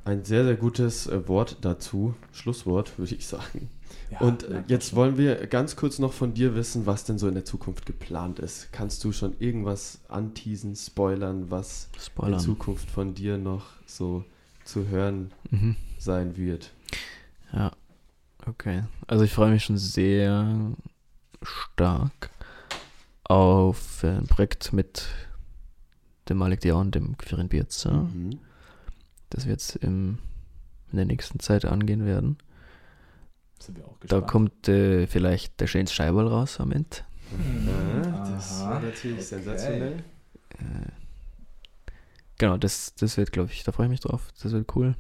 Ein 0.08 0.24
sehr, 0.24 0.46
sehr 0.46 0.56
gutes 0.56 1.08
äh, 1.08 1.28
Wort 1.28 1.58
dazu. 1.62 2.16
Schlusswort, 2.32 2.98
würde 2.98 3.14
ich 3.16 3.28
sagen. 3.28 3.70
Ja, 4.10 4.20
Und 4.22 4.44
äh, 4.44 4.64
jetzt 4.68 4.96
wollen 4.96 5.18
wir 5.18 5.48
ganz 5.48 5.76
kurz 5.76 6.00
noch 6.00 6.14
von 6.14 6.34
dir 6.34 6.56
wissen, 6.56 6.86
was 6.86 7.04
denn 7.04 7.18
so 7.20 7.28
in 7.28 7.34
der 7.34 7.44
Zukunft 7.44 7.86
geplant 7.86 8.40
ist. 8.40 8.72
Kannst 8.72 9.04
du 9.04 9.12
schon 9.12 9.36
irgendwas 9.40 10.00
anteasen, 10.08 10.78
spoilern, 10.78 11.52
was 11.52 11.90
in 11.94 12.00
Spoilern. 12.00 12.40
Zukunft 12.40 12.90
von 12.90 13.16
dir 13.16 13.38
noch 13.38 13.66
so 13.86 14.24
zu 14.64 14.88
hören 14.88 15.32
Mhm. 15.52 15.76
sein 16.00 16.38
wird? 16.38 16.72
Ja, 17.52 17.74
okay. 18.46 18.84
Also 19.08 19.26
ich 19.26 19.34
freue 19.34 19.52
mich 19.52 19.66
schon 19.66 19.78
sehr 19.78 20.72
stark 21.42 22.30
auf 23.26 24.04
ein 24.06 24.26
Projekt 24.28 24.72
mit 24.72 25.06
dem 26.30 26.38
Malik 26.38 26.62
Diao 26.62 26.80
und 26.80 26.96
dem 26.96 27.18
Quirin 27.18 27.50
Birza, 27.50 27.92
Mhm. 27.92 28.40
Das 29.30 29.46
wir 29.46 29.52
jetzt 29.52 29.76
im, 29.78 30.20
in 30.92 30.98
der 30.98 31.06
nächsten 31.06 31.40
Zeit 31.40 31.66
angehen 31.66 32.06
werden. 32.06 32.38
Sind 33.60 33.78
wir 33.78 33.86
auch 33.86 33.98
Da 34.00 34.20
gespannt. 34.20 34.28
kommt 34.28 34.68
äh, 34.70 35.08
vielleicht 35.08 35.60
der 35.60 35.68
Shanes 35.68 35.92
Scheiberl 35.94 36.28
raus 36.28 36.60
am 36.60 36.72
Ende. 36.72 36.98
Mhm. 37.32 38.04
Das 38.32 38.62
Aha. 38.62 38.70
war 38.72 38.80
natürlich 38.82 39.18
Okay. 39.18 39.26
sensationell. 39.26 40.04
Äh, 40.60 40.92
genau, 42.38 42.58
das, 42.58 42.94
das 42.96 43.18
wird, 43.18 43.32
glaube 43.32 43.52
ich, 43.52 43.64
da 43.64 43.72
freue 43.72 43.88
ich 43.88 43.92
mich 43.92 44.00
drauf. 44.00 44.30
Das 44.42 44.52
wird 44.52 44.76
cool. 44.76 44.96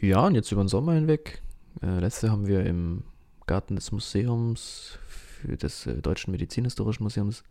Ja, 0.00 0.26
und 0.26 0.34
jetzt 0.34 0.50
über 0.52 0.62
den 0.64 0.68
Sommer 0.68 0.94
hinweg. 0.94 1.40
Äh, 1.80 2.00
letzte 2.00 2.30
haben 2.30 2.46
wir 2.46 2.66
im 2.66 3.04
Garten 3.46 3.76
des 3.76 3.92
Museums, 3.92 4.98
für 5.08 5.56
des 5.56 5.86
äh, 5.86 5.94
Deutschen 6.02 6.32
Medizinhistorischen 6.32 7.04
Museums, 7.04 7.44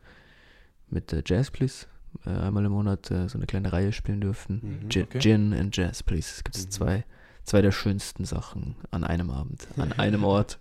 mit 0.90 1.12
äh, 1.14 1.24
Jazz 1.26 1.50
Please 1.50 1.88
äh, 2.26 2.30
einmal 2.30 2.66
im 2.66 2.72
Monat 2.72 3.10
äh, 3.12 3.28
so 3.30 3.38
eine 3.38 3.46
kleine 3.48 3.72
Reihe 3.74 3.92
spielen 3.94 4.22
dürfen. 4.22 4.60
Mhm. 4.84 4.90
Gi- 4.90 5.04
okay. 5.04 5.20
Gin 5.20 5.54
and 5.54 5.76
Jazz 5.76 6.04
Please. 6.04 6.30
Es 6.36 6.44
gibt 6.44 6.58
Mhm. 6.58 6.72
zwei, 6.72 7.04
zwei 7.44 7.62
der 7.62 7.72
schönsten 7.72 8.26
Sachen 8.26 8.76
an 8.92 9.04
einem 9.04 9.30
Abend, 9.30 9.68
an 9.78 9.92
einem 9.98 10.24
Ort. 10.24 10.60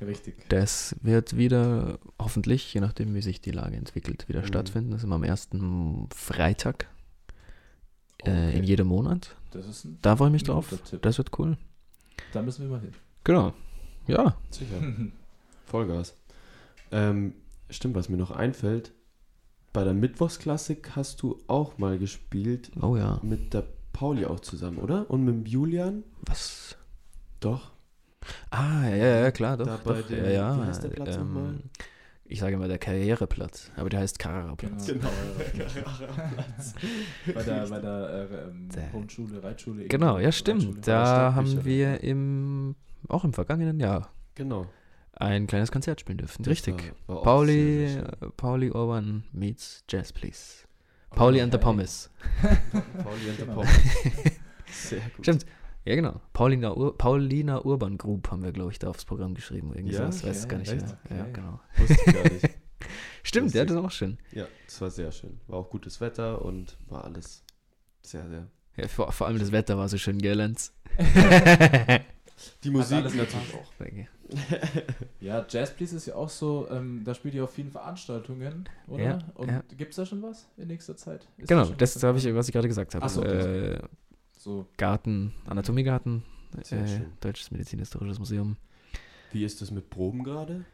Richtig. 0.00 0.48
Das 0.48 0.96
wird 1.02 1.36
wieder, 1.36 1.98
hoffentlich, 2.18 2.72
je 2.72 2.80
nachdem, 2.80 3.14
wie 3.14 3.20
sich 3.20 3.40
die 3.42 3.50
Lage 3.50 3.76
entwickelt, 3.76 4.28
wieder 4.28 4.40
Mhm. 4.40 4.46
stattfinden. 4.46 4.90
Das 4.92 5.00
ist 5.00 5.04
immer 5.04 5.16
am 5.16 5.24
ersten 5.24 6.08
Freitag 6.14 6.86
äh, 8.24 8.30
Okay. 8.30 8.58
in 8.58 8.64
jedem 8.64 8.86
Monat. 8.88 9.36
Das 9.50 9.66
ist 9.66 9.84
ein, 9.84 9.98
Da 10.02 10.16
freue 10.16 10.28
ich 10.28 10.32
mich 10.32 10.44
drauf. 10.44 10.68
Tipp. 10.88 11.02
Das 11.02 11.18
wird 11.18 11.38
cool. 11.38 11.56
Da 12.32 12.42
müssen 12.42 12.62
wir 12.62 12.70
mal 12.70 12.80
hin. 12.80 12.92
Genau. 13.24 13.52
Ja. 14.06 14.36
Sicher. 14.50 14.76
Vollgas. 15.66 16.14
Ähm, 16.92 17.34
stimmt, 17.68 17.94
was 17.94 18.08
mir 18.08 18.16
noch 18.16 18.30
einfällt, 18.30 18.92
bei 19.72 19.84
der 19.84 19.94
Mittwochsklassik 19.94 20.96
hast 20.96 21.22
du 21.22 21.38
auch 21.46 21.78
mal 21.78 21.98
gespielt 21.98 22.70
Oh 22.80 22.96
ja. 22.96 23.20
mit 23.22 23.54
der 23.54 23.64
Pauli 23.92 24.24
auch 24.26 24.40
zusammen, 24.40 24.78
oder? 24.78 25.08
Und 25.10 25.24
mit 25.24 25.34
dem 25.34 25.46
Julian? 25.46 26.02
Was? 26.26 26.76
Doch. 27.40 27.72
Ah, 28.50 28.86
ja, 28.88 28.96
ja, 29.22 29.30
klar, 29.30 29.56
doch. 29.56 29.66
Da 29.66 29.78
doch 29.78 30.02
dem- 30.06 30.24
ja, 30.24 30.30
ja. 30.30 30.58
wie 30.58 30.66
heißt 30.66 30.82
der 30.82 30.88
Platz 30.90 31.16
nochmal? 31.16 31.54
Ich 32.24 32.38
sage 32.38 32.54
immer 32.54 32.68
der 32.68 32.78
Karriereplatz, 32.78 33.72
aber 33.76 33.88
der 33.88 34.00
heißt 34.00 34.18
Carrera-Platz. 34.20 34.86
Genau. 34.86 35.08
bei 37.34 37.42
der, 37.42 37.66
bei 37.68 37.80
der 37.80 38.28
äh, 38.30 38.34
ähm, 38.48 38.68
Der- 38.74 38.88
Grundschule, 38.90 39.42
Reitschule. 39.42 39.86
Genau, 39.86 40.18
ja, 40.18 40.30
stimmt. 40.30 40.86
Da 40.86 41.34
haben 41.34 41.64
wir 41.64 42.02
im, 42.04 42.76
auch 43.08 43.24
im 43.24 43.32
vergangenen 43.32 43.80
Jahr 43.80 44.10
Genau. 44.36 44.66
Ein 45.20 45.46
kleines 45.46 45.70
Konzert 45.70 46.00
spielen 46.00 46.18
dürfen. 46.18 46.42
Das 46.42 46.50
Richtig. 46.50 46.92
war- 47.06 47.16
war 47.16 47.22
Pauli, 47.22 47.88
sehr, 47.88 47.88
sehr 47.88 48.22
äh, 48.22 48.30
Pauli 48.36 48.70
Urban 48.70 49.24
meets 49.32 49.84
Jazz, 49.88 50.12
please. 50.12 50.64
Pauli 51.10 51.40
and 51.40 51.52
the 51.52 51.56
Okay. 51.56 51.64
Pommes. 51.64 52.10
Pauli 53.02 53.28
and 53.30 53.38
the 53.38 53.42
Genau. 53.44 53.54
Pommes. 53.54 53.70
Sehr 54.72 55.00
gut. 55.00 55.24
Stimmt. 55.24 55.46
Ja, 55.84 55.96
genau. 55.96 56.20
Paulina, 56.32 56.76
Ur 56.76 56.96
Paulina 56.96 57.64
Urban 57.64 57.98
Group 57.98 58.30
haben 58.30 58.44
wir, 58.44 58.52
glaube 58.52 58.70
ich, 58.70 58.78
da 58.78 58.88
aufs 58.90 59.04
Programm 59.04 59.34
geschrieben. 59.34 59.72
Irgendwie 59.74 59.94
Ja? 59.94 60.02
sowas, 60.12 60.22
weiß 60.24 60.36
es 60.36 60.44
Okay, 60.44 60.50
gar 60.52 60.58
nicht 60.58 60.72
echt? 60.72 60.86
mehr. 60.86 60.98
Ja, 61.18 61.22
Okay. 61.24 61.32
genau. 61.32 61.60
Wusste 61.78 61.94
ich 62.06 62.14
gar 62.14 62.22
nicht. 62.22 62.48
Stimmt, 63.24 63.54
ja, 63.54 63.62
Lustig. 63.62 63.66
das 63.66 63.76
ist 63.76 63.84
auch 63.88 63.90
schön. 63.90 64.18
Ja, 64.30 64.46
es 64.68 64.80
war 64.80 64.90
sehr 64.90 65.10
schön. 65.10 65.40
War 65.48 65.58
auch 65.58 65.70
gutes 65.70 66.00
Wetter 66.00 66.42
und 66.44 66.76
war 66.88 67.04
alles 67.04 67.42
sehr, 68.02 68.28
sehr. 68.28 68.46
Ja, 68.76 68.86
vor, 68.86 69.10
vor 69.10 69.26
allem 69.26 69.38
das 69.40 69.50
Wetter 69.50 69.76
war 69.76 69.88
so 69.88 69.98
schön, 69.98 70.18
gell, 70.18 70.36
Lenz? 70.36 70.72
Die 72.64 72.70
Musik 72.70 72.98
alles 72.98 73.14
natürlich 73.14 73.54
auch. 73.54 73.72
Danke. 73.78 74.08
Ja, 75.20 75.44
Jazz 75.48 75.74
Please 75.74 75.96
ist 75.96 76.06
ja 76.06 76.14
auch 76.14 76.28
so, 76.28 76.66
ähm, 76.70 77.02
da 77.04 77.14
spielt 77.14 77.34
ihr 77.34 77.44
auf 77.44 77.52
vielen 77.52 77.70
Veranstaltungen, 77.70 78.68
oder? 78.86 79.02
Ja, 79.02 79.18
Und 79.34 79.48
ja. 79.48 79.62
gibt 79.76 79.90
es 79.90 79.96
da 79.96 80.06
schon 80.06 80.22
was 80.22 80.48
in 80.56 80.68
nächster 80.68 80.96
Zeit? 80.96 81.26
Ist 81.36 81.48
Genau, 81.48 81.66
das 81.66 81.96
was 81.96 82.02
habe 82.02 82.18
ich, 82.18 82.34
was 82.34 82.48
ich 82.48 82.52
gerade 82.52 82.68
gesagt 82.68 82.94
habe. 82.94 83.04
Ach 83.04 83.10
so, 83.10 83.22
äh, 83.22 83.78
So, 84.38 84.66
Garten, 84.76 85.34
Anatomiegarten, 85.46 86.22
äh. 86.70 87.00
Deutsches 87.20 87.50
Medizinhistorisches 87.50 88.18
Museum. 88.18 88.56
Wie 89.32 89.44
ist 89.44 89.60
das 89.60 89.70
mit 89.70 89.90
Proben 89.90 90.24
gerade? 90.24 90.64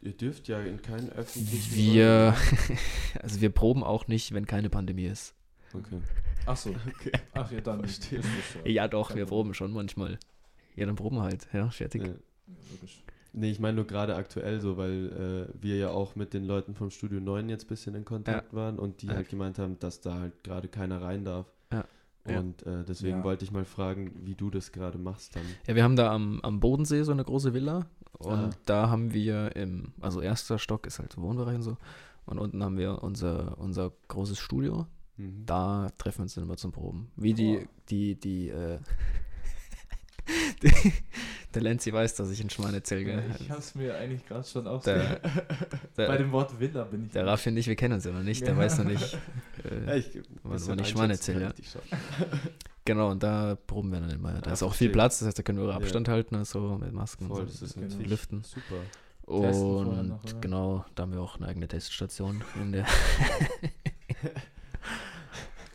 Ihr 0.00 0.12
dürft 0.12 0.48
ja 0.48 0.60
in 0.60 0.82
keinen 0.82 1.10
öffentlichen. 1.10 1.74
Wir, 1.74 2.34
also 3.22 3.40
wir 3.40 3.50
proben 3.50 3.82
auch 3.82 4.06
nicht, 4.06 4.34
wenn 4.34 4.46
keine 4.46 4.68
Pandemie 4.70 5.06
ist. 5.06 5.34
Okay. 5.72 6.00
ach 6.46 6.56
so. 6.56 6.70
Okay. 7.00 7.12
Ach 7.34 7.50
ja, 7.50 7.60
dann 7.60 7.80
Verstehe. 7.80 8.18
ist. 8.20 8.26
Ja, 8.66 8.86
doch, 8.86 9.14
wir 9.14 9.26
proben 9.26 9.54
schon 9.54 9.72
manchmal. 9.72 10.18
Ja, 10.76 10.86
dann 10.86 10.96
proben 10.96 11.16
wir 11.16 11.22
halt. 11.22 11.46
Ja, 11.52 11.68
fertig. 11.70 12.02
Ja. 12.02 12.08
Ja, 12.08 12.14
logisch. 12.72 13.02
Nee, 13.36 13.50
ich 13.50 13.58
meine 13.58 13.74
nur 13.76 13.86
gerade 13.86 14.14
aktuell 14.14 14.60
so, 14.60 14.76
weil 14.76 15.48
äh, 15.50 15.62
wir 15.62 15.76
ja 15.76 15.90
auch 15.90 16.14
mit 16.14 16.34
den 16.34 16.44
Leuten 16.44 16.74
vom 16.74 16.90
Studio 16.90 17.20
9 17.20 17.48
jetzt 17.48 17.64
ein 17.64 17.68
bisschen 17.68 17.94
in 17.96 18.04
Kontakt 18.04 18.54
waren 18.54 18.78
und 18.78 19.02
die 19.02 19.06
Ja. 19.08 19.14
halt 19.14 19.28
gemeint 19.28 19.58
haben, 19.58 19.78
dass 19.80 20.00
da 20.00 20.20
halt 20.20 20.44
gerade 20.44 20.68
keiner 20.68 21.02
rein 21.02 21.24
darf. 21.24 21.46
Ja. 21.72 21.84
Ja. 22.28 22.38
Und 22.40 22.64
äh, 22.64 22.84
deswegen 22.84 23.18
Ja. 23.18 23.24
wollte 23.24 23.44
ich 23.44 23.50
mal 23.50 23.64
fragen, 23.64 24.12
wie 24.24 24.34
du 24.36 24.50
das 24.50 24.70
gerade 24.72 24.98
machst 24.98 25.34
dann. 25.34 25.42
Ja, 25.66 25.74
wir 25.74 25.82
haben 25.82 25.96
da 25.96 26.12
am, 26.12 26.40
am 26.42 26.60
Bodensee 26.60 27.02
so 27.02 27.10
eine 27.12 27.24
große 27.24 27.52
Villa 27.54 27.86
und 28.18 28.32
Ah. 28.32 28.50
da 28.66 28.88
haben 28.88 29.12
wir 29.12 29.56
im, 29.56 29.92
also 30.00 30.20
erster 30.20 30.58
Stock 30.60 30.86
ist 30.86 31.00
halt 31.00 31.12
so 31.12 31.20
Wohnbereich 31.20 31.56
und 31.56 31.62
so 31.62 31.76
und 32.26 32.38
unten 32.38 32.62
haben 32.62 32.78
wir 32.78 33.02
unser, 33.02 33.58
unser 33.58 33.92
großes 34.08 34.38
Studio. 34.38 34.86
Mhm. 35.16 35.42
Da 35.44 35.90
treffen 35.98 36.18
wir 36.18 36.22
uns 36.22 36.34
dann 36.34 36.44
immer 36.44 36.56
zum 36.56 36.70
Proben. 36.72 37.10
Wie 37.16 37.34
die, 37.34 37.58
Oh. 37.64 37.68
die, 37.90 38.14
die, 38.18 38.48
äh, 38.48 38.78
die 38.78 39.23
der 41.54 41.62
Lenzi 41.62 41.92
weiß, 41.92 42.14
dass 42.14 42.30
ich 42.30 42.40
erzähle, 42.74 43.02
Ja, 43.02 43.20
gell? 43.20 43.24
ich 43.40 43.50
hab's 43.50 43.74
mir 43.74 43.96
eigentlich 43.96 44.26
gerade 44.26 44.44
schon 44.46 44.66
auch 44.66 44.82
Der, 44.84 45.20
Bei 45.96 46.06
der, 46.06 46.18
dem 46.18 46.32
Wort 46.32 46.58
Villa 46.58 46.84
bin 46.84 47.06
ich. 47.06 47.12
der 47.12 47.26
Raffi 47.26 47.48
und 47.50 47.56
ich, 47.56 47.66
wir 47.66 47.76
kennen 47.76 47.94
uns 47.94 48.04
ja 48.04 48.12
noch 48.12 48.22
nicht, 48.22 48.42
der 48.42 48.54
Ja. 48.54 48.58
weiß 48.58 48.78
noch 48.78 48.86
nicht. 48.86 49.18
Ja, 49.64 49.92
Äh, 49.92 49.98
ich, 49.98 50.06
einschätzen 51.10 51.10
erzählt, 51.10 51.40
kann 51.40 51.50
ich 51.50 51.54
dich 51.56 51.70
schon. 51.70 51.80
genau, 52.84 53.10
und 53.10 53.22
da 53.22 53.56
proben 53.66 53.92
wir 53.92 54.00
dann 54.00 54.10
immer. 54.10 54.32
Da 54.34 54.46
Ja, 54.48 54.52
ist 54.52 54.62
auch 54.62 54.74
viel. 54.74 54.90
Platz, 54.90 55.18
das 55.20 55.28
heißt, 55.28 55.38
da 55.38 55.42
können 55.42 55.58
wir 55.58 55.68
Ja. 55.68 55.76
Abstand 55.76 56.08
halten, 56.08 56.34
also 56.36 56.76
mit 56.78 56.92
Masken 56.92 57.28
Voll, 57.28 57.40
und 57.42 57.48
das 57.48 57.58
so. 57.60 57.80
ist 57.80 57.98
Lüften. 58.06 58.42
super. 58.44 58.76
Und 59.26 60.08
noch, 60.08 60.40
genau, 60.42 60.84
da 60.94 61.04
haben 61.04 61.12
wir 61.14 61.20
auch 61.22 61.36
eine 61.38 61.46
eigene 61.48 61.66
Teststation 61.66 62.42
in 62.60 62.72
der 62.72 62.84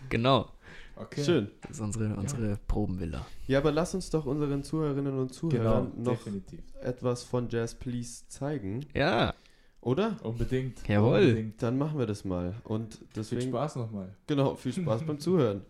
Genau. 0.09 0.49
Okay. 0.99 1.23
Schön. 1.23 1.51
Das 1.61 1.71
ist 1.71 1.79
unsere, 1.81 2.13
unsere 2.15 2.57
Probenvilla. 2.67 3.25
Ja, 3.47 3.59
aber 3.59 3.71
lass 3.71 3.95
uns 3.95 4.09
doch 4.09 4.25
unseren 4.25 4.63
Zuhörerinnen 4.63 5.17
und 5.17 5.33
Zuhörern 5.33 5.91
Genau, 5.95 6.11
noch 6.11 6.17
definitiv. 6.17 6.59
etwas 6.81 7.23
von 7.23 7.47
Jazz 7.49 7.73
Please 7.75 8.23
zeigen, 8.27 8.85
Ja. 8.93 9.33
oder? 9.81 10.17
Unbedingt. 10.23 10.85
Jawohl. 10.87 11.19
Unbedingt. 11.21 11.63
Dann 11.63 11.77
machen 11.77 11.97
wir 11.99 12.05
das 12.05 12.25
mal. 12.25 12.53
Und 12.65 12.95
Viel 12.95 13.07
deswegen, 13.15 13.49
Spaß 13.49 13.77
nochmal. 13.77 14.13
genau, 14.27 14.55
viel 14.55 14.73
Spaß 14.73 15.03
beim 15.05 15.19
Zuhören. 15.19 15.61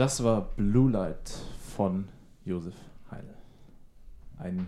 Das 0.00 0.24
war 0.24 0.48
Blue 0.56 0.90
Light 0.90 1.30
von 1.76 2.08
Josef 2.46 2.72
Heine. 3.10 3.34
Ein 4.38 4.66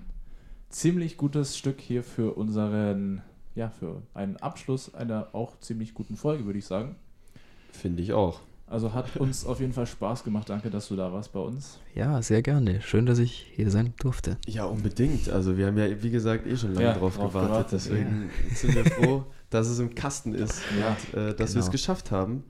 ziemlich 0.69 1.17
gutes 1.17 1.57
Stück 1.57 1.81
hier 1.81 2.03
für 2.05 2.35
unseren, 2.37 3.23
ja, 3.55 3.71
für 3.71 4.03
einen 4.13 4.37
Abschluss 4.37 4.95
einer 4.95 5.29
auch 5.33 5.59
ziemlich 5.61 5.95
guten 5.95 6.17
Folge, 6.17 6.45
würde 6.45 6.59
ich 6.59 6.67
sagen. 6.67 6.97
Finde 7.71 8.03
ich 8.03 8.13
auch. 8.13 8.41
Also 8.67 8.93
hat 8.93 9.17
uns 9.17 9.47
auf 9.47 9.61
jeden 9.61 9.73
Fall 9.73 9.87
Spaß 9.87 10.23
gemacht. 10.23 10.51
Danke, 10.51 10.69
dass 10.69 10.89
du 10.89 10.97
da 10.97 11.11
warst 11.15 11.33
bei 11.33 11.41
uns. 11.41 11.79
Ja, 11.95 12.21
sehr 12.21 12.43
gerne. 12.43 12.83
Schön, 12.83 13.07
dass 13.07 13.19
ich 13.19 13.51
hier 13.55 13.71
sein 13.71 13.95
durfte. 14.01 14.37
Ja, 14.47 14.67
unbedingt. 14.67 15.31
Also 15.31 15.57
wir 15.57 15.69
haben 15.69 15.79
ja, 15.79 16.03
wie 16.03 16.11
gesagt, 16.11 16.47
eh 16.47 16.59
schon 16.59 16.75
lange 16.75 16.89
Ja, 16.89 16.93
drauf, 16.93 17.17
drauf 17.17 17.33
gewartet. 17.33 17.49
gewartet, 17.49 17.73
Deswegen 17.73 18.31
sind 18.55 18.75
wir 18.75 18.85
froh, 18.85 19.25
dass 19.49 19.69
es 19.69 19.79
im 19.79 19.95
Kasten 19.95 20.35
ist 20.35 20.61
Ja. 20.79 20.95
und 21.15 21.19
äh, 21.19 21.35
dass 21.35 21.55
wir 21.55 21.61
es 21.61 21.67
Genau. 21.67 21.73
geschafft 21.73 22.11
haben. 22.11 22.45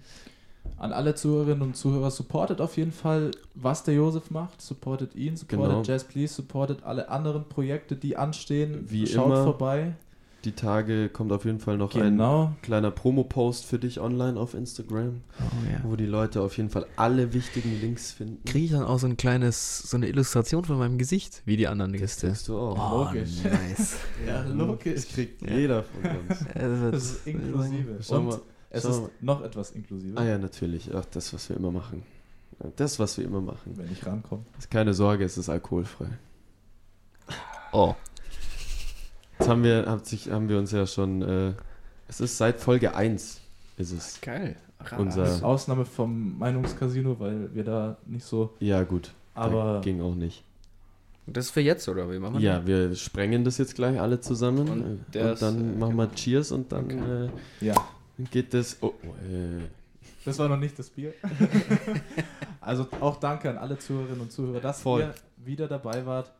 An 0.78 0.92
alle 0.92 1.14
Zuhörerinnen 1.14 1.62
und 1.62 1.76
Zuhörer, 1.76 2.10
supportet 2.10 2.60
auf 2.60 2.76
jeden 2.76 2.92
Fall, 2.92 3.30
was 3.54 3.84
der 3.84 3.94
Josef 3.94 4.30
macht. 4.30 4.60
Supportet 4.60 5.14
ihn, 5.14 5.36
supportet 5.36 5.68
Genau. 5.68 5.82
Jazz 5.82 6.04
Please, 6.04 6.34
supportet 6.34 6.82
alle 6.82 7.08
anderen 7.08 7.44
Projekte, 7.48 7.94
die 7.94 8.16
anstehen. 8.16 8.84
Wie 8.88 9.06
Schaut 9.06 9.26
immer. 9.26 9.44
vorbei. 9.44 9.94
Die 10.44 10.50
Tage 10.56 11.08
kommt 11.08 11.30
auf 11.30 11.44
jeden 11.44 11.60
Fall 11.60 11.76
noch 11.76 11.94
ein 11.94 12.00
Genau. 12.02 12.50
kleiner 12.62 12.90
Promo-Post 12.90 13.64
für 13.64 13.78
dich 13.78 14.00
online 14.00 14.40
auf 14.40 14.54
Instagram, 14.54 15.20
Oh, 15.38 15.42
ja. 15.72 15.78
wo 15.84 15.94
die 15.94 16.04
Leute 16.06 16.40
auf 16.40 16.56
jeden 16.56 16.68
Fall 16.68 16.84
alle 16.96 17.32
wichtigen 17.32 17.80
Links 17.80 18.10
finden. 18.10 18.42
Kriege 18.44 18.64
ich 18.64 18.70
dann 18.72 18.82
auch 18.82 18.98
so 18.98 19.06
ein 19.06 19.16
kleines, 19.16 19.78
so 19.88 19.96
eine 19.96 20.08
Illustration 20.08 20.64
von 20.64 20.78
meinem 20.78 20.98
Gesicht, 20.98 21.42
wie 21.44 21.56
die 21.56 21.68
anderen 21.68 21.92
Gäste. 21.92 22.26
kriegst 22.26 22.48
du 22.48 22.58
auch. 22.58 22.76
Oh, 22.92 23.04
Logisch. 23.04 23.44
nice. 23.44 23.94
Ja, 24.26 24.42
Das 24.42 25.06
kriegt 25.06 25.48
jeder 25.48 25.84
von 25.84 26.10
uns. 26.10 26.44
Also, 26.56 26.90
Das 26.90 27.04
ist 27.04 27.26
inklusive. 27.28 27.98
Schau 28.02 28.16
Und 28.16 28.24
mal, 28.26 28.40
es 28.72 28.82
schau 28.84 28.88
ist 29.06 29.10
noch 29.22 29.42
etwas 29.42 29.70
inklusive, 29.72 30.18
Ah 30.18 30.24
ja, 30.24 30.38
natürlich. 30.38 30.90
Ach, 30.94 31.04
das, 31.06 31.32
was 31.32 31.48
wir 31.48 31.56
immer 31.56 31.70
machen. 31.70 32.02
Ja, 32.62 32.70
Das, 32.76 32.98
was 32.98 33.16
wir 33.18 33.24
immer 33.24 33.40
machen. 33.40 33.72
wenn 33.76 33.90
ich 33.92 34.04
rankomme. 34.06 34.44
Keine 34.70 34.94
Sorge, 34.94 35.24
es 35.24 35.36
ist 35.38 35.48
alkoholfrei. 35.48 36.06
Oh, 37.72 37.94
Jetzt 39.38 39.48
haben 39.48 39.64
wir, 39.64 39.86
hat 39.86 40.06
sich, 40.06 40.30
haben 40.30 40.48
wir 40.48 40.58
uns 40.58 40.70
ja 40.72 40.86
schon, 40.86 41.22
äh, 41.22 41.52
es 42.06 42.20
ist 42.20 42.36
seit 42.38 42.60
Folge 42.60 42.94
1 42.94 43.40
ist 43.78 43.92
es. 43.92 44.20
geil. 44.20 44.56
Unser- 44.98 45.22
Das 45.22 45.36
ist 45.36 45.42
Ausnahme 45.44 45.84
vom 45.84 46.38
Meinungscasino, 46.38 47.18
weil 47.18 47.54
wir 47.54 47.64
da 47.64 47.96
nicht 48.06 48.24
so. 48.24 48.54
Ja, 48.60 48.82
gut. 48.82 49.12
Aber 49.34 49.74
da 49.74 49.80
ging 49.80 50.00
auch 50.02 50.14
nicht. 50.14 50.44
Das 51.26 51.46
ist 51.46 51.50
für 51.52 51.60
jetzt, 51.60 51.88
oder 51.88 52.10
wie 52.12 52.18
machen 52.18 52.34
wir 52.34 52.40
Ja, 52.40 52.66
wir 52.66 52.94
sprengen 52.96 53.44
das 53.44 53.58
jetzt 53.58 53.74
gleich 53.76 54.00
alle 54.00 54.20
zusammen. 54.20 54.68
Und 54.68 54.82
Und, 54.82 55.42
dann 55.42 55.78
machen 55.78 55.96
wir 55.96 56.12
Cheers 56.14 56.50
und 56.52 56.70
dann 56.72 56.84
Okay. 56.86 57.30
ja, 57.60 57.74
äh, 57.74 57.76
geht 58.30 58.54
das. 58.54 58.76
Oh, 58.82 58.92
äh, 59.28 59.60
das 60.24 60.38
war 60.38 60.48
noch 60.48 60.56
nicht 60.58 60.78
das 60.78 60.88
Bier. 60.90 61.12
also 62.60 62.86
auch 63.00 63.16
danke 63.18 63.50
an 63.50 63.58
alle 63.58 63.76
Zuhörerinnen 63.78 64.20
und 64.20 64.30
Zuhörer, 64.32 64.60
dass 64.60 64.80
Voll. 64.82 65.00
ihr 65.00 65.14
wieder 65.44 65.66
dabei 65.68 66.06
wart. 66.06 66.30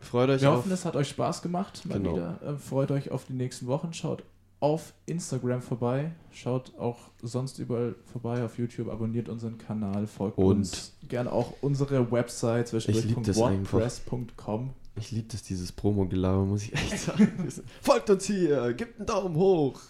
freut 0.00 0.28
euch 0.30 0.42
Wir 0.42 0.50
auf. 0.50 0.58
hoffen, 0.58 0.72
es 0.72 0.84
hat 0.84 0.96
euch 0.96 1.08
Spaß 1.08 1.40
gemacht. 1.42 1.84
Mal 1.86 1.98
Genau. 1.98 2.16
wieder. 2.16 2.38
Äh, 2.44 2.56
freut 2.58 2.90
euch 2.90 3.10
auf 3.10 3.24
die 3.24 3.32
nächsten 3.34 3.66
Wochen. 3.66 3.92
Schaut 3.94 4.22
auf 4.60 4.92
Instagram 5.06 5.62
vorbei. 5.62 6.10
Schaut 6.32 6.72
auch 6.78 6.98
sonst 7.22 7.58
überall 7.58 7.94
vorbei 8.12 8.44
auf 8.44 8.58
YouTube. 8.58 8.90
Abonniert 8.90 9.30
unseren 9.30 9.56
Kanal. 9.56 10.06
Folgt 10.06 10.36
Und- 10.36 10.56
uns. 10.58 10.92
Gerne 11.08 11.32
auch 11.32 11.54
unsere 11.62 12.12
Website 12.12 12.68
zwischendurch.wordpress.com. 12.68 14.70
Ich 14.96 15.10
liebe 15.12 15.28
das, 15.30 15.42
dieses 15.42 15.72
Promo-Gelaber, 15.72 16.44
muss 16.44 16.64
ich 16.64 16.74
echt 16.74 16.98
sagen. 16.98 17.48
Folgt 17.80 18.10
uns 18.10 18.26
hier, 18.26 18.74
gebt 18.74 18.98
einen 18.98 19.06
Daumen 19.06 19.34
hoch. 19.36 19.80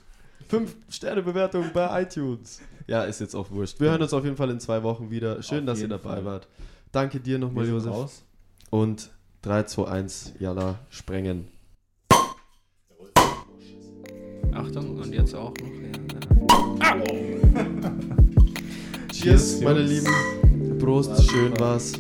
Fünf 0.50 0.74
Sterne-Bewertung 0.88 1.66
bei 1.72 2.02
iTunes. 2.02 2.60
Ja, 2.88 3.04
ist 3.04 3.20
jetzt 3.20 3.36
auch 3.36 3.50
wurscht. 3.52 3.78
Wir 3.78 3.90
hören 3.90 4.02
uns 4.02 4.12
auf 4.12 4.24
jeden 4.24 4.36
Fall 4.36 4.50
in 4.50 4.58
zwei 4.58 4.82
Wochen 4.82 5.08
wieder. 5.08 5.40
Schön, 5.44 5.60
Auf 5.60 5.66
dass 5.66 5.80
ihr 5.80 5.86
dabei 5.86 6.14
Fall. 6.16 6.24
wart. 6.24 6.48
Danke 6.90 7.20
dir 7.20 7.38
nochmal, 7.38 7.68
Josef. 7.68 7.92
raus. 7.92 8.24
Und 8.70 9.10
3, 9.42 9.62
2, 9.62 9.84
1, 9.88 10.32
Jalla, 10.40 10.80
sprengen. 10.88 11.46
Achtung, 14.52 14.96
und 14.98 15.14
jetzt 15.14 15.34
auch 15.36 15.54
noch. 15.60 16.80
Ja, 16.80 16.96
Cheers, 19.12 19.12
Cheers, 19.12 19.60
meine 19.60 19.80
Jungs. 19.82 20.04
Lieben. 20.52 20.78
Prost, 20.78 21.30
schön 21.30 21.58
war's. 21.60 21.92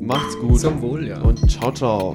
Macht's 0.00 0.38
gut. 0.38 0.60
Zum 0.60 0.82
Wohl, 0.82 1.08
ja. 1.08 1.22
Und 1.22 1.50
ciao, 1.50 1.72
ciao. 1.72 2.14